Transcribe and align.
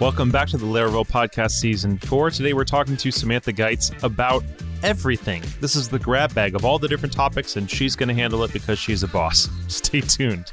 Welcome 0.00 0.30
back 0.30 0.48
to 0.48 0.56
the 0.56 0.64
Laravel 0.64 1.06
Podcast 1.06 1.50
Season 1.50 1.98
4. 1.98 2.30
Today 2.30 2.54
we're 2.54 2.64
talking 2.64 2.96
to 2.96 3.10
Samantha 3.10 3.52
Geitz 3.52 4.02
about 4.02 4.42
everything. 4.82 5.42
This 5.60 5.76
is 5.76 5.90
the 5.90 5.98
grab 5.98 6.32
bag 6.32 6.54
of 6.54 6.64
all 6.64 6.78
the 6.78 6.88
different 6.88 7.12
topics, 7.12 7.56
and 7.56 7.70
she's 7.70 7.96
going 7.96 8.08
to 8.08 8.14
handle 8.14 8.42
it 8.42 8.50
because 8.50 8.78
she's 8.78 9.02
a 9.02 9.08
boss. 9.08 9.50
Stay 9.68 10.00
tuned. 10.00 10.52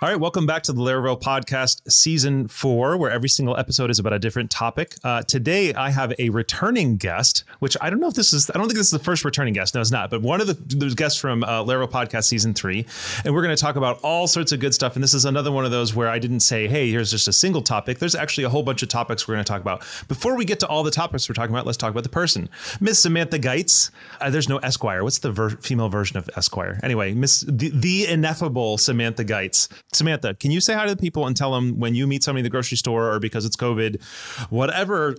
All 0.00 0.08
right, 0.08 0.20
welcome 0.20 0.46
back 0.46 0.62
to 0.62 0.72
the 0.72 0.80
Laravel 0.80 1.20
Podcast 1.20 1.90
Season 1.90 2.46
4, 2.46 2.96
where 2.98 3.10
every 3.10 3.28
single 3.28 3.56
episode 3.56 3.90
is 3.90 3.98
about 3.98 4.12
a 4.12 4.20
different 4.20 4.48
topic. 4.48 4.94
Uh, 5.02 5.22
today, 5.22 5.74
I 5.74 5.90
have 5.90 6.14
a 6.20 6.28
returning 6.28 6.98
guest, 6.98 7.42
which 7.58 7.76
I 7.80 7.90
don't 7.90 7.98
know 7.98 8.06
if 8.06 8.14
this 8.14 8.32
is, 8.32 8.48
I 8.48 8.58
don't 8.58 8.68
think 8.68 8.76
this 8.76 8.86
is 8.86 8.92
the 8.92 9.00
first 9.00 9.24
returning 9.24 9.54
guest. 9.54 9.74
No, 9.74 9.80
it's 9.80 9.90
not, 9.90 10.08
but 10.08 10.22
one 10.22 10.40
of 10.40 10.46
the, 10.46 10.54
the 10.54 10.94
guests 10.94 11.18
from 11.18 11.42
uh, 11.42 11.64
Laravel 11.64 11.90
Podcast 11.90 12.26
Season 12.26 12.54
3. 12.54 12.86
And 13.24 13.34
we're 13.34 13.42
going 13.42 13.56
to 13.56 13.60
talk 13.60 13.74
about 13.74 13.98
all 14.04 14.28
sorts 14.28 14.52
of 14.52 14.60
good 14.60 14.72
stuff. 14.72 14.94
And 14.94 15.02
this 15.02 15.14
is 15.14 15.24
another 15.24 15.50
one 15.50 15.64
of 15.64 15.72
those 15.72 15.96
where 15.96 16.08
I 16.08 16.20
didn't 16.20 16.40
say, 16.40 16.68
hey, 16.68 16.92
here's 16.92 17.10
just 17.10 17.26
a 17.26 17.32
single 17.32 17.62
topic. 17.62 17.98
There's 17.98 18.14
actually 18.14 18.44
a 18.44 18.50
whole 18.50 18.62
bunch 18.62 18.84
of 18.84 18.88
topics 18.88 19.26
we're 19.26 19.34
going 19.34 19.44
to 19.44 19.50
talk 19.50 19.62
about. 19.62 19.80
Before 20.06 20.36
we 20.36 20.44
get 20.44 20.60
to 20.60 20.68
all 20.68 20.84
the 20.84 20.92
topics 20.92 21.28
we're 21.28 21.34
talking 21.34 21.52
about, 21.52 21.66
let's 21.66 21.76
talk 21.76 21.90
about 21.90 22.04
the 22.04 22.08
person. 22.08 22.48
Miss 22.78 23.00
Samantha 23.00 23.40
Geitz. 23.40 23.90
Uh, 24.20 24.30
there's 24.30 24.48
no 24.48 24.58
Esquire. 24.58 25.02
What's 25.02 25.18
the 25.18 25.32
ver- 25.32 25.50
female 25.50 25.88
version 25.88 26.18
of 26.18 26.30
Esquire? 26.36 26.78
Anyway, 26.84 27.14
Miss 27.14 27.40
the, 27.40 27.70
the 27.70 28.06
ineffable 28.06 28.78
Samantha 28.78 29.24
Geitz. 29.24 29.66
Samantha, 29.92 30.34
can 30.34 30.50
you 30.50 30.60
say 30.60 30.74
hi 30.74 30.86
to 30.86 30.94
the 30.94 31.00
people 31.00 31.26
and 31.26 31.36
tell 31.36 31.52
them 31.52 31.78
when 31.78 31.94
you 31.94 32.06
meet 32.06 32.22
somebody 32.22 32.40
in 32.40 32.44
the 32.44 32.50
grocery 32.50 32.76
store 32.76 33.10
or 33.10 33.18
because 33.18 33.44
it's 33.44 33.56
COVID, 33.56 34.02
whatever 34.50 35.16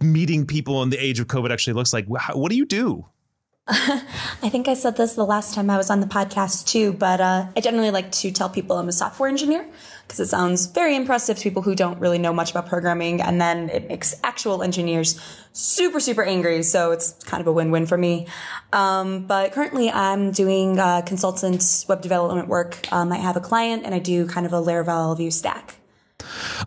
meeting 0.00 0.46
people 0.46 0.82
in 0.82 0.90
the 0.90 0.98
age 0.98 1.20
of 1.20 1.26
COVID 1.26 1.50
actually 1.50 1.74
looks 1.74 1.92
like, 1.92 2.06
what 2.06 2.50
do 2.50 2.56
you 2.56 2.64
do? 2.64 3.06
I 3.68 4.48
think 4.48 4.68
I 4.68 4.74
said 4.74 4.96
this 4.96 5.14
the 5.14 5.24
last 5.26 5.54
time 5.54 5.70
I 5.70 5.76
was 5.76 5.90
on 5.90 6.00
the 6.00 6.06
podcast 6.06 6.66
too, 6.68 6.92
but 6.92 7.20
uh, 7.20 7.46
I 7.56 7.60
generally 7.60 7.90
like 7.90 8.12
to 8.12 8.30
tell 8.30 8.48
people 8.48 8.78
I'm 8.78 8.88
a 8.88 8.92
software 8.92 9.28
engineer 9.28 9.66
because 10.06 10.20
it 10.20 10.26
sounds 10.26 10.66
very 10.66 10.94
impressive 10.94 11.36
to 11.36 11.42
people 11.42 11.62
who 11.62 11.74
don't 11.74 11.98
really 11.98 12.18
know 12.18 12.32
much 12.32 12.50
about 12.52 12.66
programming. 12.68 13.20
And 13.20 13.40
then 13.40 13.68
it 13.70 13.88
makes 13.88 14.14
actual 14.22 14.62
engineers 14.62 15.20
super, 15.52 15.98
super 15.98 16.22
angry. 16.22 16.62
So 16.62 16.92
it's 16.92 17.12
kind 17.24 17.40
of 17.40 17.46
a 17.46 17.52
win 17.52 17.70
win 17.70 17.86
for 17.86 17.98
me. 17.98 18.26
Um, 18.72 19.26
but 19.26 19.52
currently 19.52 19.90
I'm 19.90 20.30
doing 20.30 20.78
uh, 20.78 21.02
consultant 21.02 21.84
web 21.88 22.02
development 22.02 22.48
work. 22.48 22.90
Um, 22.92 23.12
I 23.12 23.16
have 23.16 23.36
a 23.36 23.40
client 23.40 23.84
and 23.84 23.94
I 23.94 23.98
do 23.98 24.26
kind 24.26 24.46
of 24.46 24.52
a 24.52 24.62
Laravel 24.62 25.16
Vue 25.16 25.30
stack. 25.30 25.76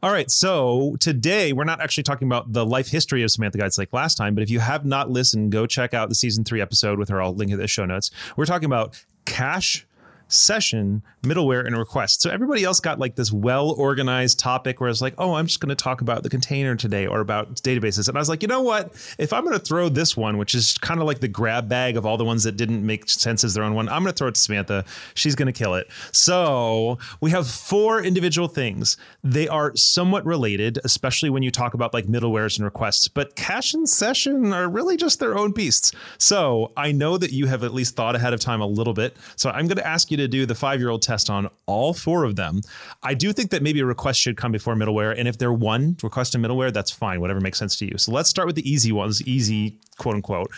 All 0.04 0.12
right. 0.12 0.30
So 0.30 0.98
today 1.00 1.54
we're 1.54 1.64
not 1.64 1.82
actually 1.82 2.04
talking 2.04 2.28
about 2.28 2.54
the 2.54 2.66
life 2.66 2.90
history 2.90 3.24
of 3.24 3.32
Samantha 3.32 3.58
Geitz 3.58 3.78
like 3.78 3.94
last 3.94 4.16
time, 4.16 4.36
but 4.36 4.44
if 4.44 4.50
you 4.50 4.60
have 4.60 4.86
not 4.86 5.10
listened, 5.10 5.52
go 5.52 5.66
check 5.66 5.94
out 5.94 6.10
the 6.10 6.16
season 6.16 6.44
three 6.44 6.62
episode 6.62 7.00
with 7.00 7.10
her. 7.10 7.22
I'll 7.22 7.34
link 7.34 7.52
it 7.52 7.56
in 7.56 7.60
the 7.60 7.68
show 7.68 7.86
notes. 7.86 8.12
We're 8.36 8.46
talking 8.46 8.66
about 8.66 9.04
cache 9.26 9.86
session, 10.30 11.02
middleware, 11.24 11.66
and 11.66 11.78
request. 11.78 12.22
So 12.22 12.30
everybody 12.30 12.64
else 12.64 12.80
got 12.80 13.00
like 13.00 13.16
this 13.16 13.32
well 13.32 13.72
organized 13.72 14.40
topic 14.40 14.80
where 14.80 14.90
it's 14.90 15.02
like, 15.02 15.16
oh, 15.18 15.34
I'm 15.34 15.48
just 15.48 15.60
going 15.60 15.70
to 15.70 15.76
talk 15.76 16.02
about 16.02 16.24
the 16.24 16.30
container 16.30 16.76
today 16.76 17.06
or 17.08 17.20
about 17.20 17.56
databases. 17.56 18.08
And 18.08 18.18
I 18.18 18.22
was 18.22 18.30
like, 18.30 18.42
you 18.42 18.48
know 18.48 18.62
what? 18.62 18.94
If 19.18 19.34
I'm 19.34 19.44
going 19.44 19.58
to 19.58 19.64
throw 19.64 19.90
this 19.90 20.16
one, 20.16 20.38
which 20.38 20.56
is 20.56 20.78
kind 20.78 21.02
of 21.02 21.08
like 21.08 21.20
the 21.20 21.28
grab 21.28 21.68
bag 21.68 21.98
of 21.98 22.06
all 22.06 22.16
the 22.16 22.24
ones 22.24 22.44
that 22.44 22.56
didn't 22.56 22.86
make 22.86 23.10
sense 23.10 23.44
as 23.44 23.54
their 23.54 23.64
own 23.64 23.74
one, 23.74 23.90
I'm 23.90 24.04
going 24.04 24.14
to 24.14 24.18
throw 24.18 24.28
it 24.28 24.36
to 24.36 24.42
Samantha. 24.42 24.86
She's 25.16 25.36
going 25.36 25.48
to 25.48 25.52
kill 25.52 25.76
it. 25.76 25.88
So 26.12 27.00
we 27.20 27.32
have 27.32 27.48
four 27.48 28.02
individual 28.02 28.48
things. 28.48 28.98
They 29.24 29.48
are 29.48 29.76
somewhat 29.76 30.26
related, 30.26 30.80
especially 30.84 31.30
when 31.30 31.44
you 31.44 31.52
talk 31.52 31.74
about 31.74 31.94
like 31.94 32.06
middlewares 32.06 32.58
and 32.58 32.66
requests, 32.66 33.08
but 33.08 33.36
cache 33.36 33.74
and 33.74 33.90
session 33.90 34.54
are 34.54 34.70
really 34.70 34.96
just 34.96 35.20
their 35.20 35.38
own 35.38 35.52
beasts. 35.52 35.92
So 36.20 36.72
I 36.78 36.92
know 36.92 37.18
that 37.18 37.32
you 37.32 37.48
have 37.48 37.64
at 37.64 37.74
least 37.74 37.96
thought 37.96 38.16
ahead 38.16 38.34
of 38.34 38.40
time 38.40 38.62
a 38.62 38.68
little 38.68 38.94
bit. 38.94 39.18
So 39.36 39.50
I'm 39.50 39.68
going 39.68 39.78
to 39.78 39.88
ask 39.88 40.12
you 40.12 40.19
to 40.20 40.28
do 40.28 40.46
the 40.46 40.56
five 40.56 40.80
year 40.80 40.90
old 40.90 41.02
test 41.02 41.30
on 41.30 41.50
all 41.66 41.94
four 41.94 42.24
of 42.24 42.36
them. 42.36 42.62
I 43.04 43.14
do 43.14 43.34
think 43.34 43.52
that 43.52 43.64
maybe 43.64 43.80
a 43.80 43.86
request 43.86 44.20
should 44.20 44.38
come 44.38 44.52
before 44.52 44.76
middleware. 44.76 45.18
And 45.18 45.28
if 45.28 45.38
they're 45.38 45.54
one 45.54 45.98
request 46.04 46.36
in 46.36 46.42
middleware, 46.42 46.72
that's 46.72 46.92
fine, 46.92 47.22
whatever 47.22 47.40
makes 47.40 47.58
sense 47.58 47.76
to 47.78 47.86
you. 47.86 47.98
So 47.98 48.12
let's 48.12 48.30
start 48.30 48.46
with 48.46 48.56
the 48.56 48.70
easy 48.70 48.92
ones, 48.92 49.22
easy, 49.24 49.78
quote 49.98 50.16
unquote 50.16 50.52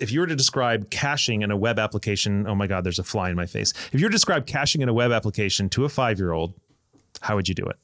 if 0.00 0.10
you 0.10 0.20
were 0.20 0.26
to 0.26 0.36
describe 0.36 0.90
caching 0.90 1.42
in 1.42 1.50
a 1.50 1.56
web 1.56 1.78
application, 1.78 2.46
oh 2.46 2.54
my 2.54 2.66
God, 2.66 2.84
there's 2.84 2.98
a 2.98 3.04
fly 3.04 3.30
in 3.30 3.36
my 3.36 3.46
face. 3.46 3.72
If 3.92 4.00
you 4.00 4.06
were 4.06 4.10
to 4.10 4.14
describe 4.14 4.46
caching 4.46 4.80
in 4.80 4.88
a 4.88 4.92
web 4.92 5.12
application 5.12 5.68
to 5.70 5.84
a 5.84 5.88
five 5.88 6.18
year 6.18 6.32
old, 6.32 6.52
how 7.20 7.36
would 7.36 7.48
you 7.48 7.54
do 7.54 7.64
it? 7.64 7.76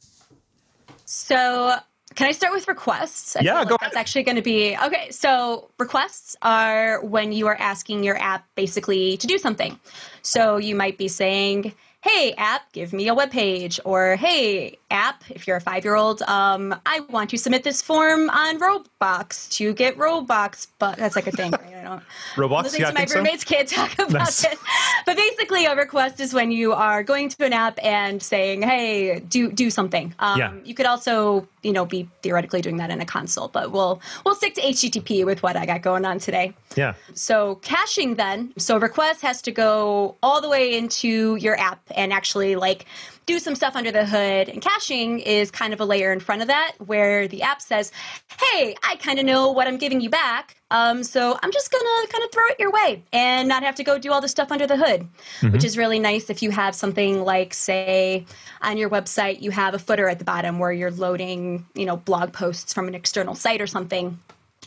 So 1.04 1.77
can 2.16 2.26
I 2.26 2.32
start 2.32 2.53
with 2.53 2.66
requests? 2.66 3.37
I 3.37 3.41
yeah, 3.41 3.60
like 3.60 3.69
go 3.69 3.76
That's 3.81 3.97
actually 3.97 4.25
going 4.25 4.37
to 4.37 4.43
be 4.43 4.76
okay. 4.84 5.10
So 5.10 5.71
requests 5.78 6.37
are 6.43 7.00
when 7.04 7.32
you 7.32 7.47
are 7.47 7.56
asking 7.56 8.03
your 8.03 8.19
app 8.19 8.44
basically 8.56 9.16
to 9.19 9.26
do 9.26 9.38
something. 9.38 9.78
So 10.22 10.56
you 10.56 10.75
might 10.75 10.98
be 10.98 11.06
saying, 11.06 11.72
"Hey 12.00 12.34
app, 12.37 12.72
give 12.72 12.93
me 12.93 13.06
a 13.06 13.15
web 13.15 13.31
page," 13.31 13.78
or 13.84 14.16
"Hey 14.16 14.79
app, 14.91 15.25
if 15.31 15.47
you're 15.47 15.56
a 15.56 15.61
five 15.61 15.84
year 15.84 15.95
old, 15.95 16.23
um, 16.23 16.75
I 16.87 17.01
want 17.01 17.31
to 17.31 17.39
submit 17.39 17.62
this 17.62 17.81
form 17.83 18.31
on 18.31 18.59
Roblox 18.59 19.51
to 19.56 19.73
get 19.75 19.97
Roblox, 19.97 20.69
but 20.78 20.97
that's 20.97 21.17
like 21.17 21.27
a 21.27 21.33
thing, 21.33 21.53
right? 21.53 21.75
I 21.75 21.83
don't. 21.83 22.03
Roblox, 22.34 22.78
yeah, 22.78 22.91
my 22.91 23.06
roommates 23.12 23.45
so. 23.45 23.55
can't 23.55 23.69
talk 23.69 23.93
about 23.95 24.11
nice. 24.11 24.43
this, 24.43 24.59
but 25.06 25.17
basically, 25.17 25.67
a 25.67 25.75
request 25.75 26.21
is 26.21 26.34
when 26.34 26.51
you 26.51 26.73
are 26.73 27.03
going 27.03 27.28
to 27.31 27.45
an 27.45 27.53
app 27.53 27.78
and 27.83 28.23
saying, 28.23 28.62
"Hey, 28.62 29.21
do 29.21 29.51
do 29.51 29.71
something." 29.71 30.15
Um, 30.19 30.39
yeah. 30.39 30.53
You 30.65 30.75
could 30.75 30.87
also, 30.87 31.47
you 31.62 31.72
know, 31.72 31.84
be 31.84 32.09
theoretically 32.22 32.61
doing 32.61 32.77
that 32.78 32.91
in 32.91 33.01
a 33.01 33.07
console, 33.07 33.49
but 33.49 33.72
we'll 33.72 34.01
we'll 34.25 34.34
stick 34.34 34.55
to 34.55 34.61
HTTP 34.61 35.25
with 35.25 35.43
what 35.43 35.57
I 35.57 35.67
got 35.67 35.83
going 35.83 36.05
on 36.05 36.19
today. 36.19 36.53
Yeah. 36.77 36.95
So 37.15 37.57
caching 37.57 38.15
then, 38.17 38.53
so 38.57 38.78
request 38.78 39.22
has 39.22 39.43
to 39.43 39.53
go 39.53 40.17
all 40.22 40.41
the 40.41 40.49
way 40.49 40.77
into 40.77 41.37
your 41.37 41.59
app 41.59 41.81
and 41.95 42.12
actually 42.12 42.57
like 42.57 42.87
do 43.30 43.38
some 43.38 43.54
stuff 43.54 43.76
under 43.76 43.92
the 43.92 44.04
hood. 44.04 44.48
And 44.48 44.60
caching 44.60 45.20
is 45.20 45.52
kind 45.52 45.72
of 45.72 45.80
a 45.80 45.84
layer 45.84 46.12
in 46.12 46.18
front 46.18 46.42
of 46.42 46.48
that 46.48 46.72
where 46.84 47.28
the 47.28 47.42
app 47.42 47.62
says, 47.62 47.92
hey, 48.41 48.74
I 48.82 48.96
kind 48.96 49.20
of 49.20 49.24
know 49.24 49.52
what 49.52 49.68
I'm 49.68 49.76
giving 49.76 50.00
you 50.00 50.10
back. 50.10 50.56
Um, 50.72 51.04
so 51.04 51.38
I'm 51.41 51.52
just 51.52 51.70
going 51.70 51.84
to 51.84 52.12
kind 52.12 52.24
of 52.24 52.32
throw 52.32 52.46
it 52.48 52.58
your 52.58 52.72
way 52.72 53.04
and 53.12 53.48
not 53.48 53.62
have 53.62 53.76
to 53.76 53.84
go 53.84 53.98
do 53.98 54.12
all 54.12 54.20
the 54.20 54.28
stuff 54.28 54.50
under 54.50 54.66
the 54.66 54.76
hood, 54.76 55.02
mm-hmm. 55.02 55.52
which 55.52 55.64
is 55.64 55.78
really 55.78 56.00
nice 56.00 56.28
if 56.28 56.42
you 56.42 56.50
have 56.50 56.74
something 56.74 57.24
like, 57.24 57.54
say, 57.54 58.26
on 58.62 58.76
your 58.76 58.91
website, 58.91 59.41
you 59.41 59.52
have 59.52 59.74
a 59.74 59.78
footer 59.78 60.08
at 60.08 60.18
the 60.18 60.24
bottom 60.24 60.58
where 60.58 60.72
you're 60.72 60.91
loading, 60.91 61.66
you 61.74 61.86
know, 61.86 61.97
blog 61.97 62.32
posts 62.32 62.72
from 62.74 62.88
an 62.88 62.97
external 62.97 63.36
site 63.36 63.60
or 63.60 63.66
something. 63.68 64.18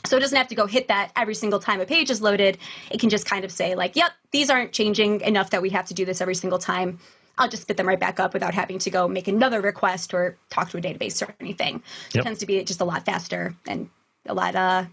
So 0.06 0.18
it 0.18 0.22
doesn't 0.22 0.38
have 0.38 0.50
to 0.50 0.56
go 0.56 0.68
hit 0.68 0.88
that 0.88 1.12
every 1.16 1.36
single 1.36 1.60
time 1.60 1.82
a 1.82 1.86
page 1.86 2.10
is 2.10 2.22
loaded. 2.22 2.58
It 2.92 3.00
can 3.00 3.10
just 3.10 3.26
kind 3.26 3.44
of 3.44 3.52
say, 3.52 3.76
like, 3.76 3.96
yep, 3.96 4.12
these 4.32 4.50
aren't 4.50 4.72
changing 4.72 5.22
enough 5.22 5.50
that 5.52 5.62
we 5.62 5.70
have 5.70 5.86
to 5.88 5.94
do 5.94 6.06
this 6.06 6.22
every 6.22 6.36
single 6.36 6.60
time. 6.60 7.00
I'll 7.38 7.50
just 7.50 7.64
spit 7.64 7.78
them 7.78 7.88
right 7.88 8.00
back 8.00 8.20
up 8.20 8.34
without 8.34 8.54
having 8.54 8.78
to 8.80 8.90
go 8.90 9.08
make 9.08 9.28
another 9.28 9.62
request 9.62 10.14
or 10.14 10.38
talk 10.50 10.70
to 10.70 10.78
a 10.78 10.82
database 10.82 11.28
or 11.28 11.34
anything. 11.40 11.82
Yep. 12.14 12.22
it 12.22 12.24
tends 12.24 12.40
to 12.40 12.46
be 12.46 12.64
just 12.64 12.82
a 12.82 12.86
lot 12.86 13.06
faster 13.06 13.56
and 13.68 13.90
a 14.26 14.34
lot 14.34 14.56
uh, 14.56 14.86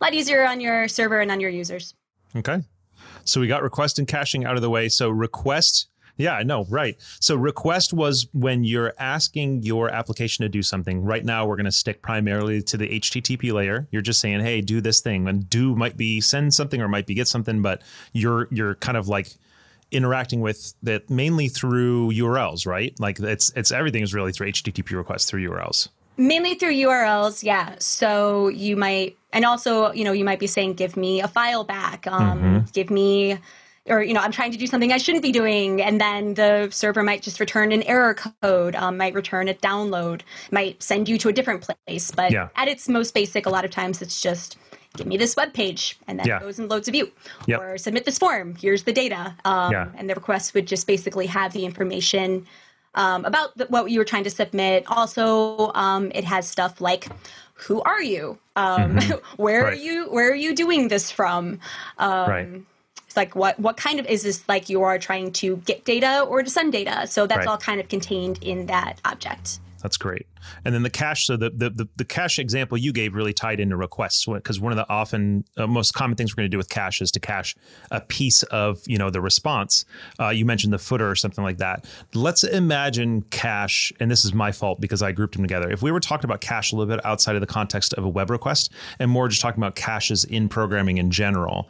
a 0.00 0.04
lot 0.04 0.14
easier 0.14 0.46
on 0.46 0.60
your 0.60 0.88
server 0.88 1.20
and 1.20 1.30
on 1.30 1.40
your 1.40 1.50
users. 1.50 1.94
Okay. 2.36 2.62
So 3.24 3.40
we 3.40 3.46
got 3.46 3.62
request 3.62 3.98
and 3.98 4.06
caching 4.06 4.44
out 4.44 4.56
of 4.56 4.62
the 4.62 4.70
way. 4.70 4.88
So 4.88 5.10
request 5.10 5.88
yeah, 6.18 6.34
I 6.34 6.42
know, 6.42 6.64
right. 6.68 6.96
So 7.20 7.36
request 7.36 7.92
was 7.92 8.26
when 8.32 8.64
you're 8.64 8.92
asking 8.98 9.62
your 9.62 9.88
application 9.88 10.42
to 10.42 10.48
do 10.48 10.62
something. 10.64 11.04
Right 11.04 11.24
now, 11.24 11.46
we're 11.46 11.54
going 11.54 11.66
to 11.66 11.72
stick 11.72 12.02
primarily 12.02 12.60
to 12.62 12.76
the 12.76 12.88
HTTP 13.00 13.52
layer. 13.52 13.86
You're 13.92 14.02
just 14.02 14.20
saying, 14.20 14.40
"Hey, 14.40 14.60
do 14.60 14.80
this 14.80 15.00
thing." 15.00 15.28
And 15.28 15.48
do 15.48 15.76
might 15.76 15.96
be 15.96 16.20
send 16.20 16.52
something 16.54 16.82
or 16.82 16.88
might 16.88 17.06
be 17.06 17.14
get 17.14 17.28
something, 17.28 17.62
but 17.62 17.82
you're 18.12 18.48
you're 18.50 18.74
kind 18.74 18.98
of 18.98 19.06
like 19.06 19.28
interacting 19.90 20.40
with 20.40 20.74
that 20.82 21.08
mainly 21.08 21.48
through 21.48 22.10
URLs, 22.10 22.66
right? 22.66 22.98
Like 22.98 23.18
it's 23.20 23.52
it's 23.56 23.72
everything 23.72 24.02
is 24.02 24.14
really 24.14 24.32
through 24.32 24.48
HTTP 24.48 24.96
requests 24.96 25.30
through 25.30 25.48
URLs. 25.48 25.88
Mainly 26.16 26.54
through 26.54 26.72
URLs, 26.72 27.42
yeah. 27.44 27.76
So 27.78 28.48
you 28.48 28.76
might, 28.76 29.16
and 29.32 29.44
also, 29.44 29.92
you 29.92 30.04
know, 30.04 30.12
you 30.12 30.24
might 30.24 30.40
be 30.40 30.48
saying, 30.48 30.74
"Give 30.74 30.96
me 30.96 31.20
a 31.20 31.28
file 31.28 31.64
back. 31.64 32.06
Um, 32.06 32.38
mm-hmm. 32.38 32.58
Give 32.72 32.90
me." 32.90 33.38
Or 33.86 34.02
you 34.02 34.12
know, 34.12 34.20
I'm 34.20 34.32
trying 34.32 34.52
to 34.52 34.58
do 34.58 34.66
something 34.66 34.92
I 34.92 34.98
shouldn't 34.98 35.22
be 35.22 35.32
doing, 35.32 35.80
and 35.80 35.98
then 35.98 36.34
the 36.34 36.68
server 36.70 37.02
might 37.02 37.22
just 37.22 37.40
return 37.40 37.72
an 37.72 37.82
error 37.84 38.14
code, 38.42 38.76
um, 38.76 38.98
might 38.98 39.14
return 39.14 39.48
a 39.48 39.54
download, 39.54 40.20
might 40.50 40.82
send 40.82 41.08
you 41.08 41.16
to 41.18 41.30
a 41.30 41.32
different 41.32 41.62
place. 41.62 42.10
But 42.10 42.30
yeah. 42.30 42.48
at 42.54 42.68
its 42.68 42.86
most 42.86 43.14
basic, 43.14 43.46
a 43.46 43.50
lot 43.50 43.64
of 43.64 43.70
times 43.70 44.02
it's 44.02 44.20
just 44.20 44.58
give 44.98 45.06
me 45.06 45.16
this 45.16 45.36
web 45.36 45.52
page 45.54 45.98
and 46.06 46.18
then 46.18 46.26
yeah. 46.26 46.36
it 46.36 46.40
goes 46.40 46.58
and 46.58 46.68
loads 46.68 46.88
a 46.88 46.90
view 46.90 47.10
yep. 47.46 47.60
or 47.60 47.78
submit 47.78 48.04
this 48.04 48.18
form 48.18 48.54
here's 48.56 48.82
the 48.82 48.92
data 48.92 49.34
um, 49.44 49.72
yeah. 49.72 49.88
and 49.96 50.10
the 50.10 50.14
request 50.14 50.54
would 50.54 50.66
just 50.66 50.86
basically 50.86 51.26
have 51.26 51.52
the 51.52 51.64
information 51.64 52.46
um, 52.94 53.24
about 53.24 53.56
the, 53.56 53.66
what 53.66 53.90
you 53.90 53.98
were 53.98 54.04
trying 54.04 54.24
to 54.24 54.30
submit 54.30 54.84
also 54.88 55.72
um, 55.74 56.12
it 56.14 56.24
has 56.24 56.46
stuff 56.46 56.80
like 56.80 57.08
who 57.54 57.80
are 57.82 58.02
you 58.02 58.38
um, 58.56 58.96
mm-hmm. 58.96 59.12
where 59.42 59.64
right. 59.64 59.72
are 59.72 59.76
you 59.76 60.06
where 60.10 60.30
are 60.30 60.34
you 60.34 60.54
doing 60.54 60.88
this 60.88 61.10
from 61.10 61.58
um, 61.98 62.30
right 62.30 62.48
like 63.18 63.34
what 63.34 63.58
what 63.58 63.76
kind 63.76 63.98
of 63.98 64.06
is 64.06 64.22
this 64.22 64.48
like 64.48 64.68
you 64.68 64.82
are 64.82 64.98
trying 64.98 65.32
to 65.32 65.56
get 65.66 65.84
data 65.84 66.20
or 66.22 66.42
to 66.42 66.48
send 66.48 66.72
data 66.72 67.06
so 67.06 67.26
that's 67.26 67.38
right. 67.38 67.48
all 67.48 67.58
kind 67.58 67.80
of 67.80 67.88
contained 67.88 68.38
in 68.42 68.66
that 68.66 69.00
object 69.04 69.58
That's 69.82 69.96
great. 69.96 70.26
And 70.64 70.74
then 70.74 70.82
the 70.82 70.90
cache. 70.90 71.26
So 71.26 71.36
the 71.36 71.50
the 71.50 71.70
the, 71.70 71.88
the 71.96 72.04
cache 72.04 72.38
example 72.38 72.76
you 72.76 72.92
gave 72.92 73.14
really 73.14 73.32
tied 73.32 73.60
into 73.60 73.76
requests 73.76 74.26
because 74.26 74.60
one 74.60 74.72
of 74.72 74.76
the 74.76 74.88
often 74.88 75.44
uh, 75.56 75.66
most 75.66 75.94
common 75.94 76.16
things 76.16 76.32
we're 76.32 76.42
going 76.42 76.50
to 76.50 76.54
do 76.54 76.58
with 76.58 76.68
cache 76.68 77.00
is 77.00 77.10
to 77.12 77.20
cache 77.20 77.54
a 77.90 78.00
piece 78.00 78.42
of 78.44 78.80
you 78.86 78.98
know 78.98 79.10
the 79.10 79.20
response. 79.20 79.84
Uh, 80.18 80.30
you 80.30 80.44
mentioned 80.44 80.72
the 80.72 80.78
footer 80.78 81.08
or 81.08 81.14
something 81.14 81.44
like 81.44 81.58
that. 81.58 81.84
Let's 82.14 82.42
imagine 82.44 83.22
cache, 83.30 83.92
and 84.00 84.10
this 84.10 84.24
is 84.24 84.34
my 84.34 84.52
fault 84.52 84.80
because 84.80 85.02
I 85.02 85.12
grouped 85.12 85.34
them 85.34 85.42
together. 85.42 85.70
If 85.70 85.82
we 85.82 85.92
were 85.92 86.00
talking 86.00 86.24
about 86.24 86.40
cache 86.40 86.72
a 86.72 86.76
little 86.76 86.92
bit 86.92 87.04
outside 87.04 87.36
of 87.36 87.40
the 87.40 87.46
context 87.46 87.94
of 87.94 88.04
a 88.04 88.08
web 88.08 88.30
request 88.30 88.72
and 88.98 89.10
more 89.10 89.28
just 89.28 89.40
talking 89.40 89.62
about 89.62 89.76
caches 89.76 90.24
in 90.24 90.48
programming 90.48 90.98
in 90.98 91.10
general, 91.10 91.68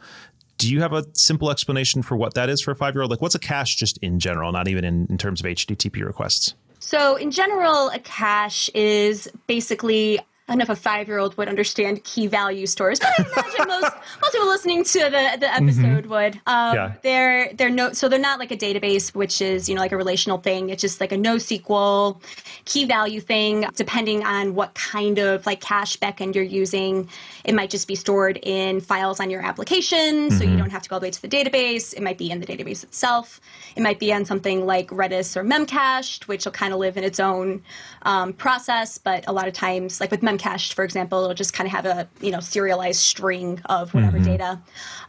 do 0.57 0.71
you 0.71 0.81
have 0.81 0.93
a 0.93 1.05
simple 1.13 1.49
explanation 1.51 2.01
for 2.01 2.17
what 2.17 2.33
that 2.33 2.49
is 2.49 2.61
for 2.61 2.71
a 2.71 2.75
five 2.75 2.93
year 2.93 3.01
old? 3.01 3.11
Like, 3.11 3.21
what's 3.21 3.35
a 3.35 3.39
cache 3.39 3.75
just 3.75 3.97
in 3.99 4.19
general, 4.19 4.51
not 4.51 4.67
even 4.67 4.83
in, 4.83 5.07
in 5.09 5.17
terms 5.17 5.39
of 5.39 5.45
HTTP 5.45 6.03
requests? 6.05 6.53
So, 6.91 7.17
in 7.17 7.29
general, 7.29 7.89
a 7.89 7.99
cache 7.99 8.67
is 8.73 9.29
basically 9.45 10.19
I 10.49 10.53
don't 10.53 10.57
know 10.57 10.63
if 10.63 10.69
a 10.69 10.75
five 10.75 11.07
year 11.07 11.19
old 11.19 11.37
would 11.37 11.47
understand 11.47 12.03
key 12.03 12.25
value 12.25 12.65
stores, 12.65 12.99
but 12.99 13.09
I 13.19 13.23
imagine 13.23 13.67
most 13.67 13.93
most 14.19 14.31
people 14.31 14.47
listening 14.47 14.83
to 14.83 14.99
the, 14.99 15.37
the 15.39 15.53
episode 15.53 16.05
mm-hmm. 16.05 16.09
would. 16.09 16.35
Um, 16.47 16.75
yeah. 16.75 16.93
They're 17.03 17.53
they're 17.53 17.69
no 17.69 17.93
so 17.93 18.09
they're 18.09 18.17
not 18.17 18.39
like 18.39 18.49
a 18.49 18.57
database, 18.57 19.13
which 19.13 19.43
is 19.43 19.69
you 19.69 19.75
know 19.75 19.81
like 19.81 19.91
a 19.91 19.97
relational 19.97 20.39
thing. 20.39 20.69
It's 20.69 20.81
just 20.81 20.99
like 20.99 21.11
a 21.11 21.17
NoSQL 21.17 22.19
key 22.65 22.85
value 22.85 23.21
thing. 23.21 23.67
Depending 23.75 24.23
on 24.23 24.55
what 24.55 24.73
kind 24.73 25.19
of 25.19 25.45
like 25.45 25.61
cache 25.61 25.99
backend 25.99 26.33
you're 26.33 26.43
using, 26.43 27.07
it 27.43 27.53
might 27.53 27.69
just 27.69 27.87
be 27.87 27.93
stored 27.93 28.39
in 28.41 28.81
files 28.81 29.19
on 29.19 29.29
your 29.29 29.43
application, 29.43 29.99
mm-hmm. 29.99 30.35
so 30.35 30.43
you 30.43 30.49
mm-hmm. 30.49 30.57
don't 30.57 30.71
have 30.71 30.81
to 30.81 30.89
go 30.89 30.95
all 30.95 30.99
the 30.99 31.05
way 31.05 31.11
to 31.11 31.21
the 31.21 31.29
database. 31.29 31.93
It 31.93 32.01
might 32.01 32.17
be 32.17 32.31
in 32.31 32.39
the 32.39 32.47
database 32.47 32.83
itself. 32.83 33.39
It 33.75 33.83
might 33.83 33.99
be 33.99 34.11
on 34.11 34.25
something 34.25 34.65
like 34.65 34.87
Redis 34.87 35.37
or 35.37 35.43
Memcached, 35.43 36.27
which 36.27 36.45
will 36.45 36.53
kind 36.53 36.73
of 36.73 36.79
live 36.79 36.97
in 36.97 37.03
its 37.03 37.19
own 37.19 37.61
um, 38.01 38.33
process. 38.33 38.97
But 38.97 39.27
a 39.27 39.31
lot 39.31 39.47
of 39.47 39.53
times, 39.53 40.01
like 40.01 40.09
with 40.09 40.23
Mem 40.23 40.38
cached, 40.39 40.73
for 40.73 40.83
example, 40.83 41.23
it'll 41.23 41.35
just 41.35 41.53
kind 41.53 41.67
of 41.67 41.71
have 41.71 41.85
a 41.85 42.07
you 42.21 42.31
know 42.31 42.39
serialized 42.39 42.99
string 42.99 43.61
of 43.65 43.93
whatever 43.93 44.17
mm-hmm. 44.17 44.31
data. 44.31 44.59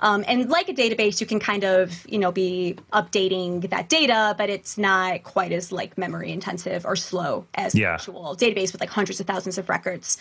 Um, 0.01 0.25
and 0.29 0.49
like 0.49 0.69
a 0.69 0.75
database, 0.75 1.21
you 1.21 1.27
can 1.27 1.41
kind 1.41 1.65
of 1.65 2.07
you 2.09 2.19
know 2.19 2.33
be 2.33 2.77
updating 2.93 3.69
that 3.71 3.89
data, 3.89 4.35
but 4.37 4.51
it's 4.51 4.77
not 4.77 5.23
quite 5.23 5.53
as 5.53 5.73
like 5.73 5.97
memory 5.97 6.31
intensive 6.31 6.85
or 6.85 6.97
slow 6.97 7.47
as 7.55 7.75
yeah. 7.75 7.95
actual 7.95 8.37
database 8.37 8.73
with 8.73 8.81
like 8.81 8.91
hundreds 8.91 9.21
of 9.21 9.27
thousands 9.27 9.59
of 9.59 9.69
records. 9.69 10.19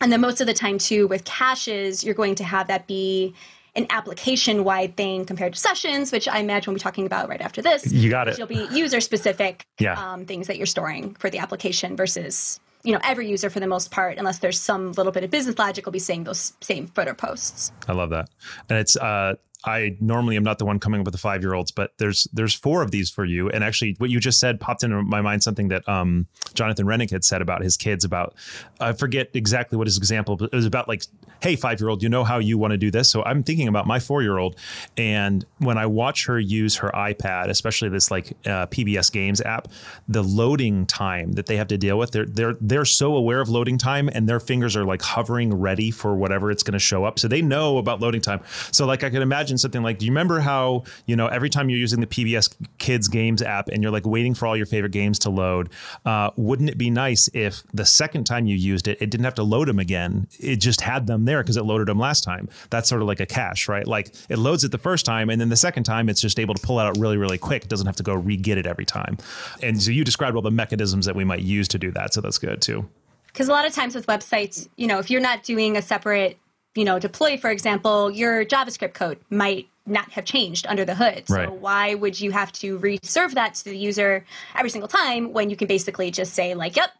And 0.00 0.10
then 0.10 0.20
most 0.20 0.40
of 0.40 0.46
the 0.46 0.54
time 0.54 0.78
too, 0.78 1.06
with 1.06 1.24
caches, 1.24 2.04
you're 2.04 2.14
going 2.14 2.34
to 2.36 2.44
have 2.44 2.66
that 2.68 2.86
be 2.86 3.34
an 3.76 3.86
application 3.90 4.64
wide 4.64 4.96
thing 4.96 5.24
compared 5.24 5.54
to 5.54 5.58
sessions, 5.58 6.12
which 6.12 6.28
I 6.28 6.38
imagine 6.38 6.72
we'll 6.72 6.78
be 6.78 6.82
talking 6.82 7.06
about 7.06 7.28
right 7.28 7.40
after 7.40 7.60
this. 7.60 7.90
You 7.92 8.08
got 8.08 8.28
it. 8.28 8.38
You'll 8.38 8.46
be 8.46 8.68
user 8.72 9.00
specific 9.00 9.66
yeah. 9.80 10.12
um, 10.12 10.26
things 10.26 10.46
that 10.46 10.56
you're 10.56 10.66
storing 10.66 11.14
for 11.14 11.28
the 11.28 11.38
application 11.38 11.96
versus 11.96 12.60
you 12.84 12.92
know 12.92 13.00
every 13.02 13.28
user 13.28 13.50
for 13.50 13.60
the 13.60 13.66
most 13.66 13.90
part 13.90 14.18
unless 14.18 14.38
there's 14.38 14.60
some 14.60 14.92
little 14.92 15.10
bit 15.10 15.24
of 15.24 15.30
business 15.30 15.58
logic 15.58 15.84
will 15.84 15.92
be 15.92 15.98
seeing 15.98 16.24
those 16.24 16.52
same 16.60 16.86
footer 16.86 17.14
posts. 17.14 17.72
I 17.88 17.92
love 17.92 18.10
that. 18.10 18.28
And 18.68 18.78
it's 18.78 18.96
uh 18.96 19.34
I 19.64 19.96
normally 20.00 20.36
am 20.36 20.44
not 20.44 20.58
the 20.58 20.66
one 20.66 20.78
coming 20.78 21.00
up 21.00 21.06
with 21.06 21.12
the 21.12 21.18
five 21.18 21.42
year 21.42 21.54
olds, 21.54 21.70
but 21.70 21.92
there's 21.96 22.28
there's 22.32 22.54
four 22.54 22.82
of 22.82 22.90
these 22.90 23.10
for 23.10 23.24
you. 23.24 23.48
And 23.48 23.64
actually, 23.64 23.94
what 23.98 24.10
you 24.10 24.20
just 24.20 24.38
said 24.38 24.60
popped 24.60 24.82
into 24.82 25.02
my 25.02 25.22
mind 25.22 25.42
something 25.42 25.68
that 25.68 25.88
um, 25.88 26.26
Jonathan 26.52 26.86
Reinink 26.86 27.10
had 27.10 27.24
said 27.24 27.40
about 27.40 27.62
his 27.62 27.76
kids. 27.76 28.04
About 28.04 28.34
I 28.78 28.92
forget 28.92 29.30
exactly 29.32 29.78
what 29.78 29.86
his 29.86 29.96
example, 29.96 30.36
but 30.36 30.50
it 30.52 30.56
was 30.56 30.66
about 30.66 30.86
like, 30.86 31.04
hey, 31.40 31.56
five 31.56 31.80
year 31.80 31.88
old, 31.88 32.02
you 32.02 32.08
know 32.08 32.24
how 32.24 32.38
you 32.38 32.58
want 32.58 32.72
to 32.72 32.76
do 32.76 32.90
this. 32.90 33.10
So 33.10 33.22
I'm 33.24 33.42
thinking 33.42 33.68
about 33.68 33.86
my 33.86 34.00
four 34.00 34.22
year 34.22 34.36
old, 34.36 34.56
and 34.98 35.44
when 35.58 35.78
I 35.78 35.86
watch 35.86 36.26
her 36.26 36.38
use 36.38 36.76
her 36.76 36.90
iPad, 36.94 37.48
especially 37.48 37.88
this 37.88 38.10
like 38.10 38.32
uh, 38.44 38.66
PBS 38.66 39.10
Games 39.10 39.40
app, 39.40 39.68
the 40.08 40.22
loading 40.22 40.84
time 40.84 41.32
that 41.32 41.46
they 41.46 41.56
have 41.56 41.68
to 41.68 41.78
deal 41.78 41.98
with, 41.98 42.10
they're 42.10 42.26
they're 42.26 42.56
they're 42.60 42.84
so 42.84 43.16
aware 43.16 43.40
of 43.40 43.48
loading 43.48 43.78
time, 43.78 44.10
and 44.12 44.28
their 44.28 44.40
fingers 44.40 44.76
are 44.76 44.84
like 44.84 45.00
hovering 45.00 45.54
ready 45.54 45.90
for 45.90 46.14
whatever 46.14 46.50
it's 46.50 46.62
going 46.62 46.74
to 46.74 46.78
show 46.78 47.04
up. 47.04 47.18
So 47.18 47.28
they 47.28 47.40
know 47.40 47.78
about 47.78 48.00
loading 48.00 48.20
time. 48.20 48.40
So 48.70 48.84
like 48.84 49.02
I 49.02 49.08
can 49.08 49.22
imagine 49.22 49.53
imagine 49.54 49.58
something 49.58 49.82
like, 49.82 49.98
do 49.98 50.06
you 50.06 50.12
remember 50.12 50.40
how, 50.40 50.84
you 51.06 51.16
know, 51.16 51.26
every 51.26 51.50
time 51.50 51.70
you're 51.70 51.78
using 51.78 52.00
the 52.00 52.06
PBS 52.06 52.54
Kids 52.78 53.08
Games 53.08 53.42
app 53.42 53.68
and 53.68 53.82
you're 53.82 53.92
like 53.92 54.06
waiting 54.06 54.34
for 54.34 54.46
all 54.46 54.56
your 54.56 54.66
favorite 54.66 54.92
games 54.92 55.18
to 55.20 55.30
load, 55.30 55.70
uh, 56.04 56.30
wouldn't 56.36 56.70
it 56.70 56.78
be 56.78 56.90
nice 56.90 57.28
if 57.34 57.62
the 57.72 57.86
second 57.86 58.24
time 58.24 58.46
you 58.46 58.56
used 58.56 58.88
it, 58.88 58.98
it 59.00 59.10
didn't 59.10 59.24
have 59.24 59.34
to 59.34 59.42
load 59.42 59.68
them 59.68 59.78
again? 59.78 60.26
It 60.38 60.56
just 60.56 60.80
had 60.80 61.06
them 61.06 61.24
there 61.24 61.42
because 61.42 61.56
it 61.56 61.64
loaded 61.64 61.88
them 61.88 61.98
last 61.98 62.24
time. 62.24 62.48
That's 62.70 62.88
sort 62.88 63.02
of 63.02 63.08
like 63.08 63.20
a 63.20 63.26
cache, 63.26 63.68
right? 63.68 63.86
Like 63.86 64.14
it 64.28 64.38
loads 64.38 64.64
it 64.64 64.72
the 64.72 64.78
first 64.78 65.06
time 65.06 65.30
and 65.30 65.40
then 65.40 65.48
the 65.48 65.56
second 65.56 65.84
time 65.84 66.08
it's 66.08 66.20
just 66.20 66.38
able 66.38 66.54
to 66.54 66.62
pull 66.62 66.80
it 66.80 66.84
out 66.84 66.98
really, 66.98 67.16
really 67.16 67.38
quick. 67.38 67.64
It 67.64 67.68
doesn't 67.68 67.86
have 67.86 67.96
to 67.96 68.02
go 68.02 68.14
re-get 68.14 68.58
it 68.58 68.66
every 68.66 68.84
time. 68.84 69.18
And 69.62 69.80
so 69.82 69.90
you 69.90 70.04
described 70.04 70.36
all 70.36 70.42
the 70.42 70.50
mechanisms 70.50 71.06
that 71.06 71.14
we 71.14 71.24
might 71.24 71.42
use 71.42 71.68
to 71.68 71.78
do 71.78 71.90
that. 71.92 72.14
So 72.14 72.20
that's 72.20 72.38
good 72.38 72.60
too 72.60 72.88
because 73.28 73.48
a 73.48 73.52
lot 73.52 73.66
of 73.66 73.72
times 73.74 73.96
with 73.96 74.06
websites, 74.06 74.68
you 74.76 74.86
know, 74.86 75.00
if 75.00 75.10
you're 75.10 75.20
not 75.20 75.42
doing 75.42 75.76
a 75.76 75.82
separate 75.82 76.38
you 76.74 76.84
know, 76.84 76.98
deploy, 76.98 77.36
for 77.36 77.50
example, 77.50 78.10
your 78.10 78.44
JavaScript 78.44 78.94
code 78.94 79.18
might 79.30 79.68
not 79.86 80.10
have 80.12 80.24
changed 80.24 80.66
under 80.66 80.84
the 80.84 80.94
hood. 80.94 81.24
So 81.28 81.36
right. 81.36 81.52
why 81.52 81.94
would 81.94 82.20
you 82.20 82.30
have 82.30 82.50
to 82.52 82.78
reserve 82.78 83.34
that 83.34 83.54
to 83.56 83.64
the 83.64 83.76
user 83.76 84.24
every 84.54 84.70
single 84.70 84.88
time 84.88 85.32
when 85.32 85.50
you 85.50 85.56
can 85.56 85.68
basically 85.68 86.10
just 86.10 86.34
say 86.34 86.54
like, 86.54 86.76
"Yep, 86.76 86.90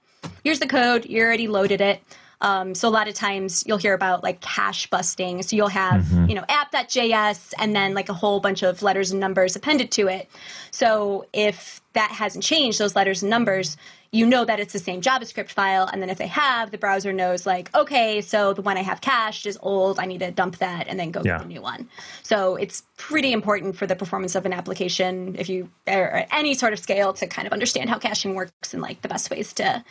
here's 0.44 0.58
the 0.60 0.66
code. 0.66 1.06
You 1.06 1.22
already 1.22 1.48
loaded 1.48 1.80
it." 1.80 2.02
Um, 2.40 2.74
so 2.74 2.88
a 2.88 2.90
lot 2.90 3.08
of 3.08 3.14
times 3.14 3.64
you'll 3.66 3.78
hear 3.78 3.94
about 3.94 4.22
like 4.22 4.40
cache 4.42 4.88
busting. 4.90 5.42
So 5.42 5.56
you'll 5.56 5.68
have 5.68 6.02
mm-hmm. 6.02 6.28
you 6.28 6.34
know 6.34 6.44
app.js 6.48 7.54
and 7.58 7.74
then 7.74 7.94
like 7.94 8.10
a 8.10 8.14
whole 8.14 8.38
bunch 8.40 8.62
of 8.62 8.82
letters 8.82 9.10
and 9.10 9.18
numbers 9.18 9.56
appended 9.56 9.90
to 9.92 10.08
it. 10.08 10.28
So 10.70 11.26
if 11.32 11.80
that 11.94 12.10
hasn't 12.10 12.44
changed, 12.44 12.78
those 12.78 12.94
letters 12.94 13.22
and 13.22 13.30
numbers, 13.30 13.76
you 14.14 14.26
know 14.26 14.44
that 14.44 14.60
it's 14.60 14.72
the 14.72 14.78
same 14.78 15.00
JavaScript 15.00 15.50
file. 15.50 15.88
And 15.92 16.00
then 16.00 16.08
if 16.08 16.18
they 16.18 16.28
have, 16.28 16.70
the 16.70 16.78
browser 16.78 17.12
knows 17.12 17.46
like, 17.46 17.74
okay, 17.74 18.20
so 18.20 18.52
the 18.52 18.62
one 18.62 18.76
I 18.76 18.82
have 18.82 19.00
cached 19.00 19.44
is 19.44 19.58
old. 19.60 19.98
I 19.98 20.06
need 20.06 20.20
to 20.20 20.30
dump 20.30 20.58
that 20.58 20.86
and 20.86 20.98
then 21.00 21.10
go 21.10 21.22
yeah. 21.24 21.38
get 21.38 21.46
a 21.46 21.48
new 21.48 21.60
one. 21.60 21.88
So 22.22 22.54
it's 22.54 22.84
pretty 22.96 23.32
important 23.32 23.76
for 23.76 23.86
the 23.86 23.96
performance 23.96 24.36
of 24.36 24.46
an 24.46 24.52
application 24.52 25.34
if 25.36 25.48
you 25.48 25.68
are 25.88 26.10
at 26.10 26.28
any 26.30 26.54
sort 26.54 26.72
of 26.72 26.78
scale 26.78 27.12
to 27.14 27.26
kind 27.26 27.46
of 27.46 27.52
understand 27.52 27.90
how 27.90 27.98
caching 27.98 28.36
works 28.36 28.72
and 28.72 28.80
like 28.80 29.02
the 29.02 29.08
best 29.08 29.30
ways 29.30 29.52
to 29.54 29.84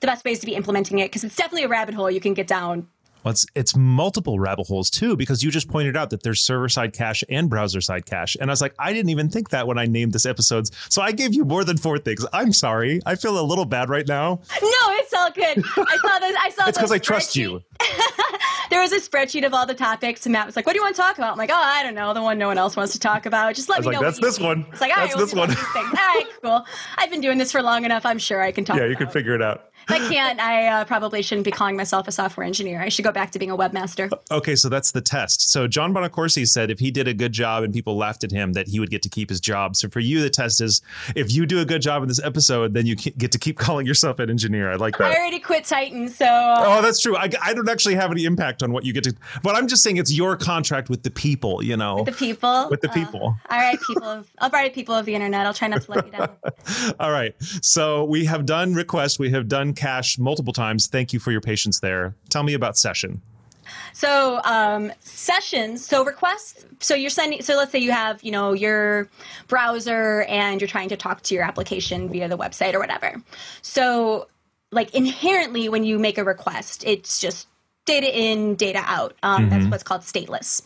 the 0.00 0.06
best 0.06 0.24
ways 0.24 0.40
to 0.40 0.46
be 0.46 0.54
implementing 0.54 0.98
it 0.98 1.06
because 1.06 1.24
it's 1.24 1.36
definitely 1.36 1.64
a 1.64 1.68
rabbit 1.68 1.94
hole 1.94 2.10
you 2.10 2.20
can 2.20 2.34
get 2.34 2.46
down 2.46 2.86
well, 3.26 3.32
it's 3.32 3.44
it's 3.56 3.74
multiple 3.74 4.38
rabbit 4.38 4.68
holes 4.68 4.88
too 4.88 5.16
because 5.16 5.42
you 5.42 5.50
just 5.50 5.68
pointed 5.68 5.96
out 5.96 6.10
that 6.10 6.22
there's 6.22 6.40
server 6.40 6.68
side 6.68 6.92
cache 6.92 7.24
and 7.28 7.50
browser 7.50 7.80
side 7.80 8.06
cache, 8.06 8.36
and 8.40 8.48
I 8.48 8.52
was 8.52 8.60
like, 8.60 8.72
I 8.78 8.92
didn't 8.92 9.10
even 9.10 9.30
think 9.30 9.50
that 9.50 9.66
when 9.66 9.78
I 9.78 9.86
named 9.86 10.12
this 10.12 10.24
episodes. 10.24 10.70
So 10.90 11.02
I 11.02 11.10
gave 11.10 11.34
you 11.34 11.44
more 11.44 11.64
than 11.64 11.76
four 11.76 11.98
things. 11.98 12.24
I'm 12.32 12.52
sorry. 12.52 13.00
I 13.04 13.16
feel 13.16 13.40
a 13.40 13.42
little 13.42 13.64
bad 13.64 13.88
right 13.88 14.06
now. 14.06 14.42
No, 14.62 14.68
it's 14.92 15.12
all 15.12 15.32
good. 15.32 15.58
I 15.58 15.96
saw 15.96 16.18
this. 16.20 16.36
I 16.38 16.50
saw. 16.54 16.64
it's 16.68 16.78
because 16.78 16.92
I 16.92 16.98
trust 16.98 17.34
you. 17.34 17.64
there 18.70 18.80
was 18.80 18.92
a 18.92 19.00
spreadsheet 19.00 19.44
of 19.44 19.52
all 19.52 19.66
the 19.66 19.74
topics, 19.74 20.24
and 20.24 20.32
Matt 20.32 20.46
was 20.46 20.54
like, 20.54 20.64
"What 20.64 20.74
do 20.74 20.78
you 20.78 20.84
want 20.84 20.94
to 20.94 21.02
talk 21.02 21.18
about?" 21.18 21.32
I'm 21.32 21.38
like, 21.38 21.50
"Oh, 21.50 21.56
I 21.56 21.82
don't 21.82 21.96
know, 21.96 22.14
the 22.14 22.22
one 22.22 22.38
no 22.38 22.46
one 22.46 22.58
else 22.58 22.76
wants 22.76 22.92
to 22.92 23.00
talk 23.00 23.26
about. 23.26 23.56
Just 23.56 23.68
let 23.68 23.80
me 23.80 23.86
like, 23.88 23.94
know." 23.94 24.02
That's 24.02 24.20
this 24.20 24.38
one. 24.38 24.66
It's 24.70 24.80
like, 24.80 24.96
all 24.96 25.02
right, 25.02 25.12
that's 25.12 25.34
we'll 25.34 25.48
this 25.48 25.56
one. 25.56 25.74
All 25.74 25.92
right, 25.92 26.26
cool. 26.42 26.64
I've 26.96 27.10
been 27.10 27.22
doing 27.22 27.38
this 27.38 27.50
for 27.50 27.60
long 27.60 27.84
enough. 27.84 28.06
I'm 28.06 28.20
sure 28.20 28.40
I 28.40 28.52
can 28.52 28.64
talk. 28.64 28.76
Yeah, 28.76 28.86
you 28.86 28.94
can 28.94 29.08
figure 29.08 29.34
it 29.34 29.42
out. 29.42 29.72
I 29.88 29.98
can't. 29.98 30.40
I 30.40 30.66
uh, 30.66 30.84
probably 30.84 31.22
shouldn't 31.22 31.44
be 31.44 31.50
calling 31.50 31.76
myself 31.76 32.08
a 32.08 32.12
software 32.12 32.46
engineer. 32.46 32.80
I 32.80 32.88
should 32.88 33.04
go 33.04 33.12
back 33.12 33.30
to 33.32 33.38
being 33.38 33.50
a 33.50 33.56
webmaster. 33.56 34.10
Okay, 34.30 34.56
so 34.56 34.68
that's 34.68 34.90
the 34.90 35.00
test. 35.00 35.50
So 35.50 35.68
John 35.68 35.94
Bonaccorsi 35.94 36.46
said 36.48 36.70
if 36.70 36.78
he 36.78 36.90
did 36.90 37.08
a 37.08 37.14
good 37.14 37.32
job 37.32 37.62
and 37.62 37.72
people 37.72 37.96
laughed 37.96 38.24
at 38.24 38.30
him, 38.30 38.52
that 38.54 38.68
he 38.68 38.80
would 38.80 38.90
get 38.90 39.02
to 39.02 39.08
keep 39.08 39.28
his 39.28 39.40
job. 39.40 39.76
So 39.76 39.88
for 39.88 40.00
you, 40.00 40.20
the 40.20 40.30
test 40.30 40.60
is 40.60 40.82
if 41.14 41.32
you 41.32 41.46
do 41.46 41.60
a 41.60 41.64
good 41.64 41.82
job 41.82 42.02
in 42.02 42.08
this 42.08 42.22
episode, 42.22 42.74
then 42.74 42.86
you 42.86 42.96
get 42.96 43.32
to 43.32 43.38
keep 43.38 43.58
calling 43.66 43.86
yourself 43.86 44.18
an 44.18 44.30
engineer. 44.30 44.70
I 44.70 44.76
like 44.76 44.98
that. 44.98 45.12
I 45.12 45.16
already 45.16 45.38
quit 45.38 45.64
Tighten, 45.64 46.08
so. 46.08 46.26
Oh, 46.28 46.82
that's 46.82 47.00
true. 47.00 47.16
I, 47.16 47.30
I 47.42 47.54
don't 47.54 47.68
actually 47.68 47.94
have 47.94 48.10
any 48.10 48.24
impact 48.24 48.62
on 48.62 48.72
what 48.72 48.84
you 48.84 48.92
get 48.92 49.04
to, 49.04 49.14
but 49.42 49.54
I'm 49.54 49.68
just 49.68 49.82
saying 49.82 49.96
it's 49.96 50.12
your 50.12 50.36
contract 50.36 50.88
with 50.88 51.02
the 51.02 51.10
people. 51.10 51.62
You 51.62 51.76
know, 51.76 51.96
with 51.96 52.06
the 52.06 52.12
people. 52.12 52.68
With 52.70 52.80
the 52.80 52.88
people. 52.88 53.36
Uh, 53.48 53.54
all 53.54 53.58
right, 53.58 53.80
people. 53.80 54.04
Of, 54.04 54.30
all 54.40 54.50
right, 54.50 54.74
people 54.74 54.94
of 54.94 55.06
the 55.06 55.14
internet. 55.14 55.46
I'll 55.46 55.54
try 55.54 55.68
not 55.68 55.82
to 55.82 55.90
let 55.90 56.06
you 56.06 56.12
down. 56.12 56.30
all 57.00 57.12
right. 57.12 57.34
So 57.62 58.04
we 58.04 58.24
have 58.24 58.46
done 58.46 58.74
requests. 58.74 59.18
We 59.18 59.30
have 59.30 59.48
done 59.48 59.74
cache 59.76 60.18
multiple 60.18 60.52
times. 60.52 60.86
Thank 60.86 61.12
you 61.12 61.20
for 61.20 61.30
your 61.30 61.40
patience 61.40 61.80
there. 61.80 62.14
Tell 62.28 62.42
me 62.42 62.54
about 62.54 62.76
session. 62.76 63.22
So 63.92 64.40
um, 64.44 64.92
sessions, 65.00 65.84
so 65.84 66.04
requests. 66.04 66.64
So 66.80 66.94
you're 66.94 67.10
sending. 67.10 67.42
So 67.42 67.56
let's 67.56 67.72
say 67.72 67.78
you 67.78 67.92
have, 67.92 68.22
you 68.22 68.30
know, 68.30 68.52
your 68.52 69.08
browser 69.48 70.22
and 70.28 70.60
you're 70.60 70.68
trying 70.68 70.90
to 70.90 70.96
talk 70.96 71.22
to 71.22 71.34
your 71.34 71.44
application 71.44 72.08
via 72.08 72.28
the 72.28 72.38
website 72.38 72.74
or 72.74 72.78
whatever. 72.78 73.22
So 73.62 74.28
like 74.70 74.94
inherently, 74.94 75.68
when 75.68 75.84
you 75.84 75.98
make 75.98 76.18
a 76.18 76.24
request, 76.24 76.84
it's 76.86 77.20
just 77.20 77.48
data 77.86 78.12
in, 78.12 78.56
data 78.56 78.82
out. 78.84 79.14
Um, 79.22 79.42
mm-hmm. 79.42 79.50
That's 79.50 79.70
what's 79.70 79.82
called 79.82 80.02
stateless. 80.02 80.62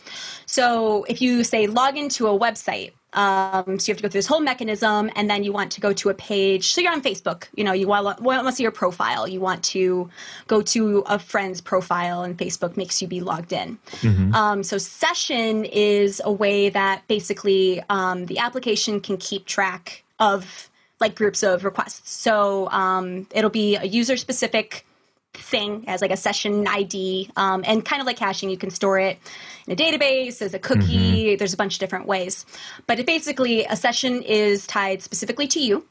So 0.46 1.04
if 1.04 1.20
you 1.22 1.44
say 1.44 1.66
log 1.66 1.96
into 1.96 2.26
a 2.26 2.38
website, 2.38 2.92
um, 3.12 3.78
so 3.78 3.90
you 3.90 3.92
have 3.92 3.96
to 3.98 4.02
go 4.02 4.08
through 4.08 4.18
this 4.18 4.26
whole 4.26 4.40
mechanism, 4.40 5.10
and 5.16 5.28
then 5.28 5.44
you 5.44 5.52
want 5.52 5.72
to 5.72 5.80
go 5.80 5.92
to 5.92 6.08
a 6.08 6.14
page. 6.14 6.72
So 6.72 6.80
you're 6.80 6.92
on 6.92 7.02
Facebook. 7.02 7.48
You 7.54 7.64
know, 7.64 7.72
you 7.72 7.86
want, 7.88 8.20
want 8.20 8.46
to 8.46 8.52
see 8.52 8.62
your 8.62 8.72
profile. 8.72 9.26
You 9.26 9.40
want 9.40 9.64
to 9.64 10.08
go 10.46 10.62
to 10.62 11.02
a 11.06 11.18
friend's 11.18 11.60
profile, 11.60 12.22
and 12.22 12.38
Facebook 12.38 12.76
makes 12.76 13.02
you 13.02 13.08
be 13.08 13.20
logged 13.20 13.52
in. 13.52 13.78
Mm-hmm. 14.00 14.34
Um, 14.34 14.62
so 14.62 14.78
session 14.78 15.64
is 15.64 16.20
a 16.24 16.32
way 16.32 16.68
that 16.68 17.06
basically 17.08 17.82
um, 17.88 18.26
the 18.26 18.38
application 18.38 19.00
can 19.00 19.16
keep 19.16 19.46
track 19.46 20.04
of 20.18 20.70
like 21.00 21.14
groups 21.14 21.42
of 21.42 21.64
requests. 21.64 22.12
So 22.12 22.68
um, 22.70 23.26
it'll 23.34 23.50
be 23.50 23.76
a 23.76 23.84
user 23.84 24.16
specific 24.16 24.84
thing 25.34 25.84
as 25.86 26.00
like 26.00 26.10
a 26.10 26.16
session 26.16 26.66
ID, 26.66 27.30
um, 27.36 27.62
and 27.66 27.84
kind 27.84 28.00
of 28.00 28.06
like 28.06 28.16
caching, 28.16 28.50
you 28.50 28.56
can 28.56 28.70
store 28.70 28.98
it 28.98 29.18
in 29.66 29.72
a 29.72 29.76
database 29.76 30.42
as 30.42 30.54
a 30.54 30.58
cookie. 30.58 31.26
Mm-hmm. 31.26 31.36
There's 31.38 31.54
a 31.54 31.56
bunch 31.56 31.74
of 31.74 31.80
different 31.80 32.06
ways, 32.06 32.46
but 32.86 32.98
it 32.98 33.06
basically 33.06 33.64
a 33.64 33.76
session 33.76 34.22
is 34.22 34.66
tied 34.66 35.02
specifically 35.02 35.46
to 35.48 35.60
you. 35.60 35.84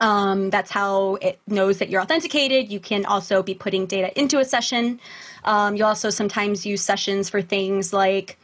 Um, 0.00 0.50
that's 0.50 0.70
how 0.70 1.16
it 1.16 1.38
knows 1.46 1.78
that 1.78 1.88
you're 1.88 2.02
authenticated. 2.02 2.70
You 2.70 2.80
can 2.80 3.06
also 3.06 3.42
be 3.42 3.54
putting 3.54 3.86
data 3.86 4.18
into 4.18 4.38
a 4.38 4.44
session. 4.44 5.00
Um, 5.44 5.76
you 5.76 5.84
also 5.84 6.10
sometimes 6.10 6.66
use 6.66 6.82
sessions 6.82 7.30
for 7.30 7.42
things 7.42 7.92
like, 7.92 8.38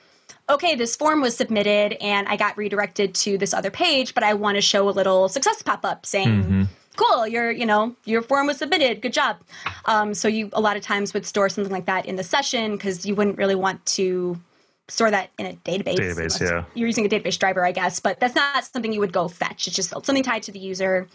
okay, 0.48 0.74
this 0.74 0.96
form 0.96 1.20
was 1.20 1.36
submitted 1.36 1.96
and 2.00 2.28
I 2.28 2.36
got 2.36 2.56
redirected 2.56 3.14
to 3.16 3.38
this 3.38 3.54
other 3.54 3.70
page, 3.70 4.14
but 4.14 4.22
I 4.22 4.34
want 4.34 4.56
to 4.56 4.60
show 4.60 4.88
a 4.88 4.90
little 4.90 5.28
success 5.28 5.62
pop 5.62 5.84
up 5.84 6.06
saying, 6.06 6.42
mm-hmm. 6.42 6.62
Cool, 7.00 7.26
your 7.26 7.50
you 7.50 7.66
know 7.66 7.94
your 8.04 8.22
form 8.22 8.46
was 8.46 8.58
submitted, 8.58 9.00
good 9.00 9.12
job. 9.12 9.38
Um, 9.86 10.14
so 10.14 10.28
you 10.28 10.50
a 10.52 10.60
lot 10.60 10.76
of 10.76 10.82
times 10.82 11.14
would 11.14 11.26
store 11.26 11.48
something 11.48 11.72
like 11.72 11.86
that 11.86 12.06
in 12.06 12.16
the 12.16 12.24
session 12.24 12.72
because 12.72 13.06
you 13.06 13.14
wouldn't 13.14 13.38
really 13.38 13.54
want 13.54 13.84
to 13.86 14.38
store 14.88 15.10
that 15.10 15.30
in 15.38 15.46
a 15.46 15.52
database. 15.64 15.98
Database, 15.98 16.40
yeah. 16.40 16.64
You're 16.74 16.88
using 16.88 17.06
a 17.06 17.08
database 17.08 17.38
driver, 17.38 17.64
I 17.64 17.72
guess, 17.72 18.00
but 18.00 18.20
that's 18.20 18.34
not 18.34 18.64
something 18.64 18.92
you 18.92 19.00
would 19.00 19.12
go 19.12 19.28
fetch. 19.28 19.66
It's 19.66 19.76
just 19.76 19.90
something 19.90 20.22
tied 20.22 20.42
to 20.44 20.52
the 20.52 20.58
user 20.58 21.08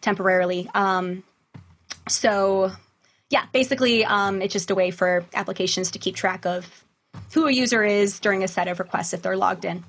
temporarily. 0.00 0.68
Um, 0.74 1.22
so, 2.08 2.70
yeah, 3.30 3.46
basically, 3.52 4.04
um, 4.04 4.42
it's 4.42 4.52
just 4.52 4.70
a 4.70 4.74
way 4.74 4.90
for 4.90 5.24
applications 5.34 5.90
to 5.92 5.98
keep 5.98 6.14
track 6.14 6.44
of 6.44 6.84
who 7.32 7.46
a 7.46 7.52
user 7.52 7.82
is 7.82 8.20
during 8.20 8.44
a 8.44 8.48
set 8.48 8.68
of 8.68 8.78
requests 8.78 9.14
if 9.14 9.22
they're 9.22 9.36
logged 9.36 9.64
in. 9.64 9.84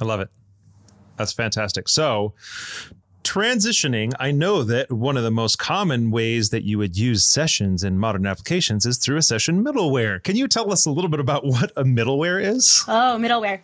I 0.00 0.04
love 0.04 0.20
it. 0.20 0.28
That's 1.16 1.32
fantastic. 1.32 1.88
So, 1.88 2.34
transitioning, 3.22 4.12
I 4.18 4.30
know 4.30 4.62
that 4.64 4.90
one 4.90 5.16
of 5.16 5.22
the 5.22 5.30
most 5.30 5.58
common 5.58 6.10
ways 6.10 6.50
that 6.50 6.64
you 6.64 6.78
would 6.78 6.96
use 6.96 7.26
sessions 7.26 7.82
in 7.84 7.98
modern 7.98 8.26
applications 8.26 8.86
is 8.86 8.98
through 8.98 9.16
a 9.16 9.22
session 9.22 9.64
middleware. 9.64 10.22
Can 10.22 10.36
you 10.36 10.48
tell 10.48 10.72
us 10.72 10.86
a 10.86 10.90
little 10.90 11.10
bit 11.10 11.20
about 11.20 11.44
what 11.46 11.72
a 11.76 11.84
middleware 11.84 12.42
is? 12.42 12.84
Oh, 12.88 13.18
middleware. 13.20 13.60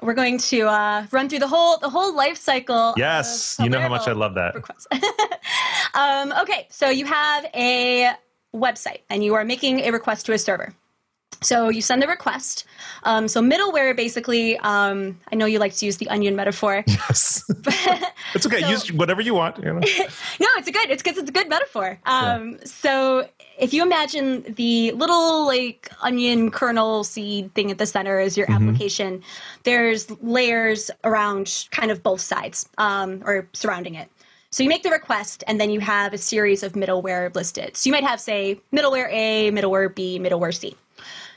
We're 0.00 0.14
going 0.14 0.38
to 0.38 0.62
uh, 0.62 1.06
run 1.10 1.28
through 1.28 1.40
the 1.40 1.48
whole 1.48 1.78
the 1.78 1.88
whole 1.88 2.14
life 2.14 2.36
cycle. 2.36 2.94
Yes, 2.96 3.56
you 3.60 3.68
know 3.68 3.80
how 3.80 3.88
much 3.88 4.08
I 4.08 4.12
love 4.12 4.34
that. 4.34 4.54
um, 5.94 6.32
okay, 6.42 6.66
so 6.70 6.88
you 6.88 7.06
have 7.06 7.44
a 7.54 8.12
website 8.54 9.00
and 9.08 9.24
you 9.24 9.34
are 9.34 9.44
making 9.44 9.80
a 9.80 9.90
request 9.90 10.26
to 10.26 10.32
a 10.32 10.38
server. 10.38 10.74
So 11.40 11.68
you 11.68 11.80
send 11.80 12.02
the 12.02 12.06
request. 12.06 12.64
Um, 13.04 13.26
so 13.28 13.40
middleware 13.40 13.96
basically, 13.96 14.56
um, 14.58 15.18
I 15.30 15.36
know 15.36 15.46
you 15.46 15.58
like 15.58 15.74
to 15.76 15.86
use 15.86 15.96
the 15.96 16.08
onion 16.08 16.36
metaphor. 16.36 16.84
Yes, 16.92 17.44
it's 18.34 18.46
okay. 18.46 18.60
So, 18.60 18.68
use 18.68 18.92
whatever 18.92 19.22
you 19.22 19.34
want. 19.34 19.58
You 19.58 19.64
know? 19.64 19.80
no, 20.40 20.46
it's 20.56 20.68
a 20.68 20.72
good. 20.72 20.90
It's 20.90 21.02
because 21.02 21.18
it's 21.18 21.30
a 21.30 21.32
good 21.32 21.48
metaphor. 21.48 21.98
Um, 22.04 22.52
yeah. 22.52 22.58
So 22.64 23.28
if 23.58 23.72
you 23.72 23.82
imagine 23.82 24.42
the 24.56 24.92
little 24.92 25.46
like 25.46 25.90
onion 26.00 26.50
kernel 26.50 27.02
seed 27.02 27.54
thing 27.54 27.70
at 27.70 27.78
the 27.78 27.86
center 27.86 28.20
is 28.20 28.36
your 28.36 28.46
mm-hmm. 28.46 28.68
application, 28.68 29.22
there's 29.64 30.10
layers 30.22 30.90
around 31.02 31.66
kind 31.70 31.90
of 31.90 32.02
both 32.02 32.20
sides 32.20 32.68
um, 32.78 33.22
or 33.24 33.48
surrounding 33.52 33.94
it. 33.94 34.08
So 34.52 34.62
you 34.62 34.68
make 34.68 34.82
the 34.82 34.90
request, 34.90 35.42
and 35.46 35.58
then 35.58 35.70
you 35.70 35.80
have 35.80 36.12
a 36.12 36.18
series 36.18 36.62
of 36.62 36.74
middleware 36.74 37.34
listed. 37.34 37.74
So 37.74 37.88
you 37.88 37.92
might 37.92 38.04
have, 38.04 38.20
say, 38.20 38.60
middleware 38.70 39.08
A, 39.10 39.50
middleware 39.50 39.94
B, 39.94 40.18
middleware 40.18 40.54
C. 40.54 40.76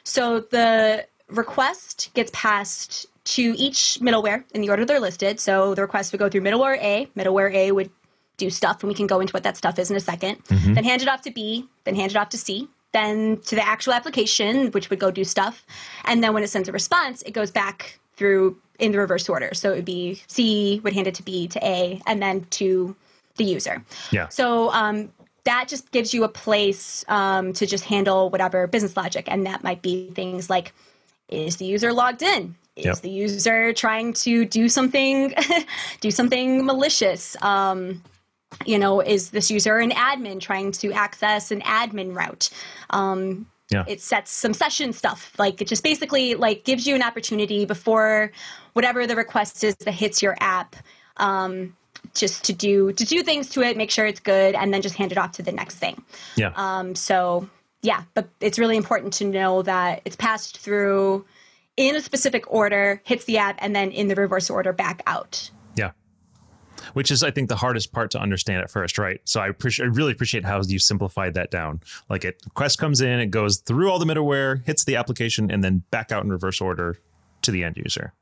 So 0.06 0.40
the 0.40 1.06
request 1.28 2.12
gets 2.14 2.32
passed 2.34 3.08
to 3.26 3.56
each 3.58 4.00
middleware 4.02 4.44
in 4.54 4.62
the 4.62 4.70
order 4.70 4.86
they're 4.86 5.00
listed. 5.00 5.40
So 5.40 5.76
the 5.76 5.82
request 5.82 6.12
would 6.12 6.20
go 6.20 6.30
through 6.30 6.42
middleware 6.42 6.78
A. 6.78 7.08
Middleware 7.18 7.54
A 7.54 7.72
would 7.72 7.90
do 8.38 8.50
stuff, 8.50 8.84
and 8.84 8.88
we 8.88 8.94
can 8.94 9.08
go 9.08 9.20
into 9.20 9.34
what 9.34 9.44
that 9.44 9.58
stuff 9.58 9.80
is 9.80 9.90
in 9.90 9.98
a 9.98 10.00
2nd 10.00 10.44
mm-hmm. 10.46 10.74
Then 10.74 10.84
hand 10.84 11.02
it 11.02 11.08
off 11.08 11.22
to 11.22 11.32
B, 11.32 11.66
then 11.86 11.96
hand 11.96 12.12
it 12.12 12.18
off 12.18 12.30
to 12.30 12.38
C, 12.38 12.68
then 12.92 13.40
to 13.46 13.56
the 13.56 13.66
actual 13.66 13.94
application, 13.94 14.72
which 14.72 14.90
would 14.90 15.00
go 15.00 15.10
do 15.10 15.24
stuff. 15.24 15.66
And 16.04 16.24
then 16.24 16.34
when 16.34 16.44
it 16.44 16.50
sends 16.50 16.70
a 16.70 16.72
response, 16.72 17.22
it 17.24 17.32
goes 17.32 17.52
back 17.52 18.00
through 18.16 18.58
in 18.78 18.92
the 18.92 19.00
reverse 19.00 19.28
order. 19.30 19.54
So 19.54 19.72
it 19.72 19.78
would 19.78 19.86
be 19.86 20.22
C 20.28 20.82
would 20.84 20.94
hand 20.94 21.08
it 21.08 21.16
to 21.16 21.24
B 21.24 21.48
to 21.48 21.66
A, 21.66 22.02
and 22.06 22.22
then 22.22 22.46
to 22.52 22.96
the 23.38 23.44
user. 23.44 23.84
Yeah. 24.12 24.30
So 24.30 24.70
um, 24.72 25.12
that 25.46 25.68
just 25.68 25.92
gives 25.92 26.14
you 26.14 26.24
a 26.24 26.30
place 26.30 27.06
um, 27.08 27.54
to 27.54 27.66
just 27.66 27.86
handle 27.86 28.30
whatever 28.30 28.68
business 28.68 28.98
logic. 28.98 29.26
And 29.28 29.46
that 29.46 29.64
might 29.64 29.82
be 29.82 30.10
things 30.12 30.50
like 30.50 30.74
is 31.30 31.58
the 31.58 31.66
user 31.66 31.92
logged 31.92 32.22
in? 32.22 32.56
Is 32.76 32.86
yep. 32.86 32.98
the 32.98 33.10
user 33.10 33.74
trying 33.74 34.14
to 34.14 34.46
do 34.46 34.68
something 34.68 35.34
do 36.02 36.12
something 36.12 36.66
malicious? 36.66 37.42
Um, 37.42 38.04
you 38.66 38.78
know, 38.78 39.02
is 39.02 39.32
this 39.32 39.50
user 39.50 39.78
an 39.78 39.92
admin 39.92 40.40
trying 40.40 40.72
to 40.74 40.92
access 40.92 41.52
an 41.52 41.62
admin 41.62 42.16
route? 42.16 42.50
Um, 42.90 43.48
yeah. 43.72 43.84
It 43.88 44.02
sets 44.02 44.32
some 44.32 44.54
session 44.54 44.94
stuff. 44.94 45.34
Like 45.40 45.62
it 45.62 45.68
just 45.68 45.84
basically 45.84 46.36
like 46.36 46.64
gives 46.64 46.86
you 46.86 46.96
an 46.96 47.02
opportunity 47.02 47.66
before 47.66 48.32
whatever 48.74 49.08
the 49.08 49.16
request 49.16 49.64
is 49.64 49.76
that 49.78 49.92
hits 49.92 50.22
your 50.22 50.38
app. 50.40 50.76
Um, 51.18 51.76
just 52.16 52.44
to 52.46 52.54
do 52.54 52.92
to 52.94 53.06
do 53.06 53.22
things 53.24 53.50
to 53.50 53.62
it, 53.62 53.78
make 53.78 53.92
sure 53.92 54.06
it's 54.06 54.20
good, 54.20 54.56
and 54.56 54.74
then 54.74 54.82
just 54.82 54.96
hand 54.96 55.12
it 55.12 55.18
off 55.18 55.34
to 55.34 55.44
the 55.44 55.52
next 55.52 55.76
thing. 55.76 56.04
Yeah. 56.36 56.52
Um, 56.56 56.96
so 56.96 57.50
yeah, 57.82 58.04
but 58.16 58.28
it's 58.42 58.58
really 58.58 58.78
important 58.78 59.14
to 59.14 59.26
know 59.26 59.62
that 59.62 60.02
it's 60.06 60.16
passed 60.16 60.58
through 60.58 61.26
in 61.78 61.96
a 61.96 62.02
specific 62.02 62.52
order, 62.52 63.02
hits 63.04 63.26
the 63.26 63.38
app, 63.38 63.58
and 63.60 63.76
then 63.76 63.92
in 63.92 64.08
the 64.08 64.16
reverse 64.16 64.50
order 64.50 64.74
back 64.74 65.04
out. 65.06 65.52
Yeah. 65.76 65.92
Which 66.94 67.12
is, 67.12 67.22
I 67.22 67.32
think, 67.32 67.50
the 67.50 67.56
hardest 67.56 67.92
part 67.92 68.12
to 68.12 68.20
understand 68.20 68.64
at 68.64 68.72
first, 68.72 68.98
right? 68.98 69.20
So 69.26 69.40
I 69.40 69.50
appreciate, 69.50 69.86
I 69.86 69.90
really 69.90 70.14
appreciate 70.14 70.46
how 70.46 70.62
you 70.62 70.80
simplified 70.80 71.34
that 71.36 71.52
down. 71.52 71.82
Like, 72.10 72.26
it 72.26 72.42
quest 72.54 72.80
comes 72.80 73.02
in, 73.02 73.20
it 73.20 73.28
goes 73.28 73.58
through 73.58 73.92
all 73.92 74.00
the 74.00 74.06
middleware, 74.06 74.66
hits 74.66 74.86
the 74.86 74.96
application, 74.96 75.52
and 75.52 75.64
then 75.64 75.84
back 75.92 76.12
out 76.12 76.24
in 76.24 76.32
reverse 76.32 76.62
order 76.62 76.98
to 77.42 77.52
the 77.52 77.64
end 77.64 77.78
user. 77.78 78.14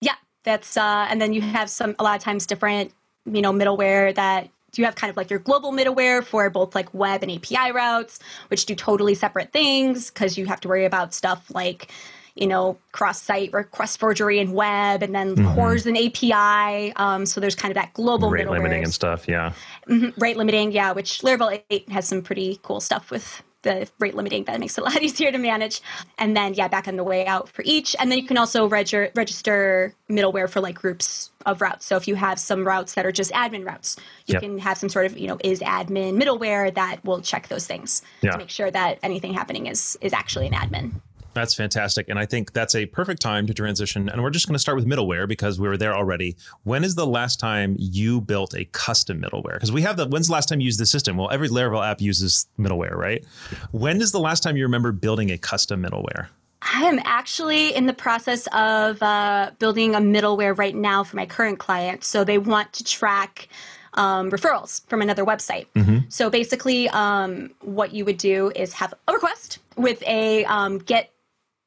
Yeah, 0.00 0.16
that's 0.42 0.76
uh, 0.76 1.06
and 1.08 1.20
then 1.20 1.32
you 1.32 1.40
have 1.40 1.70
some 1.70 1.94
a 1.98 2.02
lot 2.02 2.16
of 2.16 2.22
times 2.22 2.46
different 2.46 2.92
you 3.24 3.42
know, 3.42 3.52
middleware 3.52 4.14
that 4.14 4.48
you 4.76 4.84
have 4.84 4.94
kind 4.94 5.10
of 5.10 5.16
like 5.16 5.30
your 5.30 5.38
global 5.38 5.72
middleware 5.72 6.24
for 6.24 6.48
both 6.50 6.74
like 6.74 6.92
web 6.94 7.22
and 7.22 7.30
API 7.30 7.72
routes, 7.72 8.18
which 8.48 8.66
do 8.66 8.74
totally 8.74 9.14
separate 9.14 9.52
things 9.52 10.10
because 10.10 10.38
you 10.38 10.46
have 10.46 10.60
to 10.60 10.68
worry 10.68 10.84
about 10.84 11.12
stuff 11.12 11.50
like, 11.54 11.90
you 12.34 12.46
know, 12.46 12.78
cross-site 12.92 13.52
request 13.52 14.00
forgery 14.00 14.38
and 14.38 14.54
web, 14.54 15.02
and 15.02 15.14
then 15.14 15.36
mm-hmm. 15.36 15.54
CORS 15.54 15.84
and 15.86 15.98
API. 15.98 16.94
Um, 16.96 17.26
so 17.26 17.40
there's 17.40 17.54
kind 17.54 17.70
of 17.70 17.74
that 17.74 17.92
global 17.92 18.30
rate 18.30 18.48
limiting 18.48 18.82
and 18.82 18.92
stuff. 18.94 19.28
Yeah, 19.28 19.52
mm-hmm. 19.86 20.18
rate 20.18 20.38
limiting. 20.38 20.72
Yeah, 20.72 20.92
which 20.92 21.20
Laravel 21.20 21.62
8 21.68 21.90
has 21.90 22.08
some 22.08 22.22
pretty 22.22 22.58
cool 22.62 22.80
stuff 22.80 23.10
with 23.10 23.42
the 23.62 23.88
rate 23.98 24.14
limiting 24.14 24.44
that 24.44 24.60
makes 24.60 24.76
it 24.76 24.82
a 24.82 24.84
lot 24.84 25.02
easier 25.02 25.32
to 25.32 25.38
manage. 25.38 25.80
And 26.18 26.36
then, 26.36 26.54
yeah, 26.54 26.68
back 26.68 26.88
on 26.88 26.96
the 26.96 27.04
way 27.04 27.26
out 27.26 27.48
for 27.48 27.62
each. 27.64 27.96
And 27.98 28.10
then 28.10 28.18
you 28.18 28.26
can 28.26 28.36
also 28.36 28.68
reg- 28.68 29.12
register 29.14 29.94
middleware 30.10 30.48
for 30.48 30.60
like 30.60 30.74
groups 30.74 31.30
of 31.46 31.60
routes. 31.60 31.86
So 31.86 31.96
if 31.96 32.06
you 32.06 32.14
have 32.14 32.38
some 32.38 32.66
routes 32.66 32.94
that 32.94 33.06
are 33.06 33.12
just 33.12 33.32
admin 33.32 33.64
routes, 33.64 33.96
you 34.26 34.34
yep. 34.34 34.42
can 34.42 34.58
have 34.58 34.78
some 34.78 34.88
sort 34.88 35.06
of, 35.06 35.18
you 35.18 35.28
know, 35.28 35.38
is 35.42 35.60
admin 35.60 36.20
middleware 36.22 36.72
that 36.74 37.04
will 37.04 37.20
check 37.20 37.48
those 37.48 37.66
things 37.66 38.02
yeah. 38.20 38.32
to 38.32 38.38
make 38.38 38.50
sure 38.50 38.70
that 38.70 38.98
anything 39.02 39.32
happening 39.32 39.66
is 39.66 39.98
is 40.00 40.12
actually 40.12 40.46
an 40.46 40.52
admin. 40.52 40.92
That's 41.34 41.54
fantastic. 41.54 42.08
And 42.08 42.18
I 42.18 42.26
think 42.26 42.52
that's 42.52 42.74
a 42.74 42.86
perfect 42.86 43.22
time 43.22 43.46
to 43.46 43.54
transition. 43.54 44.08
And 44.08 44.22
we're 44.22 44.30
just 44.30 44.46
going 44.46 44.54
to 44.54 44.58
start 44.58 44.76
with 44.76 44.86
middleware 44.86 45.26
because 45.26 45.58
we 45.58 45.68
were 45.68 45.76
there 45.76 45.94
already. 45.94 46.36
When 46.64 46.84
is 46.84 46.94
the 46.94 47.06
last 47.06 47.40
time 47.40 47.76
you 47.78 48.20
built 48.20 48.54
a 48.54 48.64
custom 48.66 49.22
middleware? 49.22 49.54
Because 49.54 49.72
we 49.72 49.82
have 49.82 49.96
the, 49.96 50.06
when's 50.06 50.26
the 50.26 50.34
last 50.34 50.48
time 50.48 50.60
you 50.60 50.66
used 50.66 50.80
the 50.80 50.86
system? 50.86 51.16
Well, 51.16 51.30
every 51.30 51.48
Laravel 51.48 51.86
app 51.86 52.00
uses 52.00 52.46
middleware, 52.58 52.94
right? 52.94 53.24
When 53.70 54.00
is 54.00 54.12
the 54.12 54.20
last 54.20 54.42
time 54.42 54.56
you 54.56 54.64
remember 54.64 54.92
building 54.92 55.30
a 55.30 55.38
custom 55.38 55.82
middleware? 55.82 56.28
I 56.62 56.84
am 56.84 57.00
actually 57.04 57.74
in 57.74 57.86
the 57.86 57.92
process 57.92 58.46
of 58.52 59.02
uh, 59.02 59.50
building 59.58 59.94
a 59.94 59.98
middleware 59.98 60.56
right 60.56 60.74
now 60.74 61.02
for 61.02 61.16
my 61.16 61.26
current 61.26 61.58
client. 61.58 62.04
So 62.04 62.24
they 62.24 62.38
want 62.38 62.72
to 62.74 62.84
track 62.84 63.48
um, 63.94 64.30
referrals 64.30 64.86
from 64.86 65.02
another 65.02 65.24
website. 65.24 65.66
Mm-hmm. 65.74 66.08
So 66.08 66.30
basically, 66.30 66.88
um, 66.90 67.50
what 67.60 67.92
you 67.92 68.04
would 68.04 68.16
do 68.16 68.52
is 68.54 68.72
have 68.74 68.94
a 69.08 69.12
request 69.12 69.58
with 69.76 70.02
a 70.04 70.44
um, 70.44 70.78
get 70.78 71.11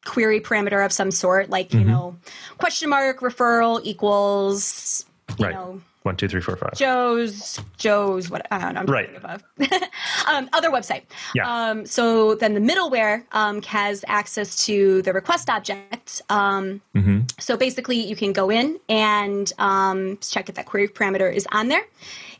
query 0.06 0.40
parameter 0.40 0.86
of 0.86 0.92
some 0.92 1.12
sort, 1.12 1.50
like, 1.50 1.74
you 1.74 1.82
mm-hmm. 1.82 1.90
know, 1.90 2.16
question 2.58 2.90
mark 2.90 3.20
referral 3.20 3.82
equals, 3.84 5.06
you 5.38 5.46
right. 5.46 5.54
know, 5.54 5.82
one, 6.06 6.16
two, 6.16 6.28
three, 6.28 6.40
four, 6.40 6.56
five. 6.56 6.76
Joe's, 6.76 7.60
Joe's, 7.78 8.30
what 8.30 8.46
I 8.52 8.60
don't 8.60 8.76
know. 8.76 8.82
I'm 8.82 8.86
right. 8.86 9.10
um, 10.28 10.48
other 10.54 10.70
website. 10.70 11.02
Yeah. 11.34 11.50
Um, 11.50 11.88
so 11.88 12.36
then 12.36 12.54
the 12.54 12.60
middleware 12.60 13.24
um, 13.32 13.64
has 13.64 14.06
access 14.08 14.68
to 14.68 15.02
the 15.02 15.14
request 15.14 15.50
object. 15.50 16.22
Um, 16.30 16.80
mm-hmm. 16.94 17.22
So 17.40 17.58
basically, 17.58 17.98
you 17.98 18.16
can 18.16 18.34
go 18.34 18.52
in 18.52 18.80
and 18.88 19.52
um, 19.58 20.20
check 20.20 20.48
if 20.48 20.54
that 20.56 20.68
query 20.68 20.88
parameter 20.88 21.34
is 21.34 21.48
on 21.52 21.70
there. 21.70 21.84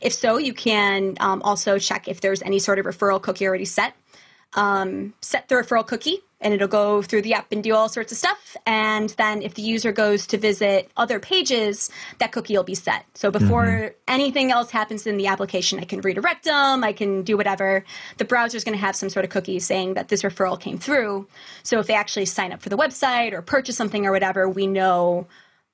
If 0.00 0.12
so, 0.12 0.38
you 0.38 0.54
can 0.54 1.16
um, 1.18 1.42
also 1.42 1.76
check 1.80 2.06
if 2.06 2.20
there's 2.20 2.42
any 2.42 2.60
sort 2.60 2.78
of 2.78 2.86
referral 2.86 3.20
cookie 3.20 3.48
already 3.48 3.64
set. 3.64 3.96
set 4.54 5.48
the 5.48 5.56
referral 5.56 5.84
cookie 5.84 6.20
and 6.40 6.52
it'll 6.52 6.68
go 6.68 7.00
through 7.02 7.22
the 7.22 7.34
app 7.34 7.50
and 7.50 7.62
do 7.62 7.74
all 7.74 7.88
sorts 7.88 8.12
of 8.12 8.18
stuff. 8.18 8.56
And 8.66 9.10
then 9.10 9.42
if 9.42 9.54
the 9.54 9.62
user 9.62 9.90
goes 9.90 10.26
to 10.28 10.38
visit 10.38 10.90
other 10.96 11.18
pages, 11.18 11.90
that 12.18 12.32
cookie 12.32 12.56
will 12.56 12.64
be 12.64 12.74
set. 12.74 13.06
So 13.14 13.30
before 13.30 13.64
mm-hmm. 13.64 13.94
anything 14.06 14.50
else 14.50 14.70
happens 14.70 15.06
in 15.06 15.16
the 15.16 15.28
application, 15.28 15.78
I 15.78 15.84
can 15.84 16.00
redirect 16.02 16.44
them, 16.44 16.84
I 16.84 16.92
can 16.92 17.22
do 17.22 17.36
whatever. 17.36 17.84
The 18.18 18.24
browser 18.24 18.56
is 18.56 18.64
going 18.64 18.76
to 18.76 18.80
have 18.80 18.94
some 18.94 19.08
sort 19.08 19.24
of 19.24 19.30
cookie 19.30 19.58
saying 19.60 19.94
that 19.94 20.08
this 20.08 20.22
referral 20.22 20.60
came 20.60 20.78
through. 20.78 21.26
So 21.62 21.78
if 21.78 21.86
they 21.86 21.94
actually 21.94 22.26
sign 22.26 22.52
up 22.52 22.60
for 22.60 22.68
the 22.68 22.76
website 22.76 23.32
or 23.32 23.40
purchase 23.40 23.76
something 23.76 24.04
or 24.04 24.12
whatever, 24.12 24.48
we 24.48 24.66
know 24.66 25.26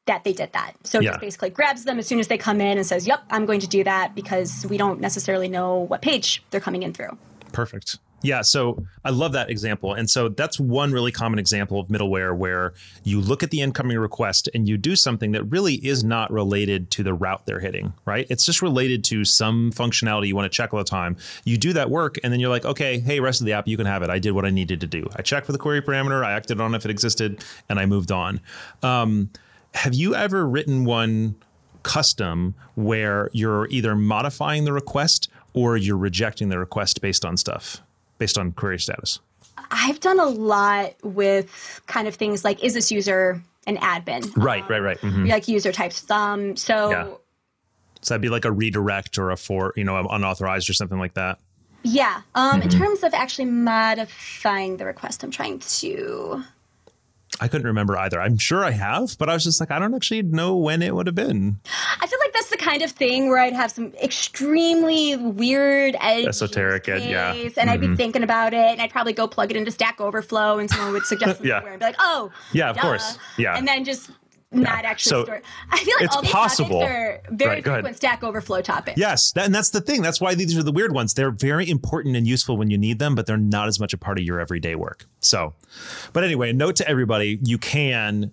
that 0.07 0.25
they 0.25 0.33
did 0.33 0.53
that. 0.53 0.75
So 0.85 1.01
yeah. 1.01 1.09
it 1.09 1.13
just 1.13 1.21
basically 1.21 1.51
grabs 1.51 1.85
them 1.85 1.99
as 1.99 2.07
soon 2.07 2.19
as 2.21 2.29
they 2.29 2.39
come 2.39 2.61
in 2.61 2.79
and 2.79 2.87
says, 2.87 3.07
Yep, 3.07 3.21
I'm 3.31 3.47
going 3.47 3.61
to 3.61 3.69
do 3.69 3.85
that 3.85 4.15
because 4.15 4.67
we 4.69 4.77
don't 4.77 5.01
necessarily 5.01 5.49
know 5.49 5.79
what 5.79 6.03
page 6.03 6.43
they're 6.51 6.61
coming 6.61 6.83
in 6.83 6.93
through. 6.93 7.17
Perfect. 7.53 7.99
Yeah, 8.23 8.43
so 8.43 8.85
I 9.05 9.11
love 9.11 9.33
that 9.33 9.51
example. 9.51 9.95
And 9.95 10.09
so 10.09 10.29
that's 10.29 10.59
one 10.59 10.93
really 10.93 11.11
common 11.11 11.39
example 11.39 11.81
of 11.81 11.89
middleware 11.89 12.37
where 12.37 12.73
you 13.03 13.21
look 13.21 13.43
at 13.43 13.51
the 13.51 13.61
incoming 13.61 13.99
request 13.99 14.49
and 14.55 14.69
you 14.69 14.79
do 14.79 14.95
something 14.95 15.33
that 15.33 15.45
really 15.45 15.75
is 15.75 16.05
not 16.05 16.31
related 16.31 16.91
to 16.93 17.03
the 17.03 17.15
route 17.15 17.45
they're 17.47 17.61
hitting, 17.61 17.93
right? 18.05 18.27
It's 18.31 18.47
just 18.47 18.63
related 18.63 19.03
to 19.05 19.25
some 19.25 19.73
functionality 19.73 20.29
you 20.29 20.37
want 20.37 20.51
to 20.51 20.57
check 20.57 20.73
all 20.73 20.79
the 20.79 20.85
time. 20.85 21.17
You 21.45 21.57
do 21.57 21.73
that 21.73 21.91
work 21.91 22.19
and 22.23 22.33
then 22.33 22.39
you're 22.39 22.51
like, 22.51 22.65
okay, 22.65 23.01
hey, 23.01 23.19
rest 23.19 23.41
of 23.41 23.47
the 23.47 23.55
app, 23.55 23.67
you 23.67 23.77
can 23.77 23.87
have 23.87 24.03
it. 24.03 24.11
I 24.11 24.21
did 24.21 24.33
what 24.33 24.45
I 24.45 24.51
needed 24.51 24.81
to 24.81 24.87
do. 24.87 25.09
I 25.17 25.23
checked 25.23 25.47
for 25.47 25.53
the 25.53 25.59
query 25.59 25.83
parameter, 25.83 26.25
I 26.25 26.33
acted 26.33 26.61
on 26.61 26.75
if 26.75 26.85
it 26.85 26.91
existed, 26.91 27.45
and 27.69 27.81
I 27.81 27.87
moved 27.87 28.13
on. 28.13 28.41
Um, 28.83 29.31
have 29.75 29.95
you 29.95 30.15
ever 30.15 30.47
written 30.47 30.85
one 30.85 31.35
custom 31.83 32.55
where 32.77 33.31
you're 33.33 33.67
either 33.71 33.97
modifying 33.97 34.65
the 34.65 34.73
request 34.73 35.29
or 35.55 35.77
you're 35.77 35.97
rejecting 35.97 36.49
the 36.51 36.59
request 36.59 37.01
based 37.01 37.25
on 37.25 37.37
stuff? 37.37 37.83
Based 38.23 38.39
on 38.39 38.53
query 38.53 38.79
status? 38.79 39.19
I've 39.73 39.99
done 39.99 40.21
a 40.21 40.27
lot 40.27 40.95
with 41.03 41.83
kind 41.89 42.07
of 42.07 42.15
things 42.15 42.45
like 42.45 42.63
is 42.63 42.73
this 42.73 42.93
user 42.93 43.43
an 43.67 43.79
admin? 43.79 44.33
Right, 44.37 44.63
um, 44.63 44.69
right, 44.69 44.79
right. 44.79 45.01
Mm-hmm. 45.01 45.27
Like 45.27 45.49
user 45.49 45.73
types. 45.73 46.09
Um, 46.09 46.55
so. 46.55 46.91
Yeah. 46.91 47.05
So 48.03 48.15
that'd 48.15 48.23
be 48.23 48.29
like 48.29 48.45
a 48.45 48.53
redirect 48.53 49.19
or 49.19 49.33
a 49.33 49.37
for, 49.37 49.73
you 49.77 49.83
know, 49.83 49.97
unauthorized 49.97 50.71
or 50.71 50.73
something 50.73 51.01
like 51.01 51.15
that. 51.15 51.41
Yeah. 51.83 52.23
Um, 52.37 52.61
mm-hmm. 52.61 52.63
In 52.63 52.69
terms 52.69 53.03
of 53.03 53.13
actually 53.13 53.47
modifying 53.47 54.77
the 54.77 54.85
request, 54.85 55.25
I'm 55.25 55.33
trying 55.33 55.59
to 55.59 56.45
I 57.41 57.49
couldn't 57.49 57.67
remember 57.67 57.97
either. 57.97 58.21
I'm 58.21 58.39
sure 58.39 58.65
I 58.65 58.71
have, 58.73 59.17
but 59.19 59.29
I 59.29 59.35
was 59.35 59.45
just 59.45 59.59
like, 59.59 59.71
I 59.71 59.79
don't 59.79 59.95
actually 59.95 60.23
know 60.23 60.57
when 60.57 60.83
it 60.83 60.95
would 60.95 61.07
have 61.07 61.17
been. 61.17 61.59
I 62.01 62.07
feel 62.07 62.19
like 62.21 62.33
that's 62.33 62.51
the 62.51 62.57
kind 62.57 62.83
of 62.83 62.91
thing 62.91 63.29
where 63.29 63.39
I'd 63.39 63.55
have 63.55 63.71
some 63.71 63.93
extremely 64.03 65.17
weird 65.17 65.97
esoteric 65.97 66.89
edge, 66.89 67.05
yeah, 67.05 67.33
and 67.33 67.51
mm-hmm. 67.51 67.69
I'd 67.69 67.81
be 67.81 67.87
mm-hmm. 67.87 67.97
thinking 67.97 68.23
about 68.23 68.53
it, 68.53 68.59
and 68.59 68.81
I'd 68.81 68.91
probably 68.91 69.13
go 69.13 69.27
plug 69.27 69.51
it 69.51 69.57
into 69.57 69.71
Stack 69.71 70.01
Overflow, 70.01 70.59
and 70.59 70.71
someone 70.71 70.93
would 70.93 71.07
suggest 71.07 71.41
yeah. 71.45 71.65
and 71.65 71.79
be 71.79 71.85
like, 71.85 71.97
"Oh, 71.99 72.31
yeah, 72.53 72.71
of 72.71 72.77
duh. 72.77 72.83
course, 72.83 73.19
yeah," 73.39 73.57
and 73.57 73.67
then 73.67 73.85
just 73.85 74.11
not 74.53 74.85
actually 74.85 75.27
so. 75.27 75.41
I 75.71 75.79
feel 75.79 75.97
like 76.01 76.15
all 76.15 76.23
these 76.23 76.31
possible. 76.31 76.81
topics 76.81 76.91
are 76.91 77.23
very 77.31 77.51
right, 77.57 77.65
frequent 77.65 77.97
Stack 77.97 78.23
Overflow 78.23 78.63
topics. 78.63 78.99
Yes, 78.99 79.33
that, 79.33 79.47
and 79.47 79.55
that's 79.55 79.71
the 79.71 79.81
thing. 79.81 80.03
That's 80.03 80.21
why 80.21 80.35
these 80.35 80.57
are 80.57 80.63
the 80.63 80.73
weird 80.73 80.93
ones. 80.93 81.15
They're 81.15 81.31
very 81.31 81.69
important 81.69 82.17
and 82.17 82.27
useful 82.27 82.57
when 82.57 82.71
you 82.71 82.79
need 82.79 82.99
them, 82.99 83.15
but 83.15 83.27
they're 83.27 83.37
not 83.37 83.69
as 83.69 83.81
much 83.81 83.93
a 83.93 83.99
part 83.99 84.19
of 84.19 84.25
your 84.25 84.41
everyday 84.41 84.75
work. 84.75 85.07
So, 85.21 85.55
but 86.13 86.25
anyway, 86.25 86.53
note 86.53 86.77
to 86.77 86.89
everybody: 86.89 87.39
you 87.43 87.59
can 87.59 88.33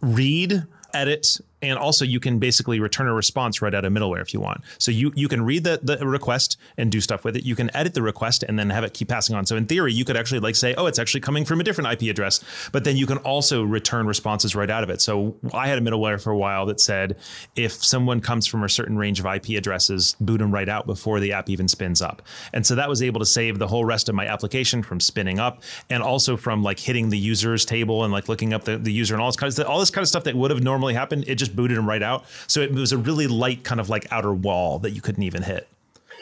read, 0.00 0.64
edit, 0.94 1.40
and 1.62 1.78
also 1.78 2.04
you 2.04 2.20
can 2.20 2.38
basically 2.38 2.80
return 2.80 3.08
a 3.08 3.14
response 3.14 3.60
right 3.60 3.74
out 3.74 3.84
of 3.84 3.92
middleware 3.92 4.20
if 4.20 4.32
you 4.32 4.40
want. 4.40 4.62
So 4.78 4.90
you 4.90 5.12
you 5.14 5.28
can 5.28 5.44
read 5.44 5.64
the, 5.64 5.80
the 5.82 6.06
request 6.06 6.56
and 6.76 6.90
do 6.90 7.00
stuff 7.00 7.24
with 7.24 7.36
it. 7.36 7.44
You 7.44 7.54
can 7.54 7.74
edit 7.74 7.94
the 7.94 8.02
request 8.02 8.42
and 8.42 8.58
then 8.58 8.70
have 8.70 8.84
it 8.84 8.94
keep 8.94 9.08
passing 9.08 9.34
on. 9.36 9.46
So 9.46 9.56
in 9.56 9.66
theory, 9.66 9.92
you 9.92 10.04
could 10.04 10.16
actually 10.16 10.40
like 10.40 10.56
say, 10.56 10.74
oh, 10.74 10.86
it's 10.86 10.98
actually 10.98 11.20
coming 11.20 11.44
from 11.44 11.60
a 11.60 11.64
different 11.64 11.92
IP 11.92 12.10
address, 12.10 12.44
but 12.72 12.84
then 12.84 12.96
you 12.96 13.06
can 13.06 13.18
also 13.18 13.62
return 13.62 14.06
responses 14.06 14.54
right 14.54 14.70
out 14.70 14.82
of 14.82 14.90
it. 14.90 15.00
So 15.00 15.36
I 15.52 15.68
had 15.68 15.78
a 15.78 15.80
middleware 15.80 16.22
for 16.22 16.30
a 16.30 16.36
while 16.36 16.66
that 16.66 16.80
said 16.80 17.16
if 17.56 17.72
someone 17.72 18.20
comes 18.20 18.46
from 18.46 18.64
a 18.64 18.68
certain 18.68 18.96
range 18.96 19.20
of 19.20 19.26
IP 19.26 19.50
addresses, 19.50 20.16
boot 20.20 20.38
them 20.38 20.52
right 20.52 20.68
out 20.68 20.86
before 20.86 21.20
the 21.20 21.32
app 21.32 21.48
even 21.48 21.68
spins 21.68 22.02
up. 22.02 22.22
And 22.52 22.66
so 22.66 22.74
that 22.74 22.88
was 22.88 23.02
able 23.02 23.20
to 23.20 23.26
save 23.26 23.58
the 23.58 23.68
whole 23.68 23.84
rest 23.84 24.08
of 24.08 24.14
my 24.14 24.26
application 24.26 24.82
from 24.82 25.00
spinning 25.00 25.38
up 25.38 25.62
and 25.90 26.02
also 26.02 26.36
from 26.36 26.62
like 26.62 26.78
hitting 26.78 27.08
the 27.08 27.18
users 27.18 27.64
table 27.64 28.04
and 28.04 28.12
like 28.12 28.28
looking 28.28 28.52
up 28.52 28.64
the, 28.64 28.78
the 28.78 28.92
user 28.92 29.14
and 29.14 29.22
all 29.22 29.28
this 29.28 29.36
kind 29.36 29.58
of 29.58 29.66
all 29.66 29.80
this 29.80 29.90
kind 29.90 30.02
of 30.02 30.08
stuff 30.08 30.24
that 30.24 30.34
would 30.34 30.50
have 30.50 30.62
normally 30.62 30.94
happened. 30.94 31.24
It 31.26 31.36
just 31.36 31.47
just 31.48 31.56
booted 31.56 31.76
them 31.76 31.88
right 31.88 32.02
out. 32.02 32.24
So 32.46 32.60
it 32.60 32.72
was 32.72 32.92
a 32.92 32.98
really 32.98 33.26
light 33.26 33.64
kind 33.64 33.80
of 33.80 33.88
like 33.88 34.06
outer 34.10 34.32
wall 34.32 34.78
that 34.80 34.90
you 34.90 35.00
couldn't 35.00 35.22
even 35.22 35.42
hit. 35.42 35.68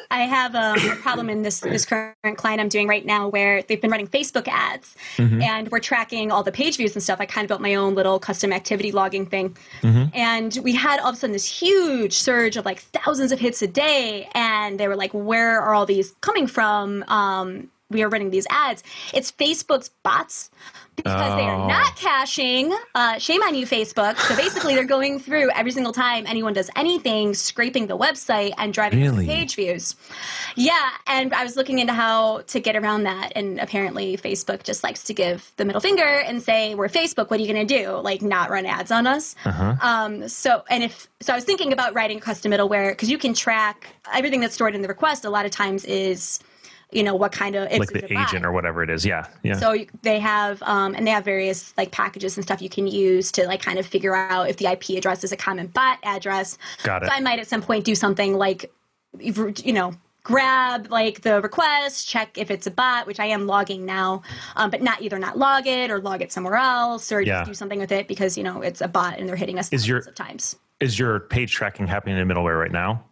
I 0.09 0.21
have 0.21 0.55
um, 0.55 0.79
a 0.91 0.95
problem 0.97 1.29
in 1.29 1.43
this 1.43 1.61
this 1.61 1.85
current 1.85 2.15
client 2.37 2.61
I'm 2.61 2.69
doing 2.69 2.87
right 2.87 3.05
now 3.05 3.29
where 3.29 3.63
they've 3.63 3.81
been 3.81 3.91
running 3.91 4.07
Facebook 4.07 4.47
ads 4.47 4.95
mm-hmm. 5.17 5.43
and 5.43 5.69
we're 5.71 5.81
tracking 5.81 6.31
all 6.31 6.45
the 6.45 6.53
page 6.53 6.77
views 6.77 6.95
and 6.95 7.03
stuff. 7.03 7.21
I 7.21 7.27
kind 7.27 7.45
of 7.45 7.49
built 7.49 7.61
my 7.61 7.75
own 7.75 7.97
little 7.97 8.21
custom 8.21 8.53
activity 8.53 8.93
logging 8.93 9.27
thing. 9.27 9.57
Mm-hmm. 9.83 10.17
And 10.17 10.59
we 10.63 10.75
had 10.75 11.01
all 11.01 11.09
of 11.09 11.17
a 11.17 11.19
sudden 11.19 11.33
this 11.33 11.47
huge 11.47 12.13
surge 12.13 12.57
of 12.57 12.65
like 12.65 12.81
thousands 12.81 13.33
of 13.33 13.41
hits 13.41 13.63
a 13.63 13.67
day. 13.67 14.29
And 14.33 14.79
they 14.79 14.87
were 14.87 14.97
like, 14.97 15.11
where 15.13 15.61
are 15.61 15.75
all 15.75 15.87
these 15.87 16.15
coming 16.21 16.47
from? 16.47 17.05
Um, 17.09 17.69
we 17.91 18.03
are 18.03 18.09
running 18.09 18.31
these 18.31 18.47
ads. 18.51 18.83
It's 19.15 19.31
Facebook's 19.31 19.91
bots 20.03 20.51
because 20.97 21.33
oh. 21.33 21.37
they 21.37 21.43
are 21.43 21.69
not 21.69 21.93
oh. 21.93 21.95
caching. 21.97 22.77
Uh, 22.95 23.19
shame 23.19 23.43
on 23.43 23.55
you, 23.55 23.67
Facebook. 23.67 24.19
So 24.19 24.35
basically, 24.35 24.75
they're 24.75 24.85
going 24.85 25.21
through 25.21 25.51
every 25.51 25.71
single 25.71 25.93
time 25.93 26.25
anyone 26.27 26.53
does 26.53 26.71
anything, 26.75 27.35
scraping 27.35 27.87
the 27.87 27.97
website 27.97 28.53
and 28.59 28.73
driving 28.73 29.01
really? 29.01 29.27
page 29.27 29.55
views. 29.55 29.95
Yeah, 30.57 30.91
and 31.07 31.33
I 31.33 31.45
was 31.45 31.57
looking 31.57 31.79
into 31.79 31.93
how 31.93 32.41
to 32.49 32.61
get 32.61 32.77
around 32.77 33.05
that, 33.05 33.33
and 33.37 33.61
apparently, 33.61 34.17
Facebook 34.17 34.65
just 34.65 34.83
likes 34.83 35.05
to 35.05 35.15
give 35.15 35.53
the 35.57 35.65
middle 35.65 35.81
finger 35.81 36.03
and 36.03 36.43
say, 36.43 36.75
"We're 36.75 36.89
Facebook. 36.89 37.31
What 37.31 37.39
are 37.39 37.43
you 37.43 37.53
going 37.53 37.67
to 37.67 37.83
do? 37.83 37.91
Like, 37.99 38.23
not 38.23 38.51
run 38.51 38.67
ads 38.67 38.91
on 38.91 39.07
us?" 39.07 39.37
Uh-huh. 39.45 39.77
Um, 39.81 40.29
so, 40.29 40.65
and 40.71 40.83
if 40.83 41.09
so, 41.21 41.33
I 41.33 41.37
was 41.37 41.45
thinking 41.45 41.73
about 41.73 41.95
writing 41.95 42.19
custom 42.19 42.51
middleware 42.51 42.91
because 42.91 43.11
you 43.11 43.19
can 43.19 43.35
track 43.35 43.87
everything 44.13 44.41
that's 44.41 44.55
stored 44.55 44.75
in 44.75 44.83
the 44.83 44.89
request. 44.89 45.25
A 45.25 45.31
lot 45.31 45.45
of 45.45 45.53
times 45.53 45.85
is 45.85 46.41
you 46.93 47.03
know 47.03 47.15
what 47.15 47.33
kind 47.33 47.57
of 47.57 47.71
like 47.73 47.89
the 47.89 48.19
agent 48.19 48.45
or 48.45 48.53
whatever 48.53 48.83
it 48.83 48.91
is. 48.91 49.05
Yeah 49.05 49.27
yeah. 49.43 49.59
So 49.59 49.77
they 50.03 50.19
have 50.21 50.63
um, 50.63 50.95
and 50.95 51.07
they 51.07 51.11
have 51.11 51.25
various 51.25 51.75
like 51.77 51.91
packages 51.91 52.37
and 52.37 52.45
stuff 52.45 52.63
you 52.63 52.69
can 52.69 52.87
use 52.87 53.33
to 53.33 53.47
like 53.47 53.63
kind 53.63 53.79
of 53.79 53.87
figure 53.87 54.15
out 54.15 54.49
if 54.49 54.57
the 54.57 54.67
ip 54.67 54.89
address 54.91 55.25
is 55.25 55.33
a 55.33 55.37
common 55.37 55.67
bot 55.69 55.99
address. 56.03 56.59
Got 56.83 57.03
it. 57.03 57.07
So 57.07 57.13
i 57.13 57.21
might 57.21 57.39
at 57.39 57.49
some 57.49 57.63
point 57.63 57.85
do 57.85 57.95
something 57.95 58.35
like 58.35 58.73
you 59.19 59.73
know 59.73 59.95
grab 60.27 60.91
like 60.91 61.21
the 61.21 61.41
request 61.41 62.09
check 62.09 62.37
if 62.37 62.51
it's 62.51 62.67
a 62.67 62.71
bot 62.71 63.07
which 63.07 63.21
i 63.21 63.27
am 63.27 63.47
logging 63.47 63.87
now 63.87 64.21
um, 64.57 64.71
but 64.71 64.83
not 64.83 65.01
either 65.01 65.21
not 65.21 65.39
log 65.39 65.69
it 65.69 65.89
or 65.89 66.01
log 66.01 66.21
it 66.21 66.33
somewhere 66.33 66.57
else 66.57 67.13
or 67.13 67.21
yeah. 67.21 67.39
just 67.39 67.51
do 67.51 67.55
something 67.55 67.79
with 67.79 67.93
it 67.93 68.09
because 68.09 68.37
you 68.37 68.43
know 68.43 68.61
it's 68.61 68.81
a 68.81 68.89
bot 68.89 69.21
and 69.21 69.29
they're 69.29 69.37
hitting 69.37 69.57
us 69.57 69.73
is 69.73 69.87
your, 69.87 69.99
of 69.99 70.15
times. 70.17 70.57
is 70.81 70.99
your 70.99 71.21
page 71.21 71.53
tracking 71.53 71.87
happening 71.87 72.19
in 72.19 72.27
the 72.27 72.35
middleware 72.35 72.59
right 72.59 72.73
now 72.73 73.05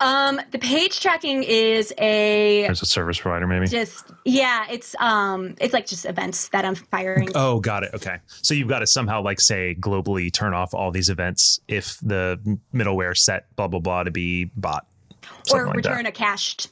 um, 0.00 0.40
the 0.50 0.58
page 0.58 1.00
tracking 1.00 1.42
is 1.42 1.92
a 1.98 2.66
as 2.66 2.82
a 2.82 2.86
service 2.86 3.18
provider, 3.18 3.46
maybe. 3.46 3.66
Just 3.66 4.06
yeah, 4.24 4.66
it's 4.70 4.94
um, 5.00 5.54
it's 5.60 5.72
like 5.72 5.86
just 5.86 6.04
events 6.04 6.48
that 6.48 6.64
I'm 6.64 6.74
firing. 6.74 7.30
Oh, 7.34 7.60
got 7.60 7.82
it. 7.82 7.90
Okay, 7.94 8.18
so 8.26 8.54
you've 8.54 8.68
got 8.68 8.80
to 8.80 8.86
somehow 8.86 9.22
like 9.22 9.40
say 9.40 9.74
globally 9.78 10.32
turn 10.32 10.54
off 10.54 10.74
all 10.74 10.90
these 10.90 11.08
events 11.08 11.60
if 11.68 11.98
the 12.00 12.38
middleware 12.74 13.16
set 13.16 13.54
blah 13.56 13.68
blah 13.68 13.80
blah 13.80 14.02
to 14.02 14.10
be 14.10 14.44
bot, 14.56 14.86
or 15.52 15.66
return 15.66 16.06
a 16.06 16.12
cached 16.12 16.68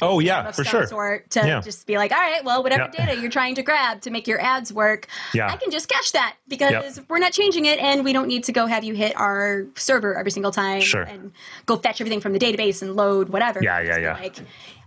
Oh 0.00 0.20
yeah, 0.20 0.50
for 0.50 0.64
sure. 0.64 0.86
Sort 0.86 1.30
to 1.30 1.46
yeah. 1.46 1.60
just 1.60 1.86
be 1.86 1.96
like, 1.96 2.12
all 2.12 2.18
right, 2.18 2.44
well, 2.44 2.62
whatever 2.62 2.90
yeah. 2.92 3.06
data 3.06 3.20
you're 3.20 3.30
trying 3.30 3.54
to 3.56 3.62
grab 3.62 4.00
to 4.02 4.10
make 4.10 4.26
your 4.26 4.40
ads 4.40 4.72
work, 4.72 5.06
yeah. 5.34 5.50
I 5.50 5.56
can 5.56 5.70
just 5.70 5.88
cache 5.88 6.12
that 6.12 6.36
because 6.48 6.96
yep. 6.96 7.06
we're 7.08 7.18
not 7.18 7.32
changing 7.32 7.66
it, 7.66 7.78
and 7.78 8.04
we 8.04 8.12
don't 8.12 8.28
need 8.28 8.44
to 8.44 8.52
go 8.52 8.66
have 8.66 8.84
you 8.84 8.94
hit 8.94 9.16
our 9.16 9.66
server 9.76 10.16
every 10.16 10.30
single 10.30 10.52
time 10.52 10.80
sure. 10.80 11.02
and 11.02 11.32
go 11.66 11.76
fetch 11.76 12.00
everything 12.00 12.20
from 12.20 12.32
the 12.32 12.38
database 12.38 12.82
and 12.82 12.96
load 12.96 13.28
whatever. 13.28 13.62
Yeah, 13.62 13.80
yeah, 13.80 13.98
yeah. 13.98 14.14
Like, 14.14 14.38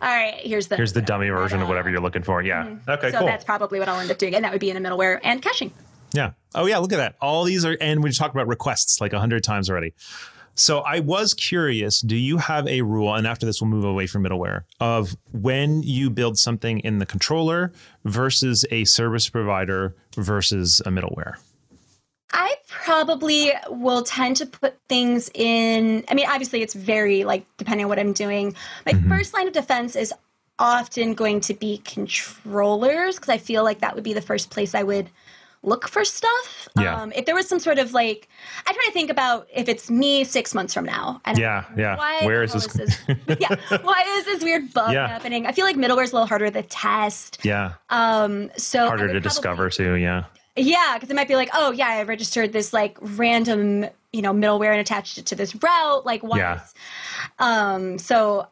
all 0.02 0.10
right, 0.10 0.36
here's 0.36 0.68
the 0.68 0.76
here's 0.76 0.94
the 0.94 1.02
dummy 1.02 1.30
version 1.30 1.62
of 1.62 1.68
whatever 1.68 1.90
you're 1.90 2.02
looking 2.02 2.24
for. 2.24 2.42
Yeah. 2.42 2.66
Mm-hmm. 2.66 2.90
Okay. 2.90 3.12
So 3.12 3.20
cool. 3.20 3.28
that's 3.28 3.44
probably 3.44 3.80
what 3.80 3.88
I'll 3.88 4.00
end 4.00 4.12
up 4.12 4.18
doing, 4.18 4.36
and 4.36 4.44
that 4.44 4.52
would 4.52 4.62
be 4.62 4.70
in 4.70 4.78
a 4.78 4.82
middleware 4.82 5.20
and 5.24 5.42
caching. 5.42 5.72
Yeah. 6.14 6.32
Oh 6.54 6.66
yeah. 6.66 6.78
Look 6.78 6.94
at 6.94 6.98
that. 6.98 7.16
All 7.22 7.44
these 7.44 7.66
are, 7.66 7.78
and 7.80 8.04
we 8.04 8.12
talked 8.12 8.36
about 8.36 8.48
requests 8.48 9.02
like 9.02 9.14
a 9.14 9.20
hundred 9.20 9.44
times 9.44 9.70
already. 9.70 9.94
So 10.56 10.80
I 10.80 11.02
was 11.02 11.34
curious, 11.34 12.00
do 12.00 12.16
you 12.16 12.38
have 12.38 12.66
a 12.68 12.82
rule, 12.82 13.14
and 13.14 13.28
after 13.28 13.46
this 13.46 13.62
we'll 13.62 13.70
move 13.70 13.84
away 13.84 14.08
from 14.08 14.24
middleware, 14.24 14.64
of 14.80 15.18
when 15.34 15.84
you 15.84 16.10
build 16.10 16.38
something 16.40 16.80
in 16.80 17.00
the 17.00 17.06
controller 17.06 17.74
versus 18.06 18.66
a 18.72 18.86
service 18.86 19.28
provider 19.28 19.96
versus 20.16 20.82
a 20.86 20.90
middleware? 20.90 21.36
I 22.32 22.56
probably 22.70 23.52
will 23.70 24.04
tend 24.04 24.38
to 24.38 24.46
put 24.46 24.78
things 24.88 25.30
in. 25.34 26.06
I 26.08 26.14
mean, 26.14 26.28
obviously, 26.28 26.62
it's 26.62 26.74
very 26.74 27.26
like 27.26 27.46
depending 27.58 27.86
on 27.86 27.90
what 27.90 28.00
I'm 28.00 28.14
doing. 28.14 28.56
My 28.86 28.94
mm-hmm. 28.94 29.10
first 29.10 29.34
line 29.34 29.48
of 29.48 29.54
defense 29.54 29.96
is 29.96 30.14
often 30.58 31.16
going 31.16 31.42
to 31.42 31.54
be 31.54 31.80
controllers 31.80 33.16
because 33.16 33.30
I 33.30 33.38
feel 33.38 33.64
like 33.64 33.80
that 33.80 33.94
would 33.96 34.06
be 34.06 34.14
the 34.14 34.22
first 34.22 34.50
place 34.50 34.74
I 34.74 34.84
would 34.84 35.10
look 35.66 35.88
for 35.88 36.06
stuff. 36.06 36.68
Yeah. 36.80 37.02
Um, 37.02 37.12
if 37.16 37.26
there 37.26 37.36
was 37.36 37.48
some 37.48 37.60
sort 37.60 37.80
of 37.80 37.94
like, 37.94 38.28
I 38.68 38.74
try 38.74 38.84
to 38.86 38.92
think 38.92 39.10
about 39.10 39.48
if 39.54 39.68
it's 39.68 39.90
me 39.90 40.24
six 40.24 40.54
months 40.54 40.74
from 40.74 40.86
now. 40.86 41.22
And 41.26 41.38
Yeah, 41.38 41.66
yeah. 41.78 41.98
Why, 41.98 42.26
Where 42.26 42.44
is 42.44 42.54
how 42.54 42.60
this- 42.60 43.00
yeah. 43.40 43.56
Why 43.82 44.04
is 44.20 44.26
this 44.26 44.44
weird 44.44 44.74
bug 44.74 44.94
Yeah. 44.94 45.08
happening? 45.08 45.46
I 45.46 45.52
feel 45.52 45.66
like 45.66 45.76
middleware 45.76 46.04
is 46.04 46.12
a 46.12 46.16
little 46.16 46.28
harder 46.28 46.50
to 46.52 46.62
test. 46.64 47.40
Yeah. 47.44 47.74
Um, 47.90 48.52
so 48.58 48.88
Harder 48.88 49.04
to 49.04 49.14
probably- 49.14 49.20
discover 49.22 49.70
too. 49.70 49.96
Yeah. 49.96 50.26
Yeah, 50.58 50.94
because 50.96 51.10
it 51.10 51.16
might 51.16 51.28
be 51.28 51.36
like, 51.36 51.50
oh 51.54 51.72
yeah, 51.72 51.88
I 51.90 52.04
registered 52.04 52.54
this 52.54 52.72
like 52.72 52.98
random, 53.02 53.88
you 54.14 54.22
know, 54.22 54.34
middleware 54.34 54.72
and 54.72 54.80
attached 54.80 55.18
it 55.18 55.26
to 55.28 55.36
this 55.36 55.54
route. 55.56 56.06
Like, 56.06 56.24
why? 56.24 56.38
Yeah. 56.38 56.62
Um, 57.40 57.98
so 57.98 58.48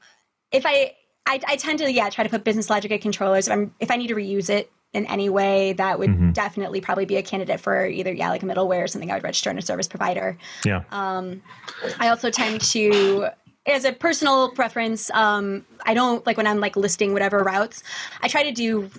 if 0.51 0.65
I, 0.65 0.95
I, 1.25 1.39
I 1.47 1.55
tend 1.55 1.79
to 1.79 1.89
yeah 1.91 2.09
try 2.09 2.25
to 2.25 2.29
put 2.29 2.43
business 2.43 2.69
logic 2.69 2.91
at 2.91 2.99
controllers. 3.01 3.47
If 3.47 3.53
I'm 3.53 3.73
if 3.79 3.89
I 3.89 3.95
need 3.95 4.07
to 4.07 4.15
reuse 4.15 4.49
it 4.49 4.69
in 4.93 5.05
any 5.07 5.27
way, 5.29 5.73
that 5.73 5.97
would 5.99 6.09
Mm-hmm. 6.11 6.31
definitely 6.31 6.79
probably 6.81 7.05
be 7.05 7.15
a 7.17 7.23
candidate 7.23 7.59
for 7.59 7.85
either 7.87 8.13
yeah 8.13 8.29
like 8.29 8.43
a 8.43 8.45
middleware 8.45 8.83
or 8.83 8.87
something 8.87 9.09
I 9.11 9.15
would 9.15 9.23
register 9.23 9.49
in 9.49 9.57
a 9.57 9.61
service 9.61 9.87
provider. 9.87 10.37
Yeah. 10.63 10.83
Um, 10.91 11.41
I 11.99 12.09
also 12.09 12.29
tend 12.29 12.61
to, 12.61 13.29
as 13.65 13.85
a 13.85 13.91
personal 13.93 14.49
preference, 14.51 15.09
um, 15.11 15.65
I 15.85 15.93
don't 15.93 16.25
like 16.27 16.37
when 16.37 16.45
I'm 16.47 16.59
like 16.59 16.75
listing 16.75 17.13
whatever 17.13 17.39
routes. 17.39 17.81
I 18.21 18.27
try 18.27 18.43
to 18.43 18.51
do 18.51 18.89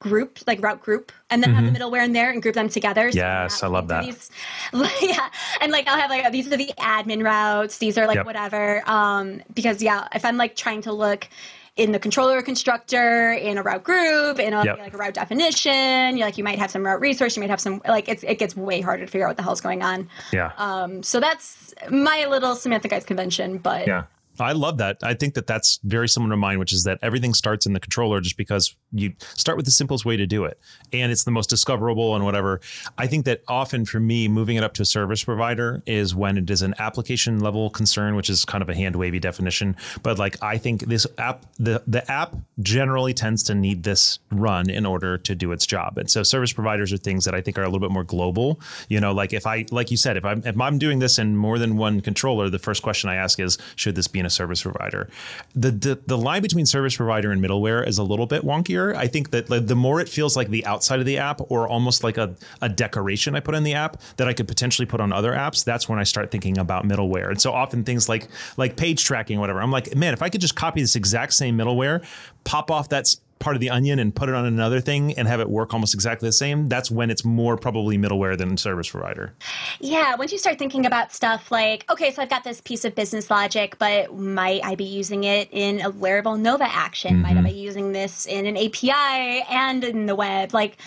group 0.00 0.38
like 0.46 0.62
route 0.62 0.80
group 0.80 1.10
and 1.28 1.42
then 1.42 1.52
have 1.54 1.64
the 1.72 1.76
middleware 1.78 2.04
in 2.04 2.12
there 2.12 2.30
and 2.30 2.40
group 2.40 2.54
them 2.54 2.68
together. 2.68 3.10
so 3.10 3.18
Mm-hmm. 3.18 3.42
Yes, 3.44 3.62
I'm 3.62 3.72
love 3.72 3.88
that. 3.88 4.04
These, 4.04 4.30
yeah, 5.02 5.28
and 5.60 5.72
like 5.72 5.88
I'll 5.88 5.98
have 6.00 6.10
like 6.10 6.30
these 6.32 6.46
are 6.52 6.56
the 6.56 6.72
admin 6.78 7.22
routes. 7.24 7.78
These 7.78 7.98
are 7.98 8.06
like 8.06 8.16
Yep. 8.16 8.26
whatever. 8.26 8.82
Um, 8.88 9.42
because 9.54 9.82
yeah, 9.82 10.06
if 10.14 10.24
I'm 10.24 10.36
like 10.36 10.56
trying 10.56 10.82
to 10.82 10.92
look. 10.92 11.28
In 11.78 11.92
the 11.92 11.98
controller 12.00 12.42
constructor, 12.42 13.32
in 13.32 13.56
a 13.56 13.62
route 13.62 13.84
group, 13.84 14.40
in 14.40 14.52
a, 14.52 14.64
Yep. 14.64 14.78
like 14.78 14.94
a 14.94 14.96
route 14.96 15.14
definition, 15.14 16.16
you 16.16 16.24
like 16.24 16.36
you 16.36 16.42
might 16.42 16.58
have 16.58 16.70
some 16.72 16.84
route 16.84 17.00
resource, 17.00 17.36
you 17.36 17.40
might 17.40 17.50
have 17.50 17.60
some 17.60 17.80
like 17.88 18.08
it's 18.08 18.24
it 18.24 18.38
gets 18.38 18.56
way 18.56 18.80
harder 18.80 19.06
to 19.06 19.10
figure 19.10 19.26
out 19.26 19.30
what 19.30 19.36
the 19.36 19.44
hell's 19.44 19.60
going 19.60 19.82
on. 19.82 20.08
Yeah. 20.32 20.50
Um, 20.58 21.02
so 21.04 21.20
that's 21.20 21.72
my 21.88 22.26
little 22.28 22.56
Samantha 22.56 22.88
Geitz 22.88 23.06
convention, 23.06 23.58
but 23.58 23.86
Yeah. 23.86 24.04
I 24.40 24.52
love 24.52 24.78
that. 24.78 24.98
I 25.02 25.14
think 25.14 25.34
that 25.34 25.46
that's 25.46 25.80
very 25.84 26.08
similar 26.08 26.32
to 26.32 26.36
mine, 26.36 26.58
which 26.58 26.72
is 26.72 26.84
that 26.84 26.98
everything 27.02 27.34
starts 27.34 27.66
in 27.66 27.72
the 27.72 27.80
controller 27.80 28.20
just 28.20 28.36
because 28.36 28.74
you 28.92 29.12
start 29.20 29.56
with 29.56 29.66
the 29.66 29.72
simplest 29.72 30.04
way 30.04 30.16
to 30.16 30.26
do 30.26 30.44
it. 30.44 30.58
And 30.92 31.12
it's 31.12 31.24
the 31.24 31.30
most 31.30 31.50
discoverable 31.50 32.14
and 32.14 32.24
whatever. 32.24 32.60
I 32.96 33.06
think 33.06 33.24
that 33.26 33.42
often 33.48 33.84
for 33.84 34.00
me, 34.00 34.28
moving 34.28 34.56
it 34.56 34.64
up 34.64 34.74
to 34.74 34.82
a 34.82 34.86
service 34.86 35.24
provider 35.24 35.82
is 35.86 36.14
when 36.14 36.38
it 36.38 36.48
is 36.50 36.62
an 36.62 36.74
application 36.78 37.40
level 37.40 37.70
concern, 37.70 38.14
which 38.14 38.30
is 38.30 38.44
kind 38.44 38.62
of 38.62 38.68
a 38.68 38.74
hand 38.74 38.96
wavy 38.96 39.18
definition. 39.18 39.76
But 40.02 40.18
like, 40.18 40.42
I 40.42 40.58
think 40.58 40.86
this 40.86 41.06
app, 41.18 41.44
the, 41.58 41.82
the 41.86 42.08
app 42.10 42.36
generally 42.60 43.14
tends 43.14 43.42
to 43.44 43.54
need 43.54 43.82
this 43.82 44.18
run 44.30 44.70
in 44.70 44.86
order 44.86 45.18
to 45.18 45.34
do 45.34 45.52
its 45.52 45.66
job. 45.66 45.98
And 45.98 46.10
so 46.10 46.22
service 46.22 46.52
providers 46.52 46.92
are 46.92 46.96
things 46.96 47.24
that 47.24 47.34
I 47.34 47.40
think 47.40 47.58
are 47.58 47.62
a 47.62 47.68
little 47.68 47.80
bit 47.80 47.90
more 47.90 48.04
global. 48.04 48.60
You 48.88 49.00
know, 49.00 49.12
like 49.12 49.32
if 49.32 49.46
I, 49.46 49.66
like 49.70 49.90
you 49.90 49.96
said, 49.96 50.16
if 50.16 50.24
I'm, 50.24 50.42
if 50.44 50.60
I'm 50.60 50.78
doing 50.78 50.98
this 50.98 51.18
in 51.18 51.36
more 51.36 51.58
than 51.58 51.76
one 51.76 52.00
controller, 52.00 52.48
the 52.50 52.58
first 52.58 52.82
question 52.82 53.10
I 53.10 53.16
ask 53.16 53.40
is, 53.40 53.58
should 53.76 53.94
this 53.94 54.08
be 54.08 54.20
in 54.20 54.26
a 54.28 54.30
service 54.30 54.62
provider? 54.62 55.08
The, 55.54 55.72
the, 55.72 56.00
the 56.06 56.16
line 56.16 56.42
between 56.42 56.66
service 56.66 56.96
provider 56.96 57.32
and 57.32 57.42
middleware 57.42 57.86
is 57.86 57.98
a 57.98 58.04
little 58.04 58.26
bit 58.26 58.42
wonkier. 58.42 58.94
I 58.94 59.08
think 59.08 59.30
that 59.30 59.48
the 59.48 59.74
more 59.74 60.00
it 60.00 60.08
feels 60.08 60.36
like 60.36 60.48
the 60.50 60.64
outside 60.66 61.00
of 61.00 61.06
the 61.06 61.18
app 61.18 61.40
or 61.50 61.66
almost 61.66 62.04
like 62.04 62.18
a, 62.18 62.36
a 62.62 62.68
decoration 62.68 63.34
I 63.34 63.40
put 63.40 63.54
in 63.54 63.64
the 63.64 63.74
app 63.74 64.00
that 64.18 64.28
I 64.28 64.32
could 64.34 64.46
potentially 64.46 64.86
put 64.86 65.00
on 65.00 65.12
other 65.12 65.32
apps, 65.32 65.64
that's 65.64 65.88
when 65.88 65.98
I 65.98 66.04
start 66.04 66.30
thinking 66.30 66.58
about 66.58 66.84
middleware. 66.84 67.30
And 67.30 67.40
so 67.40 67.52
often 67.52 67.82
things 67.84 68.08
like, 68.08 68.28
like 68.56 68.76
page 68.76 69.04
tracking, 69.04 69.40
whatever, 69.40 69.60
I'm 69.60 69.72
like, 69.72 69.96
man, 69.96 70.12
if 70.12 70.22
I 70.22 70.28
could 70.28 70.40
just 70.40 70.54
copy 70.54 70.80
this 70.80 70.94
exact 70.94 71.32
same 71.32 71.56
middleware, 71.56 72.04
pop 72.44 72.70
off 72.70 72.90
that 72.90 73.08
part 73.38 73.56
of 73.56 73.60
the 73.60 73.70
onion 73.70 73.98
and 73.98 74.14
put 74.14 74.28
it 74.28 74.34
on 74.34 74.44
another 74.44 74.80
thing 74.80 75.12
and 75.14 75.28
have 75.28 75.40
it 75.40 75.48
work 75.48 75.72
almost 75.74 75.94
exactly 75.94 76.28
the 76.28 76.32
same, 76.32 76.68
that's 76.68 76.90
when 76.90 77.10
it's 77.10 77.24
more 77.24 77.56
probably 77.56 77.98
middleware 77.98 78.36
than 78.36 78.56
service 78.56 78.90
provider. 78.90 79.34
yeah, 79.80 80.14
once 80.16 80.32
you 80.32 80.38
start 80.38 80.58
thinking 80.58 80.86
about 80.86 81.12
stuff 81.12 81.50
like, 81.50 81.84
okay, 81.90 82.12
so 82.12 82.22
I've 82.22 82.30
got 82.30 82.44
this 82.44 82.60
piece 82.60 82.84
of 82.84 82.94
business 82.94 83.30
logic, 83.30 83.76
but 83.78 84.14
might 84.14 84.64
I 84.64 84.74
be 84.74 84.84
using 84.84 85.24
it 85.24 85.48
in 85.52 85.80
a 85.80 85.90
Laravel 85.90 86.38
Nova 86.38 86.64
action? 86.64 87.22
Might 87.22 87.32
I 87.32 87.34
mm-hmm. 87.34 87.46
be 87.46 87.52
using 87.52 87.92
this 87.92 88.26
in 88.26 88.46
an 88.46 88.56
API 88.56 89.44
and 89.50 89.84
in 89.84 90.06
the 90.06 90.14
web? 90.14 90.52
Like, 90.52 90.78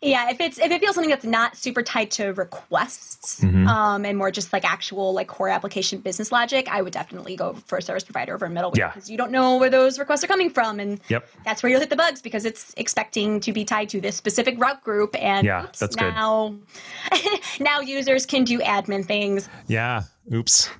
yeah, 0.00 0.30
if 0.30 0.40
it's 0.40 0.58
if 0.58 0.70
it 0.70 0.80
feels 0.80 0.94
something 0.94 1.10
that's 1.10 1.24
not 1.24 1.56
super 1.56 1.82
tied 1.82 2.10
to 2.12 2.28
requests 2.34 3.42
um, 3.42 4.04
and 4.04 4.16
more 4.16 4.30
just 4.30 4.52
like 4.52 4.64
actual 4.64 5.12
like 5.12 5.26
core 5.26 5.48
application 5.48 5.98
business 5.98 6.30
logic, 6.30 6.68
I 6.70 6.82
would 6.82 6.92
definitely 6.92 7.34
go 7.34 7.54
for 7.66 7.78
a 7.78 7.82
service 7.82 8.04
provider 8.04 8.32
over 8.34 8.46
a 8.46 8.48
middleware 8.48 8.76
Yeah. 8.76 8.88
because 8.88 9.10
you 9.10 9.18
don't 9.18 9.32
know 9.32 9.56
where 9.56 9.70
those 9.70 9.98
requests 9.98 10.22
are 10.22 10.28
coming 10.28 10.50
from, 10.50 10.78
and 10.78 11.00
Yep. 11.08 11.28
that's 11.44 11.62
where 11.62 11.70
you'll 11.70 11.80
hit 11.80 11.90
the 11.90 11.96
bugs 11.96 12.22
because 12.22 12.44
it's 12.44 12.72
expecting 12.76 13.40
to 13.40 13.52
be 13.52 13.64
tied 13.64 13.88
to 13.88 14.00
this 14.00 14.14
specific 14.16 14.58
route 14.60 14.84
group, 14.84 15.16
and 15.18 15.44
Yeah, 15.44 15.64
oops, 15.64 15.80
that's 15.80 15.96
now 15.96 16.54
now 17.60 17.80
users 17.80 18.24
can 18.24 18.44
do 18.44 18.60
admin 18.60 19.04
things. 19.04 19.48
Yeah. 19.66 20.02
Oops. 20.32 20.70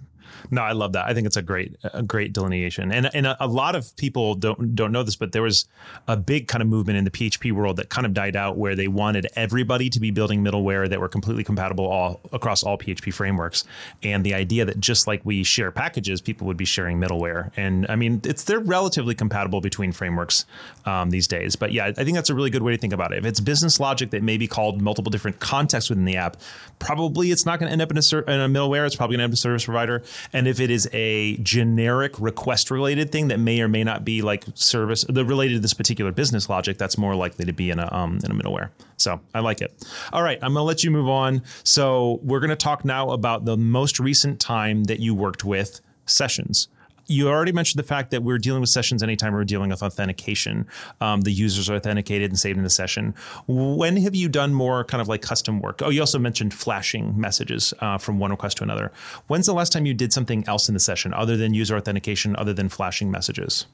No, 0.50 0.62
I 0.62 0.72
love 0.72 0.92
that. 0.92 1.06
I 1.06 1.14
think 1.14 1.26
it's 1.26 1.36
a 1.36 1.42
great, 1.42 1.76
a 1.92 2.02
great 2.02 2.32
delineation, 2.32 2.92
and 2.92 3.14
and 3.14 3.26
a, 3.26 3.44
a 3.44 3.46
lot 3.46 3.74
of 3.74 3.94
people 3.96 4.34
don't 4.34 4.74
don't 4.74 4.92
know 4.92 5.02
this, 5.02 5.16
but 5.16 5.32
there 5.32 5.42
was 5.42 5.66
a 6.06 6.16
big 6.16 6.48
kind 6.48 6.62
of 6.62 6.68
movement 6.68 6.98
in 6.98 7.04
the 7.04 7.10
PHP 7.10 7.52
world 7.52 7.76
that 7.76 7.88
kind 7.88 8.06
of 8.06 8.14
died 8.14 8.36
out, 8.36 8.56
where 8.56 8.74
they 8.74 8.88
wanted 8.88 9.26
everybody 9.34 9.90
to 9.90 10.00
be 10.00 10.10
building 10.10 10.42
middleware 10.42 10.88
that 10.88 11.00
were 11.00 11.08
completely 11.08 11.44
compatible 11.44 11.86
all 11.86 12.20
across 12.32 12.62
all 12.62 12.78
PHP 12.78 13.12
frameworks, 13.12 13.64
and 14.02 14.24
the 14.24 14.34
idea 14.34 14.64
that 14.64 14.80
just 14.80 15.06
like 15.06 15.20
we 15.24 15.44
share 15.44 15.70
packages, 15.70 16.20
people 16.20 16.46
would 16.46 16.56
be 16.56 16.64
sharing 16.64 16.98
middleware, 16.98 17.50
and 17.56 17.86
I 17.88 17.96
mean 17.96 18.20
it's 18.24 18.44
they're 18.44 18.60
relatively 18.60 19.14
compatible 19.14 19.60
between 19.60 19.92
frameworks 19.92 20.44
um, 20.86 21.10
these 21.10 21.26
days, 21.26 21.56
but 21.56 21.72
yeah, 21.72 21.86
I 21.86 21.92
think 21.92 22.14
that's 22.14 22.30
a 22.30 22.34
really 22.34 22.50
good 22.50 22.62
way 22.62 22.72
to 22.72 22.78
think 22.78 22.92
about 22.92 23.12
it. 23.12 23.18
If 23.18 23.26
it's 23.26 23.40
business 23.40 23.80
logic 23.80 24.10
that 24.10 24.22
may 24.22 24.36
be 24.36 24.46
called 24.46 24.80
multiple 24.80 25.10
different 25.10 25.40
contexts 25.40 25.90
within 25.90 26.04
the 26.04 26.16
app, 26.16 26.36
probably 26.78 27.30
it's 27.30 27.44
not 27.44 27.58
going 27.58 27.68
to 27.68 27.72
end 27.72 27.82
up 27.82 27.90
in 27.90 27.98
a, 27.98 28.32
in 28.32 28.40
a 28.40 28.48
middleware. 28.48 28.86
It's 28.86 28.96
probably 28.96 29.16
going 29.16 29.20
to 29.20 29.24
end 29.24 29.30
up 29.30 29.32
in 29.32 29.34
a 29.34 29.36
service 29.36 29.64
provider. 29.64 30.02
If 30.46 30.60
it 30.60 30.70
is 30.70 30.88
a 30.92 31.36
generic 31.38 32.18
request 32.20 32.70
related 32.70 33.10
thing 33.10 33.28
that 33.28 33.38
may 33.38 33.60
or 33.60 33.68
may 33.68 33.82
not 33.82 34.04
be 34.04 34.22
like 34.22 34.44
service 34.54 35.04
the 35.08 35.24
related 35.24 35.54
to 35.54 35.60
this 35.60 35.74
particular 35.74 36.12
business 36.12 36.48
logic, 36.48 36.78
that's 36.78 36.98
more 36.98 37.14
likely 37.14 37.44
to 37.44 37.52
be 37.52 37.70
in 37.70 37.78
a 37.78 37.92
um, 37.92 38.18
in 38.24 38.30
a 38.30 38.34
middleware. 38.34 38.70
So 38.96 39.20
I 39.34 39.40
like 39.40 39.60
it. 39.60 39.84
All 40.12 40.22
right, 40.22 40.38
I'm 40.42 40.52
to 40.54 40.62
let 40.62 40.84
you 40.84 40.90
move 40.90 41.08
on. 41.08 41.42
So 41.64 42.20
we're 42.22 42.40
to 42.50 42.56
talk 42.56 42.84
now 42.84 43.10
about 43.10 43.44
the 43.44 43.56
most 43.56 43.98
recent 43.98 44.40
time 44.40 44.84
that 44.84 45.00
you 45.00 45.14
worked 45.14 45.44
with 45.44 45.80
sessions 46.06 46.68
you 47.08 47.28
already 47.28 47.52
mentioned 47.52 47.78
the 47.78 47.86
fact 47.86 48.10
that 48.10 48.22
we're 48.22 48.38
dealing 48.38 48.60
with 48.60 48.70
sessions 48.70 49.02
anytime 49.02 49.32
we're 49.32 49.44
dealing 49.44 49.70
with 49.70 49.82
authentication. 49.82 50.66
Um, 51.00 51.22
the 51.22 51.32
users 51.32 51.68
are 51.68 51.76
authenticated 51.76 52.30
and 52.30 52.38
saved 52.38 52.58
in 52.58 52.64
the 52.64 52.70
session. 52.70 53.14
When 53.46 53.96
have 53.96 54.14
you 54.14 54.28
done 54.28 54.52
more 54.52 54.84
kind 54.84 55.00
of 55.00 55.08
like 55.08 55.22
custom 55.22 55.60
work? 55.60 55.80
Oh, 55.82 55.88
you 55.88 56.00
also 56.00 56.18
mentioned 56.18 56.52
flashing 56.52 57.18
messages 57.18 57.72
uh, 57.80 57.98
from 57.98 58.18
one 58.18 58.30
request 58.30 58.58
to 58.58 58.62
another. 58.62 58.92
When's 59.26 59.46
the 59.46 59.54
last 59.54 59.72
time 59.72 59.86
you 59.86 59.94
did 59.94 60.12
something 60.12 60.44
else 60.46 60.68
in 60.68 60.74
the 60.74 60.80
session 60.80 61.14
other 61.14 61.36
than 61.36 61.54
user 61.54 61.76
authentication, 61.76 62.36
other 62.36 62.52
than 62.52 62.68
flashing 62.68 63.10
messages? 63.10 63.66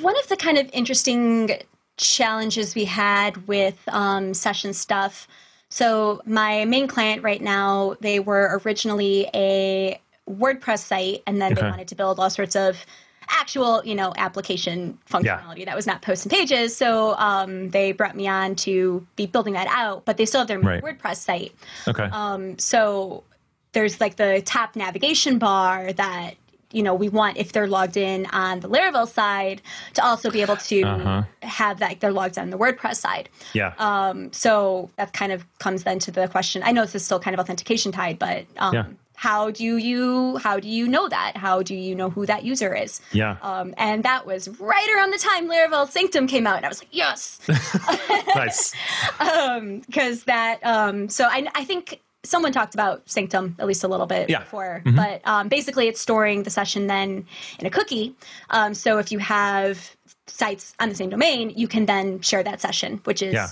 One 0.00 0.18
of 0.18 0.28
the 0.28 0.36
kind 0.36 0.56
of 0.56 0.70
interesting 0.72 1.58
challenges 1.96 2.74
we 2.74 2.84
had 2.84 3.46
with 3.48 3.80
um, 3.88 4.34
session 4.34 4.72
stuff. 4.72 5.28
So 5.68 6.20
my 6.24 6.64
main 6.66 6.86
client 6.86 7.22
right 7.22 7.42
now, 7.42 7.96
they 8.00 8.20
were 8.20 8.60
originally 8.64 9.28
a 9.34 10.00
WordPress 10.28 10.80
site, 10.80 11.22
and 11.26 11.40
then 11.40 11.52
Okay. 11.52 11.62
they 11.62 11.68
wanted 11.68 11.88
to 11.88 11.94
build 11.94 12.18
all 12.18 12.30
sorts 12.30 12.56
of 12.56 12.84
actual, 13.28 13.82
you 13.84 13.94
know, 13.94 14.12
application 14.18 14.98
functionality 15.10 15.64
that 15.64 15.74
was 15.74 15.86
not 15.86 16.02
posts 16.02 16.24
and 16.26 16.32
pages. 16.32 16.76
So 16.76 17.14
um, 17.16 17.70
they 17.70 17.92
brought 17.92 18.14
me 18.14 18.28
on 18.28 18.54
to 18.56 19.06
be 19.16 19.26
building 19.26 19.54
that 19.54 19.66
out, 19.70 20.04
but 20.04 20.16
they 20.18 20.26
still 20.26 20.40
have 20.40 20.48
their 20.48 20.58
Right. 20.60 20.82
WordPress 20.82 21.16
site. 21.16 21.54
Okay. 21.88 22.04
Um, 22.12 22.58
so 22.58 23.24
there's 23.72 24.00
like 24.00 24.16
the 24.16 24.42
top 24.44 24.76
navigation 24.76 25.38
bar 25.38 25.92
that 25.94 26.34
you 26.70 26.82
know 26.82 26.94
we 26.94 27.08
want 27.08 27.36
if 27.36 27.52
they're 27.52 27.66
logged 27.68 27.96
in 27.96 28.26
on 28.26 28.60
the 28.60 28.68
Laravel 28.68 29.06
side 29.08 29.62
to 29.94 30.04
also 30.04 30.30
be 30.30 30.42
able 30.42 30.56
to 30.56 30.82
Uh-huh. 30.82 31.22
have 31.42 31.78
that 31.78 32.00
they're 32.00 32.12
logged 32.12 32.36
on 32.38 32.50
the 32.50 32.58
WordPress 32.58 32.96
side. 32.96 33.28
yeah. 33.54 33.72
Um, 33.78 34.32
so 34.32 34.90
that 34.96 35.12
kind 35.12 35.32
of 35.32 35.46
comes 35.60 35.84
then 35.84 35.98
to 36.00 36.10
the 36.10 36.28
question. 36.28 36.62
I 36.64 36.72
know 36.72 36.82
this 36.82 36.94
is 36.96 37.04
still 37.04 37.20
kind 37.20 37.32
of 37.34 37.40
authentication 37.40 37.90
tied, 37.92 38.18
but 38.18 38.44
um, 38.58 38.74
Yeah. 38.74 38.84
How 39.14 39.50
do 39.50 39.64
you 39.64 40.36
how 40.38 40.58
do 40.60 40.68
you 40.68 40.88
know 40.88 41.08
that? 41.08 41.36
How 41.36 41.62
do 41.62 41.74
you 41.74 41.94
know 41.94 42.10
who 42.10 42.26
that 42.26 42.44
user 42.44 42.74
is? 42.74 43.00
yeah. 43.12 43.36
Um, 43.42 43.74
and 43.78 44.02
that 44.04 44.26
was 44.26 44.48
right 44.60 44.88
around 44.96 45.12
the 45.12 45.18
time 45.18 45.48
Laravel 45.48 45.88
Sanctum 45.88 46.26
came 46.26 46.46
out, 46.46 46.56
and 46.56 46.66
I 46.66 46.68
was 46.68 46.80
like, 46.80 46.88
yes, 46.92 47.40
nice. 48.34 48.74
because 49.86 50.24
that. 50.24 50.58
Um, 50.64 51.08
so 51.08 51.24
I, 51.24 51.46
I 51.54 51.64
think 51.64 52.00
someone 52.24 52.52
talked 52.52 52.74
about 52.74 53.02
Sanctum 53.08 53.54
at 53.58 53.66
least 53.66 53.84
a 53.84 53.88
little 53.88 54.06
bit 54.06 54.30
Yeah. 54.30 54.38
Mm-hmm. 54.38 54.44
before, 54.44 54.82
but 54.96 55.20
um, 55.26 55.48
basically 55.48 55.88
it's 55.88 56.00
storing 56.00 56.42
the 56.42 56.50
session 56.50 56.86
then 56.86 57.26
in 57.58 57.66
a 57.66 57.70
cookie. 57.70 58.14
Um, 58.50 58.74
so 58.74 58.98
if 58.98 59.12
you 59.12 59.18
have 59.18 59.94
sites 60.26 60.74
on 60.80 60.88
the 60.88 60.94
same 60.94 61.10
domain, 61.10 61.50
you 61.54 61.68
can 61.68 61.84
then 61.86 62.20
share 62.22 62.42
that 62.42 62.60
session, 62.60 63.00
which 63.04 63.20
is 63.22 63.34
Yeah. 63.34 63.48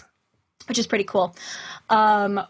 which 0.69 0.79
is 0.79 0.87
pretty 0.87 1.05
cool. 1.05 1.37
Um, 1.91 2.41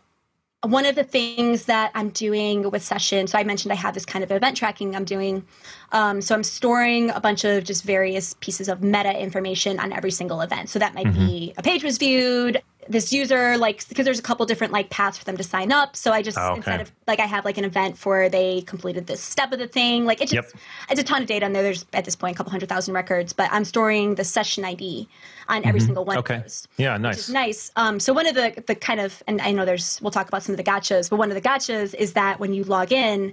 one 0.62 0.86
of 0.86 0.94
the 0.94 1.02
things 1.02 1.64
that 1.64 1.90
I'm 1.94 2.10
doing 2.10 2.70
with 2.70 2.82
session, 2.82 3.26
so 3.26 3.36
I 3.36 3.42
mentioned 3.42 3.72
I 3.72 3.76
have 3.76 3.94
this 3.94 4.06
kind 4.06 4.22
of 4.22 4.30
event 4.30 4.56
tracking 4.56 4.94
I'm 4.94 5.04
doing. 5.04 5.44
Um, 5.90 6.20
so 6.20 6.34
I'm 6.34 6.44
storing 6.44 7.10
a 7.10 7.20
bunch 7.20 7.44
of 7.44 7.64
just 7.64 7.82
various 7.82 8.34
pieces 8.34 8.68
of 8.68 8.82
meta 8.82 9.12
information 9.18 9.80
on 9.80 9.92
every 9.92 10.12
single 10.12 10.40
event. 10.40 10.68
So 10.68 10.78
that 10.78 10.94
might 10.94 11.12
be 11.12 11.52
a 11.58 11.62
page 11.62 11.82
was 11.82 11.98
viewed, 11.98 12.62
this 12.88 13.12
user 13.12 13.56
like 13.56 13.88
because 13.88 14.04
there's 14.04 14.18
a 14.18 14.22
couple 14.22 14.44
different 14.44 14.72
like 14.72 14.90
paths 14.90 15.16
for 15.16 15.24
them 15.24 15.36
to 15.36 15.44
sign 15.44 15.70
up 15.70 15.94
so 15.94 16.10
i 16.12 16.20
just 16.20 16.36
Oh, 16.36 16.48
okay. 16.48 16.56
instead 16.56 16.80
of 16.80 16.90
like 17.06 17.20
i 17.20 17.26
have 17.26 17.44
like 17.44 17.56
an 17.56 17.64
event 17.64 17.96
for 17.96 18.28
they 18.28 18.62
completed 18.62 19.06
this 19.06 19.20
step 19.20 19.52
of 19.52 19.60
the 19.60 19.68
thing 19.68 20.04
like 20.04 20.20
it 20.20 20.28
just 20.28 20.52
Yep. 20.52 20.62
it's 20.90 21.00
a 21.00 21.04
ton 21.04 21.22
of 21.22 21.28
data 21.28 21.48
there 21.52 21.62
there's 21.62 21.86
at 21.92 22.04
this 22.04 22.16
point 22.16 22.34
a 22.34 22.36
couple 22.36 22.50
hundred 22.50 22.68
thousand 22.68 22.94
records 22.94 23.32
but 23.32 23.48
i'm 23.52 23.64
storing 23.64 24.16
the 24.16 24.24
session 24.24 24.64
id 24.64 25.06
on 25.48 25.64
every 25.64 25.78
single 25.80 26.04
one 26.04 26.16
Mm-hmm. 26.16 26.20
Okay. 26.20 26.36
of 26.36 26.42
those 26.42 26.66
Yeah, 26.76 26.96
nice. 26.96 27.28
nice 27.28 27.70
um, 27.76 28.00
so 28.00 28.12
one 28.12 28.26
of 28.26 28.34
the 28.34 28.62
the 28.66 28.74
kind 28.74 29.00
of 29.00 29.22
and 29.28 29.40
i 29.40 29.52
know 29.52 29.64
there's 29.64 30.00
we'll 30.02 30.10
talk 30.10 30.26
about 30.26 30.42
some 30.42 30.52
of 30.52 30.56
the 30.56 30.64
gotchas 30.64 31.08
but 31.08 31.16
one 31.16 31.30
of 31.30 31.36
the 31.36 31.40
gotchas 31.48 31.94
is 31.94 32.14
that 32.14 32.40
when 32.40 32.52
you 32.52 32.64
log 32.64 32.90
in 32.92 33.32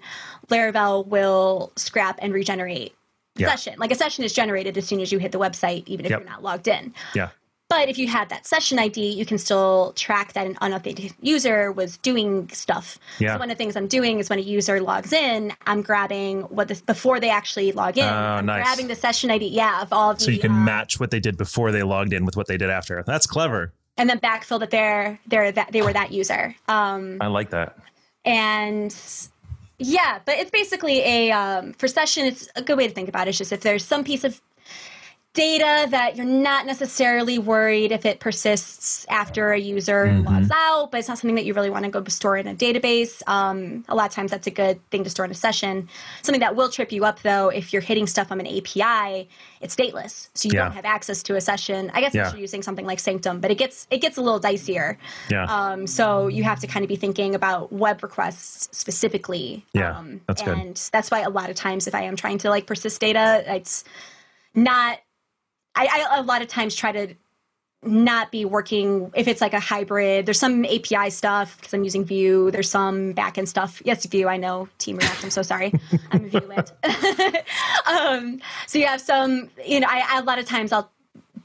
laravel 0.49 1.07
will 1.07 1.71
scrap 1.75 2.19
and 2.21 2.33
regenerate 2.33 2.93
Yeah. 3.35 3.47
session 3.49 3.75
like 3.79 3.91
a 3.91 3.95
session 3.95 4.23
is 4.23 4.33
generated 4.33 4.77
as 4.77 4.85
soon 4.87 4.99
as 4.99 5.11
you 5.11 5.17
hit 5.17 5.31
the 5.31 5.39
website 5.39 5.87
even 5.87 6.05
if 6.05 6.11
Yep. 6.11 6.19
you're 6.21 6.29
not 6.29 6.43
logged 6.43 6.67
in 6.67 6.93
Yeah. 7.15 7.29
But 7.69 7.87
if 7.87 7.97
you 7.99 8.07
had 8.07 8.29
that 8.29 8.47
session 8.47 8.79
ID, 8.79 9.11
you 9.11 9.25
can 9.25 9.37
still 9.37 9.93
track 9.95 10.33
that 10.33 10.47
an 10.47 10.57
unauthenticated 10.59 11.15
user 11.21 11.71
was 11.71 11.97
doing 11.97 12.49
stuff. 12.49 12.97
Yeah. 13.19 13.35
So 13.35 13.39
one 13.39 13.51
of 13.51 13.57
the 13.57 13.63
things 13.63 13.75
I'm 13.75 13.87
doing 13.87 14.19
is 14.19 14.29
when 14.29 14.39
a 14.39 14.41
user 14.41 14.81
logs 14.81 15.13
in, 15.13 15.53
I'm 15.67 15.83
grabbing 15.83 16.41
what 16.43 16.67
this 16.67 16.81
before 16.81 17.19
they 17.19 17.29
actually 17.29 17.71
log 17.71 17.97
in. 17.97 18.05
Oh, 18.05 18.07
I'm 18.07 18.47
nice. 18.47 18.63
grabbing 18.63 18.87
the 18.87 18.95
session 18.95 19.29
ID, 19.29 19.47
yeah, 19.49 19.83
of 19.83 19.93
all 19.93 20.11
of 20.11 20.17
the 20.17 20.23
So 20.25 20.31
you 20.31 20.39
can 20.39 20.51
uh, 20.51 20.55
match 20.55 20.99
what 20.99 21.11
they 21.11 21.19
did 21.19 21.37
before 21.37 21.71
they 21.71 21.83
logged 21.83 22.11
in 22.11 22.25
with 22.25 22.35
what 22.35 22.47
they 22.47 22.57
did 22.57 22.71
after. 22.71 23.03
That's 23.05 23.27
clever. 23.27 23.71
and 23.97 24.09
then 24.09 24.19
backfill 24.19 24.59
that 24.61 24.71
they're 24.71 25.19
they're 25.27 25.51
that 25.51 25.71
they 25.71 25.81
were 25.83 25.93
that 25.93 26.11
user. 26.11 26.55
Um, 26.67 27.17
I 27.21 27.27
like 27.27 27.51
that. 27.51 27.77
and 28.25 28.95
yeah, 29.77 30.19
but 30.25 30.37
it's 30.39 30.51
basically 30.51 30.99
a 31.01 31.31
um, 31.31 31.73
for 31.73 31.87
session. 31.87 32.25
It's 32.25 32.49
a 32.55 32.61
good 32.61 32.77
way 32.77 32.87
to 32.87 32.93
think 32.93 33.09
about 33.09 33.27
it. 33.27 33.29
It's 33.29 33.37
just 33.37 33.51
if 33.51 33.61
there's 33.61 33.85
some 33.85 34.03
piece 34.03 34.23
of 34.23 34.41
data 35.33 35.87
that 35.91 36.15
you're 36.15 36.25
not 36.25 36.65
necessarily 36.65 37.37
worried 37.37 37.91
if 37.91 38.03
it 38.03 38.19
persists 38.19 39.05
after 39.09 39.51
a 39.51 39.59
user 39.59 40.11
logs 40.25 40.49
out, 40.51 40.89
but 40.91 40.97
it's 40.97 41.07
not 41.07 41.19
something 41.19 41.35
that 41.35 41.45
you 41.45 41.53
really 41.53 41.69
want 41.69 41.85
to 41.85 41.91
go 41.91 42.03
store 42.05 42.35
in 42.35 42.47
a 42.47 42.55
database. 42.55 43.21
Um, 43.27 43.85
a 43.87 43.95
lot 43.95 44.07
of 44.07 44.11
times 44.11 44.31
that's 44.31 44.47
a 44.47 44.51
good 44.51 44.81
thing 44.89 45.03
to 45.03 45.09
store 45.09 45.25
in 45.25 45.31
a 45.31 45.35
session. 45.35 45.87
Something 46.23 46.39
that 46.39 46.55
will 46.55 46.69
trip 46.69 46.91
you 46.91 47.05
up 47.05 47.21
though, 47.21 47.49
if 47.49 47.71
you're 47.71 47.81
hitting 47.81 48.07
stuff 48.07 48.31
on 48.31 48.39
an 48.39 48.47
API, 48.47 49.29
it's 49.61 49.75
stateless, 49.75 50.29
so 50.33 50.49
you 50.49 50.55
Yeah. 50.55 50.63
don't 50.63 50.73
have 50.73 50.85
access 50.85 51.21
to 51.23 51.35
a 51.35 51.41
session. 51.41 51.91
I 51.93 52.01
guess 52.01 52.15
Yeah. 52.15 52.27
if 52.27 52.33
you're 52.33 52.41
using 52.41 52.63
something 52.63 52.85
like 52.87 52.99
Sanctum, 52.99 53.39
but 53.39 53.51
it 53.51 53.55
gets 53.59 53.85
it 53.91 53.99
gets 54.01 54.17
a 54.17 54.21
little 54.21 54.39
dicier. 54.39 54.97
Yeah. 55.29 55.45
Um, 55.45 55.85
so 55.85 56.27
you 56.27 56.43
have 56.43 56.59
to 56.61 56.67
kind 56.67 56.83
of 56.83 56.89
be 56.89 56.95
thinking 56.95 57.35
about 57.35 57.71
web 57.71 58.01
requests 58.01 58.67
specifically. 58.75 59.63
Yeah, 59.73 59.95
um, 59.95 60.21
that's 60.27 60.41
good. 60.41 60.57
And 60.57 60.89
that's 60.91 61.11
why 61.11 61.21
a 61.21 61.29
lot 61.29 61.51
of 61.51 61.55
times, 61.55 61.85
if 61.87 61.93
I 61.93 62.01
am 62.01 62.15
trying 62.15 62.39
to 62.39 62.49
like 62.49 62.65
persist 62.65 62.99
data, 62.99 63.43
it's 63.45 63.83
not. 64.55 64.97
I, 65.79 66.05
I 66.11 66.19
a 66.19 66.23
lot 66.23 66.41
of 66.41 66.47
times 66.47 66.75
try 66.75 66.91
to 66.91 67.15
not 67.81 68.29
be 68.29 68.43
working 68.43 69.09
if 69.15 69.27
it's 69.27 69.39
like 69.39 69.53
a 69.53 69.59
hybrid. 69.59 70.25
There's 70.25 70.39
some 70.39 70.65
API 70.65 71.09
stuff 71.09 71.55
because 71.57 71.73
I'm 71.73 71.83
using 71.85 72.03
Vue. 72.03 72.51
There's 72.51 72.69
some 72.69 73.13
backend 73.13 73.47
stuff. 73.47 73.81
Yes, 73.85 74.05
Vue. 74.05 74.27
I 74.27 74.35
know 74.37 74.67
Team 74.79 74.97
React. 74.97 75.23
I'm 75.23 75.29
so 75.29 75.41
sorry. 75.41 75.73
I'm 76.11 76.25
a 76.25 76.27
Vue 76.27 76.39
land. 76.41 76.71
um, 77.85 78.41
so 78.67 78.77
you 78.77 78.85
have 78.85 78.99
some. 78.99 79.49
You 79.65 79.79
know, 79.79 79.87
I, 79.89 80.19
a 80.19 80.23
lot 80.23 80.39
of 80.39 80.45
times 80.45 80.73
I'll 80.73 80.91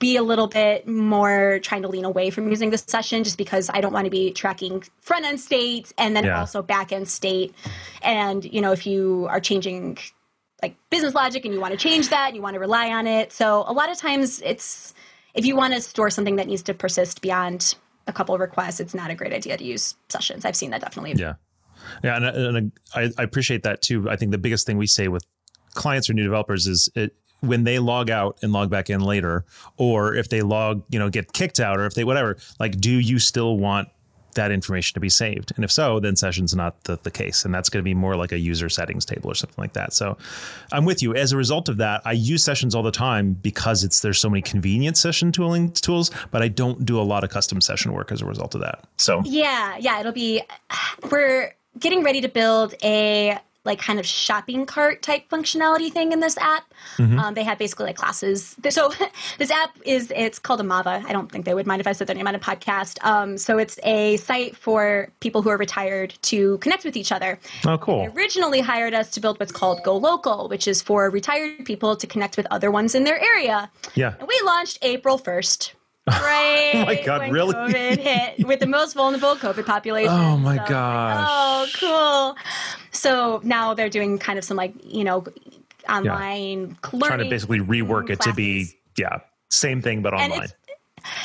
be 0.01 0.17
a 0.17 0.25
little 0.25 0.49
bit 0.49 0.89
more 0.89 1.61
trying 1.63 1.83
to 1.83 1.89
lean 1.89 2.05
away 2.05 2.31
from 2.31 2.49
using 2.49 2.71
this 2.71 2.85
session 2.87 3.23
just 3.23 3.39
because 3.39 3.71
I 3.73 3.81
don't 3.81 3.93
want 3.93 4.07
to 4.07 4.11
be 4.11 4.33
tracking 4.33 4.83
front 5.01 5.25
end 5.25 5.39
state 5.39 5.93
and 5.97 6.17
then 6.17 6.25
Yeah. 6.25 6.41
also 6.41 6.63
back 6.63 6.91
end 6.91 7.09
state. 7.09 7.55
And, 8.03 8.45
you 8.45 8.61
know, 8.61 8.73
if 8.73 8.89
you 8.89 9.29
are 9.31 9.39
changing 9.39 9.99
like 10.65 10.77
business 10.89 11.15
logic 11.15 11.45
and 11.45 11.53
you 11.53 11.61
want 11.61 11.73
to 11.73 11.79
change 11.79 12.09
that 12.09 12.29
and 12.29 12.37
you 12.37 12.41
want 12.41 12.55
to 12.55 12.61
rely 12.61 12.89
on 12.91 13.07
it. 13.07 13.33
So 13.33 13.65
a 13.67 13.73
lot 13.73 13.91
of 13.91 13.99
times 13.99 14.41
it's, 14.43 14.95
if 15.35 15.45
you 15.45 15.57
want 15.57 15.75
to 15.75 15.81
store 15.81 16.09
something 16.09 16.37
that 16.37 16.47
needs 16.47 16.63
to 16.63 16.75
persist 16.75 17.21
beyond 17.21 17.75
a 18.07 18.13
couple 18.13 18.35
of 18.35 18.41
requests, 18.41 18.81
it's 18.81 18.95
not 18.95 19.11
a 19.11 19.15
great 19.15 19.35
idea 19.35 19.59
to 19.59 19.65
use 19.65 19.95
sessions. 20.09 20.47
I've 20.47 20.57
seen 20.57 20.71
that 20.71 20.81
definitely. 20.81 21.13
Yeah. 21.17 21.35
Yeah. 22.03 22.17
And, 22.17 22.25
and 22.57 22.73
I, 22.95 23.11
I 23.19 23.23
appreciate 23.23 23.63
that 23.65 23.83
too. 23.83 24.09
I 24.09 24.17
think 24.17 24.33
the 24.33 24.39
biggest 24.39 24.67
thing 24.67 24.79
we 24.79 24.87
say 24.87 25.09
with 25.09 25.27
clients 25.75 26.09
or 26.09 26.15
new 26.15 26.25
developers 26.25 26.67
is 26.67 26.89
it, 26.95 27.15
when 27.41 27.65
they 27.65 27.79
log 27.79 28.09
out 28.09 28.39
and 28.41 28.55
log 28.55 28.71
back 28.71 28.89
in 28.89 29.01
later, 29.01 29.45
or 29.77 30.15
if 30.15 30.31
they 30.31 30.41
log, 30.41 30.83
you 30.89 30.99
know, 30.99 31.11
get 31.11 31.35
kicked 31.35 31.61
out 31.61 31.79
or 31.79 31.85
if 31.85 31.93
they, 31.93 32.05
whatever, 32.05 32.39
like, 32.59 32.81
do 32.81 32.91
you 32.91 33.19
still 33.19 33.59
want 33.59 33.89
that 34.35 34.51
information 34.51 34.95
to 34.95 35.01
be 35.01 35.09
saved? 35.09 35.53
And 35.57 35.65
if 35.65 35.73
so, 35.73 36.01
then 36.01 36.17
session's 36.17 36.55
not 36.55 36.83
the, 36.85 36.99
the 37.03 37.11
case. 37.11 37.45
And 37.45 37.55
that's 37.55 37.69
going 37.69 37.83
to 37.83 37.85
be 37.85 37.95
more 37.95 38.17
like 38.17 38.33
a 38.33 38.39
user 38.39 38.69
settings 38.69 39.05
table 39.05 39.31
or 39.31 39.35
something 39.35 39.61
like 39.61 39.73
that. 39.75 39.93
So 39.93 40.17
I'm 40.73 40.85
with 40.85 41.03
you. 41.03 41.15
As 41.15 41.33
a 41.33 41.37
result 41.37 41.69
of 41.69 41.79
that, 41.79 42.03
I 42.05 42.13
use 42.13 42.45
sessions 42.45 42.75
all 42.75 42.83
the 42.83 42.91
time 42.91 43.33
because 43.35 43.85
it's, 43.85 44.01
there's 44.01 44.21
so 44.21 44.29
many 44.29 44.43
convenient 44.43 44.97
session 44.97 45.33
tooling 45.33 45.73
tools, 45.73 46.11
but 46.31 46.43
I 46.43 46.49
don't 46.49 46.85
do 46.85 47.01
a 47.01 47.03
lot 47.03 47.25
of 47.25 47.31
custom 47.31 47.61
session 47.61 47.93
work 47.93 48.13
as 48.13 48.21
a 48.23 48.27
result 48.27 48.55
of 48.55 48.61
that. 48.61 48.85
So 48.97 49.23
Yeah, 49.25 49.77
yeah, 49.79 50.01
it'll 50.01 50.13
be. 50.13 50.43
We're 51.11 51.55
getting 51.79 52.03
ready 52.03 52.21
to 52.21 52.29
build 52.29 52.75
a 52.83 53.39
like 53.65 53.79
kind 53.79 53.99
of 53.99 54.05
shopping 54.07 54.67
cart 54.67 55.01
type 55.03 55.29
functionality 55.31 55.91
thing 55.91 56.13
in 56.13 56.21
this 56.21 56.37
app. 56.39 56.65
Um, 56.99 57.33
they 57.35 57.43
have 57.45 57.59
basically 57.59 57.87
like 57.87 57.97
classes. 57.97 58.57
So 58.71 58.93
this 59.39 59.51
app 59.51 59.71
is 59.85 60.13
it's 60.15 60.39
called 60.39 60.61
Amava. 60.61 61.05
I 61.07 61.13
don't 61.13 61.31
think 61.31 61.45
they 61.45 61.55
would 61.55 61.67
mind 61.67 61.81
if 61.81 61.87
I 61.87 61.93
said 61.93 62.07
their 62.09 62.17
name 62.17 62.27
on 62.27 62.35
a 62.35 62.39
podcast. 62.41 63.03
Um, 63.05 63.39
so 63.39 63.57
it's 63.59 63.79
a 63.85 64.17
site 64.19 64.57
for 64.57 65.09
people 65.21 65.43
who 65.43 65.49
are 65.51 65.57
retired 65.57 66.15
to 66.23 66.59
connect 66.59 66.85
with 66.85 66.97
each 66.97 67.13
other. 67.13 67.39
Oh, 67.67 67.79
cool. 67.79 68.01
They 68.01 68.09
originally 68.21 68.61
hired 68.61 68.95
us 68.95 69.11
to 69.13 69.21
build 69.21 69.39
what's 69.41 69.53
called 69.53 69.83
Go 69.85 69.97
Local, 69.97 70.49
which 70.49 70.67
is 70.69 70.83
for 70.83 71.09
retired 71.11 71.65
people 71.65 71.97
to 71.97 72.07
connect 72.07 72.37
with 72.37 72.47
other 72.51 72.71
ones 72.71 72.95
in 72.95 73.05
their 73.05 73.19
area. 73.21 73.71
Yeah. 73.95 74.15
And 74.19 74.29
we 74.29 74.41
launched 74.45 74.79
April 74.83 75.19
1st. 75.19 75.73
Right. 76.07 76.73
Oh 76.75 76.85
my 76.85 77.03
God, 77.03 77.33
really? 77.33 77.55
COVID 77.55 77.99
hit 77.99 78.47
with 78.47 78.61
the 78.61 78.67
most 78.67 78.93
vulnerable 78.93 79.37
COVID 79.37 79.65
population. 79.65 80.13
Oh 80.13 80.37
my 80.37 80.59
So, 80.59 80.65
gosh. 80.67 81.27
oh, 81.31 81.67
cool. 81.81 82.37
So 82.95 83.41
now 83.45 83.75
they're 83.75 83.91
doing 83.91 84.19
kind 84.19 84.39
of 84.39 84.45
some 84.45 84.57
like, 84.57 84.73
you 84.85 85.05
know, 85.05 85.25
online 85.89 86.79
trying 86.83 87.01
learning 87.01 87.27
to 87.27 87.31
basically 87.31 87.61
rework 87.61 88.09
it 88.09 88.21
to 88.23 88.33
be 88.33 88.67
yeah 88.97 89.19
same 89.51 89.83
thing 89.83 90.01
but 90.01 90.15
online 90.15 90.49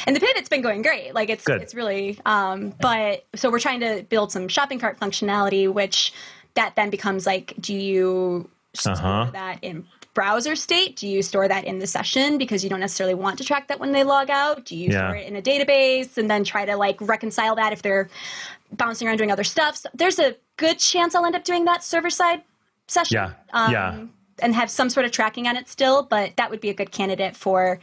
and 0.06 0.14
the 0.14 0.20
pivot's 0.20 0.50
been 0.50 0.62
going 0.62 0.82
great. 0.82 1.14
Like 1.16 1.30
it's 1.30 1.46
Good. 1.46 1.62
it's 1.62 1.74
really 1.74 2.20
um 2.26 2.74
but 2.82 3.26
so 3.36 3.50
we're 3.50 3.60
trying 3.60 3.80
to 3.80 4.04
build 4.10 4.32
some 4.34 4.50
shopping 4.50 4.78
cart 4.80 5.00
functionality 5.00 5.72
which 5.72 6.12
that 6.56 6.76
then 6.76 6.90
becomes 6.90 7.26
like 7.26 7.54
do 7.62 7.74
you 7.74 8.50
store 8.74 8.94
Uh-huh. 8.96 9.30
that 9.32 9.60
in 9.62 9.86
browser 10.14 10.58
state? 10.58 10.98
Do 10.98 11.08
you 11.08 11.22
store 11.22 11.48
that 11.48 11.64
in 11.64 11.80
the 11.80 11.88
session 11.88 12.38
because 12.38 12.62
you 12.64 12.70
don't 12.70 12.82
necessarily 12.82 13.14
want 13.16 13.38
to 13.38 13.46
track 13.46 13.70
that 13.70 13.80
when 13.80 13.94
they 13.94 14.04
log 14.04 14.30
out? 14.30 14.66
Do 14.66 14.76
you 14.76 14.92
Yeah. 14.92 15.08
store 15.08 15.16
it 15.16 15.28
in 15.28 15.38
a 15.38 15.42
database 15.42 16.18
and 16.18 16.30
then 16.30 16.44
try 16.44 16.66
to 16.66 16.76
like 16.76 16.98
reconcile 17.00 17.56
that 17.56 17.72
if 17.72 17.82
they're 17.82 18.10
bouncing 18.72 19.08
around 19.08 19.18
doing 19.18 19.32
other 19.32 19.44
stuff? 19.44 19.78
So 19.78 19.90
there's 19.94 20.20
a 20.20 20.36
good 20.58 20.80
chance 20.80 21.16
I'll 21.16 21.26
end 21.26 21.36
up 21.36 21.44
doing 21.44 21.66
that 21.66 21.84
server 21.84 22.10
side 22.10 22.42
session. 22.88 23.16
Yeah. 23.16 23.34
Um, 23.54 23.72
Yeah. 23.72 24.00
And 24.42 24.56
have 24.56 24.70
some 24.72 24.90
sort 24.90 25.06
of 25.06 25.12
tracking 25.12 25.48
on 25.48 25.58
it 25.58 25.68
still, 25.68 26.02
but 26.02 26.38
that 26.38 26.50
would 26.50 26.62
be 26.62 26.70
a 26.70 26.74
good 26.74 26.92
candidate 26.94 27.36
for. 27.36 27.78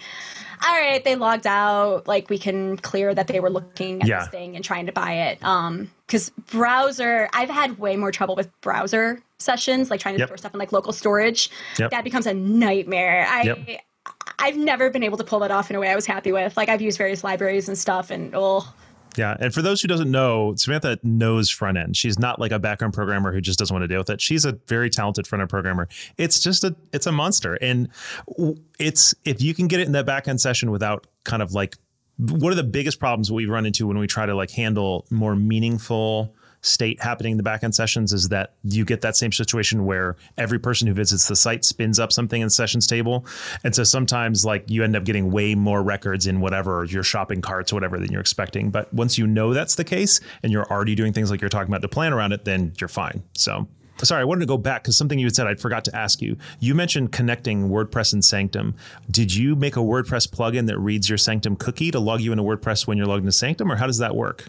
All 0.66 0.72
right, 0.74 1.04
they 1.04 1.14
logged 1.14 1.46
out. 1.46 2.08
Like 2.08 2.30
we 2.30 2.38
can 2.38 2.78
clear 2.78 3.14
that 3.14 3.26
they 3.26 3.40
were 3.40 3.50
looking 3.50 4.00
at 4.00 4.08
Yeah. 4.08 4.20
this 4.20 4.28
thing 4.28 4.56
and 4.56 4.64
trying 4.64 4.86
to 4.86 4.92
buy 4.92 5.12
it. 5.28 5.44
Um, 5.44 5.90
because 6.06 6.30
browser, 6.50 7.28
I've 7.34 7.50
had 7.50 7.78
way 7.78 7.96
more 7.96 8.10
trouble 8.10 8.36
with 8.36 8.48
browser 8.62 9.20
sessions, 9.38 9.90
like 9.90 10.00
trying 10.00 10.14
to 10.14 10.20
Yep. 10.20 10.28
store 10.28 10.38
stuff 10.38 10.54
in 10.54 10.58
like 10.58 10.72
local 10.72 10.94
storage. 10.94 11.50
Yep. 11.78 11.90
That 11.90 12.04
becomes 12.04 12.26
a 12.26 12.32
nightmare. 12.32 13.26
I. 13.28 13.42
Yep. 13.42 13.80
I've 14.38 14.56
never 14.56 14.88
been 14.88 15.02
able 15.02 15.18
to 15.18 15.24
pull 15.24 15.40
that 15.40 15.50
off 15.50 15.68
in 15.68 15.76
a 15.76 15.80
way 15.80 15.88
I 15.90 15.94
was 15.94 16.06
happy 16.06 16.32
with. 16.32 16.56
Like 16.56 16.68
I've 16.70 16.80
used 16.80 16.96
various 16.96 17.22
libraries 17.24 17.68
and 17.68 17.76
stuff, 17.76 18.10
and 18.10 18.32
oh, 18.34 18.66
yeah 19.16 19.36
and 19.40 19.52
for 19.52 19.62
those 19.62 19.80
who 19.80 19.88
doesn't 19.88 20.10
know 20.10 20.54
samantha 20.56 20.98
knows 21.02 21.50
front 21.50 21.78
end. 21.78 21.96
She's 21.96 22.18
not 22.18 22.38
like 22.40 22.52
a 22.52 22.58
background 22.58 22.94
programmer 22.94 23.32
who 23.32 23.40
just 23.40 23.58
doesn't 23.58 23.74
want 23.74 23.82
to 23.82 23.88
deal 23.88 23.98
with 23.98 24.10
it. 24.10 24.20
She's 24.20 24.44
a 24.44 24.52
very 24.66 24.90
talented 24.90 25.26
front 25.26 25.40
end 25.40 25.50
programmer. 25.50 25.88
It's 26.16 26.38
just 26.40 26.64
a 26.64 26.74
it's 26.92 27.06
a 27.06 27.12
monster 27.12 27.54
and 27.54 27.88
it's 28.78 29.14
if 29.24 29.42
you 29.42 29.54
can 29.54 29.68
get 29.68 29.80
it 29.80 29.86
in 29.86 29.92
that 29.92 30.06
back 30.06 30.28
end 30.28 30.40
session 30.40 30.70
without 30.70 31.06
kind 31.24 31.42
of 31.42 31.52
like 31.52 31.76
one 32.18 32.52
of 32.52 32.56
the 32.56 32.64
biggest 32.64 32.98
problems 32.98 33.30
we 33.30 33.46
run 33.46 33.66
into 33.66 33.86
when 33.86 33.98
we 33.98 34.06
try 34.06 34.26
to 34.26 34.34
like 34.34 34.50
handle 34.50 35.06
more 35.10 35.36
meaningful 35.36 36.34
state 36.66 37.02
happening 37.02 37.32
in 37.32 37.38
the 37.38 37.44
backend 37.44 37.74
sessions 37.74 38.12
is 38.12 38.28
that 38.28 38.54
you 38.64 38.84
get 38.84 39.00
that 39.02 39.16
same 39.16 39.32
situation 39.32 39.86
where 39.86 40.16
every 40.36 40.58
person 40.58 40.88
who 40.88 40.94
visits 40.94 41.28
the 41.28 41.36
site 41.36 41.64
spins 41.64 41.98
up 41.98 42.12
something 42.12 42.40
in 42.40 42.46
the 42.46 42.50
sessions 42.50 42.86
table. 42.86 43.24
And 43.64 43.74
so 43.74 43.84
sometimes 43.84 44.44
like 44.44 44.68
you 44.68 44.82
end 44.82 44.96
up 44.96 45.04
getting 45.04 45.30
way 45.30 45.54
more 45.54 45.82
records 45.82 46.26
in 46.26 46.40
whatever 46.40 46.84
your 46.84 47.02
shopping 47.02 47.40
carts 47.40 47.72
or 47.72 47.76
whatever 47.76 47.98
than 47.98 48.10
you're 48.10 48.20
expecting. 48.20 48.70
But 48.70 48.92
once 48.92 49.16
you 49.16 49.26
know 49.26 49.54
that's 49.54 49.76
the 49.76 49.84
case 49.84 50.20
and 50.42 50.52
you're 50.52 50.66
already 50.66 50.94
doing 50.94 51.12
things 51.12 51.30
like 51.30 51.40
you're 51.40 51.50
talking 51.50 51.70
about 51.70 51.82
to 51.82 51.88
plan 51.88 52.12
around 52.12 52.32
it, 52.32 52.44
then 52.44 52.72
you're 52.78 52.88
fine. 52.88 53.22
So 53.34 53.68
Sorry, 54.02 54.20
I 54.20 54.24
wanted 54.24 54.40
to 54.40 54.46
go 54.46 54.58
back 54.58 54.82
because 54.82 54.98
something 54.98 55.18
you 55.18 55.24
had 55.26 55.34
said 55.34 55.46
I 55.46 55.54
forgot 55.54 55.84
to 55.86 55.96
ask 55.96 56.20
you. 56.20 56.36
You 56.60 56.74
mentioned 56.74 57.12
connecting 57.12 57.70
WordPress 57.70 58.12
and 58.12 58.22
Sanctum. 58.22 58.74
Did 59.10 59.34
you 59.34 59.56
make 59.56 59.76
a 59.76 59.80
WordPress 59.80 60.28
plugin 60.28 60.66
that 60.66 60.78
reads 60.78 61.08
your 61.08 61.16
Sanctum 61.16 61.56
cookie 61.56 61.90
to 61.92 61.98
log 61.98 62.20
you 62.20 62.30
into 62.30 62.44
WordPress 62.44 62.86
when 62.86 62.98
you're 62.98 63.06
logged 63.06 63.20
into 63.20 63.32
Sanctum, 63.32 63.72
or 63.72 63.76
how 63.76 63.86
does 63.86 63.98
that 63.98 64.14
work? 64.14 64.48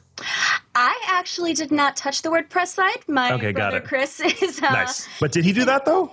Actually 1.17 1.53
did 1.53 1.71
not 1.71 1.97
touch 1.97 2.21
the 2.21 2.29
WordPress 2.29 2.67
side. 2.67 2.99
My 3.07 3.33
Okay, 3.33 3.51
brother. 3.51 3.81
Chris 3.81 4.19
is. 4.41 4.61
Uh, 4.61 4.69
Nice. 4.71 5.07
But 5.19 5.31
did 5.31 5.45
he 5.45 5.51
do 5.51 5.65
that 5.65 5.83
though? 5.83 6.03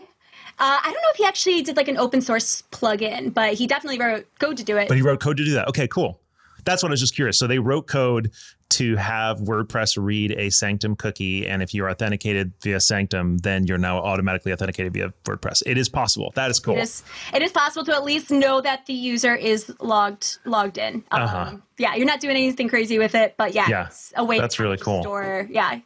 Uh, 0.58 0.78
I 0.80 0.84
don't 0.84 0.94
know 0.94 1.10
if 1.12 1.16
he 1.16 1.24
actually 1.26 1.60
did 1.60 1.76
like 1.76 1.88
an 1.88 1.98
open 1.98 2.22
source 2.22 2.62
plugin, 2.72 3.34
but 3.34 3.52
he 3.54 3.66
definitely 3.66 3.98
wrote 3.98 4.26
code 4.38 4.56
to 4.56 4.64
do 4.64 4.78
it. 4.78 4.88
But 4.88 4.96
he 4.96 5.02
wrote 5.02 5.20
code 5.20 5.36
to 5.36 5.44
do 5.44 5.52
that. 5.52 5.68
Okay, 5.68 5.86
cool. 5.88 6.20
That's 6.64 6.82
what 6.82 6.88
I 6.88 6.94
was 6.94 7.00
just 7.00 7.14
curious. 7.14 7.38
So 7.38 7.46
they 7.46 7.58
wrote 7.58 7.86
code 7.86 8.30
to 8.70 8.96
have 8.96 9.38
WordPress 9.38 9.96
read 10.02 10.32
a 10.32 10.50
Sanctum 10.50 10.96
cookie, 10.96 11.46
and 11.46 11.62
if 11.62 11.72
you're 11.74 11.88
authenticated 11.88 12.52
via 12.62 12.80
Sanctum, 12.80 13.38
then 13.38 13.66
you're 13.66 13.78
now 13.78 13.98
automatically 13.98 14.52
authenticated 14.52 14.92
via 14.92 15.12
WordPress. 15.24 15.62
It 15.66 15.78
is 15.78 15.88
possible. 15.88 16.32
That 16.34 16.50
is 16.50 16.58
cool. 16.58 16.76
It 16.76 16.82
is, 16.82 17.02
it 17.32 17.42
is 17.42 17.52
possible 17.52 17.84
to 17.84 17.94
at 17.94 18.02
least 18.04 18.30
know 18.30 18.60
that 18.60 18.86
the 18.86 18.94
user 18.94 19.34
is 19.34 19.72
logged 19.80 20.38
logged 20.44 20.78
in. 20.78 21.04
Um, 21.12 21.22
Uh-huh. 21.22 21.56
Yeah, 21.78 21.94
you're 21.94 22.06
not 22.06 22.20
doing 22.20 22.36
anything 22.36 22.68
crazy 22.68 22.98
with 22.98 23.14
it, 23.14 23.34
but 23.36 23.54
yeah, 23.54 23.66
Yeah, 23.68 23.86
it's 23.86 24.12
a 24.16 24.24
way. 24.24 24.38
that's 24.40 24.56
to 24.56 24.62
really 24.62 24.78
cool. 24.78 25.02
Store, 25.02 25.46
yeah, 25.50 25.78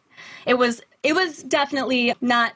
it 0.46 0.54
was 0.54 0.80
it 1.02 1.14
was 1.14 1.42
definitely 1.42 2.14
not 2.20 2.52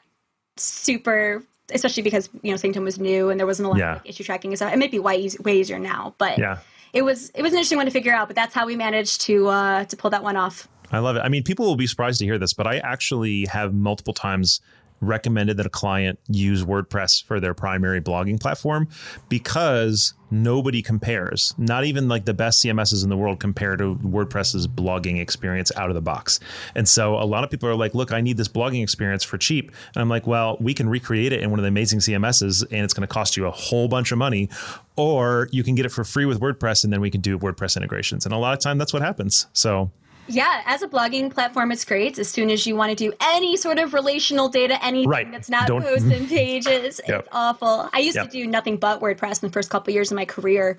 super. 0.57 1.43
Especially 1.73 2.03
because 2.03 2.29
you 2.41 2.51
know 2.51 2.57
Sanctum 2.57 2.83
was 2.83 2.99
new 2.99 3.29
and 3.29 3.39
there 3.39 3.47
wasn't 3.47 3.65
a 3.67 3.69
lot 3.69 3.77
Yeah. 3.79 3.91
of 3.93 3.97
like, 3.99 4.09
issue 4.09 4.23
tracking 4.25 4.51
and 4.51 4.57
stuff. 4.57 4.73
It 4.73 4.77
might 4.77 4.91
be 4.91 4.99
way, 4.99 5.29
way 5.43 5.59
easier 5.59 5.79
now, 5.79 6.13
but 6.17 6.37
Yeah. 6.37 6.57
It 6.93 7.01
was 7.01 7.29
it 7.31 7.41
was 7.41 7.51
an 7.51 7.57
interesting 7.57 7.77
one 7.77 7.85
to 7.85 7.91
figure 7.91 8.13
out. 8.13 8.27
But 8.27 8.35
that's 8.35 8.53
how 8.53 8.65
we 8.65 8.75
managed 8.75 9.21
to 9.21 9.47
uh, 9.47 9.85
to 9.85 9.97
pull 9.97 10.11
that 10.11 10.23
one 10.23 10.37
off. 10.37 10.67
I 10.91 10.99
love 10.99 11.15
it. 11.15 11.21
I 11.21 11.29
mean, 11.29 11.43
people 11.43 11.65
will 11.65 11.75
be 11.75 11.87
surprised 11.87 12.19
to 12.19 12.25
hear 12.25 12.37
this, 12.37 12.53
but 12.53 12.67
I 12.67 12.77
actually 12.77 13.45
have 13.45 13.73
multiple 13.73 14.13
times 14.13 14.61
recommended 15.01 15.57
that 15.57 15.65
a 15.65 15.69
client 15.69 16.19
use 16.27 16.63
WordPress 16.63 17.23
for 17.23 17.39
their 17.39 17.53
primary 17.53 18.01
blogging 18.01 18.39
platform 18.39 18.87
because 19.29 20.13
nobody 20.31 20.81
compares. 20.81 21.53
Not 21.57 21.85
even 21.85 22.07
like 22.07 22.25
the 22.25 22.33
best 22.33 22.63
CMSs 22.63 23.03
in 23.03 23.09
the 23.09 23.17
world 23.17 23.39
compare 23.39 23.75
to 23.77 23.95
WordPress's 23.95 24.67
blogging 24.67 25.19
experience 25.19 25.71
out 25.75 25.89
of 25.89 25.95
the 25.95 26.01
box. 26.01 26.39
And 26.75 26.89
so 26.89 27.15
a 27.15 27.25
lot 27.25 27.43
of 27.43 27.51
people 27.51 27.69
are 27.69 27.75
like, 27.75 27.93
look, 27.93 28.11
I 28.11 28.21
need 28.21 28.37
this 28.37 28.47
blogging 28.47 28.81
experience 28.81 29.23
for 29.23 29.37
cheap. 29.37 29.71
And 29.93 30.01
I'm 30.01 30.09
like, 30.09 30.25
well, 30.25 30.57
we 30.59 30.73
can 30.73 30.89
recreate 30.89 31.33
it 31.33 31.41
in 31.41 31.51
one 31.51 31.59
of 31.59 31.63
the 31.63 31.69
amazing 31.69 31.99
CMSs 31.99 32.63
and 32.71 32.81
it's 32.81 32.93
going 32.93 33.07
to 33.07 33.13
cost 33.13 33.37
you 33.37 33.45
a 33.45 33.51
whole 33.51 33.87
bunch 33.87 34.11
of 34.11 34.17
money. 34.17 34.49
Or 34.95 35.49
you 35.51 35.63
can 35.63 35.75
get 35.75 35.85
it 35.85 35.89
for 35.89 36.03
free 36.03 36.25
with 36.25 36.39
WordPress 36.39 36.83
and 36.83 36.93
then 36.93 37.01
we 37.01 37.09
can 37.09 37.21
do 37.21 37.39
WordPress 37.39 37.75
integrations. 37.75 38.25
And 38.25 38.33
a 38.33 38.37
lot 38.37 38.53
of 38.53 38.59
time 38.59 38.77
that's 38.77 38.93
what 38.93 39.01
happens. 39.01 39.47
So 39.53 39.91
Yeah, 40.27 40.61
as 40.65 40.81
a 40.81 40.87
blogging 40.87 41.31
platform, 41.33 41.71
it's 41.71 41.83
great. 41.83 42.17
As 42.17 42.29
soon 42.29 42.49
as 42.49 42.65
you 42.65 42.75
want 42.75 42.89
to 42.91 42.95
do 42.95 43.13
any 43.21 43.57
sort 43.57 43.77
of 43.79 43.93
relational 43.93 44.47
data, 44.49 44.83
anything 44.83 45.09
Right. 45.09 45.31
that's 45.31 45.49
not 45.49 45.67
Don't- 45.67 45.81
posts 45.81 46.09
and 46.09 46.27
pages, 46.29 47.01
Yep. 47.07 47.19
it's 47.19 47.27
awful. 47.31 47.89
I 47.93 47.99
used 47.99 48.15
Yep. 48.15 48.25
to 48.25 48.31
do 48.31 48.47
nothing 48.47 48.77
but 48.77 49.01
WordPress 49.01 49.43
in 49.43 49.49
the 49.49 49.53
first 49.53 49.69
couple 49.69 49.91
of 49.91 49.95
years 49.95 50.11
of 50.11 50.15
my 50.15 50.25
career, 50.25 50.77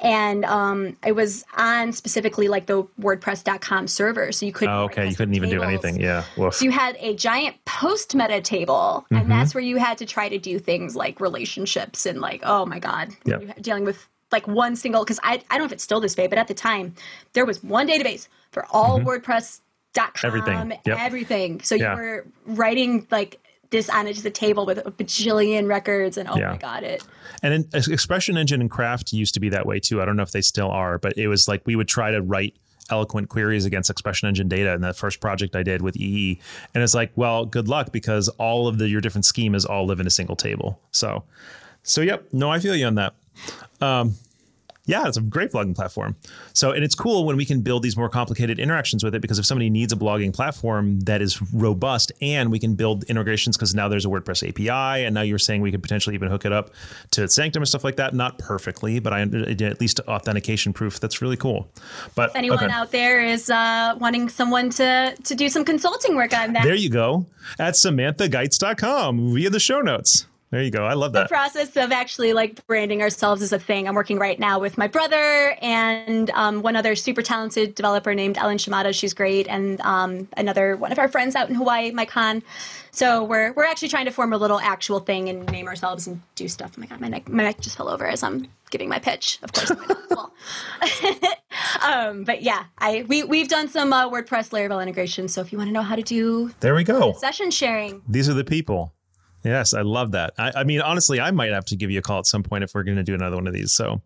and 0.00 0.44
um, 0.46 0.96
I 1.02 1.12
was 1.12 1.44
on 1.56 1.92
specifically 1.92 2.48
like 2.48 2.66
the 2.66 2.84
WordPress.com 3.00 3.88
server, 3.88 4.32
so 4.32 4.46
you 4.46 4.52
couldn't. 4.52 4.74
Oh, 4.74 4.84
okay, 4.84 5.08
you 5.08 5.14
couldn't 5.14 5.34
even 5.34 5.50
do 5.50 5.62
anything. 5.62 6.00
Yeah. 6.00 6.24
Woof. 6.36 6.54
So 6.54 6.64
you 6.64 6.70
had 6.70 6.96
a 7.00 7.14
giant 7.14 7.56
post 7.64 8.14
meta 8.14 8.40
table, 8.40 9.04
Mm-hmm. 9.10 9.16
and 9.16 9.30
that's 9.30 9.54
where 9.54 9.62
you 9.62 9.76
had 9.76 9.98
to 9.98 10.06
try 10.06 10.28
to 10.28 10.38
do 10.38 10.58
things 10.58 10.96
like 10.96 11.20
relationships 11.20 12.06
and 12.06 12.20
like, 12.20 12.40
oh 12.44 12.64
my 12.66 12.78
god, 12.78 13.10
Yep. 13.24 13.42
You're 13.42 13.52
dealing 13.60 13.84
with 13.84 14.06
like 14.32 14.46
one 14.48 14.76
single 14.76 15.04
because 15.04 15.20
I 15.22 15.34
I 15.50 15.54
don't 15.54 15.60
know 15.60 15.64
if 15.66 15.72
it's 15.72 15.84
still 15.84 16.00
this 16.00 16.16
way, 16.16 16.26
but 16.26 16.38
at 16.38 16.48
the 16.48 16.54
time 16.54 16.94
there 17.32 17.44
was 17.46 17.62
one 17.62 17.88
database 17.88 18.28
for 18.50 18.66
all 18.70 19.00
WordPress.com, 19.00 19.60
Mm-hmm. 19.96 20.26
Everything. 20.26 20.78
Yep. 20.84 20.98
everything. 20.98 21.60
So 21.62 21.74
Yeah. 21.74 21.94
you 21.94 22.00
were 22.00 22.26
writing 22.46 23.06
like 23.10 23.40
this 23.70 23.88
on 23.88 24.06
just 24.06 24.24
a 24.26 24.30
table 24.30 24.64
with 24.66 24.78
a 24.78 24.90
bajillion 24.90 25.68
records, 25.68 26.16
and 26.18 26.28
oh 26.28 26.36
Yeah. 26.36 26.50
my 26.50 26.56
god, 26.58 26.82
it. 26.84 27.02
And 27.42 27.54
in, 27.54 27.68
Expression 27.72 28.36
Engine 28.36 28.60
and 28.60 28.70
Craft 28.70 29.12
used 29.12 29.34
to 29.34 29.40
be 29.40 29.48
that 29.48 29.66
way 29.66 29.80
too. 29.80 30.00
I 30.02 30.04
don't 30.04 30.16
know 30.16 30.22
if 30.22 30.32
they 30.32 30.40
still 30.42 30.70
are, 30.70 30.98
but 30.98 31.16
it 31.16 31.28
was 31.28 31.48
like 31.48 31.62
we 31.66 31.76
would 31.76 31.88
try 31.88 32.10
to 32.10 32.20
write 32.22 32.54
eloquent 32.90 33.28
queries 33.28 33.64
against 33.64 33.90
Expression 33.90 34.28
Engine 34.28 34.46
data 34.48 34.72
in 34.72 34.80
that 34.82 34.96
first 34.96 35.18
project 35.20 35.56
I 35.56 35.62
did 35.64 35.82
with 35.82 35.96
EE. 35.96 36.38
And 36.74 36.84
it's 36.84 36.94
like, 36.94 37.10
well, 37.16 37.44
good 37.44 37.66
luck 37.66 37.90
because 37.90 38.28
all 38.38 38.68
of 38.68 38.78
the 38.78 38.88
your 38.88 39.00
different 39.00 39.24
schemas 39.24 39.68
all 39.68 39.86
live 39.86 39.98
in 39.98 40.06
a 40.06 40.10
single 40.10 40.36
table. 40.36 40.78
So, 40.92 41.24
so 41.82 42.00
yep, 42.02 42.28
no, 42.32 42.50
I 42.50 42.60
feel 42.60 42.76
you 42.76 42.86
on 42.86 42.94
that. 42.96 43.14
Um, 43.80 44.14
yeah, 44.86 45.06
it's 45.08 45.16
a 45.16 45.20
great 45.20 45.50
blogging 45.50 45.74
platform. 45.74 46.14
So, 46.52 46.70
and 46.70 46.84
it's 46.84 46.94
cool 46.94 47.26
when 47.26 47.36
we 47.36 47.44
can 47.44 47.60
build 47.60 47.82
these 47.82 47.96
more 47.96 48.08
complicated 48.08 48.60
interactions 48.60 49.02
with 49.02 49.16
it 49.16 49.20
because 49.20 49.38
if 49.38 49.44
somebody 49.44 49.68
needs 49.68 49.92
a 49.92 49.96
blogging 49.96 50.32
platform 50.32 51.00
that 51.00 51.20
is 51.20 51.42
robust 51.52 52.12
and 52.22 52.52
we 52.52 52.60
can 52.60 52.76
build 52.76 53.02
integrations 53.04 53.56
because 53.56 53.74
now 53.74 53.88
there's 53.88 54.06
a 54.06 54.08
WordPress 54.08 54.48
API 54.48 55.04
and 55.04 55.12
now 55.12 55.22
you're 55.22 55.40
saying 55.40 55.60
we 55.60 55.72
could 55.72 55.82
potentially 55.82 56.14
even 56.14 56.28
hook 56.28 56.44
it 56.44 56.52
up 56.52 56.70
to 57.10 57.28
Sanctum 57.28 57.62
and 57.62 57.68
stuff 57.68 57.82
like 57.82 57.96
that. 57.96 58.14
Not 58.14 58.38
perfectly, 58.38 59.00
but 59.00 59.12
I 59.12 59.22
at 59.22 59.80
least 59.80 59.98
authentication 60.00 60.72
proof. 60.72 61.00
That's 61.00 61.20
really 61.20 61.36
cool. 61.36 61.68
But 62.14 62.30
If 62.30 62.36
anyone 62.36 62.64
okay. 62.64 62.72
out 62.72 62.92
there 62.92 63.20
is 63.20 63.50
uh, 63.50 63.96
wanting 63.98 64.28
someone 64.28 64.70
to 64.70 65.16
to 65.16 65.34
do 65.34 65.48
some 65.48 65.64
consulting 65.64 66.14
work 66.14 66.32
on 66.32 66.52
that, 66.52 66.62
there 66.62 66.74
you 66.74 66.90
go 66.90 67.26
at 67.58 67.74
SamanthaGeitz.com 67.74 69.34
via 69.34 69.50
the 69.50 69.60
show 69.60 69.80
notes. 69.80 70.26
There 70.50 70.62
you 70.62 70.70
go. 70.70 70.84
I 70.84 70.94
love 70.94 71.12
that. 71.14 71.24
The 71.24 71.28
process 71.28 71.76
of 71.76 71.90
actually 71.90 72.32
like 72.32 72.64
branding 72.68 73.02
ourselves 73.02 73.42
as 73.42 73.52
a 73.52 73.58
thing. 73.58 73.88
I'm 73.88 73.96
working 73.96 74.18
right 74.18 74.38
now 74.38 74.60
with 74.60 74.78
my 74.78 74.86
brother 74.86 75.56
and 75.60 76.30
um, 76.30 76.62
one 76.62 76.76
other 76.76 76.94
super 76.94 77.20
talented 77.20 77.74
developer 77.74 78.14
named 78.14 78.38
Ellen 78.38 78.56
Shimada. 78.56 78.92
She's 78.92 79.12
great, 79.12 79.48
and 79.48 79.80
um, 79.80 80.28
another 80.36 80.76
one 80.76 80.92
of 80.92 80.98
our 81.00 81.08
friends 81.08 81.34
out 81.34 81.48
in 81.48 81.56
Hawaii, 81.56 81.90
Mike 81.90 82.10
Hahn. 82.10 82.44
So 82.92 83.24
we're 83.24 83.52
we're 83.54 83.64
actually 83.64 83.88
trying 83.88 84.04
to 84.04 84.12
form 84.12 84.32
a 84.32 84.38
little 84.38 84.60
actual 84.60 85.00
thing 85.00 85.28
and 85.28 85.50
name 85.50 85.66
ourselves 85.66 86.06
and 86.06 86.22
do 86.36 86.46
stuff. 86.48 86.72
Oh 86.76 86.80
my 86.80 86.86
god, 86.86 87.00
my 87.00 87.08
neck 87.08 87.28
my 87.28 87.42
neck 87.42 87.60
just 87.60 87.76
fell 87.76 87.88
over 87.88 88.06
as 88.06 88.22
I'm 88.22 88.46
giving 88.70 88.88
my 88.88 89.00
pitch. 89.00 89.40
Of 89.42 89.52
course, 89.52 89.70
I'm 89.72 89.78
not. 89.88 89.98
Well, 90.10 90.32
um, 91.82 92.24
but 92.24 92.42
yeah, 92.42 92.64
I 92.78 93.04
we 93.08 93.24
we've 93.24 93.48
done 93.48 93.68
some 93.68 93.92
uh, 93.92 94.08
WordPress 94.08 94.50
Laravel 94.50 94.80
integration. 94.80 95.28
So 95.28 95.40
if 95.40 95.50
you 95.50 95.58
want 95.58 95.68
to 95.68 95.72
know 95.72 95.82
how 95.82 95.96
to 95.96 96.02
do 96.02 96.52
There 96.60 96.74
we 96.74 96.84
go. 96.84 97.12
session 97.14 97.50
sharing, 97.50 98.00
These 98.08 98.28
are 98.28 98.34
the 98.34 98.44
people. 98.44 98.92
Yes, 99.46 99.74
I 99.74 99.82
love 99.82 100.10
that. 100.10 100.34
I, 100.36 100.50
I 100.56 100.64
mean, 100.64 100.80
honestly, 100.80 101.20
I 101.20 101.30
might 101.30 101.52
have 101.52 101.64
to 101.66 101.76
give 101.76 101.88
you 101.88 102.00
a 102.00 102.02
call 102.02 102.18
at 102.18 102.26
some 102.26 102.42
point 102.42 102.64
if 102.64 102.74
we're 102.74 102.82
going 102.82 102.96
to 102.96 103.04
do 103.04 103.14
another 103.14 103.36
one 103.36 103.46
of 103.46 103.52
these. 103.52 103.72
So, 103.72 104.02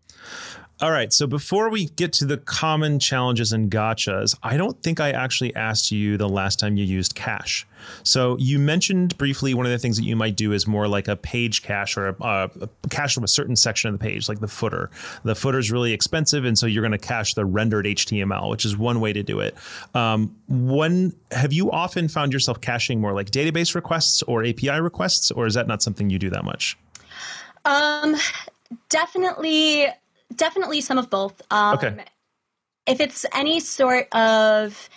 all 0.81 0.91
right. 0.91 1.13
So 1.13 1.27
before 1.27 1.69
we 1.69 1.85
get 1.89 2.11
to 2.13 2.25
the 2.25 2.37
common 2.37 2.97
challenges 2.97 3.53
and 3.53 3.69
gotchas, 3.69 4.35
I 4.41 4.57
don't 4.57 4.81
think 4.81 4.99
I 4.99 5.11
actually 5.11 5.55
asked 5.55 5.91
you 5.91 6.17
the 6.17 6.27
last 6.27 6.59
time 6.59 6.75
you 6.75 6.83
used 6.83 7.13
cache. 7.13 7.67
So 8.01 8.35
you 8.39 8.57
mentioned 8.57 9.15
briefly 9.19 9.53
one 9.53 9.67
of 9.67 9.71
the 9.71 9.77
things 9.77 9.97
that 9.97 10.05
you 10.05 10.15
might 10.15 10.35
do 10.35 10.53
is 10.53 10.65
more 10.65 10.87
like 10.87 11.07
a 11.07 11.15
page 11.15 11.61
cache 11.61 11.97
or 11.97 12.07
a, 12.09 12.15
a, 12.21 12.49
a 12.61 12.89
cache 12.89 13.13
from 13.13 13.23
a 13.23 13.27
certain 13.27 13.55
section 13.55 13.93
of 13.93 13.99
the 13.99 14.03
page, 14.03 14.27
like 14.27 14.39
the 14.39 14.47
footer. 14.47 14.89
The 15.23 15.35
footer 15.35 15.59
is 15.59 15.71
really 15.71 15.93
expensive, 15.93 16.45
and 16.45 16.57
so 16.57 16.65
you're 16.65 16.81
going 16.81 16.91
to 16.93 16.97
cache 16.97 17.35
the 17.35 17.45
rendered 17.45 17.85
HTML, 17.85 18.49
which 18.49 18.65
is 18.65 18.75
one 18.75 18.99
way 19.01 19.13
to 19.13 19.21
do 19.21 19.39
it. 19.39 19.55
Um, 19.93 20.35
when 20.47 21.13
have 21.31 21.53
you 21.53 21.69
often 21.71 22.07
found 22.07 22.33
yourself 22.33 22.59
caching 22.59 22.99
more 22.99 23.13
like 23.13 23.29
database 23.29 23.75
requests 23.75 24.23
or 24.23 24.43
API 24.43 24.79
requests, 24.81 25.29
or 25.29 25.45
is 25.45 25.53
that 25.53 25.67
not 25.67 25.83
something 25.83 26.09
you 26.09 26.17
do 26.17 26.31
that 26.31 26.43
much? 26.43 26.75
Um, 27.65 28.15
definitely, 28.89 29.87
definitely 30.35 30.81
some 30.81 30.97
of 30.97 31.09
both. 31.09 31.41
Um, 31.51 31.75
Okay. 31.77 32.05
If 32.87 32.99
it's 32.99 33.25
any 33.33 33.59
sort 33.59 34.07
of 34.11 34.89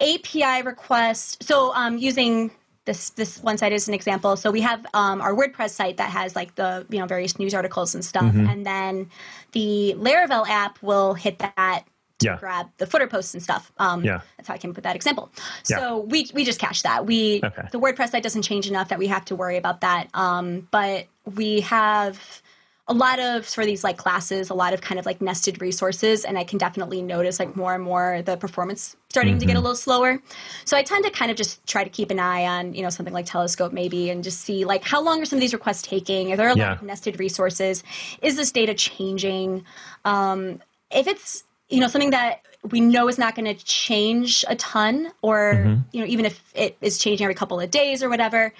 API 0.00 0.62
request, 0.62 1.42
so 1.42 1.72
um, 1.74 1.98
using 1.98 2.50
this 2.84 3.10
this 3.10 3.42
one 3.42 3.56
site 3.58 3.72
as 3.72 3.88
an 3.88 3.94
example. 3.94 4.36
So 4.36 4.50
we 4.50 4.60
have 4.60 4.86
um, 4.94 5.20
our 5.20 5.34
WordPress 5.34 5.70
site 5.70 5.96
that 5.96 6.10
has 6.10 6.36
like 6.36 6.54
the 6.54 6.86
you 6.90 6.98
know 6.98 7.06
various 7.06 7.38
news 7.38 7.54
articles 7.54 7.94
and 7.94 8.04
stuff, 8.04 8.24
Mm-hmm. 8.24 8.46
and 8.46 8.66
then 8.66 9.10
the 9.52 9.94
Laravel 9.96 10.46
app 10.48 10.80
will 10.82 11.14
hit 11.14 11.38
that 11.38 11.84
to 12.20 12.26
Yeah. 12.26 12.36
grab 12.36 12.66
the 12.78 12.86
footer 12.86 13.06
posts 13.06 13.32
and 13.34 13.42
stuff. 13.42 13.72
Um, 13.78 14.04
Yeah. 14.04 14.20
that's 14.36 14.48
how 14.48 14.54
I 14.54 14.58
came 14.58 14.70
up 14.70 14.76
with 14.76 14.84
that 14.84 14.96
example. 14.96 15.30
Yeah. 15.68 15.78
So 15.78 15.98
we 16.00 16.30
we 16.34 16.44
just 16.44 16.60
cache 16.60 16.82
that. 16.82 17.06
We 17.06 17.40
Okay. 17.42 17.68
the 17.72 17.80
WordPress 17.80 18.10
site 18.10 18.22
doesn't 18.22 18.42
change 18.42 18.68
enough 18.68 18.88
that 18.90 18.98
we 18.98 19.06
have 19.08 19.24
to 19.26 19.34
worry 19.36 19.56
about 19.56 19.80
that. 19.80 20.08
Um, 20.14 20.68
but 20.70 21.06
we 21.36 21.60
have 21.62 22.42
a 22.88 22.94
lot 22.94 23.18
of 23.18 23.46
for 23.46 23.66
these 23.66 23.84
like 23.84 23.98
classes, 23.98 24.48
a 24.48 24.54
lot 24.54 24.72
of 24.72 24.80
kind 24.80 24.98
of 24.98 25.04
like 25.04 25.20
nested 25.20 25.60
resources, 25.60 26.24
and 26.24 26.38
I 26.38 26.44
can 26.44 26.58
definitely 26.58 27.02
notice 27.02 27.38
like 27.38 27.54
more 27.54 27.74
and 27.74 27.84
more 27.84 28.22
the 28.22 28.36
performance 28.36 28.96
starting 29.10 29.38
to 29.38 29.46
get 29.46 29.56
a 29.56 29.60
little 29.60 29.76
slower. 29.76 30.20
So 30.64 30.76
I 30.76 30.82
tend 30.82 31.04
to 31.04 31.10
kind 31.10 31.30
of 31.30 31.36
just 31.36 31.66
try 31.66 31.84
to 31.84 31.90
keep 31.90 32.10
an 32.10 32.18
eye 32.18 32.46
on 32.46 32.74
you 32.74 32.82
know 32.82 32.90
something 32.90 33.12
like 33.14 33.26
Telescope 33.26 33.72
maybe, 33.72 34.08
and 34.08 34.24
just 34.24 34.40
see 34.40 34.64
like 34.64 34.84
how 34.84 35.02
long 35.02 35.20
are 35.20 35.26
some 35.26 35.36
of 35.36 35.40
these 35.42 35.52
requests 35.52 35.82
taking? 35.82 36.32
Are 36.32 36.36
there 36.36 36.48
a 36.48 36.56
Yeah. 36.56 36.68
lot 36.70 36.76
of 36.78 36.82
nested 36.82 37.20
resources? 37.20 37.84
Is 38.22 38.36
this 38.36 38.50
data 38.52 38.72
changing? 38.74 39.64
Um, 40.04 40.60
if 40.90 41.06
it's 41.06 41.44
you 41.68 41.80
know 41.80 41.88
something 41.88 42.10
that 42.10 42.40
we 42.70 42.80
know 42.80 43.08
is 43.08 43.18
not 43.18 43.34
going 43.34 43.54
to 43.54 43.64
change 43.64 44.44
a 44.48 44.56
ton 44.56 45.12
or 45.22 45.84
you 45.92 46.00
know 46.00 46.06
even 46.06 46.24
if 46.24 46.42
it 46.54 46.76
is 46.80 46.98
changing 46.98 47.24
every 47.24 47.34
couple 47.34 47.60
of 47.60 47.70
days 47.70 48.02
or 48.02 48.08
whatever 48.08 48.52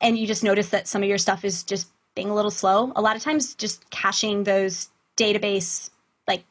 and 0.00 0.16
you 0.16 0.26
just 0.26 0.44
notice 0.44 0.68
that 0.70 0.86
some 0.86 1.02
of 1.02 1.08
your 1.08 1.18
stuff 1.18 1.44
is 1.44 1.64
just 1.64 1.88
being 2.14 2.30
a 2.30 2.34
little 2.34 2.50
slow 2.50 2.92
a 2.96 3.02
lot 3.02 3.16
of 3.16 3.22
times 3.22 3.54
just 3.54 3.88
caching 3.90 4.44
those 4.44 4.88
database 5.16 5.90
like 6.26 6.44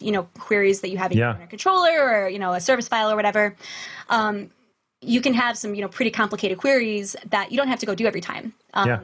you 0.00 0.10
know 0.12 0.24
queries 0.38 0.80
that 0.80 0.90
you 0.90 0.98
have 0.98 1.12
in 1.12 1.18
Yeah. 1.18 1.38
your 1.38 1.46
controller 1.46 2.22
or 2.24 2.28
you 2.28 2.38
know 2.38 2.52
a 2.52 2.60
service 2.60 2.88
file 2.88 3.10
or 3.10 3.16
whatever 3.16 3.56
um, 4.08 4.50
you 5.00 5.20
can 5.20 5.34
have 5.34 5.56
some 5.56 5.74
you 5.74 5.82
know 5.82 5.88
pretty 5.88 6.10
complicated 6.10 6.58
queries 6.58 7.14
that 7.30 7.50
you 7.52 7.56
don't 7.56 7.68
have 7.68 7.78
to 7.80 7.86
go 7.86 7.94
do 7.94 8.06
every 8.06 8.20
time 8.20 8.52
um, 8.74 8.88
Yeah. 8.88 9.00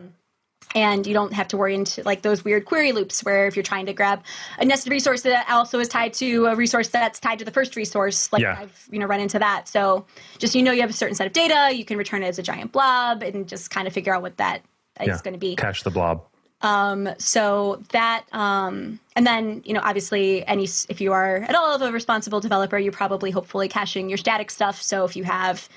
and 0.75 1.07
you 1.07 1.15
don't 1.15 1.33
have 1.33 1.47
to 1.49 1.57
worry 1.57 1.75
into 1.75 2.03
like 2.03 2.23
those 2.23 2.45
weird 2.45 2.65
query 2.65 2.91
loops 2.93 3.23
where 3.23 3.47
if 3.47 3.55
you're 3.55 3.63
trying 3.63 3.87
to 3.87 3.93
grab 3.93 4.23
a 4.59 4.65
nested 4.65 4.91
resource 4.93 5.23
that 5.23 5.49
also 5.49 5.79
is 5.79 5.89
tied 5.89 6.13
to 6.15 6.47
a 6.47 6.57
resource 6.57 6.89
that's 6.89 7.21
tied 7.21 7.39
to 7.39 7.45
the 7.45 7.53
first 7.53 7.77
resource 7.77 8.33
like 8.33 8.43
Yeah. 8.43 8.57
i've 8.61 8.89
you 8.91 8.99
know 8.99 9.07
run 9.07 9.21
into 9.21 9.39
that 9.39 9.69
so 9.69 10.07
just 10.39 10.55
you 10.57 10.63
know 10.63 10.73
you 10.73 10.81
have 10.81 10.91
a 10.91 10.95
certain 10.95 11.15
set 11.15 11.27
of 11.29 11.33
data 11.33 11.75
you 11.77 11.85
can 11.85 11.97
return 11.99 12.23
it 12.25 12.27
as 12.27 12.39
a 12.39 12.43
giant 12.43 12.73
blob 12.73 13.23
and 13.23 13.47
just 13.49 13.71
kind 13.71 13.87
of 13.87 13.93
figure 13.93 14.13
out 14.15 14.23
what 14.23 14.37
that 14.39 14.63
Yeah. 15.01 15.19
going 15.23 15.35
to 15.35 15.39
be 15.39 15.57
Cache 15.57 15.83
the 15.83 15.91
blob. 15.91 16.25
Um, 16.65 17.11
so 17.19 17.83
that, 17.91 18.25
um, 18.33 18.99
and 19.15 19.27
then, 19.27 19.63
you 19.67 19.75
know, 19.75 19.83
obviously 19.83 20.47
any, 20.47 20.65
if 20.89 21.01
you 21.01 21.13
are 21.13 21.37
at 21.37 21.55
all 21.55 21.75
of 21.75 21.83
a 21.83 21.93
responsible 21.93 22.41
developer, 22.41 22.79
you're 22.79 22.91
probably 22.91 23.31
hopefully 23.31 23.69
caching 23.69 24.09
your 24.09 24.17
static 24.17 24.51
stuff. 24.51 24.81
So 24.81 25.05
if 25.05 25.15
you 25.15 25.25
have, 25.25 25.69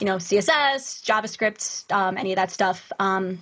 you 0.00 0.06
know, 0.06 0.16
CSS, 0.16 1.04
JavaScript, 1.04 1.92
um, 1.92 2.18
any 2.18 2.32
of 2.32 2.36
that 2.36 2.50
stuff, 2.50 2.90
um, 2.98 3.40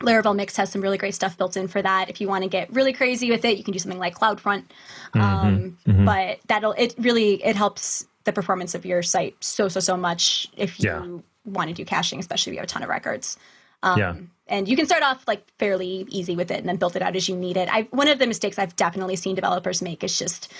Laravel 0.00 0.34
Mix 0.34 0.56
has 0.56 0.72
some 0.72 0.80
really 0.80 0.96
great 0.96 1.14
stuff 1.14 1.36
built 1.36 1.58
in 1.58 1.68
for 1.68 1.82
that. 1.82 2.08
If 2.08 2.22
you 2.22 2.28
want 2.28 2.44
to 2.44 2.48
get 2.48 2.72
really 2.72 2.94
crazy 2.94 3.30
with 3.30 3.44
it, 3.44 3.58
you 3.58 3.64
can 3.64 3.72
do 3.72 3.78
something 3.78 3.98
like 3.98 4.14
CloudFront. 4.14 4.64
Um, 5.12 5.20
mm-hmm, 5.20 5.90
mm-hmm. 5.90 6.04
But 6.06 6.40
that'll 6.46 6.72
it 6.72 6.94
really 6.98 7.42
it 7.44 7.56
helps 7.56 8.06
the 8.24 8.32
performance 8.32 8.74
of 8.74 8.84
your 8.84 9.02
site 9.02 9.34
so 9.40 9.68
so 9.68 9.80
so 9.80 9.96
much 9.96 10.48
if 10.56 10.78
you 10.80 10.90
yeah. 10.90 11.20
want 11.44 11.68
to 11.68 11.74
do 11.74 11.84
caching, 11.84 12.18
especially 12.18 12.52
if 12.52 12.54
you 12.54 12.60
have 12.60 12.64
a 12.64 12.68
ton 12.68 12.82
of 12.82 12.88
records. 12.88 13.38
Um, 13.82 13.98
yeah. 13.98 14.14
And 14.50 14.68
you 14.68 14.76
can 14.76 14.84
start 14.84 15.02
off 15.02 15.26
like 15.26 15.48
fairly 15.58 16.06
easy 16.08 16.36
with 16.36 16.50
it 16.50 16.58
and 16.58 16.68
then 16.68 16.76
build 16.76 16.96
it 16.96 17.02
out 17.02 17.16
as 17.16 17.28
you 17.28 17.36
need 17.36 17.56
it. 17.56 17.68
I 17.72 17.82
one 17.90 18.08
of 18.08 18.18
the 18.18 18.26
mistakes 18.26 18.58
I've 18.58 18.76
definitely 18.76 19.16
seen 19.16 19.34
developers 19.34 19.80
make 19.80 20.04
is 20.04 20.18
just 20.18 20.52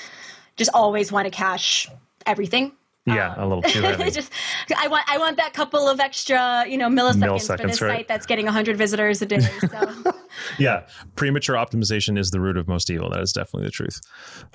just 0.56 0.70
always 0.72 1.12
want 1.12 1.26
to 1.26 1.30
cache 1.30 1.90
everything 2.24 2.72
yeah, 3.06 3.32
um, 3.34 3.42
a 3.42 3.46
little 3.46 3.62
too 3.62 3.80
heavy. 3.80 4.10
just, 4.10 4.32
I 4.76 4.88
want, 4.88 5.04
I 5.08 5.18
want 5.18 5.38
that 5.38 5.52
couple 5.52 5.88
of 5.88 6.00
extra, 6.00 6.64
you 6.68 6.76
know, 6.76 6.88
milliseconds, 6.88 7.24
milliseconds 7.24 7.60
for 7.60 7.66
this 7.66 7.80
right. 7.80 7.96
site 7.98 8.08
that's 8.08 8.26
getting 8.26 8.44
100 8.44 8.76
visitors 8.76 9.22
a 9.22 9.26
day. 9.26 9.40
So. 9.40 10.12
yeah, 10.58 10.86
premature 11.16 11.56
optimization 11.56 12.18
is 12.18 12.30
the 12.30 12.40
root 12.40 12.56
of 12.56 12.68
most 12.68 12.90
evil. 12.90 13.10
That 13.10 13.20
is 13.20 13.32
definitely 13.32 13.66
the 13.66 13.72
truth. 13.72 14.00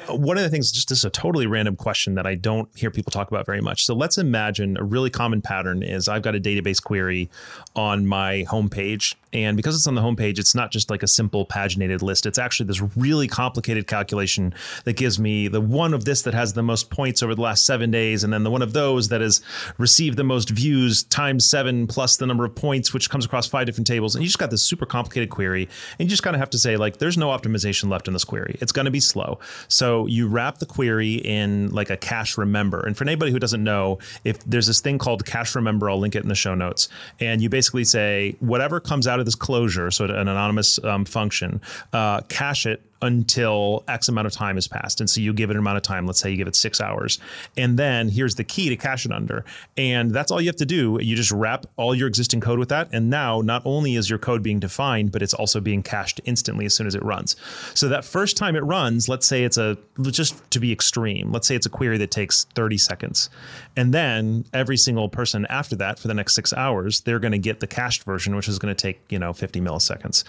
Uh, 0.09 0.15
one 0.15 0.37
of 0.37 0.43
the 0.43 0.49
things, 0.49 0.71
just 0.71 0.89
this 0.89 0.99
is 0.99 1.05
a 1.05 1.09
totally 1.09 1.47
random 1.47 1.75
question 1.75 2.15
that 2.15 2.25
I 2.25 2.35
don't 2.35 2.69
hear 2.77 2.91
people 2.91 3.11
talk 3.11 3.29
about 3.29 3.45
very 3.45 3.61
much. 3.61 3.85
So 3.85 3.95
let's 3.95 4.17
imagine 4.17 4.77
a 4.77 4.83
really 4.83 5.09
common 5.09 5.41
pattern 5.41 5.83
is 5.83 6.07
I've 6.07 6.21
got 6.21 6.35
a 6.35 6.39
database 6.39 6.81
query 6.81 7.29
on 7.75 8.07
my 8.07 8.45
homepage 8.49 9.15
and 9.35 9.57
because 9.57 9.75
it's 9.75 9.85
on 9.85 9.95
the 9.95 10.01
homepage, 10.01 10.39
it's 10.39 10.55
not 10.55 10.71
just 10.71 10.89
like 10.89 11.03
a 11.03 11.07
simple 11.07 11.45
paginated 11.45 12.01
list. 12.01 12.25
It's 12.25 12.39
actually 12.39 12.67
this 12.67 12.81
really 12.95 13.27
complicated 13.27 13.85
calculation 13.85 14.53
that 14.85 14.95
gives 14.95 15.19
me 15.19 15.49
the 15.49 15.59
one 15.59 15.93
of 15.93 16.05
this 16.05 16.21
that 16.21 16.33
has 16.33 16.53
the 16.53 16.63
most 16.63 16.89
points 16.89 17.21
over 17.21 17.35
the 17.35 17.41
last 17.41 17.65
seven 17.65 17.91
days, 17.91 18.23
and 18.23 18.31
then 18.31 18.43
the 18.43 18.49
one 18.49 18.61
of 18.61 18.71
those 18.71 19.09
that 19.09 19.19
has 19.19 19.41
received 19.77 20.17
the 20.17 20.23
most 20.23 20.49
views 20.51 21.03
times 21.03 21.49
seven 21.49 21.85
plus 21.85 22.15
the 22.15 22.25
number 22.25 22.45
of 22.45 22.55
points, 22.55 22.93
which 22.93 23.09
comes 23.09 23.25
across 23.25 23.45
five 23.45 23.65
different 23.65 23.87
tables. 23.87 24.15
And 24.15 24.23
you 24.23 24.27
just 24.27 24.39
got 24.39 24.51
this 24.51 24.63
super 24.63 24.85
complicated 24.85 25.29
query. 25.29 25.64
And 25.99 26.07
you 26.07 26.07
just 26.07 26.23
kind 26.23 26.35
of 26.35 26.39
have 26.39 26.49
to 26.51 26.59
say, 26.59 26.77
like, 26.77 26.97
there's 26.97 27.17
no 27.17 27.27
optimization 27.29 27.89
left 27.89 28.07
in 28.07 28.13
this 28.13 28.23
query. 28.23 28.57
It's 28.61 28.71
going 28.71 28.85
to 28.85 28.91
be 28.91 28.99
slow. 28.99 29.39
So 29.67 30.07
you 30.07 30.27
wrap 30.27 30.59
the 30.59 30.65
query 30.65 31.15
in 31.15 31.71
like 31.71 31.89
a 31.89 31.97
cache 31.97 32.37
remember. 32.37 32.85
And 32.85 32.97
for 32.97 33.03
anybody 33.03 33.31
who 33.31 33.39
doesn't 33.39 33.63
know, 33.63 33.99
if 34.23 34.43
there's 34.45 34.67
this 34.67 34.81
thing 34.81 34.97
called 34.97 35.25
cache 35.25 35.55
remember, 35.55 35.89
I'll 35.89 35.99
link 35.99 36.15
it 36.15 36.23
in 36.23 36.29
the 36.29 36.35
show 36.35 36.55
notes. 36.55 36.89
And 37.19 37.41
you 37.41 37.49
basically 37.49 37.83
say, 37.83 38.35
whatever 38.39 38.79
comes 38.79 39.07
out 39.07 39.19
of 39.19 39.25
this 39.25 39.35
closure, 39.35 39.91
so 39.91 40.05
an 40.05 40.27
anonymous 40.27 40.83
um, 40.83 41.05
function, 41.05 41.61
uh, 41.93 42.21
cache 42.21 42.65
it 42.65 42.81
until 43.05 43.83
X 43.87 44.09
amount 44.09 44.27
of 44.27 44.33
time 44.33 44.55
has 44.55 44.67
passed. 44.67 44.99
And 44.99 45.09
so 45.09 45.21
you 45.21 45.31
give 45.31 45.49
it 45.49 45.53
an 45.53 45.59
amount 45.59 45.77
of 45.77 45.83
time. 45.83 46.05
Let's 46.05 46.19
say 46.19 46.31
you 46.31 46.37
give 46.37 46.47
it 46.47 46.55
six 46.55 46.81
hours. 46.81 47.19
And 47.55 47.77
then 47.77 48.09
here's 48.09 48.35
the 48.35 48.43
key 48.43 48.69
to 48.69 48.75
cache 48.75 49.05
it 49.05 49.11
under. 49.11 49.45
And 49.77 50.11
that's 50.11 50.31
all 50.31 50.41
you 50.41 50.47
have 50.47 50.55
to 50.57 50.65
do. 50.65 50.97
You 51.01 51.15
just 51.15 51.31
wrap 51.31 51.65
all 51.77 51.95
your 51.95 52.07
existing 52.07 52.41
code 52.41 52.59
with 52.59 52.69
that. 52.69 52.89
And 52.91 53.09
now 53.09 53.41
not 53.41 53.61
only 53.65 53.95
is 53.95 54.09
your 54.09 54.19
code 54.19 54.41
being 54.43 54.59
defined, 54.59 55.11
but 55.11 55.21
it's 55.21 55.33
also 55.33 55.59
being 55.61 55.83
cached 55.83 56.19
instantly 56.25 56.65
as 56.65 56.73
soon 56.73 56.87
as 56.87 56.95
it 56.95 57.03
runs. 57.03 57.35
So 57.73 57.87
that 57.89 58.03
first 58.03 58.37
time 58.37 58.55
it 58.55 58.63
runs, 58.63 59.07
let's 59.07 59.27
say 59.27 59.43
it's 59.43 59.57
a, 59.57 59.77
just 60.01 60.49
to 60.51 60.59
be 60.59 60.71
extreme, 60.71 61.31
let's 61.31 61.47
say 61.47 61.55
it's 61.55 61.65
a 61.65 61.69
query 61.69 61.97
that 61.99 62.11
takes 62.11 62.45
30 62.55 62.77
seconds. 62.77 63.29
And 63.77 63.93
then 63.93 64.45
every 64.51 64.77
single 64.77 65.09
person 65.09 65.45
after 65.49 65.75
that 65.77 65.99
for 65.99 66.07
the 66.07 66.13
next 66.13 66.33
six 66.33 66.53
hours, 66.53 67.01
they're 67.01 67.19
going 67.19 67.31
to 67.31 67.37
get 67.37 67.59
the 67.59 67.67
cached 67.67 68.03
version, 68.03 68.35
which 68.35 68.47
is 68.47 68.57
going 68.59 68.73
to 68.73 68.81
take, 68.81 68.99
you 69.09 69.19
know, 69.19 69.31
50 69.31 69.61
milliseconds. 69.61 70.23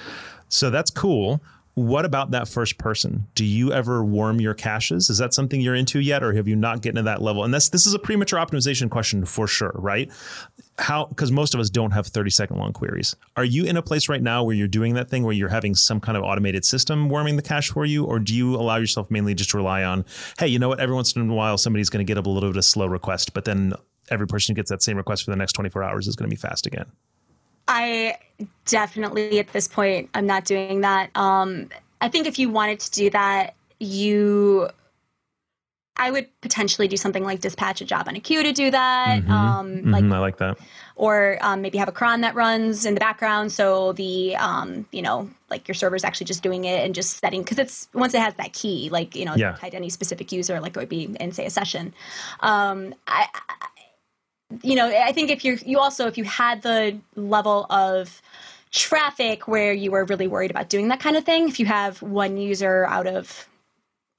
So 0.48 0.70
that's 0.70 0.90
cool 0.90 1.40
what 1.76 2.06
about 2.06 2.30
that 2.30 2.48
first 2.48 2.78
person? 2.78 3.26
Do 3.34 3.44
you 3.44 3.70
ever 3.70 4.02
warm 4.02 4.40
your 4.40 4.54
caches? 4.54 5.10
Is 5.10 5.18
that 5.18 5.34
something 5.34 5.60
you're 5.60 5.74
into 5.74 6.00
yet, 6.00 6.22
or 6.22 6.32
have 6.32 6.48
you 6.48 6.56
not 6.56 6.80
gotten 6.80 6.96
to 6.96 7.02
that 7.02 7.20
level? 7.20 7.44
And 7.44 7.52
this 7.52 7.68
this 7.68 7.86
is 7.86 7.92
a 7.92 7.98
premature 7.98 8.38
optimization 8.38 8.88
question 8.88 9.26
for 9.26 9.46
sure, 9.46 9.72
right? 9.74 10.10
How 10.78 11.04
because 11.04 11.30
most 11.30 11.52
of 11.52 11.60
us 11.60 11.68
don't 11.68 11.90
have 11.90 12.06
30 12.06 12.30
second 12.30 12.56
long 12.56 12.72
queries. 12.72 13.14
Are 13.36 13.44
you 13.44 13.66
in 13.66 13.76
a 13.76 13.82
place 13.82 14.08
right 14.08 14.22
now 14.22 14.42
where 14.42 14.56
you're 14.56 14.68
doing 14.68 14.94
that 14.94 15.10
thing 15.10 15.22
where 15.22 15.34
you're 15.34 15.50
having 15.50 15.74
some 15.74 16.00
kind 16.00 16.16
of 16.16 16.24
automated 16.24 16.64
system 16.64 17.10
warming 17.10 17.36
the 17.36 17.42
cache 17.42 17.70
for 17.70 17.84
you, 17.84 18.06
or 18.06 18.20
do 18.20 18.34
you 18.34 18.54
allow 18.54 18.76
yourself 18.76 19.10
mainly 19.10 19.34
just 19.34 19.50
to 19.50 19.58
rely 19.58 19.84
on, 19.84 20.06
hey, 20.38 20.48
you 20.48 20.58
know 20.58 20.70
what? 20.70 20.80
Every 20.80 20.94
once 20.94 21.14
in 21.14 21.28
a 21.28 21.34
while, 21.34 21.58
somebody's 21.58 21.90
going 21.90 22.04
to 22.04 22.10
get 22.10 22.16
up 22.16 22.24
a 22.24 22.30
little 22.30 22.48
bit 22.48 22.56
of 22.56 22.64
slow 22.64 22.86
request, 22.86 23.34
but 23.34 23.44
then 23.44 23.74
every 24.10 24.26
person 24.26 24.54
who 24.54 24.56
gets 24.56 24.70
that 24.70 24.82
same 24.82 24.96
request 24.96 25.24
for 25.26 25.30
the 25.30 25.36
next 25.36 25.52
24 25.52 25.82
hours 25.82 26.08
is 26.08 26.16
going 26.16 26.30
to 26.30 26.34
be 26.34 26.40
fast 26.40 26.66
again. 26.66 26.86
I 27.68 28.18
definitely 28.64 29.38
at 29.38 29.52
this 29.52 29.68
point 29.68 30.10
I'm 30.14 30.26
not 30.26 30.44
doing 30.44 30.82
that. 30.82 31.10
Um, 31.16 31.68
I 32.00 32.08
think 32.08 32.26
if 32.26 32.38
you 32.38 32.50
wanted 32.50 32.80
to 32.80 32.90
do 32.90 33.10
that, 33.10 33.54
you 33.80 34.68
I 35.98 36.10
would 36.10 36.28
potentially 36.42 36.88
do 36.88 36.96
something 36.96 37.24
like 37.24 37.40
dispatch 37.40 37.80
a 37.80 37.84
job 37.84 38.06
on 38.06 38.16
a 38.16 38.20
queue 38.20 38.42
to 38.42 38.52
do 38.52 38.70
that. 38.70 39.22
Mm-hmm. 39.22 39.30
Um, 39.30 39.68
mm-hmm. 39.68 39.90
like 39.90 40.04
I 40.04 40.18
like 40.18 40.36
that. 40.38 40.58
Or 40.94 41.38
um, 41.40 41.62
maybe 41.62 41.78
have 41.78 41.88
a 41.88 41.92
cron 41.92 42.20
that 42.20 42.34
runs 42.34 42.84
in 42.84 42.94
the 42.94 43.00
background, 43.00 43.52
so 43.52 43.92
the 43.92 44.36
um, 44.36 44.86
you 44.92 45.02
know 45.02 45.30
like 45.50 45.68
your 45.68 45.74
server's 45.74 46.04
actually 46.04 46.26
just 46.26 46.42
doing 46.42 46.64
it 46.64 46.84
and 46.84 46.94
just 46.94 47.18
setting 47.18 47.42
because 47.42 47.58
it's 47.58 47.88
once 47.94 48.14
it 48.14 48.20
has 48.20 48.34
that 48.34 48.52
key, 48.52 48.90
like 48.90 49.16
you 49.16 49.24
know 49.24 49.34
yeah. 49.36 49.56
tied 49.58 49.70
to 49.70 49.76
any 49.76 49.88
specific 49.88 50.32
user, 50.32 50.60
like 50.60 50.76
it 50.76 50.78
would 50.78 50.88
be 50.88 51.04
in 51.18 51.32
say 51.32 51.46
a 51.46 51.50
session. 51.50 51.94
Um, 52.40 52.94
I, 53.06 53.26
I 53.48 53.66
you 54.62 54.74
know, 54.74 54.88
I 54.88 55.12
think 55.12 55.30
if 55.30 55.44
you're 55.44 55.57
you 55.57 55.78
also 55.78 56.07
if 56.07 56.16
you 56.18 56.24
had 56.24 56.62
the 56.62 56.99
level 57.14 57.66
of 57.70 58.22
traffic 58.70 59.49
where 59.49 59.72
you 59.72 59.90
were 59.90 60.05
really 60.05 60.26
worried 60.26 60.51
about 60.51 60.68
doing 60.68 60.88
that 60.88 61.01
kind 61.01 61.16
of 61.16 61.24
thing, 61.24 61.49
if 61.49 61.59
you 61.59 61.66
have 61.66 62.03
one 62.03 62.36
user 62.36 62.86
out 62.86 63.07
of 63.07 63.49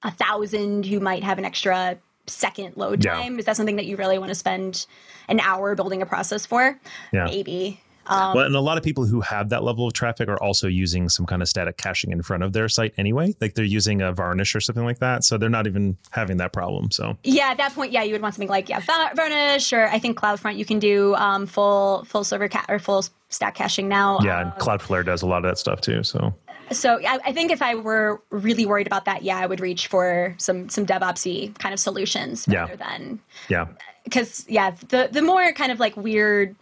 a 0.03 0.11
thousand 0.11 0.86
who 0.86 0.99
might 0.99 1.23
have 1.23 1.38
an 1.38 1.45
extra 1.45 1.97
second 2.28 2.75
load 2.75 3.01
time, 3.01 3.34
yeah. 3.34 3.39
is 3.39 3.45
that 3.45 3.55
something 3.55 3.78
that 3.78 3.86
you 3.86 3.95
really 3.95 4.17
want 4.17 4.30
to 4.30 4.36
spend 4.36 4.86
an 5.28 5.39
hour 5.39 5.75
building 5.75 6.01
a 6.01 6.05
process 6.05 6.45
for? 6.45 6.78
Yeah. 7.11 7.25
Maybe. 7.25 7.82
Um, 8.09 8.35
well, 8.35 8.45
and 8.45 8.55
a 8.55 8.61
lot 8.61 8.77
of 8.77 8.83
people 8.83 9.05
who 9.05 9.21
have 9.21 9.49
that 9.49 9.63
level 9.63 9.87
of 9.87 9.93
traffic 9.93 10.29
are 10.29 10.41
also 10.41 10.67
using 10.67 11.09
some 11.09 11.25
kind 11.25 11.41
of 11.41 11.47
static 11.47 11.77
caching 11.77 12.11
in 12.11 12.21
front 12.21 12.43
of 12.43 12.53
their 12.53 12.69
site 12.69 12.93
anyway. 12.97 13.35
Like 13.41 13.55
they're 13.55 13.65
using 13.65 14.01
a 14.01 14.11
varnish 14.11 14.55
or 14.55 14.61
something 14.61 14.83
like 14.83 14.99
that. 14.99 15.23
So 15.23 15.37
they're 15.37 15.49
not 15.49 15.67
even 15.67 15.97
having 16.11 16.37
that 16.37 16.53
problem. 16.53 16.91
So 16.91 17.17
yeah, 17.23 17.49
at 17.51 17.57
that 17.57 17.73
point, 17.73 17.91
yeah, 17.91 18.03
you 18.03 18.13
would 18.13 18.21
want 18.21 18.35
something 18.35 18.49
like 18.49 18.69
yeah, 18.69 18.79
varnish 19.15 19.73
or 19.73 19.87
I 19.87 19.99
think 19.99 20.19
CloudFront. 20.19 20.57
You 20.57 20.65
can 20.65 20.79
do 20.79 21.15
um, 21.15 21.45
full 21.45 22.05
full 22.05 22.23
server 22.23 22.47
ca- 22.47 22.65
or 22.69 22.79
full 22.79 23.03
stack 23.29 23.55
caching 23.55 23.87
now. 23.87 24.19
Yeah, 24.21 24.41
and 24.41 24.51
um, 24.51 24.59
Cloudflare 24.59 25.05
does 25.05 25.21
a 25.21 25.27
lot 25.27 25.37
of 25.37 25.43
that 25.43 25.57
stuff 25.57 25.81
too. 25.81 26.03
So 26.03 26.33
so 26.71 26.99
I, 27.05 27.19
I, 27.25 27.31
think 27.31 27.51
if 27.51 27.61
I 27.61 27.75
were 27.75 28.21
really 28.29 28.65
worried 28.65 28.87
about 28.87 29.05
that, 29.05 29.23
yeah, 29.23 29.37
I 29.37 29.45
would 29.45 29.59
reach 29.59 29.87
for 29.87 30.35
some 30.37 30.69
some 30.69 30.85
DevOpsy 30.85 31.57
kind 31.59 31.73
of 31.73 31.79
solutions 31.79 32.47
rather 32.47 32.73
yeah. 32.73 32.75
than 32.75 33.19
yeah. 33.49 33.67
Because 34.03 34.45
yeah, 34.47 34.71
the 34.89 35.09
the 35.11 35.21
more 35.21 35.51
kind 35.53 35.71
of 35.71 35.79
like 35.79 35.95
weird 35.97 36.55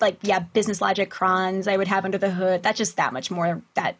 like 0.00 0.18
yeah 0.22 0.40
business 0.40 0.80
logic 0.80 1.10
crons 1.10 1.66
i 1.68 1.76
would 1.76 1.88
have 1.88 2.04
under 2.04 2.18
the 2.18 2.30
hood. 2.30 2.62
That's 2.62 2.78
just 2.78 2.96
that 2.96 3.12
much 3.12 3.30
more 3.30 3.62
that 3.74 3.96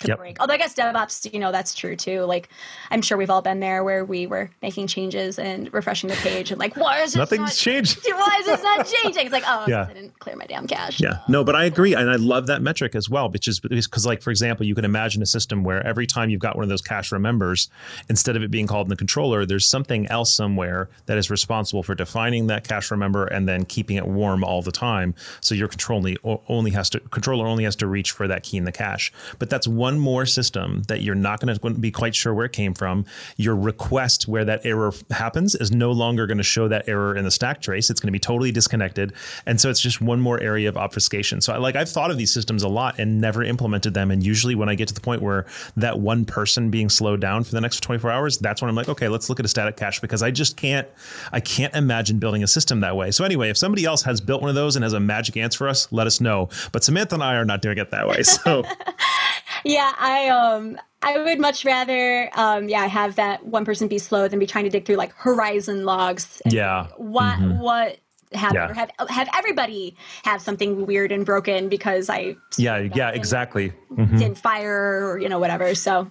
could 0.00 0.08
yep. 0.08 0.18
break. 0.18 0.40
Although 0.40 0.54
i 0.54 0.56
guess 0.56 0.74
devops 0.74 1.32
you 1.32 1.38
know 1.38 1.52
that's 1.52 1.74
true 1.74 1.96
too. 1.96 2.22
Like 2.22 2.48
i'm 2.90 3.02
sure 3.02 3.16
we've 3.16 3.30
all 3.30 3.42
been 3.42 3.60
there 3.60 3.84
where 3.84 4.04
we 4.04 4.26
were 4.26 4.50
making 4.62 4.86
changes 4.86 5.38
and 5.38 5.72
refreshing 5.72 6.08
the 6.08 6.16
page 6.16 6.50
and 6.50 6.58
like 6.58 6.76
why 6.76 7.00
is 7.00 7.14
nothing's 7.14 7.40
not, 7.40 7.52
changed. 7.52 8.00
Why 8.10 8.36
is 8.40 8.46
this 8.46 8.62
not 8.62 8.86
changing? 9.02 9.26
It's 9.26 9.32
like 9.32 9.44
oh 9.46 9.64
yeah. 9.68 9.86
i 9.88 9.92
didn't 9.92 10.18
clear 10.18 10.36
my 10.36 10.46
damn 10.46 10.66
cache. 10.66 11.00
Yeah. 11.00 11.20
No 11.28 11.44
but 11.44 11.54
i 11.54 11.64
agree 11.64 11.94
and 11.94 12.10
i 12.10 12.16
love 12.16 12.46
that 12.46 12.62
metric 12.62 12.94
as 12.94 13.08
well 13.08 13.30
which 13.30 13.48
is 13.48 13.60
because 13.60 14.06
like 14.06 14.22
for 14.22 14.30
example 14.30 14.66
you 14.66 14.74
can 14.74 14.84
imagine 14.84 15.22
a 15.22 15.26
system 15.26 15.64
where 15.64 15.86
every 15.86 16.06
time 16.06 16.30
you've 16.30 16.40
got 16.40 16.56
one 16.56 16.62
of 16.62 16.68
those 16.68 16.82
cache 16.82 17.12
remembers 17.12 17.68
instead 18.08 18.36
of 18.36 18.42
it 18.42 18.50
being 18.50 18.66
called 18.66 18.86
in 18.86 18.90
the 18.90 18.96
controller 18.96 19.44
there's 19.46 19.68
something 19.68 20.06
else 20.06 20.34
somewhere 20.34 20.88
that 21.06 21.18
is 21.18 21.30
responsible 21.30 21.82
for 21.82 21.94
defining 21.94 22.46
that 22.46 22.66
cache 22.66 22.90
remember 22.90 23.26
and 23.26 23.48
then 23.48 23.64
keeping 23.64 23.96
it 23.96 24.06
warm 24.06 24.44
all 24.44 24.62
the 24.62 24.72
time. 24.72 25.14
So 25.40 25.54
your 25.54 25.68
control 25.68 25.98
only, 25.98 26.16
only 26.48 26.70
has 26.70 26.90
to 26.90 27.00
controller 27.00 27.46
only 27.46 27.64
has 27.64 27.76
to 27.76 27.86
reach 27.86 28.12
for 28.12 28.28
that 28.28 28.42
key 28.42 28.56
in 28.56 28.64
the 28.64 28.72
cache. 28.72 29.12
But 29.38 29.50
that's 29.50 29.66
one 29.66 29.89
more 29.98 30.26
system 30.26 30.82
that 30.88 31.02
you're 31.02 31.14
not 31.14 31.40
going 31.40 31.56
to 31.56 31.70
be 31.74 31.90
quite 31.90 32.14
sure 32.14 32.34
where 32.34 32.46
it 32.46 32.52
came 32.52 32.74
from, 32.74 33.04
your 33.36 33.56
request 33.56 34.28
where 34.28 34.44
that 34.44 34.64
error 34.64 34.92
happens 35.10 35.54
is 35.54 35.72
no 35.72 35.90
longer 35.90 36.26
going 36.26 36.38
to 36.38 36.44
show 36.44 36.68
that 36.68 36.88
error 36.88 37.16
in 37.16 37.24
the 37.24 37.30
stack 37.30 37.60
trace. 37.60 37.90
It's 37.90 38.00
going 38.00 38.08
to 38.08 38.12
be 38.12 38.18
totally 38.18 38.52
disconnected. 38.52 39.12
And 39.46 39.60
so 39.60 39.70
it's 39.70 39.80
just 39.80 40.00
one 40.00 40.20
more 40.20 40.40
area 40.40 40.68
of 40.68 40.76
obfuscation. 40.76 41.40
So 41.40 41.52
I, 41.52 41.56
like 41.58 41.76
I've 41.76 41.88
thought 41.88 42.10
of 42.10 42.18
these 42.18 42.32
systems 42.32 42.62
a 42.62 42.68
lot 42.68 42.98
and 42.98 43.20
never 43.20 43.42
implemented 43.42 43.94
them. 43.94 44.10
And 44.10 44.24
usually 44.24 44.54
when 44.54 44.68
I 44.68 44.74
get 44.74 44.88
to 44.88 44.94
the 44.94 45.00
point 45.00 45.22
where 45.22 45.46
that 45.76 45.98
one 45.98 46.24
person 46.24 46.70
being 46.70 46.88
slowed 46.88 47.20
down 47.20 47.44
for 47.44 47.52
the 47.52 47.60
next 47.60 47.82
24 47.82 48.10
hours, 48.10 48.38
that's 48.38 48.62
when 48.62 48.68
I'm 48.68 48.76
like, 48.76 48.88
okay, 48.88 49.08
let's 49.08 49.28
look 49.28 49.40
at 49.40 49.46
a 49.46 49.48
static 49.48 49.76
cache 49.76 50.00
because 50.00 50.22
I 50.22 50.30
just 50.30 50.56
can't, 50.56 50.88
I 51.32 51.40
can't 51.40 51.74
imagine 51.74 52.18
building 52.18 52.42
a 52.42 52.46
system 52.46 52.80
that 52.80 52.96
way. 52.96 53.10
So 53.10 53.24
anyway, 53.24 53.50
if 53.50 53.56
somebody 53.56 53.84
else 53.84 54.02
has 54.02 54.20
built 54.20 54.40
one 54.40 54.48
of 54.48 54.54
those 54.54 54.76
and 54.76 54.82
has 54.82 54.92
a 54.92 55.00
magic 55.00 55.36
answer 55.36 55.58
for 55.58 55.68
us, 55.68 55.90
let 55.90 56.06
us 56.06 56.20
know. 56.20 56.48
But 56.72 56.84
Samantha 56.84 57.14
and 57.14 57.24
I 57.24 57.36
are 57.36 57.44
not 57.44 57.62
doing 57.62 57.78
it 57.78 57.90
that 57.90 58.08
way. 58.08 58.22
So 58.22 58.64
yeah, 59.64 59.92
I 59.98 60.28
um 60.28 60.78
I 61.02 61.18
would 61.18 61.40
much 61.40 61.64
rather 61.64 62.30
um 62.34 62.68
yeah 62.68 62.86
have 62.86 63.16
that 63.16 63.44
one 63.46 63.64
person 63.64 63.88
be 63.88 63.98
slow 63.98 64.28
than 64.28 64.38
be 64.38 64.46
trying 64.46 64.64
to 64.64 64.70
dig 64.70 64.86
through 64.86 64.96
like 64.96 65.12
horizon 65.14 65.84
logs. 65.84 66.42
Yeah. 66.46 66.88
What 66.96 67.38
mm-hmm. 67.38 67.58
what 67.58 67.98
have 68.32 68.54
Yeah. 68.54 68.68
or 68.70 68.74
have 68.74 68.90
have 69.08 69.28
everybody 69.36 69.96
have 70.24 70.40
something 70.40 70.86
weird 70.86 71.10
and 71.12 71.26
broken 71.26 71.68
because 71.68 72.08
I 72.08 72.36
Yeah, 72.56 72.78
yeah, 72.94 73.10
exactly. 73.10 73.72
didn't 73.96 74.38
fire 74.38 75.08
or 75.08 75.18
you 75.18 75.28
know 75.28 75.38
whatever. 75.38 75.74
So 75.74 76.10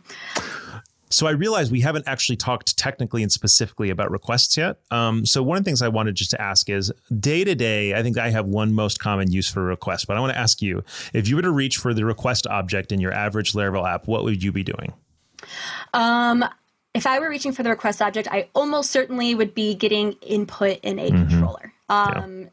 So 1.11 1.25
I 1.25 1.31
realize 1.31 1.71
we 1.71 1.81
haven't 1.81 2.07
actually 2.07 2.35
talked 2.35 2.77
technically 2.77 3.23
and 3.23 3.31
specifically 3.31 3.89
about 3.89 4.11
requests 4.11 4.55
yet. 4.55 4.77
Um, 4.91 5.25
so 5.25 5.41
one 5.41 5.57
of 5.57 5.63
the 5.63 5.67
things 5.67 5.81
I 5.81 5.87
wanted 5.87 6.15
just 6.15 6.31
to 6.31 6.41
ask 6.41 6.69
is 6.69 6.91
day 7.19 7.43
to 7.43 7.55
day, 7.55 7.95
I 7.95 8.03
think 8.03 8.17
I 8.17 8.29
have 8.29 8.45
one 8.45 8.73
most 8.73 8.99
common 8.99 9.31
use 9.31 9.49
for 9.49 9.61
a 9.61 9.65
request, 9.65 10.05
but 10.07 10.17
I 10.17 10.19
want 10.19 10.33
to 10.33 10.39
ask 10.39 10.61
you 10.61 10.83
if 11.13 11.27
you 11.27 11.35
were 11.35 11.41
to 11.41 11.51
reach 11.51 11.77
for 11.77 11.93
the 11.93 12.05
request 12.05 12.45
object 12.47 12.91
in 12.91 12.99
your 12.99 13.11
average 13.11 13.53
Laravel 13.53 13.89
app, 13.89 14.07
what 14.07 14.23
would 14.23 14.43
you 14.43 14.51
be 14.51 14.63
doing? 14.63 14.93
Um, 15.93 16.45
if 16.93 17.07
I 17.07 17.19
were 17.19 17.29
reaching 17.29 17.51
for 17.53 17.63
the 17.63 17.69
request 17.69 18.01
object, 18.01 18.27
I 18.31 18.47
almost 18.53 18.91
certainly 18.91 19.33
would 19.35 19.53
be 19.55 19.75
getting 19.75 20.13
input 20.21 20.79
in 20.83 20.99
a 20.99 21.09
Mm-hmm. 21.09 21.27
controller. 21.27 21.73
Um, 21.89 22.49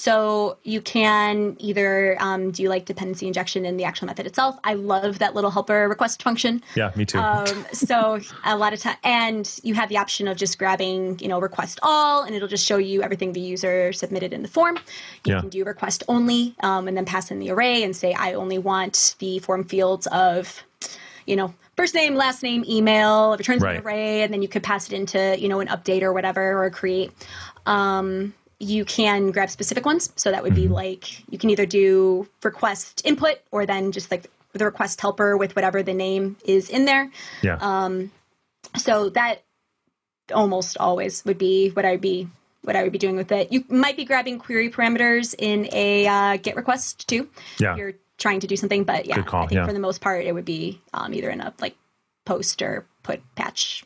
So 0.00 0.56
you 0.62 0.80
can 0.80 1.56
either 1.58 2.16
um, 2.20 2.52
do 2.52 2.70
like 2.70 2.86
dependency 2.86 3.26
injection 3.26 3.66
in 3.66 3.76
the 3.76 3.84
actual 3.84 4.06
method 4.06 4.24
itself. 4.24 4.58
I 4.64 4.72
love 4.72 5.18
that 5.18 5.34
little 5.34 5.50
helper 5.50 5.86
request 5.90 6.22
function. 6.22 6.62
Yeah, 6.74 6.90
me 6.96 7.04
too. 7.04 7.18
Um, 7.18 7.66
so 7.74 8.18
a 8.42 8.56
lot 8.56 8.72
of 8.72 8.80
time, 8.80 8.96
and 9.04 9.60
you 9.62 9.74
have 9.74 9.90
the 9.90 9.98
option 9.98 10.26
of 10.26 10.38
just 10.38 10.58
grabbing, 10.58 11.18
you 11.18 11.28
know, 11.28 11.38
request 11.38 11.80
all, 11.82 12.22
and 12.22 12.34
it'll 12.34 12.48
just 12.48 12.64
show 12.64 12.78
you 12.78 13.02
everything 13.02 13.34
the 13.34 13.42
user 13.42 13.92
submitted 13.92 14.32
in 14.32 14.40
the 14.40 14.48
form. 14.48 14.78
You 15.26 15.34
Yeah. 15.34 15.40
can 15.40 15.50
do 15.50 15.64
request 15.64 16.02
only, 16.08 16.54
um, 16.62 16.88
and 16.88 16.96
then 16.96 17.04
pass 17.04 17.30
in 17.30 17.38
the 17.38 17.50
array 17.50 17.82
and 17.82 17.94
say, 17.94 18.14
I 18.14 18.32
only 18.32 18.56
want 18.56 19.16
the 19.18 19.38
form 19.40 19.64
fields 19.64 20.06
of, 20.06 20.64
you 21.26 21.36
know, 21.36 21.52
first 21.76 21.94
name, 21.94 22.14
last 22.14 22.42
name, 22.42 22.64
email. 22.66 23.34
It 23.34 23.40
returns 23.40 23.60
Right. 23.62 23.76
an 23.76 23.82
array, 23.82 24.22
and 24.22 24.32
then 24.32 24.40
you 24.40 24.48
could 24.48 24.62
pass 24.62 24.86
it 24.86 24.94
into, 24.94 25.38
you 25.38 25.50
know, 25.50 25.60
an 25.60 25.68
update 25.68 26.00
or 26.00 26.14
whatever, 26.14 26.64
or 26.64 26.70
create. 26.70 27.12
Um, 27.66 28.32
you 28.60 28.84
can 28.84 29.30
grab 29.32 29.50
specific 29.50 29.84
ones. 29.86 30.12
So 30.16 30.30
that 30.30 30.42
would 30.42 30.52
Mm-hmm. 30.52 30.62
be 30.62 30.68
like 30.68 31.30
you 31.32 31.38
can 31.38 31.50
either 31.50 31.66
do 31.66 32.28
request 32.44 33.02
input 33.04 33.38
or 33.50 33.66
then 33.66 33.90
just 33.90 34.10
like 34.10 34.30
the 34.52 34.64
request 34.64 35.00
helper 35.00 35.36
with 35.36 35.56
whatever 35.56 35.82
the 35.82 35.94
name 35.94 36.36
is 36.44 36.68
in 36.70 36.84
there. 36.84 37.10
yeah. 37.42 37.56
um, 37.60 38.12
So 38.76 39.08
that 39.10 39.42
almost 40.34 40.76
always 40.78 41.24
would 41.24 41.38
be 41.38 41.70
what 41.70 41.84
I'd 41.84 42.00
be 42.00 42.28
what 42.62 42.76
I 42.76 42.82
would 42.82 42.92
be 42.92 42.98
doing 42.98 43.16
with 43.16 43.32
it. 43.32 43.50
You 43.50 43.64
might 43.70 43.96
be 43.96 44.04
grabbing 44.04 44.38
query 44.38 44.70
parameters 44.70 45.34
in 45.38 45.66
a 45.72 46.06
uh, 46.06 46.36
GET 46.36 46.54
request 46.56 47.08
too. 47.08 47.28
Yeah. 47.58 47.72
If 47.72 47.78
you're 47.78 47.92
trying 48.18 48.40
to 48.40 48.46
do 48.46 48.54
something, 48.56 48.84
but 48.84 49.06
yeah, 49.06 49.22
call, 49.22 49.44
I 49.44 49.46
think 49.46 49.56
yeah. 49.60 49.66
for 49.66 49.72
the 49.72 49.78
most 49.78 50.02
part 50.02 50.26
it 50.26 50.32
would 50.32 50.44
be 50.44 50.78
um, 50.92 51.14
either 51.14 51.30
in 51.30 51.40
a 51.40 51.54
like 51.60 51.74
post 52.26 52.60
or 52.60 52.84
put 53.02 53.22
patch 53.34 53.82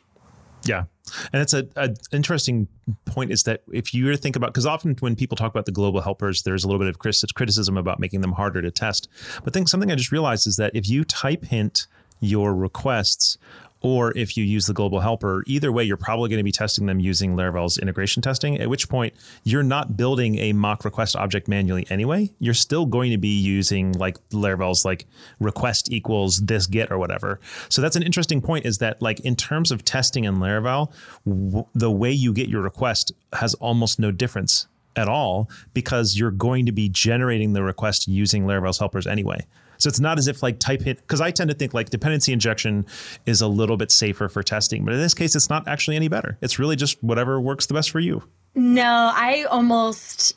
Yeah. 0.65 0.83
And 1.31 1.41
it's 1.41 1.53
a, 1.53 1.67
a 1.75 1.93
interesting 2.11 2.67
point 3.05 3.31
is 3.31 3.43
that 3.43 3.61
if 3.71 3.93
you 3.93 4.05
were 4.05 4.11
to 4.11 4.17
think 4.17 4.35
about 4.35 4.47
because 4.47 4.65
often 4.65 4.95
when 4.99 5.15
people 5.15 5.35
talk 5.35 5.51
about 5.51 5.65
the 5.65 5.71
global 5.71 6.01
helpers, 6.01 6.43
there's 6.43 6.63
a 6.63 6.67
little 6.67 6.79
bit 6.79 6.87
of 6.87 6.99
criticism 7.33 7.77
about 7.77 7.99
making 7.99 8.21
them 8.21 8.33
harder 8.33 8.61
to 8.61 8.71
test. 8.71 9.07
But 9.43 9.53
think 9.53 9.67
something 9.67 9.91
I 9.91 9.95
just 9.95 10.11
realized 10.11 10.47
is 10.47 10.57
that 10.57 10.71
if 10.75 10.89
you 10.89 11.03
type 11.03 11.45
hint 11.45 11.87
your 12.21 12.55
requests 12.55 13.37
or 13.85 14.17
if 14.17 14.35
you 14.35 14.43
use 14.43 14.65
the 14.65 14.73
global 14.73 14.99
helper, 14.99 15.43
either 15.45 15.71
way, 15.71 15.83
you're 15.83 15.95
probably 15.95 16.27
going 16.27 16.39
to 16.39 16.43
be 16.43 16.51
testing 16.51 16.87
them 16.87 16.99
using 16.99 17.35
Laravel's 17.35 17.77
integration 17.77 18.19
testing, 18.19 18.59
at 18.59 18.67
which 18.67 18.89
point 18.89 19.13
you're 19.43 19.61
not 19.61 19.95
building 19.95 20.39
a 20.39 20.53
mock 20.53 20.83
request 20.83 21.15
object 21.15 21.47
manually 21.47 21.85
anyway. 21.91 22.33
You're 22.39 22.55
still 22.55 22.87
going 22.87 23.11
to 23.11 23.19
be 23.19 23.39
using 23.39 23.91
like 23.91 24.17
Laravel's 24.29 24.85
like 24.85 25.05
request 25.39 25.91
equals 25.91 26.37
this 26.37 26.65
get 26.65 26.91
or 26.91 26.97
whatever. 26.97 27.39
So 27.69 27.79
that's 27.79 27.95
an 27.95 28.01
interesting 28.01 28.41
point 28.41 28.65
is 28.65 28.79
that 28.79 29.03
like 29.03 29.19
in 29.19 29.35
terms 29.35 29.71
of 29.71 29.85
testing 29.85 30.23
in 30.23 30.37
Laravel, 30.37 30.91
w- 31.23 31.67
the 31.75 31.91
way 31.91 32.11
you 32.11 32.33
get 32.33 32.49
your 32.49 32.63
request 32.63 33.11
has 33.33 33.53
almost 33.55 33.99
no 33.99 34.11
difference 34.11 34.65
at 34.95 35.07
all 35.07 35.47
because 35.75 36.17
you're 36.17 36.31
going 36.31 36.65
to 36.65 36.71
be 36.71 36.89
generating 36.89 37.53
the 37.53 37.61
request 37.61 38.07
using 38.07 38.47
Laravel's 38.47 38.79
helpers 38.79 39.05
anyway. 39.05 39.45
So 39.77 39.87
it's 39.87 39.99
not 39.99 40.17
as 40.17 40.27
if 40.27 40.43
like 40.43 40.59
type 40.59 40.81
hint 40.81 40.99
because 40.99 41.21
I 41.21 41.31
tend 41.31 41.49
to 41.49 41.55
think 41.55 41.73
like 41.73 41.89
dependency 41.89 42.33
injection 42.33 42.85
is 43.25 43.41
a 43.41 43.47
little 43.47 43.77
bit 43.77 43.91
safer 43.91 44.29
for 44.29 44.43
testing, 44.43 44.85
but 44.85 44.93
in 44.93 44.99
this 44.99 45.13
case, 45.13 45.35
it's 45.35 45.49
not 45.49 45.67
actually 45.67 45.95
any 45.95 46.07
better. 46.07 46.37
It's 46.41 46.59
really 46.59 46.75
just 46.75 47.01
whatever 47.03 47.39
works 47.39 47.65
the 47.65 47.73
best 47.73 47.91
for 47.91 47.99
you. 47.99 48.23
No, 48.55 49.11
I 49.13 49.45
almost 49.49 50.35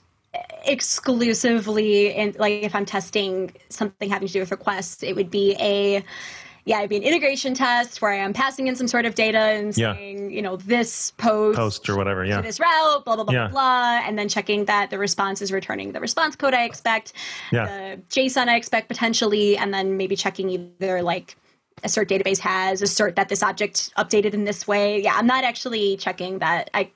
exclusively 0.65 2.15
and 2.15 2.39
like 2.39 2.63
if 2.63 2.75
I'm 2.75 2.85
testing 2.85 3.53
something 3.71 4.11
having 4.11 4.29
to 4.29 4.33
do 4.33 4.41
with 4.41 4.51
requests, 4.51 5.03
it 5.03 5.17
would 5.17 5.31
be 5.31 5.57
a 5.59 6.05
yeah, 6.69 6.79
it'd 6.81 6.91
be 6.91 6.99
an 6.99 7.03
integration 7.03 7.55
test 7.55 8.03
where 8.03 8.11
I 8.13 8.17
am 8.17 8.35
passing 8.35 8.67
in 8.67 8.77
some 8.77 8.87
sort 8.89 9.07
of 9.07 9.15
data 9.15 9.39
and 9.39 9.75
Yeah. 9.77 9.95
saying, 9.95 10.31
you 10.31 10.43
know, 10.43 10.57
this 10.57 11.13
post, 11.13 11.57
Post 11.57 11.89
or 11.89 11.97
whatever. 11.97 12.25
to 12.25 12.29
Yeah. 12.29 12.43
this 12.43 12.61
route, 12.61 13.05
blah 13.07 13.15
blah 13.17 13.25
blah 13.25 13.33
Yeah. 13.33 13.49
blah 13.49 13.99
blah, 14.01 14.07
and 14.07 14.19
then 14.19 14.29
checking 14.29 14.67
that 14.67 14.91
the 14.91 14.99
response 14.99 15.41
is 15.41 15.51
returning 15.51 15.93
the 15.93 16.01
response 16.01 16.37
code 16.37 16.53
I 16.53 16.65
expect, 16.65 17.15
Yeah. 17.53 17.65
the 17.65 18.03
JSON 18.11 18.49
I 18.51 18.57
expect 18.57 18.87
potentially, 18.89 19.57
and 19.57 19.73
then 19.73 19.97
maybe 19.97 20.15
checking 20.15 20.51
either 20.51 21.01
like 21.03 21.37
assert 21.85 22.09
database 22.09 22.41
has 22.41 22.83
assert 22.83 23.17
that 23.17 23.31
this 23.31 23.43
object 23.43 23.91
updated 23.97 24.35
in 24.35 24.45
this 24.45 24.69
way. 24.69 25.01
Yeah, 25.01 25.15
I'm 25.17 25.27
not 25.27 25.45
actually 25.45 25.97
checking 25.97 26.41
that 26.41 26.69
I 26.75 26.91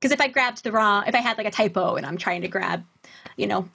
because 0.00 0.10
if 0.12 0.20
I 0.22 0.28
grabbed 0.28 0.64
the 0.64 0.72
wrong, 0.72 1.04
if 1.06 1.14
I 1.14 1.18
had 1.18 1.36
like 1.38 1.46
a 1.46 1.50
typo 1.50 1.94
and 1.96 2.04
I'm 2.06 2.16
trying 2.16 2.40
to 2.42 2.48
grab, 2.48 2.82
you 3.36 3.46
know, 3.46 3.68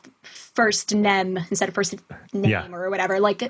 first 0.58 0.96
nem 0.96 1.38
instead 1.52 1.70
of 1.70 1.76
first 1.76 1.94
name 2.34 2.50
Yeah. 2.50 2.68
or 2.72 2.90
whatever, 2.90 3.20
like 3.20 3.44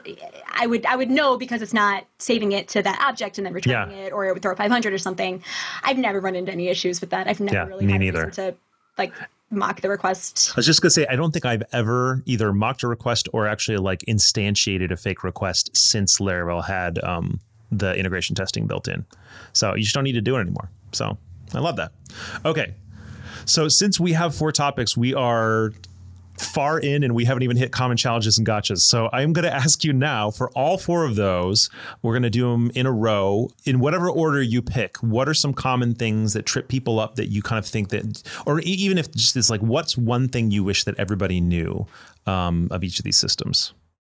I 0.51 0.68
would 0.68 0.86
I 0.86 0.97
would 0.97 1.10
know 1.10 1.38
because 1.38 1.62
it's 1.62 1.74
not 1.74 2.05
saving 2.20 2.51
it 2.51 2.68
to 2.74 2.82
that 2.82 2.99
object 3.08 3.38
and 3.38 3.45
then 3.47 3.53
returning 3.53 3.97
Yeah. 3.97 4.03
it, 4.08 4.12
or 4.14 4.26
it 4.26 4.34
would 4.34 4.41
throw 4.41 4.53
500 4.53 4.91
or 4.93 4.97
something. 4.97 5.41
I've 5.84 5.97
never 5.97 6.20
run 6.20 6.36
into 6.36 6.51
any 6.51 6.68
issues 6.68 6.99
with 6.99 7.12
that. 7.12 7.26
I've 7.30 7.39
never 7.39 7.55
Yeah, 7.55 7.66
really 7.66 7.86
me 7.86 7.93
had 7.93 8.01
neither. 8.01 8.30
to 8.32 8.55
like 8.97 9.14
mock 9.49 9.80
the 9.80 9.88
request. 9.89 10.49
I 10.53 10.55
was 10.58 10.66
just 10.66 10.82
gonna 10.82 10.89
say 10.89 11.08
I 11.10 11.16
don't 11.16 11.32
think 11.32 11.45
I've 11.45 11.64
ever 11.72 12.22
either 12.26 12.51
mocked 12.51 12.84
a 12.84 12.89
request 12.89 13.30
or 13.32 13.47
actually 13.47 13.78
like 13.78 14.01
instantiated 14.05 14.91
a 14.91 14.97
fake 14.97 15.24
request 15.24 15.70
since 15.78 16.20
Laravel 16.20 16.66
had 16.66 17.01
um, 17.05 17.39
the 17.72 17.95
integration 17.95 18.36
testing 18.36 18.68
built 18.68 18.89
in. 18.89 19.05
So 19.53 19.76
you 19.76 19.84
just 19.84 19.95
don't 19.95 20.03
need 20.03 20.20
to 20.20 20.22
do 20.30 20.36
it 20.36 20.41
anymore. 20.41 20.70
So 20.91 21.18
I 21.53 21.60
love 21.60 21.78
that. 21.78 21.93
Okay. 22.43 22.74
So 23.45 23.70
since 23.70 23.97
we 23.97 24.12
have 24.12 24.36
four 24.36 24.51
topics, 24.51 24.97
we 24.97 25.14
are 25.14 25.72
far 26.40 26.80
in 26.80 27.04
and 27.04 27.14
we 27.14 27.26
haven't 27.26 27.44
even 27.44 27.58
hit 27.58 27.72
common 27.72 27.98
challenges 27.98 28.38
and 28.38 28.48
gotchas. 28.48 28.80
So 28.80 29.10
I'm 29.12 29.34
going 29.34 29.46
to 29.46 29.54
ask 29.54 29.84
you 29.84 29.94
now 29.94 30.32
for 30.32 30.50
all 30.52 30.78
four 30.78 31.06
of 31.06 31.16
those, 31.16 31.70
we're 32.02 32.14
going 32.14 32.24
to 32.24 32.30
do 32.30 32.52
them 32.52 32.72
in 32.76 32.86
a 32.86 32.92
row 32.92 33.50
in 33.66 33.80
whatever 33.80 34.10
order 34.10 34.42
you 34.42 34.62
pick. 34.62 34.98
What 34.98 35.28
are 35.28 35.34
some 35.34 35.54
common 35.54 35.96
things 35.96 36.34
that 36.34 36.46
trip 36.46 36.68
people 36.68 37.00
up 37.00 37.16
that 37.16 37.28
you 37.28 37.42
kind 37.42 37.60
of 37.60 37.66
think 37.66 37.90
that, 37.90 38.24
or 38.46 38.60
even 38.62 38.98
if 38.98 39.12
just 39.12 39.36
it's 39.36 39.50
like, 39.50 39.62
what's 39.62 39.98
one 39.98 40.28
thing 40.28 40.52
you 40.52 40.64
wish 40.64 40.84
that 40.84 40.98
everybody 40.98 41.42
knew 41.42 41.86
um, 42.26 42.68
of 42.72 42.84
each 42.84 43.00
of 43.00 43.06
these 43.06 43.18
systems? 43.18 43.74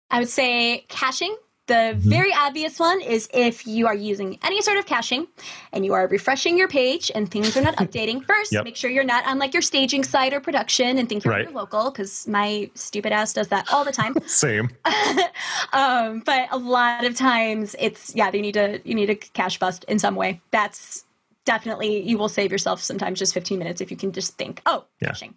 I 0.09 0.19
would 0.19 0.29
say 0.29 0.85
caching. 0.89 1.35
The 1.71 1.91
Mm-hmm. 1.95 2.09
very 2.09 2.33
obvious 2.33 2.79
one 2.79 2.99
is 3.01 3.29
if 3.33 3.65
you 3.65 3.87
are 3.87 3.95
using 3.95 4.37
any 4.43 4.61
sort 4.61 4.77
of 4.77 4.85
caching 4.85 5.27
and 5.71 5.85
you 5.85 5.93
are 5.93 6.05
refreshing 6.07 6.57
your 6.57 6.67
page 6.67 7.09
and 7.15 7.29
things 7.31 7.55
are 7.55 7.61
not 7.61 7.75
updating, 7.83 8.25
first 8.25 8.51
Yep. 8.51 8.65
make 8.65 8.75
sure 8.75 8.89
you're 8.91 9.05
not 9.15 9.25
on 9.25 9.39
like 9.39 9.53
your 9.53 9.61
staging 9.61 10.03
site 10.03 10.33
or 10.33 10.39
production 10.41 10.97
and 10.97 11.07
think 11.07 11.23
you're 11.23 11.33
Right. 11.33 11.45
your 11.45 11.53
local 11.53 11.89
because 11.91 12.27
my 12.27 12.69
stupid 12.75 13.13
ass 13.13 13.31
does 13.33 13.47
that 13.49 13.71
all 13.71 13.85
the 13.85 13.91
time. 13.93 14.13
Same. 14.25 14.69
um, 15.73 16.19
but 16.25 16.47
a 16.51 16.57
lot 16.57 17.05
of 17.05 17.15
times 17.15 17.75
it's 17.79 18.13
yeah, 18.15 18.29
you 18.33 18.41
need 18.41 18.53
to 18.55 18.81
you 18.83 18.95
need 18.95 19.09
a 19.09 19.15
cache 19.15 19.57
bust 19.59 19.85
in 19.87 19.97
some 19.99 20.15
way. 20.15 20.41
That's 20.51 21.05
definitely 21.45 22.01
you 22.01 22.17
will 22.17 22.29
save 22.29 22.51
yourself 22.51 22.81
sometimes 22.83 23.17
just 23.17 23.33
15 23.33 23.57
minutes 23.57 23.81
if 23.81 23.89
you 23.89 23.97
can 23.97 24.11
just 24.11 24.37
think, 24.37 24.61
oh, 24.67 24.85
Yeah. 25.01 25.07
caching. 25.09 25.33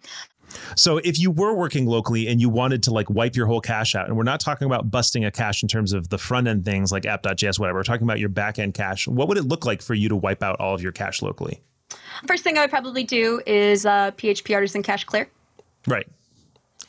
So 0.75 0.97
if 0.97 1.19
you 1.19 1.31
were 1.31 1.53
working 1.53 1.85
locally 1.85 2.27
and 2.27 2.39
you 2.39 2.49
wanted 2.49 2.83
to 2.83 2.91
like 2.91 3.09
wipe 3.09 3.35
your 3.35 3.45
whole 3.45 3.61
cache 3.61 3.95
out, 3.95 4.07
and 4.07 4.17
we're 4.17 4.23
not 4.23 4.39
talking 4.39 4.65
about 4.65 4.89
busting 4.91 5.25
a 5.25 5.31
cache 5.31 5.63
in 5.63 5.69
terms 5.69 5.93
of 5.93 6.09
the 6.09 6.17
front 6.17 6.47
end 6.47 6.65
things 6.65 6.91
like 6.91 7.05
app.js, 7.05 7.59
whatever, 7.59 7.79
we're 7.79 7.83
talking 7.83 8.03
about 8.03 8.19
your 8.19 8.29
back 8.29 8.59
end 8.59 8.73
cache. 8.73 9.07
What 9.07 9.27
would 9.27 9.37
it 9.37 9.43
look 9.45 9.65
like 9.65 9.81
for 9.81 9.93
you 9.93 10.09
to 10.09 10.15
wipe 10.15 10.43
out 10.43 10.59
all 10.59 10.73
of 10.73 10.81
your 10.81 10.91
cache 10.91 11.21
locally? 11.21 11.61
First 12.27 12.43
thing 12.43 12.57
I 12.57 12.61
would 12.61 12.69
probably 12.69 13.03
do 13.03 13.41
is 13.45 13.85
uh, 13.85 14.11
PHP 14.11 14.53
artisan 14.55 14.83
cache 14.83 15.03
clear. 15.03 15.29
Right. 15.87 16.07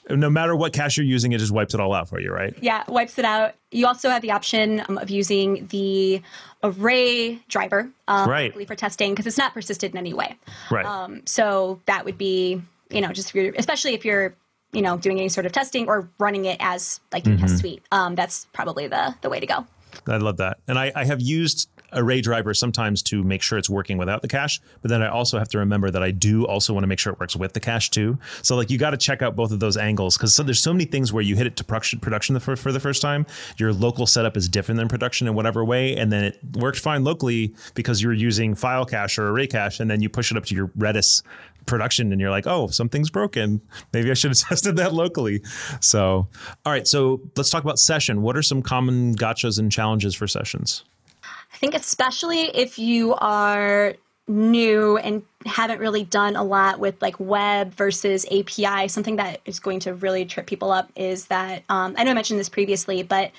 No 0.09 0.31
matter 0.31 0.55
what 0.55 0.73
cache 0.73 0.97
you're 0.97 1.07
using, 1.07 1.33
it 1.33 1.39
just 1.39 1.51
wipes 1.51 1.75
it 1.75 1.81
all 1.81 1.93
out 1.93 2.09
for 2.09 2.21
you, 2.21 2.31
right? 2.33 2.55
Yeah, 2.61 2.85
wipes 2.87 3.19
it 3.19 3.25
out. 3.25 3.55
You 3.73 3.89
also 3.89 4.09
have 4.09 4.23
the 4.23 4.31
option 4.31 4.83
um, 4.89 4.99
of 4.99 5.11
using 5.11 5.67
the 5.67 6.23
array 6.63 7.41
driver 7.49 7.91
um, 8.07 8.31
Right. 8.31 8.67
for 8.69 8.77
testing 8.77 9.13
because 9.13 9.27
it's 9.27 9.37
not 9.37 9.53
persisted 9.53 9.91
in 9.91 9.99
any 9.99 10.15
way. 10.15 10.37
Right. 10.71 10.87
Um, 10.87 11.23
so 11.27 11.81
that 11.87 12.05
would 12.05 12.17
be, 12.17 12.63
you 12.91 13.01
know, 13.01 13.13
just 13.13 13.33
for 13.33 13.39
your, 13.39 13.55
especially 13.57 13.95
if 13.95 14.05
you're, 14.05 14.35
you 14.73 14.83
know, 14.83 14.97
doing 14.97 15.19
any 15.19 15.29
sort 15.29 15.47
of 15.47 15.53
testing 15.53 15.89
or 15.89 16.09
running 16.19 16.45
it 16.45 16.57
as 16.61 17.01
like 17.13 17.25
your 17.27 17.37
Mm-hmm. 17.37 17.47
test 17.47 17.59
suite. 17.59 17.83
Um, 17.93 18.15
that's 18.15 18.47
probably 18.53 18.87
the 18.89 19.15
the 19.23 19.29
way 19.31 19.41
to 19.41 19.47
go. 19.47 19.67
I 20.07 20.19
love 20.19 20.37
that. 20.39 20.59
And 20.69 20.79
I, 20.79 20.93
I 20.95 21.05
have 21.05 21.21
used 21.21 21.71
array 21.93 22.21
driver 22.21 22.53
sometimes 22.53 23.01
to 23.01 23.23
make 23.23 23.41
sure 23.41 23.57
it's 23.57 23.71
working 23.71 23.97
without 23.97 24.21
the 24.21 24.29
cache, 24.29 24.61
but 24.83 24.91
then 24.91 25.03
I 25.03 25.09
also 25.09 25.39
have 25.39 25.49
to 25.51 25.59
remember 25.59 25.91
that 25.91 26.03
I 26.03 26.11
do 26.11 26.45
also 26.45 26.75
want 26.75 26.83
to 26.83 26.89
make 26.89 26.99
sure 26.99 27.13
it 27.13 27.21
works 27.21 27.37
with 27.37 27.55
the 27.55 27.61
cache 27.61 27.91
too. 27.91 28.19
So 28.43 28.57
like 28.57 28.71
you 28.71 28.77
got 28.77 28.91
to 28.91 28.97
check 28.97 29.23
out 29.23 29.37
both 29.37 29.53
of 29.53 29.61
those 29.61 29.77
angles 29.77 30.17
because 30.19 30.35
so, 30.35 30.43
there's 30.43 30.61
so 30.61 30.73
many 30.73 30.85
things 30.85 31.13
where 31.13 31.23
you 31.23 31.37
hit 31.37 31.47
it 31.47 31.57
to 31.57 31.65
production 31.65 32.01
production 32.01 32.35
the, 32.35 32.41
for, 32.41 32.57
for 32.57 32.73
the 32.73 32.81
first 32.81 33.01
time. 33.01 33.25
Your 33.57 33.73
local 33.73 34.07
setup 34.07 34.37
is 34.37 34.49
different 34.49 34.79
than 34.79 34.89
production 34.89 35.29
in 35.29 35.35
whatever 35.35 35.65
way, 35.65 35.97
and 35.97 36.13
then 36.13 36.25
it 36.25 36.39
worked 36.57 36.79
fine 36.81 37.05
locally 37.05 37.55
because 37.75 38.03
you 38.03 38.09
were 38.09 38.15
using 38.15 38.55
file 38.55 38.85
cache 38.85 39.19
or 39.19 39.31
array 39.31 39.47
cache, 39.47 39.81
and 39.81 39.89
then 39.89 40.03
you 40.03 40.09
push 40.11 40.31
it 40.31 40.37
up 40.37 40.45
to 40.47 40.55
your 40.55 40.69
Redis 40.69 41.23
production 41.67 42.13
and 42.13 42.21
you're 42.21 42.31
like, 42.31 42.47
oh, 42.47 42.69
something's 42.69 43.11
broken. 43.11 43.61
Maybe 43.93 44.11
I 44.11 44.15
should 44.15 44.31
have 44.31 44.39
tested 44.49 44.77
that 44.77 44.95
locally. 44.95 45.43
So, 45.81 46.29
all 46.65 46.73
right. 46.73 46.87
So 46.87 47.21
let's 47.37 47.51
talk 47.51 47.63
about 47.63 47.79
session. 47.79 48.23
What 48.23 48.37
are 48.37 48.43
some 48.43 48.63
common 48.63 49.15
gotchas 49.15 49.59
and 49.59 49.71
challenges 49.71 50.15
for 50.15 50.27
sessions? 50.27 50.85
I 51.23 51.59
think, 51.59 51.75
especially 51.75 52.43
if 52.55 52.79
you 52.79 53.15
are 53.15 53.95
new 54.29 54.97
and 54.97 55.23
haven't 55.45 55.79
really 55.79 56.05
done 56.05 56.35
a 56.35 56.43
lot 56.43 56.79
with 56.81 57.01
like 57.01 57.19
web 57.21 57.73
versus 57.75 58.27
API, 58.27 58.89
something 58.89 59.17
that 59.17 59.41
is 59.45 59.61
going 59.61 59.81
to 59.81 59.95
really 59.95 60.25
trip 60.25 60.47
people 60.47 60.73
up 60.73 60.91
is 60.97 61.27
that 61.27 61.63
um, 61.69 61.95
I 61.97 62.05
know 62.05 62.11
I 62.11 62.15
mentioned 62.15 62.41
this 62.41 62.49
previously, 62.49 63.03
but 63.03 63.31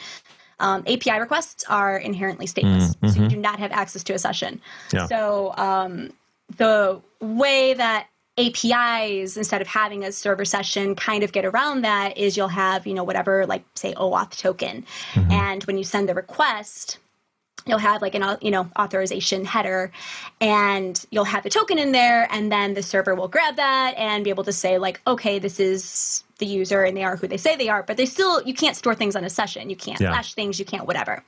um, 0.60 0.84
API 0.88 1.20
requests 1.20 1.64
are 1.70 1.98
inherently 1.98 2.48
stateless, 2.48 2.96
mm-hmm. 2.96 3.08
so 3.10 3.22
you 3.22 3.28
do 3.28 3.38
not 3.38 3.60
have 3.60 3.72
access 3.72 4.04
to 4.06 4.14
a 4.14 4.20
session. 4.20 4.62
Yeah. 4.92 5.06
So 5.06 5.54
um, 5.58 6.14
the 6.56 7.02
way 7.20 7.74
that 7.74 8.08
APIs 8.38 9.38
instead 9.38 9.62
of 9.62 9.68
having 9.68 10.04
a 10.04 10.12
server 10.12 10.46
session 10.46 10.96
kind 10.96 11.24
of 11.24 11.32
get 11.32 11.46
around 11.46 11.82
that 11.82 12.18
is 12.18 12.38
you'll 12.38 12.48
have 12.48 12.86
you 12.86 12.94
know 12.94 13.04
whatever 13.04 13.46
like 13.46 13.64
say 13.76 13.94
OAuth 13.94 14.38
token, 14.38 14.86
mm-hmm. 15.14 15.32
and 15.32 15.64
when 15.64 15.78
you 15.78 15.84
send 15.84 16.08
the 16.08 16.14
request 16.14 17.00
you'll 17.68 17.78
have 17.78 18.02
like 18.02 18.16
an 18.16 18.38
you 18.42 18.52
know 18.52 18.70
authorization 18.78 19.46
header 19.46 19.92
and 20.40 21.06
you'll 21.12 21.24
have 21.24 21.44
the 21.44 21.50
token 21.50 21.78
in 21.78 21.92
there 21.92 22.28
and 22.32 22.52
then 22.52 22.74
the 22.74 22.84
server 22.84 23.16
will 23.16 23.28
grab 23.28 23.56
that 23.56 23.94
and 23.98 24.24
be 24.24 24.30
able 24.30 24.44
to 24.44 24.54
say 24.54 24.78
like 24.78 25.02
okay 25.08 25.40
this 25.40 25.60
is 25.60 26.24
the 26.38 26.46
user 26.46 26.84
and 26.84 26.96
they 26.96 27.04
are 27.04 27.16
who 27.16 27.28
they 27.28 27.38
say 27.38 27.56
they 27.56 27.70
are 27.70 27.84
but 27.84 27.98
they 27.98 28.06
still 28.06 28.42
you 28.44 28.54
can't 28.54 28.76
store 28.76 28.94
things 28.94 29.16
on 29.16 29.24
a 29.24 29.30
session 29.30 29.70
you 29.70 29.76
can't 29.76 30.00
yeah. 30.00 30.12
flash 30.12 30.34
things 30.34 30.60
you 30.60 30.66
can't 30.66 30.86
whatever 30.86 31.24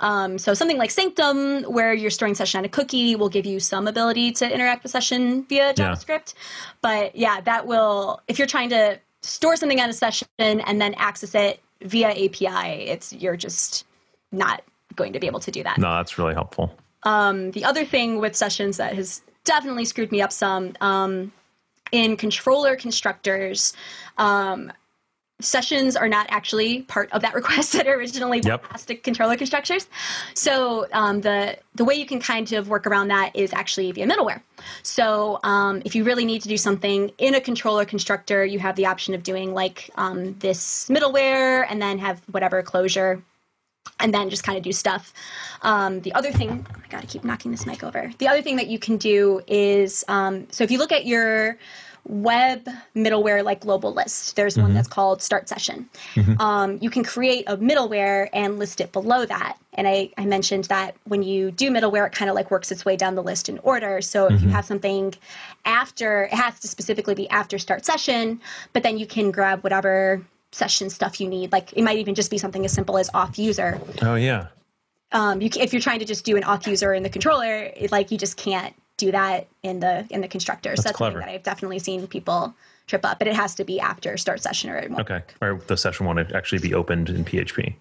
um, 0.00 0.38
so 0.38 0.54
something 0.54 0.78
like 0.78 0.90
sanctum 0.90 1.62
where 1.64 1.94
you're 1.94 2.10
storing 2.10 2.34
session 2.34 2.58
on 2.58 2.64
a 2.64 2.68
cookie 2.68 3.14
will 3.14 3.28
give 3.28 3.46
you 3.46 3.60
some 3.60 3.86
ability 3.86 4.32
to 4.32 4.52
interact 4.52 4.82
with 4.82 4.90
session 4.90 5.44
via 5.44 5.72
javascript 5.74 6.34
yeah. 6.34 6.40
but 6.80 7.16
yeah 7.16 7.40
that 7.40 7.66
will 7.66 8.20
if 8.26 8.38
you're 8.38 8.48
trying 8.48 8.68
to 8.68 8.98
store 9.22 9.56
something 9.56 9.80
on 9.80 9.88
a 9.88 9.92
session 9.92 10.28
and 10.38 10.80
then 10.80 10.94
access 10.94 11.34
it 11.34 11.60
via 11.82 12.10
api 12.10 12.46
it's 12.46 13.12
you're 13.12 13.36
just 13.36 13.86
not 14.32 14.62
going 14.94 15.12
to 15.12 15.20
be 15.20 15.26
able 15.26 15.40
to 15.40 15.50
do 15.50 15.62
that. 15.62 15.78
No, 15.78 15.90
that's 15.96 16.18
really 16.18 16.34
helpful. 16.34 16.76
Um, 17.04 17.52
the 17.52 17.64
other 17.64 17.84
thing 17.84 18.18
with 18.18 18.34
sessions 18.34 18.76
that 18.78 18.94
has 18.94 19.22
definitely 19.44 19.84
screwed 19.84 20.12
me 20.12 20.20
up 20.20 20.32
some 20.32 20.74
um, 20.80 21.32
in 21.92 22.16
controller 22.16 22.76
constructors, 22.76 23.72
um, 24.18 24.72
sessions 25.40 25.94
are 25.94 26.08
not 26.08 26.26
actually 26.30 26.82
part 26.82 27.10
of 27.12 27.22
that 27.22 27.34
request 27.40 27.72
that 27.72 27.86
originally 27.86 28.40
yep. 28.40 28.62
passed 28.64 28.88
to 28.88 28.96
controller 28.96 29.36
constructors. 29.36 29.86
So 30.34 30.86
um, 30.92 31.20
the 31.20 31.58
the 31.74 31.84
way 31.84 31.94
you 31.94 32.06
can 32.06 32.20
kind 32.20 32.52
of 32.52 32.68
work 32.68 32.86
around 32.86 33.08
that 33.08 33.34
is 33.36 33.52
actually 33.52 33.92
via 33.92 34.06
middleware. 34.06 34.42
So 34.82 35.38
um, 35.44 35.82
if 35.84 35.94
you 35.94 36.04
really 36.04 36.24
need 36.24 36.42
to 36.42 36.48
do 36.48 36.56
something 36.56 37.12
in 37.18 37.34
a 37.34 37.40
controller 37.40 37.84
constructor, 37.84 38.44
you 38.44 38.58
have 38.58 38.76
the 38.76 38.86
option 38.86 39.14
of 39.14 39.22
doing 39.22 39.54
like 39.54 39.90
um, 39.94 40.36
this 40.40 40.88
middleware 40.88 41.64
and 41.68 41.80
then 41.80 41.98
have 41.98 42.20
whatever 42.30 42.62
closure 42.62 43.22
and 44.00 44.12
then 44.12 44.30
just 44.30 44.44
kind 44.44 44.56
of 44.56 44.64
do 44.64 44.72
stuff. 44.72 45.12
Um, 45.62 46.00
the 46.00 46.12
other 46.14 46.32
thing, 46.32 46.66
oh 46.68 46.78
my 46.78 46.86
god, 46.88 47.02
I 47.02 47.06
keep 47.06 47.24
knocking 47.24 47.50
this 47.50 47.66
mic 47.66 47.82
over. 47.82 48.12
The 48.18 48.28
other 48.28 48.42
thing 48.42 48.56
that 48.56 48.68
you 48.68 48.78
can 48.78 48.96
do 48.96 49.40
is 49.46 50.04
um, 50.08 50.46
so 50.50 50.64
if 50.64 50.70
you 50.70 50.78
look 50.78 50.92
at 50.92 51.06
your 51.06 51.58
web 52.08 52.66
middleware 52.96 53.44
like 53.44 53.60
global 53.60 53.92
list, 53.92 54.34
there's 54.36 54.54
mm-hmm. 54.54 54.62
one 54.62 54.74
that's 54.74 54.88
called 54.88 55.22
Start 55.22 55.48
Session. 55.48 55.88
Mm-hmm. 56.14 56.40
Um, 56.40 56.78
you 56.80 56.90
can 56.90 57.04
create 57.04 57.44
a 57.46 57.56
middleware 57.56 58.28
and 58.32 58.58
list 58.58 58.80
it 58.80 58.92
below 58.92 59.26
that. 59.26 59.58
And 59.74 59.86
I, 59.86 60.10
I 60.16 60.24
mentioned 60.24 60.64
that 60.64 60.96
when 61.04 61.22
you 61.22 61.50
do 61.50 61.70
middleware, 61.70 62.06
it 62.06 62.12
kind 62.12 62.28
of 62.30 62.34
like 62.34 62.50
works 62.50 62.72
its 62.72 62.84
way 62.84 62.96
down 62.96 63.14
the 63.14 63.22
list 63.22 63.48
in 63.48 63.58
order. 63.60 64.00
So 64.00 64.26
if 64.26 64.32
mm-hmm. 64.32 64.44
you 64.44 64.50
have 64.50 64.64
something 64.64 65.14
after, 65.64 66.24
it 66.24 66.34
has 66.34 66.58
to 66.60 66.68
specifically 66.68 67.14
be 67.14 67.28
after 67.28 67.58
Start 67.58 67.84
Session, 67.84 68.40
but 68.72 68.82
then 68.82 68.98
you 68.98 69.06
can 69.06 69.30
grab 69.30 69.62
whatever 69.62 70.24
session 70.52 70.90
stuff 70.90 71.20
you 71.20 71.28
need. 71.28 71.52
Like 71.52 71.72
it 71.72 71.82
might 71.82 71.98
even 71.98 72.14
just 72.14 72.30
be 72.30 72.38
something 72.38 72.64
as 72.64 72.72
simple 72.72 72.98
as 72.98 73.10
auth 73.10 73.38
user. 73.38 73.80
Oh 74.02 74.14
yeah. 74.14 74.48
Um, 75.12 75.40
you, 75.40 75.48
if 75.58 75.72
you're 75.72 75.82
trying 75.82 76.00
to 76.00 76.04
just 76.04 76.24
do 76.24 76.36
an 76.36 76.42
auth 76.42 76.66
user 76.66 76.92
in 76.92 77.02
the 77.02 77.08
controller, 77.08 77.70
it, 77.74 77.90
like 77.90 78.10
you 78.10 78.18
just 78.18 78.36
can't 78.36 78.74
do 78.96 79.10
that 79.12 79.46
in 79.62 79.80
the 79.80 80.06
in 80.10 80.20
the 80.20 80.28
constructor. 80.28 80.70
That's 80.70 80.82
so 80.82 80.88
that's 80.88 80.96
clever. 80.96 81.14
something 81.14 81.26
that 81.26 81.34
I've 81.34 81.42
definitely 81.42 81.78
seen 81.78 82.06
people 82.06 82.54
trip 82.86 83.04
up, 83.04 83.18
but 83.18 83.28
it 83.28 83.34
has 83.34 83.54
to 83.56 83.64
be 83.64 83.80
after 83.80 84.16
start 84.16 84.42
session 84.42 84.70
or 84.70 84.76
it 84.76 84.90
won't. 84.90 85.00
Okay, 85.10 85.22
or 85.40 85.60
the 85.66 85.76
session 85.76 86.06
won't 86.06 86.32
actually 86.32 86.58
be 86.58 86.74
opened 86.74 87.10
in 87.10 87.24
PHP. 87.24 87.74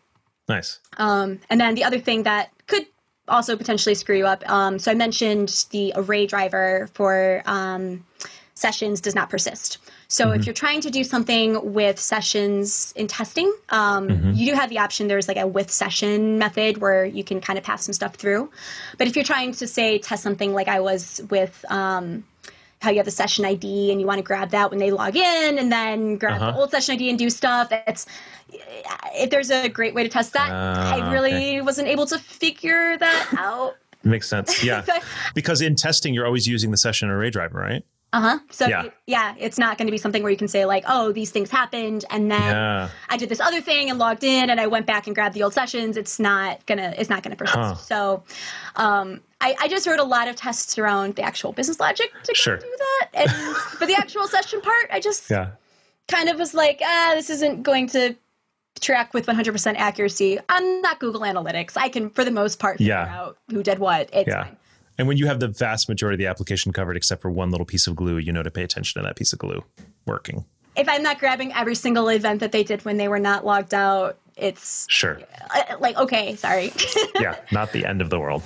Nice. 0.47 0.79
Um, 0.97 1.39
and 1.49 1.59
then 1.59 1.75
the 1.75 1.83
other 1.83 1.99
thing 1.99 2.23
that 2.23 2.51
could 2.67 2.85
also 3.27 3.57
potentially 3.57 3.95
screw 3.95 4.17
you 4.17 4.25
up. 4.25 4.49
Um, 4.49 4.79
so 4.79 4.91
I 4.91 4.95
mentioned 4.95 5.65
the 5.71 5.91
array 5.95 6.25
driver 6.25 6.89
for 6.93 7.41
um, 7.45 8.05
sessions 8.57 8.99
does 8.99 9.13
not 9.13 9.29
persist. 9.29 9.77
So 10.07 10.25
mm-hmm. 10.25 10.39
if 10.39 10.45
you're 10.47 10.53
trying 10.53 10.81
to 10.81 10.89
do 10.89 11.03
something 11.03 11.73
with 11.73 11.99
sessions 11.99 12.91
in 12.95 13.07
testing, 13.07 13.53
um, 13.69 14.07
mm-hmm. 14.07 14.31
you 14.33 14.47
do 14.49 14.55
have 14.55 14.71
the 14.71 14.79
option. 14.79 15.07
There's 15.07 15.27
like 15.27 15.37
a 15.37 15.45
with 15.45 15.69
session 15.69 16.39
method 16.39 16.79
where 16.79 17.05
you 17.05 17.23
can 17.23 17.39
kind 17.39 17.59
of 17.59 17.63
pass 17.63 17.83
some 17.83 17.93
stuff 17.93 18.15
through. 18.15 18.49
But 18.97 19.07
if 19.07 19.15
you're 19.15 19.25
trying 19.25 19.51
to 19.53 19.67
say 19.67 19.99
test 19.99 20.23
something 20.23 20.53
like 20.53 20.67
I 20.67 20.79
was 20.79 21.21
with. 21.29 21.63
Um, 21.69 22.25
how 22.79 22.91
you 22.91 22.97
have 22.97 23.05
the 23.05 23.11
session 23.11 23.43
ID 23.43 23.91
and 23.91 23.99
you 23.99 24.05
want 24.05 24.19
to 24.19 24.23
grab 24.23 24.51
that 24.51 24.69
when 24.69 24.77
they 24.77 24.91
log 24.91 25.15
in 25.15 25.57
and 25.57 25.71
then 25.71 26.15
grab 26.17 26.39
uh-huh. 26.39 26.51
the 26.51 26.57
old 26.59 26.69
session 26.69 26.93
ID 26.93 27.09
and 27.09 27.17
do 27.17 27.27
stuff. 27.31 27.69
It's 27.71 28.05
if 29.15 29.31
there's 29.31 29.49
a 29.49 29.67
great 29.67 29.95
way 29.95 30.03
to 30.03 30.09
test 30.09 30.33
that, 30.33 30.51
uh, 30.51 30.79
I 30.79 31.11
really 31.11 31.33
okay. 31.33 31.61
wasn't 31.61 31.87
able 31.87 32.05
to 32.05 32.19
figure 32.19 32.95
that 32.95 33.33
out. 33.35 33.77
Makes 34.03 34.29
sense. 34.29 34.63
Yeah. 34.67 34.83
so, 34.83 34.93
because 35.33 35.59
in 35.59 35.75
testing, 35.75 36.13
you're 36.13 36.27
always 36.27 36.45
using 36.45 36.69
the 36.69 36.77
session 36.77 37.09
array 37.09 37.31
driver, 37.31 37.59
right? 37.59 37.83
Uh 38.17 38.21
huh. 38.21 38.39
So 38.49 38.65
yeah. 38.65 38.89
yeah, 39.05 39.35
it's 39.37 39.59
not 39.59 39.77
going 39.77 39.85
to 39.85 39.91
be 39.91 39.99
something 39.99 40.23
where 40.23 40.31
you 40.31 40.39
can 40.39 40.47
say 40.47 40.65
like, 40.65 40.83
oh, 40.87 41.11
these 41.11 41.29
things 41.29 41.51
happened, 41.51 42.03
and 42.09 42.31
then 42.31 42.41
yeah. 42.41 42.89
I 43.09 43.17
did 43.17 43.29
this 43.29 43.39
other 43.39 43.61
thing 43.61 43.91
and 43.91 43.99
logged 43.99 44.23
in, 44.23 44.49
and 44.49 44.59
I 44.59 44.65
went 44.65 44.87
back 44.87 45.05
and 45.05 45.15
grabbed 45.15 45.35
the 45.35 45.43
old 45.43 45.53
sessions. 45.53 45.97
It's 45.97 46.19
not 46.19 46.65
gonna. 46.65 46.95
It's 46.97 47.11
not 47.11 47.21
gonna 47.21 47.35
persist. 47.35 47.55
Huh. 47.59 47.75
So, 47.75 48.23
um, 48.75 49.21
I, 49.39 49.55
I, 49.59 49.67
just 49.67 49.85
wrote 49.85 49.99
a 49.99 50.03
lot 50.03 50.27
of 50.27 50.35
tests 50.35 50.79
around 50.79 51.13
the 51.13 51.21
actual 51.21 51.51
business 51.51 51.79
logic 51.79 52.11
to 52.23 52.33
sure. 52.33 52.57
do 52.57 52.77
that, 52.79 53.09
and 53.13 53.31
for 53.77 53.85
the 53.85 53.93
actual 53.93 54.27
session 54.27 54.61
part, 54.61 54.87
I 54.91 54.99
just 54.99 55.29
yeah. 55.29 55.51
kind 56.07 56.27
of 56.27 56.39
was 56.39 56.55
like, 56.55 56.81
ah, 56.83 57.11
this 57.13 57.29
isn't 57.29 57.61
going 57.61 57.85
to 57.89 58.15
track 58.79 59.13
with 59.13 59.27
100% 59.27 59.75
accuracy. 59.75 60.39
I'm 60.49 60.81
not 60.81 60.99
Google 60.99 61.21
Analytics. 61.21 61.77
I 61.77 61.89
can, 61.89 62.09
for 62.09 62.23
the 62.23 62.31
most 62.31 62.57
part, 62.57 62.79
figure 62.79 62.93
yeah. 62.93 63.15
out 63.15 63.37
who 63.51 63.61
did 63.61 63.77
what. 63.77 64.09
It's 64.11 64.27
yeah. 64.27 64.45
fine. 64.45 64.56
And 64.97 65.07
when 65.07 65.17
you 65.17 65.27
have 65.27 65.39
the 65.39 65.47
vast 65.47 65.89
majority 65.89 66.15
of 66.15 66.19
the 66.19 66.29
application 66.29 66.73
covered 66.73 66.97
except 66.97 67.21
for 67.21 67.29
one 67.29 67.51
little 67.51 67.65
piece 67.65 67.87
of 67.87 67.95
glue, 67.95 68.17
you 68.17 68.31
know 68.31 68.43
to 68.43 68.51
pay 68.51 68.63
attention 68.63 69.01
to 69.01 69.07
that 69.07 69.15
piece 69.15 69.33
of 69.33 69.39
glue 69.39 69.63
working. 70.05 70.45
If 70.75 70.87
I'm 70.89 71.03
not 71.03 71.19
grabbing 71.19 71.53
every 71.53 71.75
single 71.75 72.07
event 72.09 72.39
that 72.39 72.51
they 72.51 72.63
did 72.63 72.85
when 72.85 72.97
they 72.97 73.07
were 73.07 73.19
not 73.19 73.45
logged 73.45 73.73
out, 73.73 74.17
it's 74.35 74.85
sure 74.89 75.19
uh, 75.55 75.77
like 75.79 75.97
okay, 75.97 76.35
sorry. 76.35 76.71
yeah, 77.19 77.35
not 77.51 77.71
the 77.71 77.85
end 77.85 78.01
of 78.01 78.09
the 78.09 78.19
world. 78.19 78.43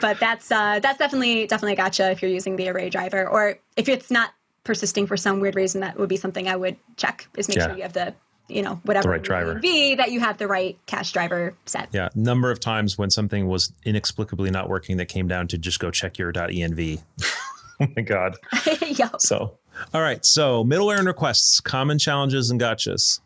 But 0.00 0.20
that's 0.20 0.52
uh, 0.52 0.78
that's 0.80 0.98
definitely 0.98 1.46
definitely 1.46 1.72
a 1.72 1.76
gotcha 1.76 2.10
if 2.10 2.22
you're 2.22 2.30
using 2.30 2.56
the 2.56 2.68
array 2.68 2.90
driver, 2.90 3.26
or 3.28 3.58
if 3.76 3.88
it's 3.88 4.10
not 4.10 4.32
persisting 4.62 5.06
for 5.06 5.16
some 5.16 5.40
weird 5.40 5.56
reason. 5.56 5.80
That 5.80 5.98
would 5.98 6.08
be 6.08 6.16
something 6.16 6.48
I 6.48 6.54
would 6.54 6.76
check. 6.96 7.28
Is 7.36 7.48
make 7.48 7.58
yeah. 7.58 7.66
sure 7.66 7.76
you 7.76 7.82
have 7.82 7.92
the 7.92 8.14
you 8.48 8.62
know 8.62 8.80
whatever 8.84 9.04
the 9.04 9.10
right 9.10 9.22
driver 9.22 9.54
be 9.56 9.94
that 9.94 10.12
you 10.12 10.20
have 10.20 10.38
the 10.38 10.46
right 10.46 10.78
cache 10.86 11.12
driver 11.12 11.54
set 11.66 11.88
yeah 11.92 12.08
number 12.14 12.50
of 12.50 12.60
times 12.60 12.96
when 12.96 13.10
something 13.10 13.48
was 13.48 13.72
inexplicably 13.84 14.50
not 14.50 14.68
working 14.68 14.96
that 14.96 15.06
came 15.06 15.26
down 15.26 15.48
to 15.48 15.58
just 15.58 15.80
go 15.80 15.90
check 15.90 16.18
your 16.18 16.32
env 16.32 17.00
oh 17.80 17.86
my 17.96 18.02
god 18.02 18.36
yep. 18.86 19.20
so 19.20 19.56
all 19.92 20.00
right 20.00 20.24
so 20.24 20.64
middleware 20.64 20.98
and 20.98 21.06
requests 21.06 21.60
common 21.60 21.98
challenges 21.98 22.50
and 22.50 22.60
gotchas 22.60 23.20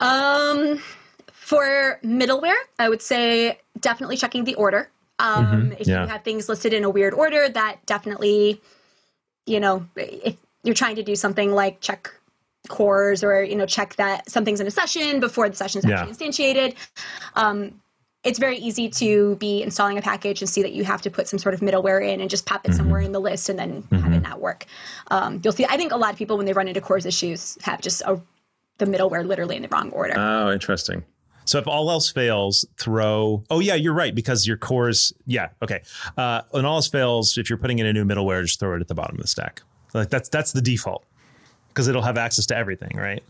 um 0.00 0.80
for 1.32 1.98
middleware 2.04 2.54
i 2.78 2.88
would 2.88 3.02
say 3.02 3.58
definitely 3.80 4.16
checking 4.16 4.44
the 4.44 4.54
order 4.54 4.88
um 5.18 5.46
mm-hmm. 5.46 5.72
if 5.72 5.86
yeah. 5.86 6.02
you 6.02 6.08
have 6.08 6.22
things 6.22 6.48
listed 6.48 6.72
in 6.72 6.84
a 6.84 6.90
weird 6.90 7.14
order 7.14 7.48
that 7.48 7.84
definitely 7.86 8.60
you 9.46 9.58
know 9.58 9.86
if 9.96 10.36
you're 10.62 10.74
trying 10.74 10.96
to 10.96 11.02
do 11.02 11.16
something 11.16 11.52
like 11.52 11.80
check 11.80 12.10
CORS 12.70 13.22
or 13.22 13.42
you 13.42 13.56
know 13.56 13.66
check 13.66 13.96
that 13.96 14.30
something's 14.30 14.60
in 14.60 14.66
a 14.66 14.70
session 14.70 15.20
before 15.20 15.48
the 15.48 15.56
session 15.56 15.80
is 15.80 15.84
yeah. 15.84 16.00
actually 16.00 16.14
instantiated. 16.14 16.74
Um, 17.34 17.80
it's 18.22 18.38
very 18.38 18.58
easy 18.58 18.88
to 18.88 19.36
be 19.36 19.62
installing 19.62 19.96
a 19.96 20.02
package 20.02 20.42
and 20.42 20.48
see 20.48 20.62
that 20.62 20.72
you 20.72 20.84
have 20.84 21.00
to 21.02 21.10
put 21.10 21.26
some 21.26 21.38
sort 21.38 21.54
of 21.54 21.60
middleware 21.60 22.06
in 22.06 22.20
and 22.20 22.28
just 22.28 22.44
pop 22.44 22.64
it 22.64 22.68
mm-hmm. 22.68 22.76
somewhere 22.76 23.00
in 23.00 23.12
the 23.12 23.20
list 23.20 23.48
and 23.48 23.58
then 23.58 23.82
mm-hmm. 23.82 23.96
have 23.96 24.12
it 24.12 24.20
not 24.20 24.40
work. 24.40 24.66
Um, 25.10 25.40
you'll 25.42 25.54
see. 25.54 25.64
I 25.64 25.76
think 25.76 25.92
a 25.92 25.96
lot 25.96 26.12
of 26.12 26.18
people 26.18 26.36
when 26.36 26.46
they 26.46 26.52
run 26.52 26.68
into 26.68 26.80
CORS 26.80 27.06
issues 27.06 27.56
have 27.62 27.80
just 27.80 28.02
a, 28.02 28.20
the 28.78 28.84
middleware 28.84 29.26
literally 29.26 29.56
in 29.56 29.62
the 29.62 29.68
wrong 29.68 29.90
order. 29.90 30.14
Oh, 30.16 30.52
interesting. 30.52 31.02
So 31.46 31.58
if 31.58 31.66
all 31.66 31.90
else 31.90 32.10
fails, 32.10 32.64
throw. 32.78 33.42
Oh 33.48 33.58
yeah, 33.58 33.74
you're 33.74 33.94
right 33.94 34.14
because 34.14 34.46
your 34.46 34.58
CORS. 34.58 35.12
Yeah, 35.26 35.48
okay. 35.62 35.80
Uh, 36.16 36.42
when 36.50 36.64
all 36.64 36.76
else 36.76 36.88
fails, 36.88 37.38
if 37.38 37.48
you're 37.48 37.58
putting 37.58 37.78
in 37.78 37.86
a 37.86 37.92
new 37.92 38.04
middleware, 38.04 38.42
just 38.42 38.60
throw 38.60 38.76
it 38.76 38.80
at 38.80 38.88
the 38.88 38.94
bottom 38.94 39.16
of 39.16 39.22
the 39.22 39.28
stack. 39.28 39.62
Like 39.94 40.10
that's 40.10 40.28
that's 40.28 40.52
the 40.52 40.60
default 40.60 41.04
because 41.70 41.88
it'll 41.88 42.02
have 42.02 42.18
access 42.18 42.46
to 42.46 42.56
everything, 42.56 42.96
right? 42.96 43.22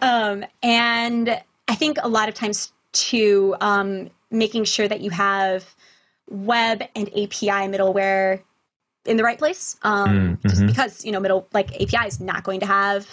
Um, 0.00 0.44
and 0.62 1.40
I 1.68 1.74
think 1.74 1.98
a 2.02 2.08
lot 2.08 2.28
of 2.28 2.34
times 2.34 2.72
too, 2.92 3.54
um, 3.60 4.10
making 4.30 4.64
sure 4.64 4.88
that 4.88 5.00
you 5.00 5.10
have 5.10 5.74
web 6.30 6.82
and 6.94 7.08
API 7.08 7.68
middleware 7.68 8.40
in 9.04 9.16
the 9.16 9.22
right 9.24 9.38
place. 9.38 9.76
Um, 9.82 10.38
Mm, 10.42 10.48
Just 10.48 10.62
mhm. 10.62 10.66
because 10.68 11.04
you 11.04 11.12
know 11.12 11.20
middle 11.20 11.46
like 11.52 11.72
API 11.80 12.06
is 12.06 12.20
not 12.20 12.44
going 12.44 12.60
to 12.60 12.66
have 12.66 13.08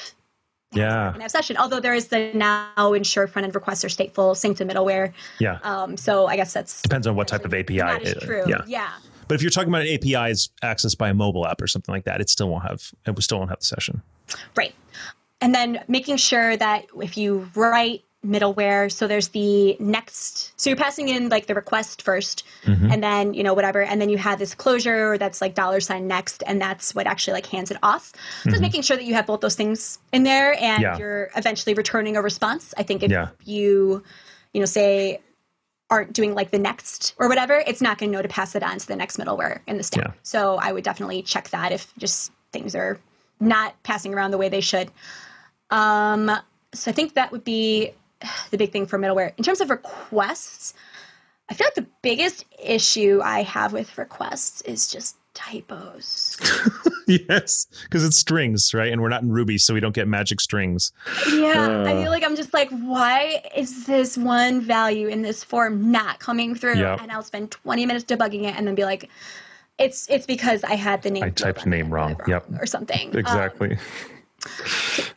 Yeah. 0.71 1.13
an 1.15 1.21
app 1.21 1.31
session. 1.31 1.57
Although 1.57 1.79
there 1.79 1.93
is 1.95 2.07
the 2.09 2.31
now 2.33 2.93
ensure 2.93 3.25
front 3.27 3.45
end 3.45 3.55
requests 3.55 3.83
are 3.83 3.87
stateful 3.89 4.35
Sanctum 4.37 4.67
middleware. 4.69 5.13
Yeah. 5.39 5.57
Um, 5.63 5.97
so 5.97 6.27
I 6.27 6.35
guess 6.35 6.53
that's 6.53 6.81
Depends 6.83 7.07
on 7.07 7.15
what 7.15 7.27
type 7.27 7.43
of 7.45 7.53
API. 7.53 7.77
that 7.79 8.03
is 8.03 8.13
true. 8.23 8.43
Yeah. 8.47 8.61
yeah. 8.67 8.89
But 9.29 9.35
if 9.35 9.41
you're 9.41 9.51
talking 9.51 9.69
about 9.69 9.83
an 9.83 9.93
API 9.93 10.31
is 10.31 10.49
accessed 10.61 10.97
by 10.97 11.07
a 11.09 11.13
mobile 11.13 11.47
app 11.47 11.61
or 11.61 11.67
something 11.67 11.93
like 11.93 12.03
that, 12.03 12.19
it 12.19 12.29
still 12.29 12.49
won't 12.49 12.63
have 12.63 12.91
it 13.05 13.23
still 13.23 13.37
won't 13.37 13.49
have 13.51 13.59
the 13.59 13.65
session. 13.65 14.01
Right. 14.57 14.75
And 15.39 15.55
then 15.55 15.81
making 15.87 16.17
sure 16.17 16.57
that 16.57 16.87
if 17.01 17.15
you 17.15 17.49
write 17.55 18.03
middleware, 18.25 18.91
so 18.91 19.07
there's 19.07 19.29
the 19.29 19.77
next, 19.79 20.51
so 20.59 20.69
you're 20.69 20.75
passing 20.75 21.07
in 21.07 21.29
like 21.29 21.45
the 21.47 21.55
request 21.55 22.03
1st 22.03 22.43
Mm-hmm. 22.65 22.91
and 22.91 23.01
then, 23.01 23.33
you 23.33 23.43
know, 23.43 23.53
whatever. 23.53 23.81
And 23.81 24.01
then 24.01 24.09
you 24.09 24.17
have 24.17 24.37
this 24.39 24.53
closure 24.53 25.17
that's 25.17 25.39
like 25.39 25.55
dollar 25.55 25.79
sign 25.79 26.07
next, 26.07 26.43
and 26.45 26.59
that's 26.61 26.93
what 26.93 27.07
actually 27.07 27.35
like 27.35 27.45
hands 27.45 27.71
it 27.71 27.77
off. 27.81 28.11
Just 28.43 28.61
making 28.61 28.81
sure 28.81 28.97
that 28.97 29.05
you 29.05 29.13
have 29.13 29.25
both 29.25 29.39
those 29.39 29.55
things 29.55 29.99
in 30.11 30.23
there 30.23 30.51
and 30.61 30.61
Mm-hmm. 30.61 30.81
Yeah. 30.81 30.97
you're 30.97 31.29
eventually 31.37 31.73
returning 31.75 32.17
a 32.17 32.21
response. 32.21 32.73
I 32.77 32.83
think 32.83 33.03
if 33.03 33.09
Yeah. 33.11 33.29
you, 33.45 34.03
you 34.53 34.59
know, 34.59 34.65
say, 34.65 35.21
aren't 35.89 36.13
doing 36.13 36.35
like 36.35 36.51
the 36.51 36.59
next 36.59 37.15
or 37.17 37.27
whatever, 37.27 37.63
it's 37.65 37.81
not 37.81 37.97
going 37.97 38.11
to 38.11 38.17
know 38.17 38.21
to 38.21 38.27
pass 38.27 38.55
it 38.55 38.63
on 38.63 38.77
to 38.77 38.87
the 38.87 38.95
next 38.95 39.17
middleware 39.17 39.59
in 39.67 39.77
the 39.77 39.83
stack. 39.83 40.05
Yeah. 40.05 40.11
So 40.23 40.55
I 40.55 40.71
would 40.71 40.83
definitely 40.83 41.21
check 41.21 41.49
that 41.49 41.71
if 41.71 41.91
just 41.97 42.31
things 42.51 42.75
are 42.75 42.99
not 43.39 43.81
passing 43.83 44.13
around 44.13 44.31
the 44.31 44.37
way 44.37 44.49
they 44.49 44.61
should. 44.61 44.91
Um, 45.69 46.31
so 46.73 46.91
I 46.91 46.93
think 46.93 47.15
that 47.15 47.31
would 47.31 47.43
be 47.43 47.91
the 48.51 48.57
big 48.57 48.71
thing 48.71 48.85
for 48.85 48.99
middleware. 48.99 49.33
In 49.37 49.43
terms 49.43 49.61
of 49.61 49.69
requests, 49.69 50.73
I 51.49 51.53
feel 51.53 51.65
like 51.65 51.75
the 51.75 51.87
biggest 52.01 52.45
issue 52.63 53.21
I 53.23 53.43
have 53.43 53.73
with 53.73 53.97
requests 53.97 54.61
is 54.61 54.87
just 54.87 55.15
typos. 55.39 56.37
yes, 57.07 57.65
because 57.83 58.03
it's 58.03 58.19
strings, 58.19 58.73
right? 58.73 58.91
And 58.91 59.01
we're 59.01 59.09
not 59.09 59.21
in 59.23 59.31
Ruby, 59.31 59.57
so 59.57 59.73
we 59.73 59.79
don't 59.79 59.95
get 59.95 60.07
magic 60.07 60.41
strings. 60.41 60.91
Yeah, 61.31 61.83
I 61.87 61.93
Uh. 61.93 62.01
feel 62.03 62.11
like 62.11 62.23
I'm 62.23 62.35
just 62.35 62.53
like, 62.53 62.69
why 62.71 63.41
is 63.55 63.85
this 63.85 64.17
one 64.17 64.59
value 64.61 65.07
in 65.07 65.21
this 65.21 65.43
form 65.43 65.91
not 65.91 66.19
coming 66.19 66.55
through? 66.55 66.75
Yep. 66.75 67.01
And 67.01 67.11
I'll 67.11 67.23
spend 67.23 67.51
20 67.51 67.85
minutes 67.85 68.05
debugging 68.05 68.43
it 68.43 68.55
and 68.57 68.67
then 68.67 68.75
be 68.75 68.83
like, 68.83 69.09
it's 69.77 70.09
it's 70.09 70.25
because 70.25 70.63
I 70.65 70.75
had 70.75 71.01
the 71.03 71.09
name. 71.09 71.23
I 71.23 71.29
typed 71.29 71.65
name 71.65 71.87
it 71.87 71.89
wrong. 71.89 72.17
Yep. 72.27 72.45
or 72.59 72.65
something. 72.65 73.15
Exactly. 73.15 73.77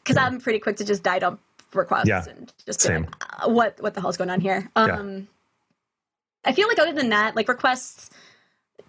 Because 0.04 0.16
I'm 0.16 0.40
pretty 0.40 0.60
quick 0.60 0.76
to 0.76 0.84
just 0.84 1.02
die 1.02 1.18
dump 1.18 1.40
requests 1.74 2.06
Yeah, 2.06 2.24
and 2.28 2.52
just 2.66 2.80
be 2.80 2.86
same. 2.86 3.02
like, 3.04 3.44
uh, 3.44 3.50
what 3.50 3.80
what 3.82 3.94
the 3.94 4.00
hell's 4.00 4.16
going 4.16 4.30
on 4.30 4.40
here? 4.40 4.70
Um, 4.76 5.26
I 6.44 6.52
feel 6.52 6.68
like 6.68 6.78
other 6.78 6.92
than 6.92 7.08
that, 7.10 7.34
like 7.36 7.48
requests 7.48 8.10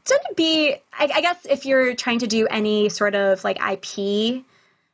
tend 0.06 0.22
to 0.30 0.34
be. 0.36 0.74
I, 0.98 1.10
I 1.16 1.22
guess 1.22 1.46
if 1.50 1.66
you're 1.66 1.96
trying 1.96 2.20
to 2.20 2.28
do 2.28 2.48
any 2.48 2.90
sort 2.90 3.16
of 3.16 3.44
like 3.44 3.58
IP 3.62 4.44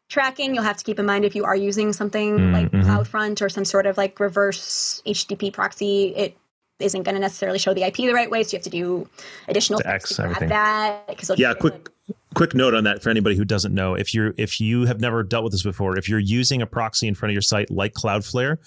tracking, 0.07 0.53
you'll 0.55 0.63
have 0.63 0.77
to 0.77 0.83
keep 0.83 0.99
in 0.99 1.05
mind 1.05 1.25
if 1.25 1.35
you 1.35 1.45
are 1.45 1.55
using 1.55 1.93
something 1.93 2.37
Mm, 2.37 2.53
like 2.53 2.71
mhm. 2.71 2.83
CloudFront 2.83 3.41
or 3.41 3.49
some 3.49 3.65
sort 3.65 3.85
of 3.85 3.97
like 3.97 4.19
reverse 4.19 5.01
HTTP 5.05 5.51
proxy, 5.53 6.15
it 6.15 6.37
isn't 6.79 7.03
going 7.03 7.15
to 7.15 7.21
necessarily 7.21 7.59
show 7.59 7.73
the 7.73 7.83
IP 7.83 7.97
the 7.97 8.13
right 8.13 8.29
way. 8.31 8.41
So 8.43 8.53
you 8.53 8.57
have 8.57 8.63
to 8.63 8.69
do 8.69 9.07
additional 9.47 9.79
The 9.79 9.83
steps 9.83 10.03
X, 10.05 10.09
to 10.15 10.21
grab 10.21 10.29
everything. 10.31 10.49
that. 10.49 11.07
'cause 11.17 11.29
it'll 11.29 11.39
Yeah, 11.41 11.49
just- 11.49 11.59
quick 11.59 11.89
quick 12.35 12.53
note 12.53 12.75
on 12.75 12.83
that 12.83 13.01
for 13.01 13.09
anybody 13.09 13.35
who 13.35 13.43
doesn't 13.43 13.73
know. 13.73 13.95
If 13.95 14.13
you're 14.13 14.33
if 14.37 14.61
you 14.61 14.85
have 14.85 15.01
never 15.01 15.23
dealt 15.23 15.43
with 15.43 15.53
this 15.53 15.63
before, 15.63 15.97
if 15.97 16.07
you're 16.07 16.19
using 16.19 16.61
a 16.61 16.67
proxy 16.67 17.07
in 17.07 17.15
front 17.15 17.31
of 17.31 17.33
your 17.33 17.41
site 17.41 17.71
like 17.71 17.93
Cloudflare, 17.93 18.57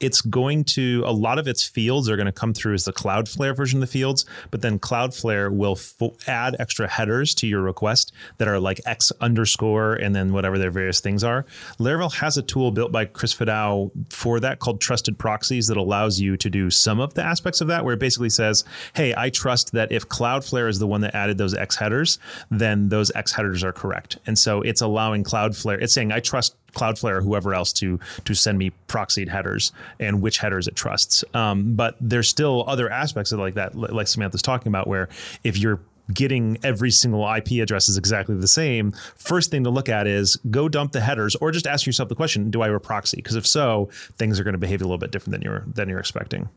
it's 0.00 0.20
going 0.20 0.64
to 0.64 1.04
a 1.06 1.12
lot 1.12 1.38
of 1.38 1.46
its 1.46 1.64
fields 1.64 2.08
are 2.08 2.16
going 2.16 2.26
to 2.26 2.32
come 2.32 2.52
through 2.52 2.74
as 2.74 2.84
the 2.84 2.92
Cloudflare 2.92 3.56
version 3.56 3.78
of 3.78 3.88
the 3.88 3.92
fields, 3.92 4.24
but 4.50 4.60
then 4.60 4.78
Cloudflare 4.78 5.54
will 5.54 5.76
fo- 5.76 6.16
add 6.26 6.56
extra 6.58 6.88
headers 6.88 7.34
to 7.36 7.46
your 7.46 7.62
request 7.62 8.12
that 8.38 8.48
are 8.48 8.58
like 8.58 8.80
X 8.86 9.12
underscore 9.20 9.94
and 9.94 10.14
then 10.16 10.32
whatever 10.32 10.58
their 10.58 10.70
various 10.70 11.00
things 11.00 11.22
are. 11.22 11.46
Laravel 11.78 12.12
has 12.14 12.36
a 12.36 12.42
tool 12.42 12.72
built 12.72 12.90
by 12.90 13.04
Chris 13.04 13.34
Fidao 13.34 13.90
for 14.12 14.40
that 14.40 14.58
called 14.58 14.80
Trusted 14.80 15.18
Proxies 15.18 15.68
that 15.68 15.76
allows 15.76 16.20
you 16.20 16.36
to 16.36 16.50
do 16.50 16.70
some 16.70 16.98
of 16.98 17.14
the 17.14 17.22
aspects 17.22 17.60
of 17.60 17.68
that, 17.68 17.84
where 17.84 17.94
it 17.94 18.00
basically 18.00 18.30
says, 18.30 18.64
"Hey, 18.94 19.14
I 19.16 19.30
trust 19.30 19.72
that 19.72 19.92
if 19.92 20.08
Cloudflare 20.08 20.68
is 20.68 20.80
the 20.80 20.86
one 20.86 21.02
that 21.02 21.14
added 21.14 21.38
those 21.38 21.54
X 21.54 21.76
headers, 21.76 22.18
then 22.50 22.88
those 22.88 23.11
X 23.14 23.32
headers 23.32 23.62
are 23.64 23.72
correct." 23.72 24.18
And 24.26 24.38
so 24.38 24.62
it's 24.62 24.80
allowing 24.80 25.24
Cloudflare. 25.24 25.80
It's 25.80 25.92
saying, 25.92 26.12
"I 26.12 26.20
trust." 26.20 26.56
Cloudflare 26.72 27.18
or 27.18 27.20
whoever 27.20 27.52
else 27.52 27.70
to 27.74 28.00
to 28.24 28.32
send 28.32 28.56
me 28.56 28.72
proxied 28.88 29.28
headers 29.28 29.72
and 30.00 30.22
which 30.22 30.38
headers 30.38 30.66
it 30.66 30.74
trusts. 30.74 31.22
Um, 31.34 31.74
but 31.74 31.96
there's 32.00 32.30
still 32.30 32.64
other 32.66 32.90
aspects 32.90 33.30
of 33.30 33.40
like 33.40 33.56
that, 33.56 33.74
like 33.74 34.08
Samantha's 34.08 34.40
talking 34.40 34.68
about, 34.68 34.86
where 34.86 35.10
if 35.44 35.58
you're 35.58 35.80
getting 36.12 36.58
every 36.62 36.90
single 36.90 37.26
IP 37.26 37.62
address 37.62 37.88
is 37.88 37.96
exactly 37.96 38.34
the 38.34 38.48
same, 38.48 38.92
first 39.16 39.50
thing 39.50 39.64
to 39.64 39.70
look 39.70 39.88
at 39.88 40.06
is 40.06 40.36
go 40.50 40.68
dump 40.68 40.92
the 40.92 41.00
headers 41.00 41.36
or 41.36 41.50
just 41.50 41.66
ask 41.66 41.86
yourself 41.86 42.08
the 42.08 42.14
question, 42.14 42.50
do 42.50 42.62
I 42.62 42.66
have 42.66 42.74
a 42.74 42.80
proxy? 42.80 43.18
Because 43.18 43.36
if 43.36 43.46
so, 43.46 43.88
things 44.16 44.40
are 44.40 44.44
going 44.44 44.54
to 44.54 44.58
behave 44.58 44.80
a 44.80 44.84
little 44.84 44.98
bit 44.98 45.10
different 45.10 45.32
than 45.32 45.42
you're 45.42 45.64
than 45.66 45.88
you're 45.88 46.00
expecting. 46.00 46.48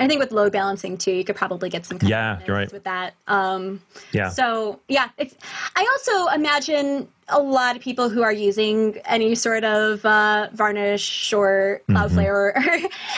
I 0.00 0.06
think 0.06 0.20
with 0.20 0.30
load 0.32 0.52
balancing 0.52 0.96
too, 0.96 1.12
you 1.12 1.24
could 1.24 1.36
probably 1.36 1.68
get 1.70 1.84
some 1.84 1.98
Yeah, 2.02 2.38
you're 2.46 2.56
right. 2.56 2.72
with 2.72 2.84
that. 2.84 3.14
Um, 3.26 3.80
Yeah. 4.12 4.28
So 4.28 4.80
yeah, 4.88 5.08
it's. 5.18 5.34
I 5.76 5.86
also 5.92 6.32
imagine 6.34 7.08
a 7.28 7.40
lot 7.40 7.76
of 7.76 7.82
people 7.82 8.08
who 8.08 8.22
are 8.22 8.32
using 8.32 8.96
any 9.04 9.34
sort 9.34 9.64
of 9.64 10.04
uh, 10.04 10.48
Varnish 10.54 11.32
or 11.32 11.82
Mm-hmm. 11.88 11.96
Cloudflare. 11.96 12.30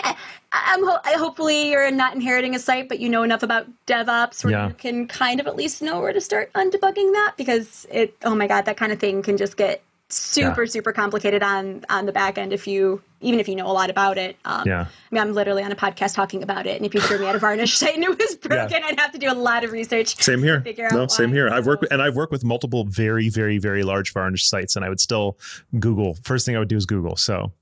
Or, 0.07 0.14
I'm 0.53 0.85
ho- 0.85 0.99
hopefully 1.16 1.70
you're 1.70 1.93
not 1.93 2.14
inheriting 2.14 2.57
a 2.57 2.59
site, 2.59 2.89
but 2.89 2.99
you 2.99 3.09
know 3.09 3.22
enough 3.22 3.45
about 3.45 3.66
DevOps 3.87 4.43
where 4.43 4.53
Yeah. 4.53 4.68
you 4.68 4.74
can 4.74 5.07
kind 5.07 5.39
of 5.39 5.47
at 5.47 5.55
least 5.55 5.81
know 5.81 6.01
where 6.01 6.12
to 6.12 6.20
start 6.20 6.53
undebugging 6.55 7.12
that 7.12 7.35
because 7.37 7.87
it. 7.91 8.16
Oh 8.24 8.35
my 8.35 8.47
god, 8.49 8.64
that 8.64 8.76
kind 8.76 8.91
of 8.91 8.99
thing 8.99 9.22
can 9.22 9.37
just 9.37 9.57
get 9.57 9.83
super 10.09 10.62
Yeah. 10.64 10.68
super 10.70 10.93
complicated 10.93 11.43
on 11.45 11.85
on 11.89 12.07
the 12.07 12.11
back 12.12 12.37
end 12.37 12.53
if 12.53 12.66
you 12.66 13.01
even 13.21 13.39
if 13.41 13.49
you 13.49 13.57
know 13.57 13.66
a 13.66 13.73
lot 13.73 13.91
about 13.91 14.18
it. 14.18 14.37
Um, 14.45 14.62
Yeah. 14.66 14.83
I 14.83 15.14
mean, 15.14 15.23
I'm 15.23 15.35
literally 15.35 15.62
on 15.62 15.73
a 15.73 15.77
podcast 15.77 16.14
talking 16.14 16.43
about 16.43 16.66
it, 16.66 16.77
and 16.77 16.87
if 16.87 16.95
you 16.95 17.01
threw 17.01 17.18
me 17.18 17.27
at 17.27 17.35
a 17.35 17.39
varnish 17.39 17.77
site 17.79 17.95
and 17.95 18.05
it 18.05 18.18
was 18.18 18.37
broken, 18.37 18.83
I'd 18.85 18.99
have 18.99 19.12
to 19.12 19.18
do 19.18 19.31
a 19.31 19.35
lot 19.35 19.64
of 19.64 19.73
research. 19.73 20.16
Same 20.23 20.43
here. 20.43 20.61
figure 20.61 20.87
out 20.87 20.93
No, 20.93 21.07
same 21.07 21.33
here. 21.33 21.49
I've 21.49 21.66
worked 21.66 21.87
and 21.91 22.01
I've 22.03 22.16
worked 22.16 22.33
with 22.33 22.45
multiple 22.45 22.85
very, 22.85 23.29
very, 23.29 23.59
very 23.59 23.83
large 23.83 24.12
varnish 24.12 24.47
sites, 24.49 24.77
and 24.77 24.85
I 24.85 24.89
would 24.89 25.01
still 25.01 25.39
Google. 25.79 26.16
First 26.23 26.47
thing 26.47 26.57
I 26.57 26.59
would 26.59 26.68
do 26.68 26.77
is 26.77 26.87
Google. 26.87 27.16
So 27.16 27.53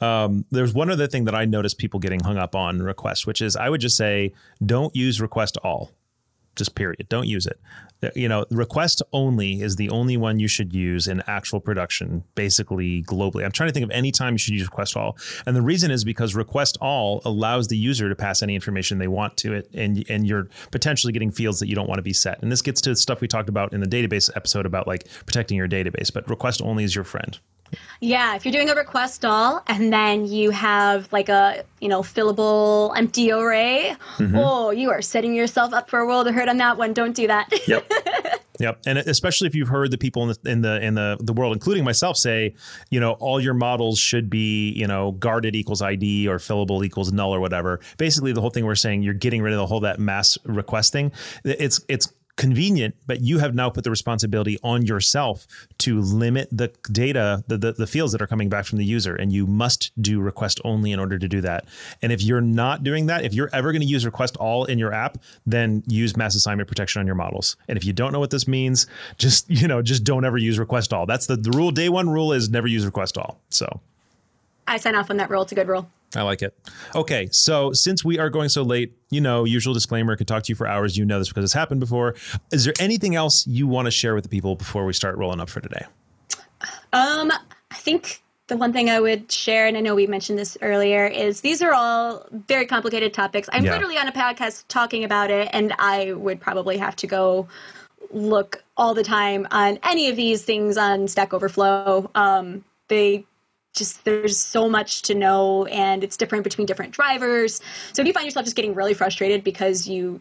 um, 0.00 0.44
there's 0.50 0.72
one 0.74 0.90
other 0.90 1.06
thing 1.06 1.24
that 1.24 1.34
I 1.34 1.44
noticed 1.44 1.78
people 1.78 2.00
getting 2.00 2.20
hung 2.20 2.36
up 2.38 2.54
on 2.54 2.82
request, 2.82 3.26
which 3.26 3.40
is 3.40 3.56
I 3.56 3.68
would 3.68 3.80
just 3.80 3.96
say 3.96 4.32
don't 4.64 4.94
use 4.94 5.20
request 5.20 5.56
all. 5.62 5.92
Just 6.56 6.74
period. 6.74 7.06
Don't 7.08 7.26
use 7.26 7.46
it. 7.46 7.58
You 8.14 8.28
know, 8.28 8.44
request 8.50 9.02
only 9.12 9.62
is 9.62 9.76
the 9.76 9.88
only 9.88 10.16
one 10.16 10.38
you 10.38 10.48
should 10.48 10.74
use 10.74 11.08
in 11.08 11.22
actual 11.26 11.58
production, 11.58 12.22
basically 12.34 13.02
globally. 13.04 13.44
I'm 13.44 13.52
trying 13.52 13.70
to 13.70 13.72
think 13.72 13.84
of 13.84 13.90
any 13.90 14.12
time 14.12 14.34
you 14.34 14.38
should 14.38 14.52
use 14.54 14.64
request 14.64 14.96
all. 14.96 15.16
And 15.46 15.56
the 15.56 15.62
reason 15.62 15.90
is 15.90 16.04
because 16.04 16.34
request 16.34 16.76
all 16.80 17.22
allows 17.24 17.68
the 17.68 17.78
user 17.78 18.08
to 18.08 18.14
pass 18.14 18.42
any 18.42 18.54
information 18.54 18.98
they 18.98 19.08
want 19.08 19.36
to 19.38 19.54
it, 19.54 19.70
and 19.72 20.04
and 20.10 20.26
you're 20.26 20.48
potentially 20.70 21.12
getting 21.12 21.30
fields 21.30 21.60
that 21.60 21.68
you 21.68 21.74
don't 21.74 21.88
want 21.88 21.98
to 21.98 22.02
be 22.02 22.12
set. 22.12 22.42
And 22.42 22.52
this 22.52 22.62
gets 22.62 22.80
to 22.82 22.94
stuff 22.96 23.20
we 23.20 23.28
talked 23.28 23.48
about 23.48 23.72
in 23.72 23.80
the 23.80 23.86
database 23.86 24.30
episode 24.36 24.66
about 24.66 24.86
like 24.86 25.08
protecting 25.24 25.56
your 25.56 25.68
database. 25.68 26.12
But 26.12 26.28
request 26.28 26.60
only 26.62 26.84
is 26.84 26.94
your 26.94 27.04
friend. 27.04 27.38
Yeah, 28.00 28.36
if 28.36 28.44
you're 28.44 28.52
doing 28.52 28.70
a 28.70 28.74
request 28.74 29.24
all 29.24 29.62
and 29.66 29.92
then 29.92 30.26
you 30.26 30.50
have 30.50 31.12
like 31.12 31.28
a 31.28 31.64
you 31.80 31.88
know 31.88 32.02
fillable 32.02 32.96
empty 32.96 33.32
array, 33.32 33.96
Mm-hmm. 34.18 34.36
oh, 34.36 34.70
you 34.70 34.90
are 34.90 35.02
setting 35.02 35.34
yourself 35.34 35.72
up 35.72 35.88
for 35.90 35.98
a 35.98 36.06
world 36.06 36.26
of 36.28 36.34
hurt 36.34 36.48
on 36.48 36.58
that 36.58 36.76
one. 36.78 36.92
Don't 36.92 37.14
do 37.16 37.26
that. 37.26 37.52
Yep. 37.68 37.90
Yep, 38.60 38.82
and 38.86 38.98
especially 38.98 39.48
if 39.48 39.54
you've 39.56 39.66
heard 39.66 39.90
the 39.90 39.98
people 39.98 40.22
in 40.22 40.28
the 40.28 40.50
in 40.50 40.60
the 40.60 40.80
in 40.80 40.94
the 40.94 41.16
the 41.18 41.32
world, 41.32 41.52
including 41.54 41.82
myself, 41.82 42.16
say, 42.16 42.54
you 42.88 43.00
know, 43.00 43.12
all 43.14 43.40
your 43.40 43.52
models 43.54 43.98
should 43.98 44.30
be, 44.30 44.70
you 44.70 44.86
know, 44.86 45.10
guarded 45.10 45.56
equals 45.56 45.82
ID 45.82 46.28
or 46.28 46.38
fillable 46.38 46.86
equals 46.86 47.12
null 47.12 47.34
or 47.34 47.40
whatever. 47.40 47.80
Basically, 47.98 48.32
the 48.32 48.40
whole 48.40 48.50
thing 48.50 48.64
we're 48.64 48.76
saying, 48.76 49.02
you're 49.02 49.12
getting 49.12 49.42
rid 49.42 49.52
of 49.54 49.58
the 49.58 49.66
whole 49.66 49.80
that 49.80 49.98
mass 49.98 50.38
requesting. 50.44 51.10
It's 51.44 51.80
it's 51.88 52.12
convenient, 52.36 52.96
but 53.06 53.20
you 53.20 53.38
have 53.38 53.54
now 53.54 53.70
put 53.70 53.84
the 53.84 53.90
responsibility 53.90 54.58
on 54.62 54.84
yourself 54.84 55.46
to 55.78 56.00
limit 56.00 56.48
the 56.50 56.72
data, 56.90 57.44
the, 57.46 57.56
the, 57.56 57.72
the 57.72 57.86
fields 57.86 58.12
that 58.12 58.20
are 58.20 58.26
coming 58.26 58.48
back 58.48 58.64
from 58.64 58.78
the 58.78 58.84
user. 58.84 59.14
And 59.14 59.32
you 59.32 59.46
must 59.46 59.92
do 60.00 60.20
request 60.20 60.60
only 60.64 60.90
in 60.90 60.98
order 60.98 61.18
to 61.18 61.28
do 61.28 61.40
that. 61.42 61.64
And 62.02 62.12
if 62.12 62.22
you're 62.22 62.40
not 62.40 62.82
doing 62.82 63.06
that, 63.06 63.24
if 63.24 63.34
you're 63.34 63.50
ever 63.52 63.70
going 63.72 63.82
to 63.82 63.86
use 63.86 64.04
request 64.04 64.36
all 64.38 64.64
in 64.64 64.78
your 64.78 64.92
app, 64.92 65.18
then 65.46 65.82
use 65.86 66.16
mass 66.16 66.34
assignment 66.34 66.68
protection 66.68 67.00
on 67.00 67.06
your 67.06 67.14
models. 67.14 67.56
And 67.68 67.78
if 67.78 67.84
you 67.84 67.92
don't 67.92 68.12
know 68.12 68.20
what 68.20 68.30
this 68.30 68.48
means, 68.48 68.86
just, 69.16 69.48
you 69.48 69.68
know, 69.68 69.80
just 69.80 70.02
don't 70.02 70.24
ever 70.24 70.38
use 70.38 70.58
request 70.58 70.92
all. 70.92 71.06
That's 71.06 71.26
the, 71.26 71.36
the 71.36 71.50
rule. 71.50 71.70
Day 71.70 71.88
one 71.88 72.10
rule 72.10 72.32
is 72.32 72.50
never 72.50 72.66
use 72.66 72.84
request 72.84 73.16
all. 73.16 73.38
So 73.48 73.80
I 74.66 74.78
sign 74.78 74.96
off 74.96 75.10
on 75.10 75.18
that 75.18 75.30
rule. 75.30 75.42
It's 75.42 75.52
a 75.52 75.54
good 75.54 75.68
rule. 75.68 75.88
I 76.16 76.22
like 76.22 76.42
it. 76.42 76.56
Okay, 76.94 77.28
so 77.32 77.72
since 77.72 78.04
we 78.04 78.18
are 78.18 78.30
going 78.30 78.48
so 78.48 78.62
late, 78.62 78.96
you 79.10 79.20
know, 79.20 79.44
usual 79.44 79.74
disclaimer, 79.74 80.12
I 80.12 80.16
could 80.16 80.28
talk 80.28 80.44
to 80.44 80.48
you 80.50 80.54
for 80.54 80.66
hours. 80.66 80.96
You 80.96 81.04
know 81.04 81.18
this 81.18 81.28
because 81.28 81.44
it's 81.44 81.52
happened 81.52 81.80
before. 81.80 82.14
Is 82.52 82.64
there 82.64 82.74
anything 82.78 83.14
else 83.14 83.46
you 83.46 83.66
want 83.66 83.86
to 83.86 83.90
share 83.90 84.14
with 84.14 84.24
the 84.24 84.30
people 84.30 84.56
before 84.56 84.84
we 84.84 84.92
start 84.92 85.16
rolling 85.16 85.40
up 85.40 85.48
for 85.50 85.60
today? 85.60 85.86
Um, 86.92 87.32
I 87.70 87.76
think 87.76 88.22
the 88.46 88.56
one 88.56 88.72
thing 88.72 88.90
I 88.90 89.00
would 89.00 89.30
share, 89.32 89.66
and 89.66 89.76
I 89.76 89.80
know 89.80 89.94
we 89.94 90.06
mentioned 90.06 90.38
this 90.38 90.56
earlier, 90.62 91.06
is 91.06 91.40
these 91.40 91.62
are 91.62 91.72
all 91.72 92.26
very 92.30 92.66
complicated 92.66 93.12
topics. 93.14 93.48
I'm 93.52 93.64
Yeah. 93.64 93.72
literally 93.72 93.96
on 93.98 94.06
a 94.06 94.12
podcast 94.12 94.64
talking 94.68 95.02
about 95.02 95.30
it, 95.30 95.48
and 95.52 95.74
I 95.78 96.12
would 96.12 96.40
probably 96.40 96.76
have 96.78 96.94
to 96.96 97.06
go 97.06 97.48
look 98.12 98.62
all 98.76 98.94
the 98.94 99.02
time 99.02 99.46
on 99.50 99.78
any 99.82 100.08
of 100.08 100.16
these 100.16 100.42
things 100.42 100.76
on 100.76 101.08
Stack 101.08 101.34
Overflow. 101.34 102.10
Um, 102.14 102.64
they 102.88 103.24
just 103.74 104.04
there's 104.04 104.38
so 104.38 104.68
much 104.68 105.02
to 105.02 105.14
know 105.14 105.66
and 105.66 106.02
it's 106.04 106.16
different 106.16 106.44
between 106.44 106.66
different 106.66 106.92
drivers. 106.92 107.60
So 107.92 108.02
if 108.02 108.06
you 108.06 108.14
find 108.14 108.24
yourself 108.24 108.44
just 108.44 108.56
getting 108.56 108.74
really 108.74 108.94
frustrated 108.94 109.44
because 109.44 109.88
you 109.88 110.20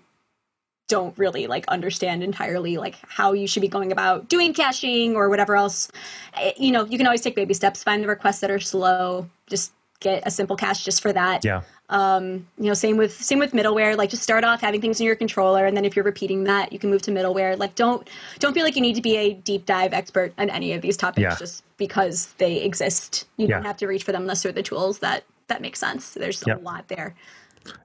don't 0.89 1.17
really 1.17 1.47
like 1.47 1.65
understand 1.69 2.23
entirely 2.23 2.77
like 2.77 2.95
how 3.07 3.31
you 3.31 3.47
should 3.47 3.61
be 3.61 3.67
going 3.67 3.91
about 3.91 4.27
doing 4.27 4.53
caching 4.53 5.15
or 5.15 5.29
whatever 5.29 5.55
else 5.55 5.89
eh, 6.35 6.51
you 6.57 6.71
know 6.71 6.85
you 6.85 6.97
can 6.97 7.07
always 7.07 7.21
take 7.21 7.35
baby 7.35 7.53
steps 7.53 7.81
find 7.81 8.03
the 8.03 8.07
requests 8.07 8.41
that 8.41 8.51
are 8.51 8.59
slow 8.59 9.27
just 9.47 9.71
get 10.03 10.21
a 10.25 10.29
simple 10.31 10.55
cache 10.55 10.83
just 10.83 11.01
for 11.01 11.11
that 11.13 11.43
Yeah. 11.43 11.61
um, 11.89 12.45
you 12.59 12.65
know 12.67 12.73
same 12.75 12.97
with 12.97 13.13
same 13.19 13.39
with 13.39 13.53
middleware 13.53 13.97
like 13.97 14.09
just 14.11 14.21
start 14.21 14.43
off 14.43 14.61
having 14.61 14.81
things 14.81 14.99
in 14.99 15.05
your 15.07 15.15
controller 15.15 15.65
and 15.65 15.75
then 15.75 15.85
if 15.85 15.95
you're 15.95 16.05
repeating 16.05 16.43
that 16.43 16.71
you 16.71 16.77
can 16.77 16.89
move 16.91 17.01
to 17.03 17.11
middleware 17.11 17.57
like 17.57 17.73
don't 17.75 18.07
don't 18.39 18.53
feel 18.53 18.63
like 18.63 18.75
you 18.75 18.81
need 18.81 18.95
to 18.95 19.01
be 19.01 19.15
a 19.17 19.33
deep 19.33 19.65
dive 19.65 19.93
expert 19.93 20.33
on 20.37 20.49
any 20.51 20.73
of 20.73 20.81
these 20.81 20.97
topics 20.97 21.23
Yeah. 21.23 21.35
just 21.35 21.63
because 21.77 22.33
they 22.37 22.57
exist 22.61 23.25
you 23.37 23.47
Yeah. 23.47 23.55
don't 23.55 23.65
have 23.65 23.77
to 23.77 23.87
reach 23.87 24.03
for 24.03 24.11
them 24.11 24.21
unless 24.21 24.43
they're 24.43 24.51
the 24.51 24.61
tools 24.63 24.99
that 24.99 25.23
that 25.47 25.61
make 25.61 25.75
sense 25.75 26.13
there's 26.13 26.43
Yep. 26.45 26.59
a 26.59 26.63
lot 26.63 26.87
there 26.89 27.15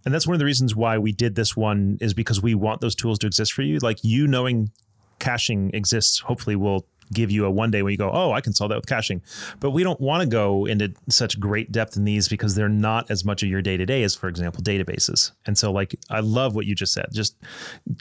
And 0.05 0.13
that's 0.13 0.27
one 0.27 0.35
of 0.35 0.41
the 0.41 0.45
reasons 0.45 0.75
why 0.75 0.99
we 0.99 1.13
did 1.13 1.37
this 1.37 1.57
one 1.57 1.99
is 2.01 2.13
because 2.13 2.43
we 2.43 2.53
want 2.55 2.81
those 2.81 2.97
tools 2.97 3.17
to 3.21 3.29
exist 3.29 3.53
for 3.53 3.63
you. 3.63 3.79
Like 3.79 3.99
you 4.03 4.27
knowing 4.27 4.73
caching 5.21 5.71
exists, 5.73 6.19
hopefully 6.19 6.57
will 6.57 6.85
give 7.13 7.31
you 7.31 7.45
a 7.45 7.51
one 7.51 7.71
day 7.71 7.83
when 7.83 7.93
you 7.93 7.97
go, 7.97 8.11
oh, 8.13 8.33
I 8.33 8.41
can 8.41 8.53
solve 8.53 8.71
that 8.71 8.77
with 8.77 8.87
caching. 8.87 9.23
But 9.61 9.71
we 9.71 9.83
don't 9.83 10.01
want 10.01 10.23
to 10.23 10.29
go 10.29 10.67
into 10.67 10.93
such 11.09 11.39
great 11.39 11.73
depth 11.73 11.97
in 11.97 12.05
these 12.05 12.29
because 12.29 12.55
they're 12.55 12.69
not 12.69 13.11
as 13.11 13.25
much 13.25 13.43
of 13.43 13.49
your 13.49 13.63
day 13.63 13.77
to 13.77 13.87
day 13.87 14.03
as, 14.03 14.15
for 14.15 14.29
example, 14.29 14.63
databases. 14.63 15.33
And 15.47 15.57
so, 15.57 15.73
like, 15.73 15.95
I 16.11 16.21
love 16.21 16.55
what 16.55 16.67
you 16.67 16.75
just 16.75 16.93
said. 16.93 17.07
Just, 17.13 17.37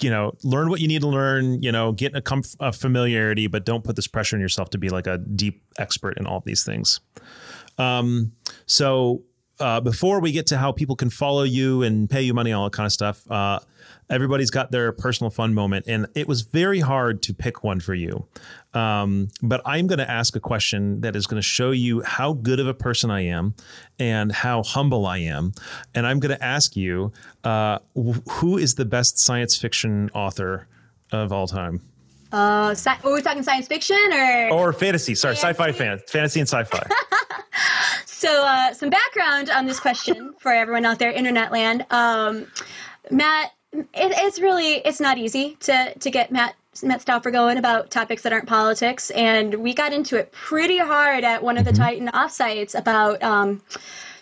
you 0.01 0.10
know, 0.10 0.34
learn 0.43 0.70
what 0.70 0.80
you 0.80 0.88
need 0.88 1.01
to 1.01 1.08
learn, 1.08 1.62
you 1.62 1.72
know, 1.72 1.91
get 1.91 2.16
a, 2.16 2.22
comf- 2.22 2.55
a 2.60 2.72
familiarity, 2.72 3.47
but 3.47 3.66
don't 3.66 3.84
put 3.84 3.95
this 3.95 4.08
pressure 4.08 4.36
on 4.36 4.41
yourself 4.41 4.70
to 4.72 4.78
be 4.78 4.89
like 4.89 5.08
a 5.08 5.18
deep 5.18 5.62
expert 5.78 6.18
in 6.18 6.26
all 6.26 6.41
these 6.45 6.64
things. 6.64 6.99
Um, 7.78 8.34
so 8.66 9.24
uh, 9.60 9.80
before 9.80 10.20
we 10.20 10.32
get 10.32 10.47
to 10.47 10.58
how 10.58 10.72
people 10.72 10.95
can 10.95 11.10
follow 11.10 11.43
you 11.43 11.84
and 11.84 12.10
pay 12.10 12.22
you 12.22 12.34
money, 12.34 12.51
all 12.53 12.66
that 12.66 12.74
kind 12.74 12.86
of 12.86 12.91
stuff, 12.91 13.30
uh, 13.30 13.60
everybody's 14.10 14.49
got 14.51 14.72
their 14.72 14.91
personal 14.91 15.30
fun 15.30 15.53
moment, 15.53 15.86
and 15.88 16.08
it 16.16 16.28
was 16.28 16.41
very 16.41 16.80
hard 16.80 17.22
to 17.24 17.34
pick 17.34 17.64
one 17.64 17.80
for 17.80 17.93
you. 17.93 18.26
Um, 18.74 19.30
but 19.41 19.62
I'm 19.66 19.88
going 19.88 19.99
to 19.99 20.10
ask 20.10 20.36
a 20.36 20.39
question 20.39 21.01
that 21.01 21.16
is 21.16 21.26
going 21.28 21.41
to 21.41 21.45
show 21.47 21.72
you 21.72 22.01
how 22.03 22.34
good 22.34 22.60
of 22.60 22.68
a 22.68 22.74
person 22.74 23.10
I 23.12 23.22
am 23.26 23.55
and 23.99 24.32
how 24.32 24.64
humble 24.64 25.05
I 25.05 25.18
am. 25.20 25.51
And 25.95 26.05
I'm 26.05 26.20
going 26.20 26.36
to 26.38 26.43
ask 26.43 26.76
you, 26.76 27.12
uh, 27.43 27.80
wh- 27.97 28.20
who 28.30 28.58
is 28.58 28.76
the 28.76 28.86
best 28.86 29.18
science 29.20 29.58
fiction 29.58 30.10
author 30.14 30.68
of 31.12 31.32
all 31.32 31.47
time? 31.47 31.82
uh 32.34 32.72
sci- 32.72 32.97
are 33.05 33.14
we 33.14 33.22
talking 33.22 33.41
science 33.41 33.68
fiction 33.68 33.95
or 34.12 34.49
Or 34.51 34.74
fantasy? 34.74 35.16
Sorry, 35.16 35.36
sci-fi 35.38 35.72
Fantasy? 35.72 35.78
fan, 35.80 35.99
fantasy 36.08 36.39
and 36.41 36.49
sci-fi. 36.49 36.86
So, 38.05 38.43
uh, 38.45 38.74
some 38.74 38.89
background 38.89 39.51
on 39.51 39.66
this 39.68 39.80
question 39.80 40.34
for 40.39 40.51
everyone 40.51 40.86
out 40.86 40.97
there, 40.97 41.12
internet 41.12 41.51
land. 41.51 41.86
Um, 41.91 42.47
Matt, 43.12 43.51
it, 43.74 43.88
it's 43.93 44.39
really 44.39 44.76
it's 44.76 44.99
not 44.99 45.18
easy 45.18 45.57
to 45.61 45.93
to 45.97 46.09
get 46.09 46.32
Matt 46.32 46.55
Matt 46.84 47.01
Stauffer 47.01 47.32
going 47.32 47.57
about 47.57 47.89
topics 47.89 48.24
that 48.24 48.34
aren't 48.34 48.47
politics, 48.47 49.09
and 49.11 49.55
we 49.55 49.74
got 49.74 49.93
into 49.93 50.18
it 50.18 50.32
pretty 50.32 50.78
hard 50.78 51.24
at 51.24 51.41
one 51.43 51.57
of 51.57 51.65
the 51.65 51.74
Tighten 51.74 52.07
offsites 52.09 52.78
about. 52.78 53.22
Um, 53.24 53.61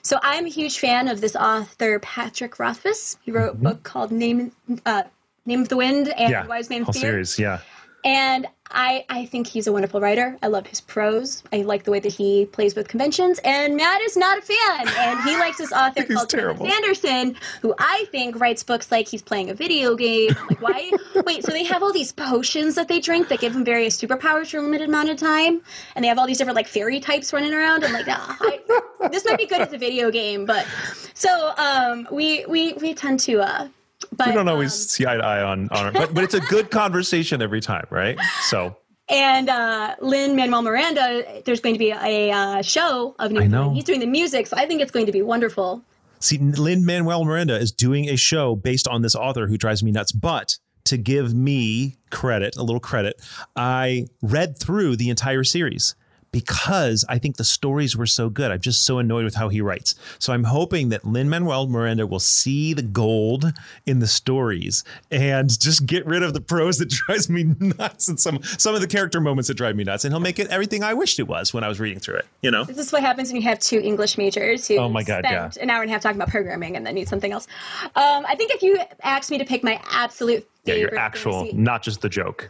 so, 0.01 0.19
I'm 0.21 0.45
a 0.45 0.49
huge 0.49 0.77
fan 0.77 1.07
of 1.07 1.19
this 1.19 1.35
author 1.35 1.99
Patrick 1.99 2.59
Rothfuss. 2.59 3.17
He 3.23 3.31
wrote 3.31 3.53
a 3.53 3.57
book 3.57 3.83
called 3.83 4.11
Name 4.11 4.51
uh, 4.85 5.03
Name 5.45 5.61
of 5.61 5.69
the 5.69 5.77
Wind 5.77 6.09
and 6.09 6.29
yeah, 6.29 6.45
Wise 6.45 6.69
Man 6.69 6.85
Fear. 6.85 6.93
series. 6.93 7.39
Yeah. 7.39 7.59
And 8.03 8.47
I, 8.71 9.05
I 9.09 9.25
think 9.25 9.47
he's 9.47 9.67
a 9.67 9.71
wonderful 9.71 10.01
writer. 10.01 10.37
I 10.41 10.47
love 10.47 10.67
his 10.67 10.81
prose. 10.81 11.43
I 11.53 11.61
like 11.61 11.83
the 11.83 11.91
way 11.91 11.99
that 11.99 12.11
he 12.11 12.45
plays 12.47 12.75
with 12.75 12.87
conventions. 12.87 13.39
And 13.43 13.75
Matt 13.75 14.01
is 14.01 14.17
not 14.17 14.39
a 14.39 14.41
fan. 14.41 14.87
And 14.97 15.19
he 15.21 15.37
likes 15.37 15.57
this 15.59 15.71
author 15.71 16.03
called 16.13 16.29
terrible. 16.29 16.65
Sanderson, 16.65 17.35
who 17.61 17.75
I 17.77 18.05
think 18.11 18.39
writes 18.39 18.63
books 18.63 18.91
like 18.91 19.07
he's 19.07 19.21
playing 19.21 19.49
a 19.49 19.53
video 19.53 19.95
game. 19.95 20.31
I'm 20.37 20.47
like, 20.47 20.61
why? 20.61 20.91
Wait, 21.25 21.45
so 21.45 21.51
they 21.51 21.63
have 21.63 21.83
all 21.83 21.93
these 21.93 22.11
potions 22.11 22.75
that 22.75 22.87
they 22.87 22.99
drink 22.99 23.27
that 23.29 23.39
give 23.39 23.53
them 23.53 23.63
various 23.63 24.01
superpowers 24.01 24.49
for 24.49 24.57
a 24.57 24.61
limited 24.61 24.89
amount 24.89 25.09
of 25.09 25.17
time, 25.17 25.61
and 25.95 26.03
they 26.03 26.09
have 26.09 26.17
all 26.17 26.27
these 26.27 26.37
different 26.37 26.55
like 26.55 26.67
fairy 26.67 26.99
types 26.99 27.31
running 27.33 27.53
around. 27.53 27.83
I'm 27.83 27.93
like, 27.93 28.07
ah, 28.09 28.37
I, 28.41 29.09
this 29.09 29.25
might 29.25 29.37
be 29.37 29.45
good 29.45 29.61
as 29.61 29.73
a 29.73 29.77
video 29.77 30.11
game, 30.11 30.45
but 30.45 30.65
so 31.13 31.53
um, 31.57 32.07
we 32.11 32.45
we 32.47 32.73
we 32.73 32.93
tend 32.93 33.19
to. 33.21 33.41
Uh, 33.41 33.67
but 34.11 34.27
we 34.27 34.33
don't 34.33 34.47
always 34.47 34.73
um, 34.73 34.87
see 34.87 35.05
eye 35.05 35.15
to 35.15 35.23
eye 35.23 35.41
on 35.41 35.69
on 35.69 35.93
but 35.93 36.13
but 36.13 36.23
it's 36.23 36.33
a 36.33 36.39
good 36.41 36.71
conversation 36.81 37.41
every 37.41 37.61
time, 37.61 37.85
right? 37.89 38.17
So 38.43 38.75
And 39.09 39.49
uh, 39.49 39.95
Lin 40.01 40.35
Manuel 40.35 40.61
Miranda, 40.61 41.41
there's 41.45 41.59
going 41.59 41.75
to 41.75 41.79
be 41.79 41.91
a 41.91 42.31
uh, 42.31 42.61
show 42.61 43.15
of 43.19 43.31
New 43.31 43.41
I 43.41 43.47
know. 43.47 43.71
He's 43.71 43.83
doing 43.83 43.99
the 43.99 44.07
music, 44.07 44.47
so 44.47 44.57
I 44.57 44.65
think 44.65 44.81
it's 44.81 44.91
going 44.91 45.05
to 45.05 45.11
be 45.11 45.21
wonderful. 45.21 45.83
see, 46.19 46.37
Lin 46.37 46.85
Manuel 46.85 47.25
Miranda 47.25 47.57
is 47.57 47.71
doing 47.71 48.09
a 48.09 48.15
show 48.15 48.55
based 48.55 48.87
on 48.87 49.01
this 49.01 49.15
author 49.15 49.47
who 49.47 49.57
drives 49.57 49.83
me 49.83 49.91
nuts, 49.91 50.11
but. 50.11 50.57
To 50.89 50.97
give 50.97 51.33
me 51.33 51.97
credit, 52.11 52.55
a 52.57 52.61
little 52.61 52.79
credit, 52.79 53.19
I 53.55 54.05
read 54.21 54.59
through 54.59 54.97
the 54.97 55.09
entire 55.09 55.43
series 55.43 55.95
because 56.35 57.05
I 57.07 57.17
think 57.17 57.37
the 57.37 57.45
stories 57.45 57.95
were 57.95 58.05
so 58.05 58.29
good. 58.29 58.51
I'm 58.51 58.59
just 58.59 58.85
so 58.85 58.99
annoyed 58.99 59.23
with 59.23 59.35
how 59.35 59.47
he 59.47 59.61
writes. 59.61 59.95
So 60.19 60.33
I'm 60.33 60.43
hoping 60.43 60.89
that 60.89 61.05
Lin 61.05 61.29
Manuel 61.29 61.65
Miranda 61.67 62.05
will 62.05 62.19
see 62.19 62.73
the 62.73 62.81
gold 62.81 63.53
in 63.85 63.99
the 63.99 64.07
stories 64.07 64.83
and 65.11 65.47
just 65.61 65.85
get 65.85 66.05
rid 66.05 66.23
of 66.23 66.33
the 66.33 66.41
prose 66.41 66.77
that 66.79 66.89
drives 67.07 67.29
me 67.29 67.45
nuts 67.59 68.09
and 68.09 68.19
some 68.19 68.43
some 68.57 68.75
of 68.75 68.81
the 68.81 68.87
character 68.87 69.21
moments 69.21 69.47
that 69.47 69.53
drive 69.55 69.77
me 69.77 69.85
nuts, 69.85 70.03
and 70.03 70.13
he'll 70.13 70.19
make 70.19 70.37
it 70.37 70.49
everything 70.49 70.83
I 70.83 70.93
wished 70.93 71.19
it 71.19 71.27
was 71.29 71.53
when 71.53 71.63
I 71.63 71.69
was 71.69 71.79
reading 71.79 71.99
through 71.99 72.15
it. 72.17 72.25
You 72.41 72.51
know. 72.51 72.65
This 72.65 72.77
is 72.77 72.91
what 72.91 73.01
happens 73.01 73.29
when 73.31 73.41
you 73.41 73.47
have 73.47 73.59
two 73.59 73.79
English 73.79 74.17
majors 74.17 74.67
who 74.67 74.75
Oh 74.77 74.89
my 74.89 75.03
God, 75.03 75.23
spend 75.25 75.53
yeah. 75.55 75.63
an 75.63 75.69
hour 75.69 75.83
and 75.83 75.89
a 75.89 75.93
half 75.93 76.01
talking 76.01 76.17
about 76.17 76.29
programming 76.29 76.75
and 76.75 76.85
then 76.85 76.95
need 76.95 77.07
something 77.07 77.31
else. 77.31 77.47
Um, 77.95 78.25
I 78.27 78.35
think 78.35 78.51
if 78.51 78.61
you 78.61 78.77
asked 79.03 79.31
me 79.31 79.37
to 79.37 79.45
pick 79.45 79.63
my 79.63 79.79
absolute 79.89 80.45
Yeah, 80.65 80.75
your 80.75 80.97
actual, 80.99 81.43
fantasy- 81.45 81.57
not 81.57 81.81
just 81.81 82.01
the 82.01 82.09
joke. 82.09 82.49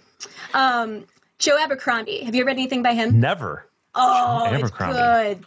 um, 0.56 1.06
Joe 1.38 1.58
Abercrombie. 1.60 2.24
Have 2.24 2.34
you 2.34 2.42
ever 2.42 2.48
read 2.48 2.54
anything 2.54 2.82
by 2.82 2.94
him? 2.94 3.20
Never. 3.20 3.68
Oh, 3.96 4.50
it's 4.52 4.72
good. 4.72 5.46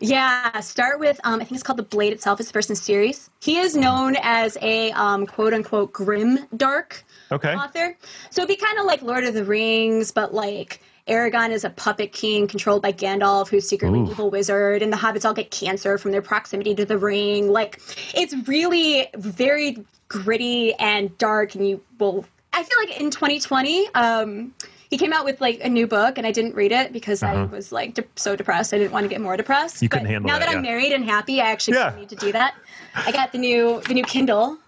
Yeah, 0.00 0.60
start 0.60 0.98
with 0.98 1.20
um, 1.24 1.34
I 1.40 1.44
think 1.44 1.52
it's 1.52 1.62
called 1.62 1.78
The 1.78 1.84
Blade 1.84 2.12
itself. 2.12 2.40
It's 2.40 2.48
the 2.48 2.52
first 2.52 2.68
in 2.68 2.74
the 2.74 2.80
series. 2.80 3.30
He 3.40 3.58
is 3.58 3.76
known 3.76 4.16
as 4.22 4.58
a 4.60 4.90
um, 4.92 5.26
quote 5.26 5.54
unquote 5.54 5.92
grim 5.92 6.40
dark 6.56 7.04
Okay. 7.32 7.54
author. 7.54 7.96
So 8.30 8.42
it'd 8.42 8.48
be 8.48 8.62
kind 8.62 8.78
of 8.78 8.84
like 8.86 9.02
Lord 9.02 9.24
of 9.24 9.34
the 9.34 9.44
Rings, 9.44 10.10
but 10.10 10.34
like 10.34 10.82
Aragorn 11.08 11.50
is 11.50 11.64
a 11.64 11.70
puppet 11.70 12.12
king 12.12 12.46
controlled 12.48 12.82
by 12.82 12.92
Gandalf, 12.92 13.48
who's 13.48 13.68
secretly 13.68 14.00
an 14.00 14.08
evil 14.08 14.30
wizard, 14.30 14.82
and 14.82 14.92
the 14.92 14.96
hobbits 14.96 15.24
all 15.24 15.34
get 15.34 15.50
cancer 15.50 15.96
from 15.96 16.10
their 16.12 16.22
proximity 16.22 16.74
to 16.74 16.84
the 16.84 16.98
ring. 16.98 17.50
Like 17.50 17.80
it's 18.14 18.34
really 18.48 19.08
very 19.14 19.84
gritty 20.08 20.74
and 20.74 21.16
dark, 21.18 21.54
and 21.54 21.66
you 21.68 21.80
will. 21.98 22.26
I 22.52 22.62
feel 22.62 22.78
like 22.78 23.00
in 23.00 23.10
2020, 23.10 23.88
um, 23.94 24.54
he 24.90 24.96
came 24.98 25.12
out 25.12 25.24
with 25.24 25.40
like 25.40 25.60
a 25.62 25.68
new 25.68 25.86
book, 25.86 26.18
and 26.18 26.26
I 26.26 26.32
didn't 26.32 26.54
read 26.54 26.72
it 26.72 26.92
because 26.92 27.22
I 27.22 27.34
Uh-huh. 27.34 27.46
was 27.50 27.72
like 27.72 27.94
de- 27.94 28.04
so 28.16 28.36
depressed. 28.36 28.72
I 28.74 28.78
didn't 28.78 28.92
want 28.92 29.04
to 29.04 29.08
get 29.08 29.20
more 29.20 29.36
depressed. 29.36 29.82
You 29.82 29.88
couldn't 29.88 30.06
But 30.06 30.12
handle 30.12 30.28
now 30.30 30.38
that, 30.38 30.46
that, 30.46 30.56
I'm 30.56 30.62
married 30.62 30.92
and 30.92 31.04
happy, 31.04 31.40
I 31.40 31.50
actually 31.50 31.76
Yeah. 31.78 31.94
need 31.96 32.08
to 32.10 32.16
do 32.16 32.32
that. 32.32 32.54
I 32.94 33.10
got 33.12 33.32
the 33.32 33.38
new 33.38 33.80
the 33.88 33.94
new 33.94 34.04
Kindle. 34.04 34.58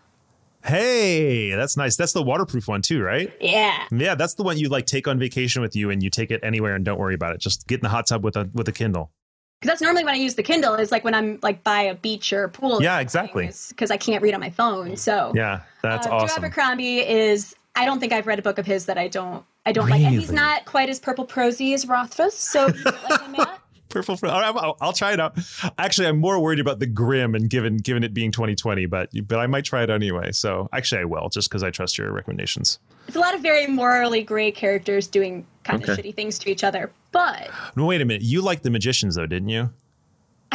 Hey, 0.64 1.50
that's 1.54 1.76
nice. 1.76 1.96
That's 1.96 2.12
the 2.12 2.22
waterproof 2.22 2.66
one 2.66 2.82
too, 2.82 3.00
right? 3.00 3.32
Yeah. 3.40 3.84
Yeah, 3.92 4.16
that's 4.16 4.34
the 4.34 4.42
one 4.42 4.58
you 4.58 4.68
like 4.68 4.86
take 4.86 5.06
on 5.06 5.18
vacation 5.18 5.62
with 5.62 5.76
you 5.76 5.90
and 5.90 6.02
you 6.02 6.10
take 6.10 6.30
it 6.32 6.40
anywhere 6.42 6.74
and 6.74 6.84
don't 6.84 6.98
worry 6.98 7.14
about 7.14 7.34
it. 7.34 7.40
Just 7.40 7.68
get 7.68 7.76
in 7.76 7.82
the 7.82 7.88
hot 7.88 8.06
tub 8.08 8.24
with 8.24 8.36
a 8.36 8.50
with 8.52 8.66
a 8.68 8.72
Kindle. 8.72 9.10
Because 9.60 9.72
that's 9.72 9.80
normally 9.82 10.04
when 10.04 10.14
I 10.14 10.18
use 10.18 10.34
the 10.34 10.42
Kindle 10.42 10.74
is 10.74 10.90
like 10.90 11.04
when 11.04 11.14
I'm 11.14 11.38
like 11.42 11.62
by 11.62 11.82
a 11.82 11.94
beach 11.94 12.32
or 12.32 12.44
a 12.44 12.48
pool. 12.48 12.82
Yeah, 12.82 12.98
exactly. 12.98 13.50
Because 13.68 13.90
I 13.92 13.96
can't 13.96 14.22
read 14.22 14.34
on 14.34 14.40
my 14.40 14.50
phone. 14.50 14.96
So 14.96 15.32
Yeah, 15.36 15.60
that's 15.82 16.06
uh, 16.06 16.10
awesome. 16.10 16.44
Abercrombie 16.44 16.98
is. 16.98 17.54
I 17.78 17.84
don't 17.84 18.00
think 18.00 18.12
I've 18.12 18.26
read 18.26 18.38
a 18.38 18.42
book 18.42 18.58
of 18.58 18.66
his 18.66 18.86
that 18.86 18.98
I 18.98 19.06
don't. 19.06 19.44
I 19.66 19.72
don't 19.72 19.90
like, 19.90 20.00
and 20.00 20.14
he's 20.14 20.32
not 20.32 20.64
quite 20.64 20.88
as 20.88 21.00
purple 21.00 21.24
prosy 21.24 21.74
as 21.74 21.86
Rothfuss. 21.86 22.34
So 22.34 22.66
like? 23.36 23.48
Purple. 23.88 24.16
Fr- 24.16 24.26
I'll, 24.26 24.58
I'll, 24.58 24.76
I'll 24.80 24.92
try 24.92 25.12
it 25.12 25.20
out. 25.20 25.38
Actually, 25.78 26.08
I'm 26.08 26.18
more 26.18 26.40
worried 26.40 26.58
about 26.58 26.80
the 26.80 26.86
grim 26.86 27.34
and 27.34 27.48
given 27.48 27.76
given 27.76 28.02
it 28.02 28.12
being 28.12 28.30
2020, 28.32 28.86
but 28.86 29.10
but 29.26 29.38
I 29.38 29.46
might 29.46 29.64
try 29.64 29.84
it 29.84 29.90
anyway. 29.90 30.32
So 30.32 30.68
actually, 30.72 31.02
I 31.02 31.04
will 31.04 31.28
just 31.28 31.48
because 31.48 31.62
I 31.62 31.70
trust 31.70 31.96
your 31.96 32.12
recommendations. 32.12 32.78
it's 33.06 33.16
a 33.16 33.20
lot 33.20 33.34
of 33.34 33.42
very 33.42 33.66
morally 33.68 34.22
gray 34.22 34.50
characters 34.50 35.06
doing 35.06 35.46
kind 35.62 35.82
of 35.82 35.96
shitty 35.96 36.14
things 36.14 36.38
to 36.40 36.50
each 36.50 36.64
other. 36.64 36.90
But 37.12 37.48
No, 37.76 37.86
wait 37.86 38.00
a 38.00 38.04
minute. 38.04 38.22
You 38.22 38.42
liked 38.42 38.64
the 38.64 38.70
magicians 38.70 39.14
though, 39.14 39.26
didn't 39.26 39.48
you? 39.50 39.70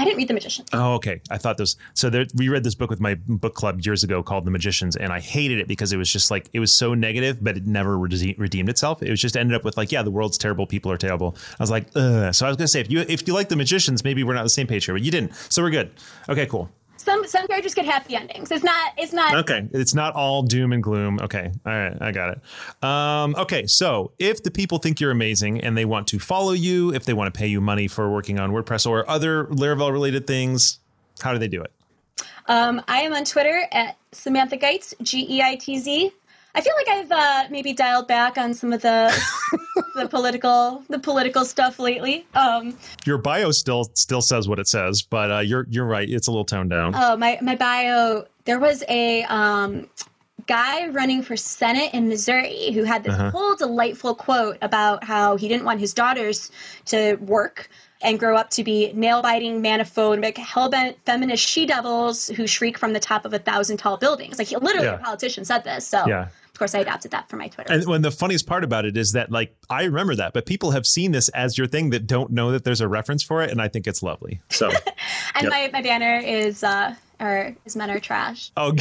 I 0.01 0.03
didn't 0.03 0.17
read 0.17 0.29
The 0.29 0.33
Magician. 0.33 0.65
Oh, 0.73 0.95
okay. 0.95 1.21
I 1.29 1.37
thought 1.37 1.57
this. 1.57 1.75
So 1.93 2.09
there, 2.09 2.25
we 2.33 2.49
read 2.49 2.63
this 2.63 2.73
book 2.73 2.89
with 2.89 2.99
my 2.99 3.13
book 3.27 3.53
club 3.53 3.81
years 3.85 4.03
ago 4.03 4.23
called 4.23 4.45
The 4.45 4.51
Magicians, 4.51 4.95
and 4.95 5.13
I 5.13 5.19
hated 5.19 5.59
it 5.59 5.67
because 5.67 5.93
it 5.93 5.97
was 5.97 6.11
just 6.11 6.31
like 6.31 6.49
it 6.53 6.59
was 6.59 6.73
so 6.73 6.95
negative, 6.95 7.37
but 7.39 7.55
it 7.55 7.67
never 7.67 7.99
rede- 7.99 8.33
redeemed 8.39 8.67
itself. 8.67 9.03
It 9.03 9.11
was 9.11 9.21
just 9.21 9.37
ended 9.37 9.55
up 9.55 9.63
with 9.63 9.77
like, 9.77 9.91
yeah, 9.91 10.01
the 10.01 10.09
world's 10.09 10.39
terrible, 10.39 10.65
people 10.65 10.91
are 10.91 10.97
terrible. 10.97 11.35
I 11.59 11.61
was 11.61 11.69
like, 11.69 11.85
Ugh. 11.95 12.33
so 12.33 12.47
I 12.47 12.49
was 12.49 12.57
gonna 12.57 12.67
say 12.67 12.81
if 12.81 12.89
you 12.89 13.01
if 13.07 13.27
you 13.27 13.35
like 13.35 13.49
The 13.49 13.55
Magicians, 13.55 14.03
maybe 14.03 14.23
we're 14.23 14.33
not 14.33 14.39
on 14.39 14.45
the 14.45 14.49
same 14.49 14.65
page 14.65 14.85
here, 14.85 14.95
but 14.95 15.03
you 15.03 15.11
didn't, 15.11 15.35
so 15.49 15.61
we're 15.61 15.69
good. 15.69 15.91
Okay, 16.27 16.47
cool. 16.47 16.71
Some 17.01 17.25
some 17.27 17.47
characters 17.47 17.73
get 17.73 17.85
happy 17.85 18.15
endings. 18.15 18.51
It's 18.51 18.63
not 18.63 18.93
it's 18.97 19.13
not 19.13 19.35
Okay, 19.35 19.67
it's 19.73 19.93
not 19.93 20.13
all 20.13 20.43
doom 20.43 20.71
and 20.71 20.83
gloom. 20.83 21.19
Okay, 21.21 21.51
all 21.65 21.71
right, 21.71 21.97
I 21.99 22.11
got 22.11 22.37
it. 22.37 22.83
Um, 22.87 23.35
okay, 23.35 23.65
so 23.65 24.11
if 24.19 24.43
the 24.43 24.51
people 24.51 24.77
think 24.77 24.99
you're 24.99 25.11
amazing 25.11 25.61
and 25.61 25.77
they 25.77 25.85
want 25.85 26.07
to 26.07 26.19
follow 26.19 26.51
you, 26.51 26.93
if 26.93 27.05
they 27.05 27.13
want 27.13 27.33
to 27.33 27.37
pay 27.37 27.47
you 27.47 27.59
money 27.59 27.87
for 27.87 28.09
working 28.09 28.39
on 28.39 28.51
WordPress 28.51 28.87
or 28.87 29.09
other 29.09 29.45
Laravel 29.45 29.91
related 29.91 30.27
things, 30.27 30.79
how 31.21 31.33
do 31.33 31.39
they 31.39 31.47
do 31.47 31.61
it? 31.61 31.71
Um, 32.47 32.81
I 32.87 33.01
am 33.01 33.13
on 33.13 33.25
Twitter 33.25 33.63
at 33.71 33.97
Samantha 34.11 34.57
Geitz, 34.57 34.93
G 35.01 35.37
E 35.37 35.41
I 35.41 35.55
T 35.55 35.79
Z. 35.79 36.11
I 36.53 36.61
feel 36.61 36.73
like 36.77 36.87
I've 36.89 37.11
uh, 37.11 37.47
maybe 37.49 37.73
dialed 37.73 38.07
back 38.07 38.37
on 38.37 38.53
some 38.53 38.73
of 38.73 38.81
the 38.81 39.11
the 39.95 40.07
political 40.07 40.83
the 40.89 40.99
political 40.99 41.45
stuff 41.45 41.79
lately. 41.79 42.25
Um, 42.33 42.77
Your 43.05 43.17
bio 43.17 43.51
still 43.51 43.85
still 43.93 44.21
says 44.21 44.47
what 44.47 44.59
it 44.59 44.67
says, 44.67 45.01
but 45.01 45.31
uh, 45.31 45.39
you're 45.39 45.65
you're 45.69 45.85
right. 45.85 46.09
It's 46.09 46.27
a 46.27 46.31
little 46.31 46.45
toned 46.45 46.69
down. 46.69 46.93
oh, 46.95 47.15
my 47.17 47.37
my 47.41 47.55
bio. 47.55 48.25
There 48.45 48.59
was 48.59 48.83
a 48.89 49.23
um, 49.23 49.87
guy 50.47 50.87
running 50.87 51.21
for 51.21 51.37
Senate 51.37 51.93
in 51.93 52.09
Missouri 52.09 52.71
who 52.71 52.83
had 52.83 53.03
this 53.03 53.15
whole 53.31 53.55
delightful 53.55 54.15
quote 54.15 54.57
about 54.61 55.03
how 55.03 55.37
he 55.37 55.47
didn't 55.47 55.63
want 55.65 55.79
his 55.79 55.93
daughters 55.93 56.51
to 56.85 57.15
work 57.17 57.69
and 58.01 58.17
grow 58.19 58.35
up 58.35 58.49
to 58.49 58.63
be 58.63 58.91
nail 58.93 59.21
biting, 59.21 59.61
manophobic, 59.61 60.33
hellbent 60.33 60.95
feminist 61.05 61.47
she 61.47 61.67
devils 61.67 62.29
who 62.29 62.47
shriek 62.47 62.77
from 62.77 62.93
the 62.93 62.99
top 62.99 63.25
of 63.25 63.33
a 63.33 63.37
thousand 63.39 63.77
tall 63.77 63.95
buildings. 63.97 64.39
Like 64.39 64.47
he, 64.47 64.57
literally, 64.57 64.87
Yeah. 64.87 64.95
a 64.95 64.97
politician 64.97 65.45
said 65.45 65.63
this. 65.63 65.87
So 65.87 66.03
Yeah. 66.07 66.29
Of 66.53 66.59
course, 66.59 66.75
I 66.75 66.79
adapted 66.79 67.11
that 67.11 67.29
for 67.29 67.37
my 67.37 67.47
Twitter. 67.47 67.71
And 67.73 67.85
when 67.85 68.01
the 68.01 68.11
funniest 68.11 68.45
part 68.45 68.63
about 68.63 68.85
it 68.85 68.95
is 68.97 69.13
that 69.13 69.31
like 69.31 69.55
I 69.69 69.83
remember 69.83 70.15
that, 70.15 70.33
but 70.33 70.45
people 70.45 70.71
have 70.71 70.85
seen 70.85 71.11
this 71.11 71.29
as 71.29 71.57
your 71.57 71.65
thing 71.67 71.89
that 71.91 72.05
don't 72.07 72.31
know 72.31 72.51
that 72.51 72.63
there's 72.63 72.81
a 72.81 72.87
reference 72.87 73.23
for 73.23 73.41
it, 73.41 73.49
and 73.51 73.61
I 73.61 73.67
think 73.67 73.87
it's 73.87 74.03
lovely. 74.03 74.41
So 74.49 74.69
and 75.35 75.43
Yep. 75.43 75.49
my, 75.51 75.69
my 75.73 75.81
banner 75.81 76.17
is 76.17 76.63
uh 76.63 76.95
or 77.19 77.55
is 77.65 77.75
men 77.75 77.89
are 77.91 77.99
trash. 77.99 78.51
Oh, 78.57 78.73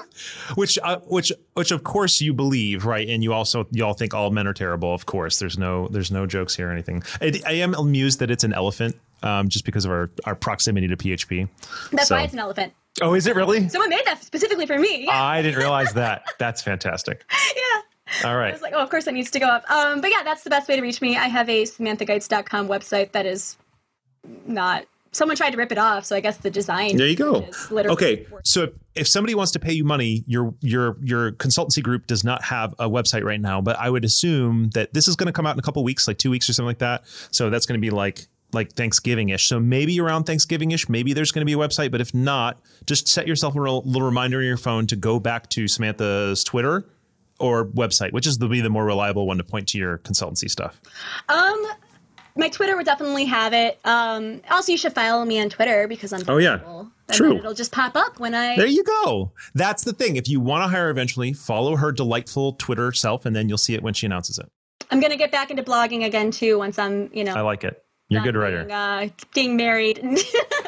which, 0.56 0.78
uh, 0.82 0.98
which, 1.06 1.30
which, 1.54 1.70
of 1.70 1.84
course, 1.84 2.20
you 2.20 2.34
believe, 2.34 2.84
right? 2.86 3.08
And 3.08 3.22
you 3.22 3.32
also, 3.32 3.68
you 3.70 3.84
all 3.84 3.94
think 3.94 4.12
all 4.14 4.30
men 4.32 4.48
are 4.48 4.52
terrible. 4.52 4.92
Of 4.92 5.06
course, 5.06 5.38
there's 5.38 5.56
no, 5.56 5.86
there's 5.88 6.10
no 6.10 6.26
jokes 6.26 6.56
here 6.56 6.68
or 6.68 6.72
anything. 6.72 7.04
I, 7.20 7.40
I 7.46 7.52
am 7.52 7.72
amused 7.74 8.18
that 8.18 8.32
it's 8.32 8.42
an 8.42 8.52
elephant, 8.52 8.96
um, 9.22 9.48
just 9.48 9.64
because 9.64 9.84
of 9.84 9.92
our 9.92 10.10
our 10.24 10.34
proximity 10.34 10.88
to 10.88 10.96
PHP. 10.96 11.48
That's 11.92 12.08
So- 12.08 12.16
why 12.16 12.22
it's 12.24 12.32
an 12.32 12.40
elephant. 12.40 12.72
Oh, 13.02 13.14
is 13.14 13.26
it 13.26 13.34
really? 13.34 13.68
Someone 13.68 13.90
made 13.90 14.04
that 14.06 14.22
specifically 14.22 14.66
for 14.66 14.78
me. 14.78 15.04
Yeah. 15.06 15.22
I 15.22 15.42
didn't 15.42 15.58
realize 15.58 15.92
that. 15.94 16.24
That's 16.38 16.62
fantastic. 16.62 17.24
yeah. 17.56 18.28
All 18.28 18.36
right. 18.36 18.50
I 18.50 18.52
was 18.52 18.62
like, 18.62 18.74
oh, 18.74 18.82
of 18.82 18.90
course 18.90 19.06
that 19.06 19.14
needs 19.14 19.30
to 19.32 19.40
go 19.40 19.46
up. 19.46 19.68
Um, 19.70 20.00
but 20.00 20.10
yeah, 20.10 20.22
that's 20.22 20.44
the 20.44 20.50
best 20.50 20.68
way 20.68 20.76
to 20.76 20.82
reach 20.82 21.00
me. 21.00 21.16
I 21.16 21.26
have 21.26 21.48
a 21.48 21.62
SamanthaGeitz.com 21.64 22.68
website 22.68 23.12
that 23.12 23.26
is 23.26 23.56
not. 24.46 24.84
Someone 25.12 25.36
tried 25.36 25.50
to 25.50 25.56
rip 25.56 25.70
it 25.70 25.78
off, 25.78 26.04
so 26.04 26.16
I 26.16 26.20
guess 26.20 26.38
the 26.38 26.50
design. 26.50 26.96
There 26.96 27.06
you 27.06 27.14
go. 27.14 27.36
is 27.42 27.70
literally 27.70 27.92
Okay, 27.94 28.26
so 28.42 28.64
if, 28.64 28.70
if 28.96 29.08
somebody 29.08 29.36
wants 29.36 29.52
to 29.52 29.60
pay 29.60 29.72
you 29.72 29.84
money, 29.84 30.24
your 30.26 30.52
your 30.60 30.96
your 31.02 31.30
consultancy 31.32 31.80
group 31.84 32.08
does 32.08 32.24
not 32.24 32.42
have 32.42 32.74
a 32.80 32.90
website 32.90 33.22
right 33.22 33.40
now, 33.40 33.60
but 33.60 33.78
I 33.78 33.90
would 33.90 34.04
assume 34.04 34.70
that 34.70 34.92
this 34.92 35.06
is 35.06 35.14
going 35.14 35.28
to 35.28 35.32
come 35.32 35.46
out 35.46 35.54
in 35.54 35.58
a 35.60 35.62
couple 35.62 35.84
weeks, 35.84 36.08
like 36.08 36.18
two 36.18 36.30
weeks 36.30 36.50
or 36.50 36.52
something 36.52 36.66
like 36.66 36.78
that. 36.78 37.04
So 37.30 37.48
that's 37.48 37.64
going 37.64 37.78
to 37.78 37.80
be 37.80 37.90
like 37.90 38.26
like 38.54 38.72
Thanksgiving 38.72 39.30
ish. 39.30 39.48
So 39.48 39.60
maybe 39.60 40.00
around 40.00 40.24
Thanksgiving 40.24 40.70
ish, 40.70 40.88
maybe 40.88 41.12
there's 41.12 41.32
going 41.32 41.42
to 41.42 41.46
be 41.46 41.52
a 41.52 41.56
website. 41.56 41.90
But 41.90 42.00
if 42.00 42.14
not, 42.14 42.60
just 42.86 43.08
set 43.08 43.26
yourself 43.26 43.56
a 43.56 43.60
real- 43.60 43.82
little 43.82 44.06
reminder 44.06 44.40
in 44.40 44.46
your 44.46 44.56
phone 44.56 44.86
to 44.88 44.96
go 44.96 45.18
back 45.20 45.50
to 45.50 45.68
Samantha's 45.68 46.44
Twitter 46.44 46.86
or 47.38 47.66
website, 47.66 48.12
which 48.12 48.26
is 48.26 48.38
the 48.38 48.48
be 48.48 48.60
the 48.60 48.70
more 48.70 48.84
reliable 48.84 49.26
one 49.26 49.38
to 49.38 49.44
point 49.44 49.68
to 49.68 49.78
your 49.78 49.98
consultancy 49.98 50.50
stuff. 50.50 50.80
Um, 51.28 51.66
my 52.36 52.48
Twitter 52.48 52.76
would 52.76 52.86
definitely 52.86 53.26
have 53.26 53.52
it. 53.52 53.78
Um, 53.84 54.40
also, 54.50 54.72
you 54.72 54.78
should 54.78 54.92
follow 54.92 55.24
me 55.24 55.40
on 55.40 55.48
Twitter 55.48 55.86
because 55.86 56.12
I'm. 56.12 56.22
Oh, 56.28 56.38
yeah. 56.38 56.58
And 56.64 56.90
True. 57.12 57.36
It'll 57.36 57.54
just 57.54 57.72
pop 57.72 57.96
up 57.96 58.18
when 58.18 58.34
I. 58.34 58.56
There 58.56 58.66
you 58.66 58.82
go. 58.82 59.32
That's 59.54 59.84
the 59.84 59.92
thing. 59.92 60.16
If 60.16 60.28
you 60.28 60.40
want 60.40 60.64
to 60.64 60.68
hire 60.68 60.90
eventually, 60.90 61.32
follow 61.32 61.76
her 61.76 61.92
delightful 61.92 62.54
Twitter 62.54 62.92
self, 62.92 63.26
and 63.26 63.36
then 63.36 63.48
you'll 63.48 63.58
see 63.58 63.74
it 63.74 63.82
when 63.82 63.94
she 63.94 64.06
announces 64.06 64.38
it. 64.38 64.46
I'm 64.90 65.00
gonna 65.00 65.16
get 65.16 65.32
back 65.32 65.50
into 65.50 65.62
blogging 65.62 66.04
again 66.04 66.30
too 66.30 66.58
once 66.58 66.78
I'm, 66.78 67.10
you 67.12 67.24
know. 67.24 67.34
I 67.34 67.40
like 67.40 67.64
it. 67.64 67.83
You're 68.08 68.20
a 68.20 68.24
good 68.24 68.36
writer. 68.36 68.64
being, 68.64 68.70
uh, 68.72 69.08
getting 69.32 69.56
married. 69.56 70.00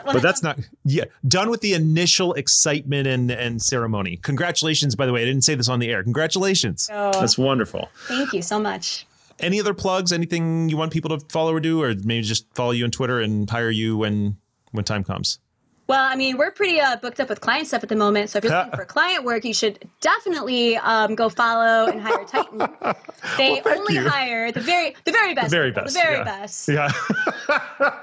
But 0.06 0.22
that's 0.22 0.40
not 0.40 0.60
yeah. 0.84 1.06
Done 1.26 1.50
with 1.50 1.62
the 1.62 1.74
initial 1.74 2.32
excitement 2.34 3.08
and 3.08 3.28
and 3.28 3.60
ceremony. 3.60 4.18
Congratulations, 4.18 4.94
by 4.94 5.04
the 5.04 5.12
way. 5.12 5.22
I 5.22 5.24
didn't 5.24 5.42
say 5.42 5.56
this 5.56 5.68
on 5.68 5.80
the 5.80 5.88
air. 5.88 6.04
Congratulations. 6.04 6.88
Oh. 6.92 7.10
That's 7.18 7.36
wonderful. 7.36 7.88
Thank 8.06 8.32
you 8.32 8.40
so 8.40 8.60
much. 8.60 9.04
Any 9.40 9.58
other 9.58 9.74
plugs? 9.74 10.12
Anything 10.12 10.68
you 10.68 10.76
want 10.76 10.92
people 10.92 11.18
to 11.18 11.26
follow 11.28 11.52
or 11.52 11.58
do, 11.58 11.82
or 11.82 11.92
maybe 12.04 12.22
just 12.22 12.46
follow 12.54 12.70
you 12.70 12.84
on 12.84 12.92
Twitter 12.92 13.20
and 13.20 13.50
hire 13.50 13.68
you 13.68 13.96
when 13.96 14.36
when 14.70 14.84
time 14.84 15.02
comes? 15.02 15.40
Well, 15.88 16.00
I 16.04 16.16
mean, 16.16 16.36
we're 16.36 16.50
pretty 16.50 16.80
uh, 16.80 16.96
booked 16.96 17.20
up 17.20 17.28
with 17.28 17.40
client 17.40 17.68
stuff 17.68 17.82
at 17.84 17.88
the 17.88 17.94
moment. 17.96 18.30
So 18.30 18.38
if 18.38 18.44
you're 18.44 18.52
looking 18.52 18.72
for 18.76 18.84
client 18.96 19.24
work, 19.24 19.44
you 19.44 19.54
should 19.54 19.88
definitely 20.00 20.76
um, 20.78 21.14
go 21.14 21.28
follow 21.28 21.86
and 21.90 22.00
hire 22.00 22.24
Tighten. 22.24 22.58
They 23.38 23.60
thank 23.60 23.66
only 23.66 23.94
you. 23.94 24.08
hire 24.08 24.50
the 24.52 24.60
very, 24.60 24.94
the 25.04 25.12
very 25.12 25.34
best, 25.34 25.50
The 25.50 25.56
very 25.56 25.70
people, 25.70 25.82
best. 25.84 25.94
the 25.94 26.00
very 26.00 26.16
yeah. 26.16 26.24
best, 26.24 26.68
Yeah. 26.68 26.92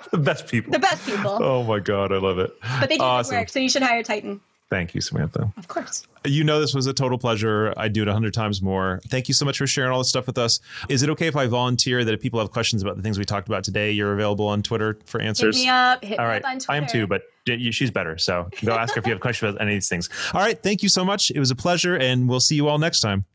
the 0.12 0.18
best 0.18 0.48
people. 0.48 0.72
the 0.72 0.80
best 0.80 1.06
people. 1.06 1.40
Oh 1.42 1.64
my 1.64 1.80
god, 1.80 2.12
I 2.12 2.18
love 2.18 2.40
it. 2.40 2.52
but 2.80 2.90
they 2.90 2.98
do 2.98 3.04
awesome. 3.04 3.32
good 3.32 3.40
work, 3.42 3.50
so 3.50 3.60
you 3.60 3.70
should 3.70 3.82
hire 3.84 4.04
Tighten, 4.04 4.40
Thank 4.70 4.96
you, 4.96 5.02
Samantha. 5.02 5.54
of 5.58 5.68
course. 5.68 6.08
You 6.26 6.44
know 6.44 6.60
this 6.60 6.74
was 6.74 6.88
a 6.88 6.94
total 6.94 7.18
pleasure. 7.20 7.74
I'd 7.78 7.94
do 7.94 8.02
it 8.02 8.08
a 8.08 8.14
hundred 8.14 8.34
times 8.34 8.62
more. 8.62 9.02
Thank 9.08 9.28
you 9.28 9.34
so 9.34 9.46
much 9.46 9.58
for 9.58 9.68
sharing 9.68 9.92
all 9.92 10.00
this 10.00 10.10
stuff 10.10 10.26
with 10.26 10.38
us. 10.38 10.60
Is 10.90 11.04
it 11.04 11.10
okay 11.12 11.28
if 11.28 11.36
I 11.36 11.46
volunteer 11.48 12.04
that 12.04 12.12
if 12.14 12.22
people 12.22 12.40
have 12.40 12.50
questions 12.50 12.82
about 12.82 12.96
the 12.96 13.04
things 13.04 13.20
we 13.20 13.26
talked 13.26 13.48
about 13.48 13.64
today, 13.64 13.92
you're 13.92 14.14
available 14.14 14.48
on 14.48 14.64
Twitter 14.64 14.98
for 15.06 15.20
Hit 15.20 15.28
answers? 15.28 15.56
me 15.56 15.68
up. 15.68 16.04
Hit 16.04 16.18
All 16.18 16.28
me 16.28 16.38
up 16.38 16.46
on 16.46 16.54
Twitter. 16.60 16.72
I 16.72 16.78
am 16.78 16.88
too, 16.88 17.06
but 17.06 17.22
she's 17.46 17.92
better. 17.92 18.18
So 18.18 18.50
go 18.66 18.74
ask 18.74 18.96
her 18.96 19.00
if 19.00 19.06
you 19.06 19.12
have 19.12 19.22
questions 19.22 19.52
about 19.52 19.62
any 19.62 19.74
of 19.74 19.76
these 19.76 19.90
things. 19.90 20.10
All 20.34 20.42
right, 20.42 20.58
thank 20.62 20.82
you 20.82 20.90
so 20.90 21.06
much. 21.06 21.30
It 21.30 21.40
was 21.40 21.52
a 21.52 21.56
pleasure, 21.56 21.96
and 21.96 22.28
we'll 22.28 22.40
see 22.40 22.56
you 22.56 22.68
all 22.68 22.80
next 22.80 23.02
time. 23.02 23.26